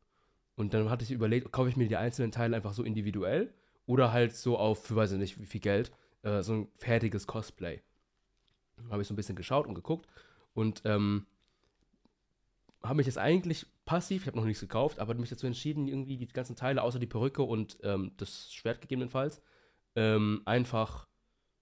Und 0.58 0.74
dann 0.74 0.90
hatte 0.90 1.04
ich 1.04 1.12
überlegt, 1.12 1.52
kaufe 1.52 1.68
ich 1.68 1.76
mir 1.76 1.86
die 1.86 1.96
einzelnen 1.96 2.32
Teile 2.32 2.56
einfach 2.56 2.72
so 2.72 2.82
individuell 2.82 3.54
oder 3.86 4.12
halt 4.12 4.34
so 4.34 4.58
auf, 4.58 4.84
für 4.84 4.96
weiß 4.96 5.12
ich 5.12 5.18
nicht, 5.18 5.40
wie 5.40 5.46
viel 5.46 5.60
Geld, 5.60 5.92
äh, 6.22 6.42
so 6.42 6.52
ein 6.52 6.68
fertiges 6.78 7.28
Cosplay. 7.28 7.80
Habe 8.90 9.02
ich 9.02 9.06
so 9.06 9.14
ein 9.14 9.16
bisschen 9.16 9.36
geschaut 9.36 9.68
und 9.68 9.76
geguckt 9.76 10.10
und 10.54 10.82
ähm, 10.84 11.26
habe 12.82 12.96
mich 12.96 13.06
jetzt 13.06 13.18
eigentlich 13.18 13.66
passiv, 13.84 14.22
ich 14.22 14.26
habe 14.26 14.36
noch 14.36 14.44
nichts 14.44 14.60
gekauft, 14.60 14.98
aber 14.98 15.14
mich 15.14 15.30
dazu 15.30 15.46
entschieden, 15.46 15.86
irgendwie 15.86 16.16
die 16.16 16.26
ganzen 16.26 16.56
Teile, 16.56 16.82
außer 16.82 16.98
die 16.98 17.06
Perücke 17.06 17.44
und 17.44 17.78
ähm, 17.84 18.10
das 18.16 18.52
Schwert 18.52 18.80
gegebenenfalls, 18.80 19.40
ähm, 19.94 20.42
einfach 20.44 21.06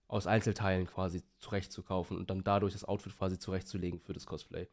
aus 0.08 0.26
Einzelteilen 0.26 0.86
quasi 0.86 1.22
zurechtzukaufen 1.38 2.16
und 2.16 2.30
dann 2.30 2.42
dadurch 2.42 2.72
das 2.72 2.84
Outfit 2.84 3.14
quasi 3.14 3.38
zurechtzulegen 3.38 4.00
für 4.00 4.14
das 4.14 4.24
Cosplay. 4.24 4.68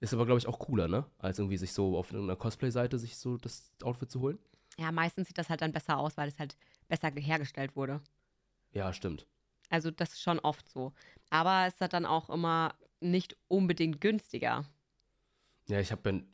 Ist 0.00 0.12
aber, 0.12 0.26
glaube 0.26 0.38
ich, 0.38 0.46
auch 0.46 0.58
cooler, 0.58 0.88
ne? 0.88 1.06
Als 1.18 1.38
irgendwie 1.38 1.56
sich 1.56 1.72
so 1.72 1.96
auf 1.96 2.12
einer 2.12 2.36
Cosplay-Seite 2.36 2.98
sich 2.98 3.16
so 3.16 3.36
das 3.38 3.72
Outfit 3.82 4.10
zu 4.10 4.20
holen. 4.20 4.38
Ja, 4.76 4.92
meistens 4.92 5.28
sieht 5.28 5.38
das 5.38 5.48
halt 5.48 5.62
dann 5.62 5.72
besser 5.72 5.98
aus, 5.98 6.16
weil 6.16 6.28
es 6.28 6.38
halt 6.38 6.56
besser 6.88 7.10
hergestellt 7.10 7.76
wurde. 7.76 8.00
Ja, 8.72 8.92
stimmt. 8.92 9.26
Also 9.70 9.90
das 9.90 10.12
ist 10.12 10.22
schon 10.22 10.40
oft 10.40 10.68
so. 10.68 10.92
Aber 11.30 11.66
es 11.66 11.74
ist 11.74 11.80
halt 11.80 11.92
dann 11.92 12.06
auch 12.06 12.28
immer 12.28 12.74
nicht 13.00 13.36
unbedingt 13.48 14.00
günstiger. 14.00 14.64
Ja, 15.68 15.80
ich 15.80 15.92
habe 15.92 16.02
bin. 16.02 16.28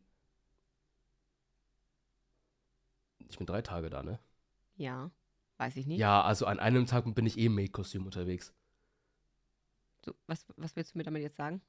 Ich 3.29 3.39
bin 3.39 3.47
drei 3.47 3.63
Tage 3.63 3.91
da, 3.91 4.03
ne? 4.03 4.19
Ja, 4.77 5.11
weiß 5.59 5.77
ich 5.77 5.87
nicht. 5.87 5.99
Ja, 5.99 6.23
also 6.23 6.47
an 6.47 6.59
einem 6.59 6.87
Tag 6.87 7.15
bin 7.15 7.27
ich 7.27 7.39
eh 7.39 7.47
im 7.47 7.55
Maid-Kostüm 7.55 8.07
unterwegs. 8.07 8.53
So, 10.05 10.15
was, 10.27 10.47
was 10.57 10.75
willst 10.75 10.95
du 10.95 10.99
mir 10.99 11.05
damit 11.05 11.23
jetzt 11.23 11.37
sagen? 11.37 11.61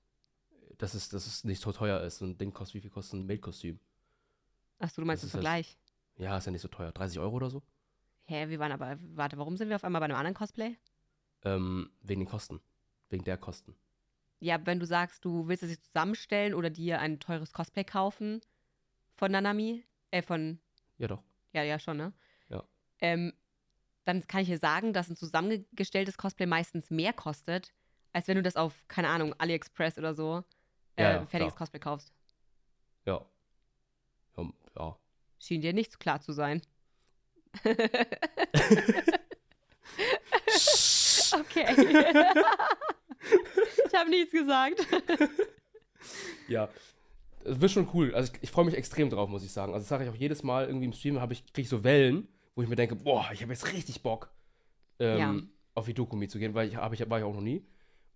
Dass 0.82 0.95
es, 0.95 1.09
dass 1.09 1.27
es 1.27 1.43
nicht 1.43 1.61
so 1.61 1.71
teuer 1.71 2.01
ist. 2.01 2.21
Ein 2.21 2.39
Ding 2.39 2.53
kostet, 2.53 2.73
wie 2.73 2.82
viel 2.82 2.89
kostet 2.89 3.19
ein 3.19 3.27
Maid-Kostüm? 3.27 3.79
Achso, 4.79 4.99
du 4.99 5.05
meinst 5.05 5.23
Das 5.23 5.29
Vergleich. 5.29 5.77
Ja, 6.17 6.36
ist 6.39 6.45
ja 6.45 6.51
nicht 6.51 6.61
so 6.61 6.69
teuer. 6.69 6.91
30 6.91 7.19
Euro 7.19 7.36
oder 7.36 7.51
so? 7.51 7.61
Hä, 8.23 8.49
wir 8.49 8.57
waren 8.57 8.71
aber, 8.71 8.97
warte, 9.15 9.38
warum 9.38 9.57
sind 9.57 9.69
wir 9.69 9.75
auf 9.75 9.84
einmal 9.84 9.99
bei 9.99 10.05
einem 10.05 10.15
anderen 10.17 10.34
Cosplay? 10.34 10.75
Ähm, 11.43 11.91
wegen 12.01 12.21
den 12.21 12.27
Kosten. 12.27 12.61
Wegen 13.09 13.23
der 13.23 13.38
Kosten. 13.38 13.75
Ja, 14.39 14.65
wenn 14.65 14.79
du 14.79 14.88
sagst, 14.88 15.23
du 15.23 15.47
willst 15.47 15.61
es 15.61 15.69
jetzt 15.69 15.86
zusammenstellen 15.86 16.55
oder 16.55 16.71
dir 16.71 16.99
ein 16.99 17.19
teures 17.19 17.53
Cosplay 17.53 17.84
kaufen 17.84 18.41
von 19.17 19.32
Nanami, 19.32 19.86
äh, 20.09 20.23
von, 20.23 20.59
Ja, 20.97 21.07
doch. 21.07 21.21
ja, 21.53 21.61
ja, 21.61 21.77
schon, 21.77 21.97
ne? 21.97 22.11
Ja. 22.49 22.63
Ähm, 23.01 23.34
dann 24.05 24.25
kann 24.25 24.41
ich 24.41 24.47
dir 24.47 24.57
sagen, 24.57 24.93
dass 24.93 25.09
ein 25.11 25.15
zusammengestelltes 25.15 26.17
Cosplay 26.17 26.47
meistens 26.47 26.89
mehr 26.89 27.13
kostet, 27.13 27.71
als 28.13 28.27
wenn 28.27 28.38
du 28.38 28.41
das 28.41 28.55
auf, 28.55 28.73
keine 28.88 29.09
Ahnung, 29.09 29.36
AliExpress 29.38 29.99
oder 29.99 30.15
so, 30.15 30.43
äh, 31.02 31.04
Ja, 31.04 31.12
ja, 31.22 31.26
fertiges 31.26 31.54
klar. 31.56 31.66
Cosplay 31.68 31.80
kaufst. 31.80 32.14
Ja. 33.06 33.26
Ja, 34.38 34.49
ja. 34.78 34.97
Schien 35.39 35.62
dir 35.62 35.74
nicht 35.74 35.91
so 35.91 35.97
klar 35.97 36.22
zu 36.22 36.32
sein. 36.34 36.62
okay. 41.34 41.66
ich 43.88 43.93
habe 43.95 44.10
nichts 44.10 44.32
gesagt. 44.32 44.86
Ja, 46.47 46.70
es 47.43 47.60
wird 47.60 47.72
schon 47.72 47.89
cool. 47.93 48.14
Also 48.16 48.32
ich, 48.34 48.43
ich 48.43 48.52
freue 48.52 48.66
mich 48.66 48.76
extrem 48.76 49.10
drauf, 49.10 49.30
muss 49.30 49.43
ich 49.43 49.52
sagen. 49.52 49.74
Also 49.74 49.84
das 49.84 49.89
sage 49.89 50.04
ich 50.06 50.10
auch 50.10 50.16
jedes 50.16 50.43
Mal 50.43 50.66
irgendwie 50.68 50.86
im 50.86 50.93
Stream, 50.93 51.20
habe 51.20 51.34
ich 51.34 51.45
kriege 51.45 51.62
ich 51.64 51.70
so 51.70 51.84
Wellen, 51.84 52.28
wo 52.56 52.62
ich 52.64 52.70
mir 52.70 52.76
denke, 52.76 52.95
boah, 52.95 53.30
ich 53.34 53.41
habe 53.41 53.52
jetzt 53.54 53.72
richtig 53.74 54.02
Bock, 54.02 54.32
ähm, 54.99 55.18
Ja. 55.20 55.36
auf 55.76 55.86
die 55.86 55.93
Dokumi 55.93 56.28
zu 56.28 56.39
gehen, 56.39 56.54
weil 56.54 56.68
ich 56.68 56.76
habe 56.76 56.95
ich 56.95 57.10
war 57.10 57.18
ich 57.20 57.24
auch 57.26 57.34
noch 57.34 57.41
nie. 57.41 57.66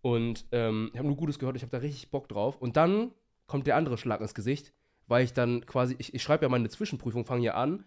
Und 0.05 0.45
ähm, 0.51 0.91
ich 0.93 0.99
habe 0.99 1.07
nur 1.07 1.17
Gutes 1.17 1.39
gehört, 1.39 1.55
ich 1.55 1.63
habe 1.63 1.71
da 1.71 1.79
richtig 1.79 2.11
Bock 2.11 2.29
drauf. 2.29 2.57
Und 2.61 2.77
dann 2.77 3.11
kommt 3.47 3.65
der 3.65 3.75
andere 3.75 3.97
Schlag 3.97 4.21
ins 4.21 4.35
Gesicht, 4.35 4.71
weil 5.07 5.25
ich 5.25 5.33
dann 5.33 5.65
quasi, 5.65 5.95
ich, 5.97 6.13
ich 6.13 6.21
schreibe 6.21 6.45
ja 6.45 6.49
meine 6.49 6.69
Zwischenprüfung, 6.69 7.25
fange 7.25 7.43
ja 7.43 7.55
an, 7.55 7.83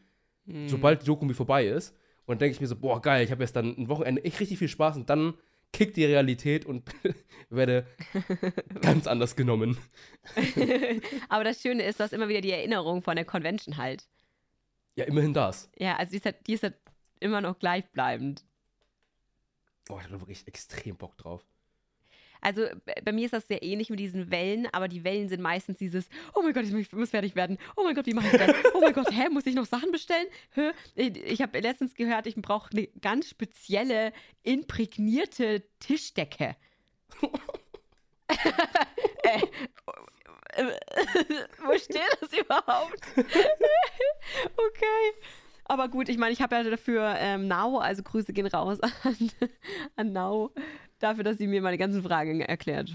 Hm. 0.47 0.69
sobald 0.69 1.03
die 1.03 1.07
Dokumi 1.07 1.33
vorbei 1.33 1.69
ist. 1.69 1.91
Und 2.27 2.33
dann 2.35 2.39
denke 2.41 2.55
ich 2.57 2.61
mir 2.61 2.67
so, 2.67 2.75
boah, 2.75 3.01
geil, 3.01 3.23
ich 3.25 3.31
habe 3.31 3.45
jetzt 3.45 3.55
dann 3.55 3.77
ein 3.79 3.89
Wochenende 3.89 4.25
echt 4.25 4.41
richtig 4.41 4.59
viel 4.59 4.67
Spaß 4.67 4.97
und 4.97 5.09
dann 5.09 5.35
kickt 5.73 5.97
die 5.97 6.07
Realität 6.07 6.67
und 6.67 6.91
werde 7.51 7.87
ganz 8.83 9.07
anders 9.07 9.37
genommen. 9.37 9.79
Aber 11.29 11.45
das 11.45 11.63
Schöne 11.63 11.85
ist, 11.85 12.01
du 12.01 12.03
hast 12.03 12.13
immer 12.13 12.29
wieder 12.29 12.41
die 12.41 12.51
Erinnerung 12.51 13.03
von 13.03 13.15
der 13.15 13.27
Convention 13.27 13.77
halt. 13.77 14.09
Ja, 14.97 15.05
immerhin 15.05 15.35
das. 15.35 15.71
Ja, 15.79 15.95
also 15.99 16.11
die 16.11 16.17
ist 16.17 16.25
halt, 16.25 16.45
die 16.49 16.55
ist 16.55 16.65
halt 16.65 16.75
immer 17.21 17.41
noch 17.41 17.61
gleichbleibend. 17.61 18.45
Oh, 19.89 19.99
ich 19.99 20.03
habe 20.03 20.15
da 20.15 20.21
wirklich 20.21 20.49
extrem 20.49 20.97
Bock 20.97 21.17
drauf. 21.17 21.47
Also 22.41 22.67
bei 23.05 23.13
mir 23.13 23.25
ist 23.27 23.33
das 23.33 23.49
sehr 23.49 23.63
ähnlich 23.63 23.91
mit 23.91 24.01
diesen 24.01 24.31
Wellen, 24.31 24.67
aber 24.73 24.89
die 24.89 25.05
Wellen 25.05 25.29
sind 25.29 25.41
meistens 25.41 25.79
dieses, 25.79 26.09
oh 26.35 26.43
mein 26.43 26.53
Gott, 26.53 26.65
ich 26.65 26.93
muss- 26.93 27.11
fertig 27.11 27.35
werden. 27.37 27.59
Oh 27.77 27.85
mein 27.85 27.95
Gott, 27.95 28.07
wie 28.07 28.15
mache 28.15 28.27
ich 28.29 28.33
das? 28.39 28.55
Oh 28.75 28.81
mein 28.81 28.93
Gott, 28.93 29.11
hä, 29.11 29.29
muss 29.31 29.47
ich 29.47 29.55
noch 29.55 29.67
Sachen 29.67 29.91
bestellen? 29.91 30.27
Hä? 30.55 30.73
Ich, 30.95 31.17
ich 31.17 31.43
habe 31.43 31.59
letztens 31.61 31.95
gehört, 31.95 32.27
ich 32.27 32.37
brauche 32.37 32.71
eine 32.73 32.87
ganz 33.01 33.29
spezielle, 33.29 34.13
imprägnierte 34.43 35.63
Tischdecke. 35.81 36.57
äh, 38.29 39.41
äh, 40.53 40.65
wo 41.65 41.77
steht 41.79 42.01
das 42.21 42.33
überhaupt? 42.33 43.01
okay. 43.17 45.13
Aber 45.69 45.89
gut, 45.89 46.09
ich 46.09 46.17
meine, 46.17 46.33
ich 46.33 46.41
habe 46.41 46.57
ja 46.57 46.63
dafür 46.65 47.15
ähm, 47.19 47.47
Now, 47.47 47.79
also 47.79 48.03
Grüße 48.03 48.33
gehen 48.33 48.47
raus 48.47 48.81
an, 49.03 49.31
an 49.97 50.13
Now, 50.13 50.51
dafür, 50.99 51.25
dass 51.25 51.37
sie 51.37 51.47
mir 51.47 51.61
meine 51.61 51.77
ganzen 51.77 52.03
Fragen 52.03 52.41
erklärt 52.41 52.91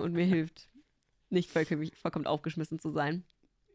und 0.00 0.14
mir 0.14 0.24
hilft, 0.24 0.68
nicht 1.28 1.50
vollkommen, 1.50 1.90
vollkommen 1.94 2.26
aufgeschmissen 2.26 2.78
zu 2.78 2.88
sein. 2.88 3.24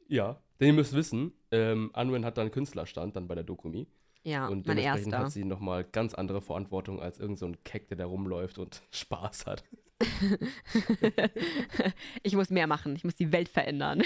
Ja, 0.08 0.42
denn 0.60 0.68
ihr 0.68 0.74
müsst 0.74 0.94
wissen, 0.94 1.32
ähm, 1.52 1.92
Anwen 1.94 2.26
hat 2.26 2.38
da 2.38 2.42
einen 2.42 2.52
Künstlerstand 2.52 3.16
dann 3.16 3.28
bei 3.28 3.36
der 3.36 3.44
Dokumi. 3.44 3.88
Ja, 4.24 4.48
und 4.48 4.66
mein 4.68 4.78
dementsprechend 4.78 5.14
erster. 5.14 5.26
hat 5.26 5.32
sie 5.32 5.46
nochmal 5.46 5.84
ganz 5.84 6.14
andere 6.14 6.42
Verantwortung 6.42 7.00
als 7.00 7.20
irgend 7.20 7.38
so 7.38 7.46
ein 7.46 7.64
Keck, 7.64 7.88
der 7.88 7.98
da 7.98 8.06
rumläuft 8.06 8.58
und 8.58 8.82
Spaß 8.92 9.46
hat. 9.46 9.64
ich 12.24 12.36
muss 12.36 12.50
mehr 12.50 12.68
machen. 12.68 12.96
Ich 12.96 13.04
muss 13.04 13.16
die 13.16 13.32
Welt 13.32 13.50
verändern. 13.50 14.02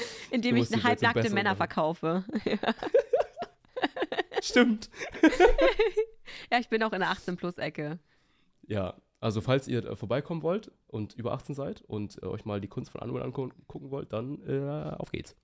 Indem 0.30 0.56
ich 0.56 0.70
halbnackte 0.82 1.30
Männer 1.30 1.50
machen. 1.50 1.56
verkaufe. 1.56 2.24
Stimmt. 4.42 4.90
ja, 6.50 6.58
ich 6.58 6.68
bin 6.68 6.82
auch 6.82 6.92
in 6.92 7.00
der 7.00 7.10
18-Plus-Ecke. 7.10 7.98
Ja, 8.66 8.94
also 9.20 9.40
falls 9.40 9.66
ihr 9.66 9.84
äh, 9.84 9.96
vorbeikommen 9.96 10.42
wollt 10.42 10.70
und 10.86 11.14
über 11.14 11.32
18 11.32 11.54
seid 11.54 11.82
und 11.82 12.22
äh, 12.22 12.26
euch 12.26 12.44
mal 12.44 12.60
die 12.60 12.68
Kunst 12.68 12.90
von 12.90 13.00
Anwen 13.00 13.22
angucken 13.22 13.90
wollt, 13.90 14.12
dann 14.12 14.40
äh, 14.46 14.94
auf 14.96 15.10
geht's. 15.10 15.36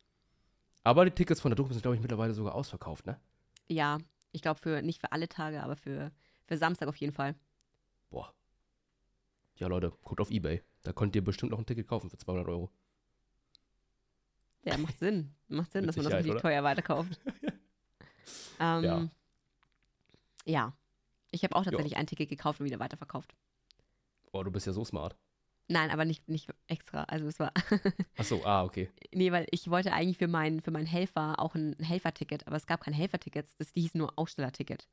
Aber 0.85 1.05
die 1.05 1.11
Tickets 1.11 1.41
von 1.41 1.51
der 1.51 1.57
Dokumi 1.57 1.75
sind, 1.75 1.83
glaube 1.83 1.97
ich, 1.97 2.03
mittlerweile 2.03 2.35
sogar 2.35 2.55
ausverkauft, 2.55 3.07
ne? 3.07 3.19
Ja, 3.69 3.99
ich 4.33 4.43
glaube 4.43 4.61
für 4.61 4.83
nicht 4.83 5.01
für 5.01 5.13
alle 5.13 5.29
Tage, 5.29 5.63
aber 5.63 5.77
für, 5.77 6.13
für 6.47 6.57
Samstag 6.57 6.89
auf 6.89 6.97
jeden 6.97 7.15
Fall. 7.15 7.35
Boah. 8.11 8.33
Ja, 9.57 9.69
Leute, 9.69 9.93
guckt 10.03 10.21
auf 10.21 10.31
Ebay. 10.31 10.63
Da 10.83 10.93
könnt 10.93 11.17
ihr 11.17 11.25
bestimmt 11.25 11.53
noch 11.53 11.59
ein 11.59 11.67
Ticket 11.67 11.89
kaufen 11.89 12.11
für 12.11 12.19
200 12.19 12.47
Euro. 12.49 12.71
Ja, 14.65 14.79
macht 14.79 14.99
Sinn. 14.99 15.35
Macht 15.49 15.73
Sinn, 15.73 15.87
dass 15.87 15.97
man 15.97 16.07
das 16.07 16.15
richtig 16.15 16.41
teuer 16.41 16.63
weiterkauft. 16.65 17.21
ähm, 18.61 18.85
Ja. 18.85 19.09
ja. 20.45 20.73
Ich 21.31 21.43
habe 21.43 21.57
auch 21.57 21.65
tatsächlich 21.65 21.97
ein 21.97 22.07
Ticket 22.07 22.29
gekauft 22.29 22.61
und 22.61 22.67
wieder 22.67 22.79
weiterverkauft. 22.79 23.35
Oh, 24.33 24.43
du 24.43 24.51
bist 24.51 24.67
ja 24.67 24.73
so 24.73 24.85
smart. 24.85 25.17
Nein, 25.67 25.91
aber 25.91 26.05
nicht, 26.05 26.29
nicht 26.29 26.49
extra. 26.67 27.05
Also 27.05 27.27
es 27.27 27.39
war. 27.39 27.53
Ach 28.17 28.25
so, 28.25 28.45
ah, 28.45 28.65
okay. 28.65 28.91
nee, 29.13 29.33
weil 29.33 29.47
ich 29.51 29.71
wollte 29.71 29.93
eigentlich 29.93 30.19
für 30.19 30.29
meinen, 30.29 30.61
für 30.61 30.71
meinen 30.71 30.87
Helfer 30.87 31.39
auch 31.39 31.55
ein 31.55 31.75
Helferticket, 31.81 32.47
aber 32.47 32.57
es 32.57 32.67
gab 32.67 32.83
kein 32.83 32.95
Helferticket, 32.95 33.47
das 33.59 33.71
hieß 33.71 33.95
nur 33.95 34.13
Ausstellerticket. 34.17 34.87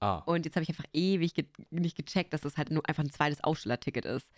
Ah, 0.00 0.18
Und 0.26 0.46
jetzt 0.46 0.56
habe 0.56 0.64
ich 0.64 0.68
einfach 0.70 0.86
ewig 0.92 1.34
ge 1.34 1.46
nicht 1.70 1.96
gecheckt, 1.96 2.32
dass 2.32 2.40
das 2.40 2.56
halt 2.56 2.70
nur 2.70 2.88
einfach 2.88 3.04
ein 3.04 3.10
zweites 3.10 3.44
Ausstellerticket 3.44 4.04
ist. 4.04 4.28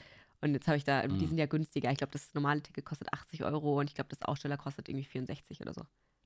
Und 0.45 0.53
jetzt 0.53 0.68
habe 0.68 0.76
ich 0.76 0.84
da, 0.84 1.07
die 1.07 1.09
Mhm. 1.14 1.26
sind 1.28 1.38
ja 1.38 1.47
günstiger. 1.47 1.90
Ich 1.90 1.97
glaube, 1.97 2.12
das 2.12 2.34
normale 2.34 2.62
Ticket 2.62 2.84
kostet 2.84 3.11
80 3.12 3.45
Euro 3.45 3.80
und 3.80 3.88
ich 3.88 3.95
glaube, 3.95 4.11
das 4.11 4.20
Aussteller 4.22 4.59
kostet 4.59 4.88
irgendwie 4.90 5.07
64 5.07 5.61
oder 5.62 5.72
so. 5.72 5.82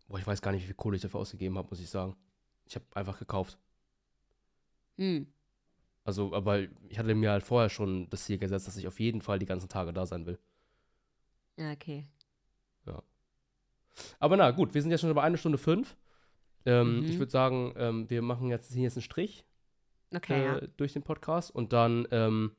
Boah, 0.08 0.18
ich 0.18 0.26
weiß 0.26 0.42
gar 0.42 0.50
nicht, 0.50 0.62
wie 0.62 0.66
viel 0.66 0.74
Kohle 0.74 0.96
ich 0.96 1.02
dafür 1.02 1.20
ausgegeben 1.20 1.56
habe, 1.56 1.68
muss 1.70 1.78
ich 1.80 1.88
sagen. 1.88 2.16
Ich 2.66 2.74
habe 2.74 2.84
einfach 2.94 3.16
gekauft. 3.18 3.58
Hm. 4.96 5.28
Also, 6.04 6.32
aber 6.34 6.60
ich 6.88 6.98
hatte 6.98 7.14
mir 7.14 7.30
halt 7.30 7.44
vorher 7.44 7.68
schon 7.68 8.10
das 8.10 8.24
Ziel 8.24 8.38
gesetzt, 8.38 8.66
dass 8.66 8.76
ich 8.76 8.88
auf 8.88 8.98
jeden 8.98 9.22
Fall 9.22 9.38
die 9.38 9.46
ganzen 9.46 9.68
Tage 9.68 9.92
da 9.92 10.04
sein 10.04 10.26
will. 10.26 10.38
Ja, 11.56 11.70
okay. 11.72 12.04
Aber 14.20 14.36
na 14.36 14.50
gut, 14.52 14.74
wir 14.74 14.82
sind 14.82 14.92
jetzt 14.92 15.00
schon 15.00 15.12
bei 15.14 15.22
eine 15.22 15.38
Stunde 15.38 15.58
fünf. 15.58 15.96
Ähm, 16.64 17.00
Mhm. 17.00 17.04
Ich 17.06 17.18
würde 17.18 17.32
sagen, 17.32 17.72
ähm, 17.76 18.08
wir 18.10 18.22
machen 18.22 18.48
jetzt 18.48 18.72
hier 18.72 18.82
jetzt 18.84 18.96
einen 18.96 19.02
Strich 19.02 19.44
Okay, 20.14 20.40
äh, 20.40 20.44
ja. 20.44 20.60
durch 20.76 20.92
den 20.92 21.02
Podcast 21.02 21.50
und 21.52 21.72
dann, 21.72 22.06
ähm, 22.12 22.52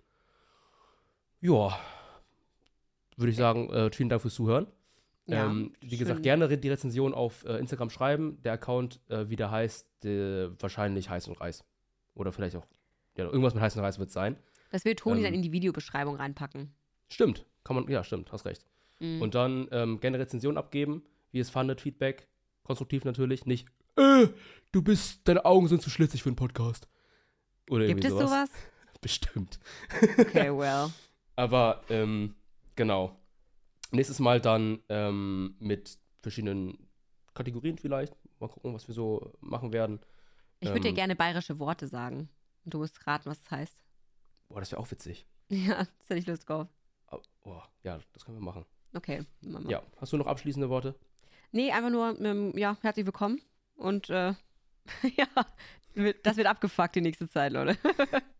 ja, 1.41 1.79
würde 3.17 3.31
ich 3.31 3.37
sagen, 3.37 3.69
äh, 3.69 3.91
vielen 3.91 4.09
Dank 4.09 4.21
fürs 4.21 4.33
Zuhören. 4.33 4.67
ja. 5.25 5.45
ähm, 5.45 5.73
wie 5.81 5.97
gesagt, 5.97 6.17
schön. 6.17 6.23
gerne 6.23 6.57
die 6.57 6.69
Rezension 6.69 7.13
auf 7.13 7.45
äh, 7.45 7.57
Instagram 7.57 7.89
schreiben. 7.89 8.41
Der 8.43 8.53
Account, 8.53 8.99
äh, 9.09 9.29
wie 9.29 9.35
der 9.35 9.51
heißt, 9.51 10.05
äh, 10.05 10.49
wahrscheinlich 10.59 11.09
Heiß 11.09 11.27
und 11.27 11.39
Reis. 11.39 11.63
Oder 12.15 12.31
vielleicht 12.31 12.55
auch, 12.55 12.65
ja, 13.15 13.25
irgendwas 13.25 13.53
mit 13.53 13.61
Heiß 13.61 13.75
und 13.75 13.83
Reis 13.83 13.99
wird 13.99 14.09
es 14.09 14.13
sein. 14.13 14.37
Das 14.71 14.85
will 14.85 14.95
Toni 14.95 15.19
ähm, 15.19 15.23
dann 15.23 15.33
in 15.33 15.41
die 15.41 15.51
Videobeschreibung 15.51 16.15
reinpacken. 16.15 16.73
Stimmt, 17.09 17.45
kann 17.63 17.75
man, 17.75 17.87
ja, 17.89 18.03
stimmt, 18.03 18.31
hast 18.31 18.45
recht. 18.45 18.65
Mhm. 18.99 19.21
Und 19.21 19.35
dann 19.35 19.67
ähm, 19.71 19.99
gerne 19.99 20.19
Rezension 20.19 20.57
abgeben, 20.57 21.03
wie 21.31 21.39
es 21.39 21.49
fandet, 21.49 21.81
Feedback. 21.81 22.27
Konstruktiv 22.63 23.03
natürlich, 23.03 23.45
nicht, 23.45 23.67
äh, 23.99 24.27
du 24.71 24.81
bist, 24.81 25.27
deine 25.27 25.45
Augen 25.45 25.67
sind 25.67 25.81
zu 25.81 25.89
schlitzig 25.89 26.23
für 26.23 26.29
einen 26.29 26.35
Podcast. 26.35 26.87
Oder 27.69 27.85
Gibt 27.85 28.05
es 28.05 28.11
sowas? 28.11 28.49
Bestimmt. 29.01 29.59
Okay, 30.17 30.49
well. 30.55 30.89
Aber, 31.39 31.81
ähm, 31.89 32.35
genau. 32.75 33.17
Nächstes 33.91 34.19
Mal 34.19 34.41
dann 34.41 34.83
ähm, 34.89 35.55
mit 35.59 35.97
verschiedenen 36.21 36.89
Kategorien 37.33 37.77
vielleicht. 37.77 38.13
Mal 38.39 38.49
gucken, 38.49 38.73
was 38.73 38.87
wir 38.87 38.93
so 38.93 39.31
machen 39.39 39.71
werden. 39.71 40.01
Ich 40.59 40.67
würde 40.67 40.81
dir 40.81 40.89
Ähm, 40.89 40.95
gerne 40.95 41.15
bayerische 41.15 41.57
Worte 41.57 41.87
sagen. 41.87 42.27
Und 42.65 42.73
du 42.73 42.79
musst 42.79 43.07
raten, 43.07 43.29
was 43.29 43.41
das 43.41 43.51
heißt. 43.51 43.77
Boah, 44.49 44.59
das 44.59 44.71
wäre 44.71 44.81
auch 44.81 44.91
witzig. 44.91 45.25
Ja, 45.51 45.77
das 45.77 46.09
hätte 46.09 46.19
ich 46.19 46.27
Lust 46.27 46.47
drauf. 46.47 46.67
Boah, 47.41 47.67
ja, 47.83 47.99
das 48.13 48.25
können 48.25 48.37
wir 48.37 48.43
machen. 48.43 48.65
Okay, 48.93 49.25
machen 49.41 49.63
wir. 49.63 49.71
Ja, 49.71 49.83
hast 49.97 50.11
du 50.13 50.17
noch 50.17 50.27
abschließende 50.27 50.69
Worte? 50.69 50.93
Nee, 51.51 51.71
einfach 51.71 51.89
nur, 51.89 52.19
ähm, 52.19 52.55
ja, 52.55 52.77
herzlich 52.81 53.05
willkommen. 53.07 53.41
Und 53.75 54.09
äh, 54.09 54.33
ja, 55.15 55.27
das 56.23 56.37
wird 56.37 56.47
abgefuckt 56.47 56.95
die 56.95 57.01
nächste 57.01 57.27
Zeit, 57.29 57.53
Leute. 57.53 57.77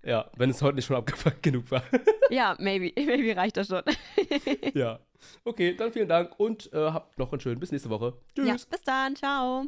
Ja, 0.02 0.32
wenn 0.38 0.50
es 0.50 0.62
heute 0.62 0.76
nicht 0.76 0.86
schon 0.86 0.96
abgefuckt 0.96 1.44
genug 1.44 1.70
war. 1.72 1.84
ja, 2.30 2.56
maybe. 2.58 2.92
Maybe 2.96 3.36
reicht 3.36 3.58
das 3.58 3.68
schon. 3.68 3.84
ja. 4.74 5.00
Okay, 5.44 5.76
dann 5.76 5.92
vielen 5.92 6.08
Dank 6.08 6.40
und 6.40 6.72
äh, 6.72 6.78
habt 6.78 7.20
noch 7.20 7.32
einen 7.34 7.42
schönen 7.42 7.60
bis 7.60 7.72
nächste 7.72 7.90
Woche. 7.90 8.14
Tschüss. 8.34 8.48
ja, 8.48 8.56
bis 8.70 8.82
dann. 8.84 9.16
Ciao. 9.18 9.66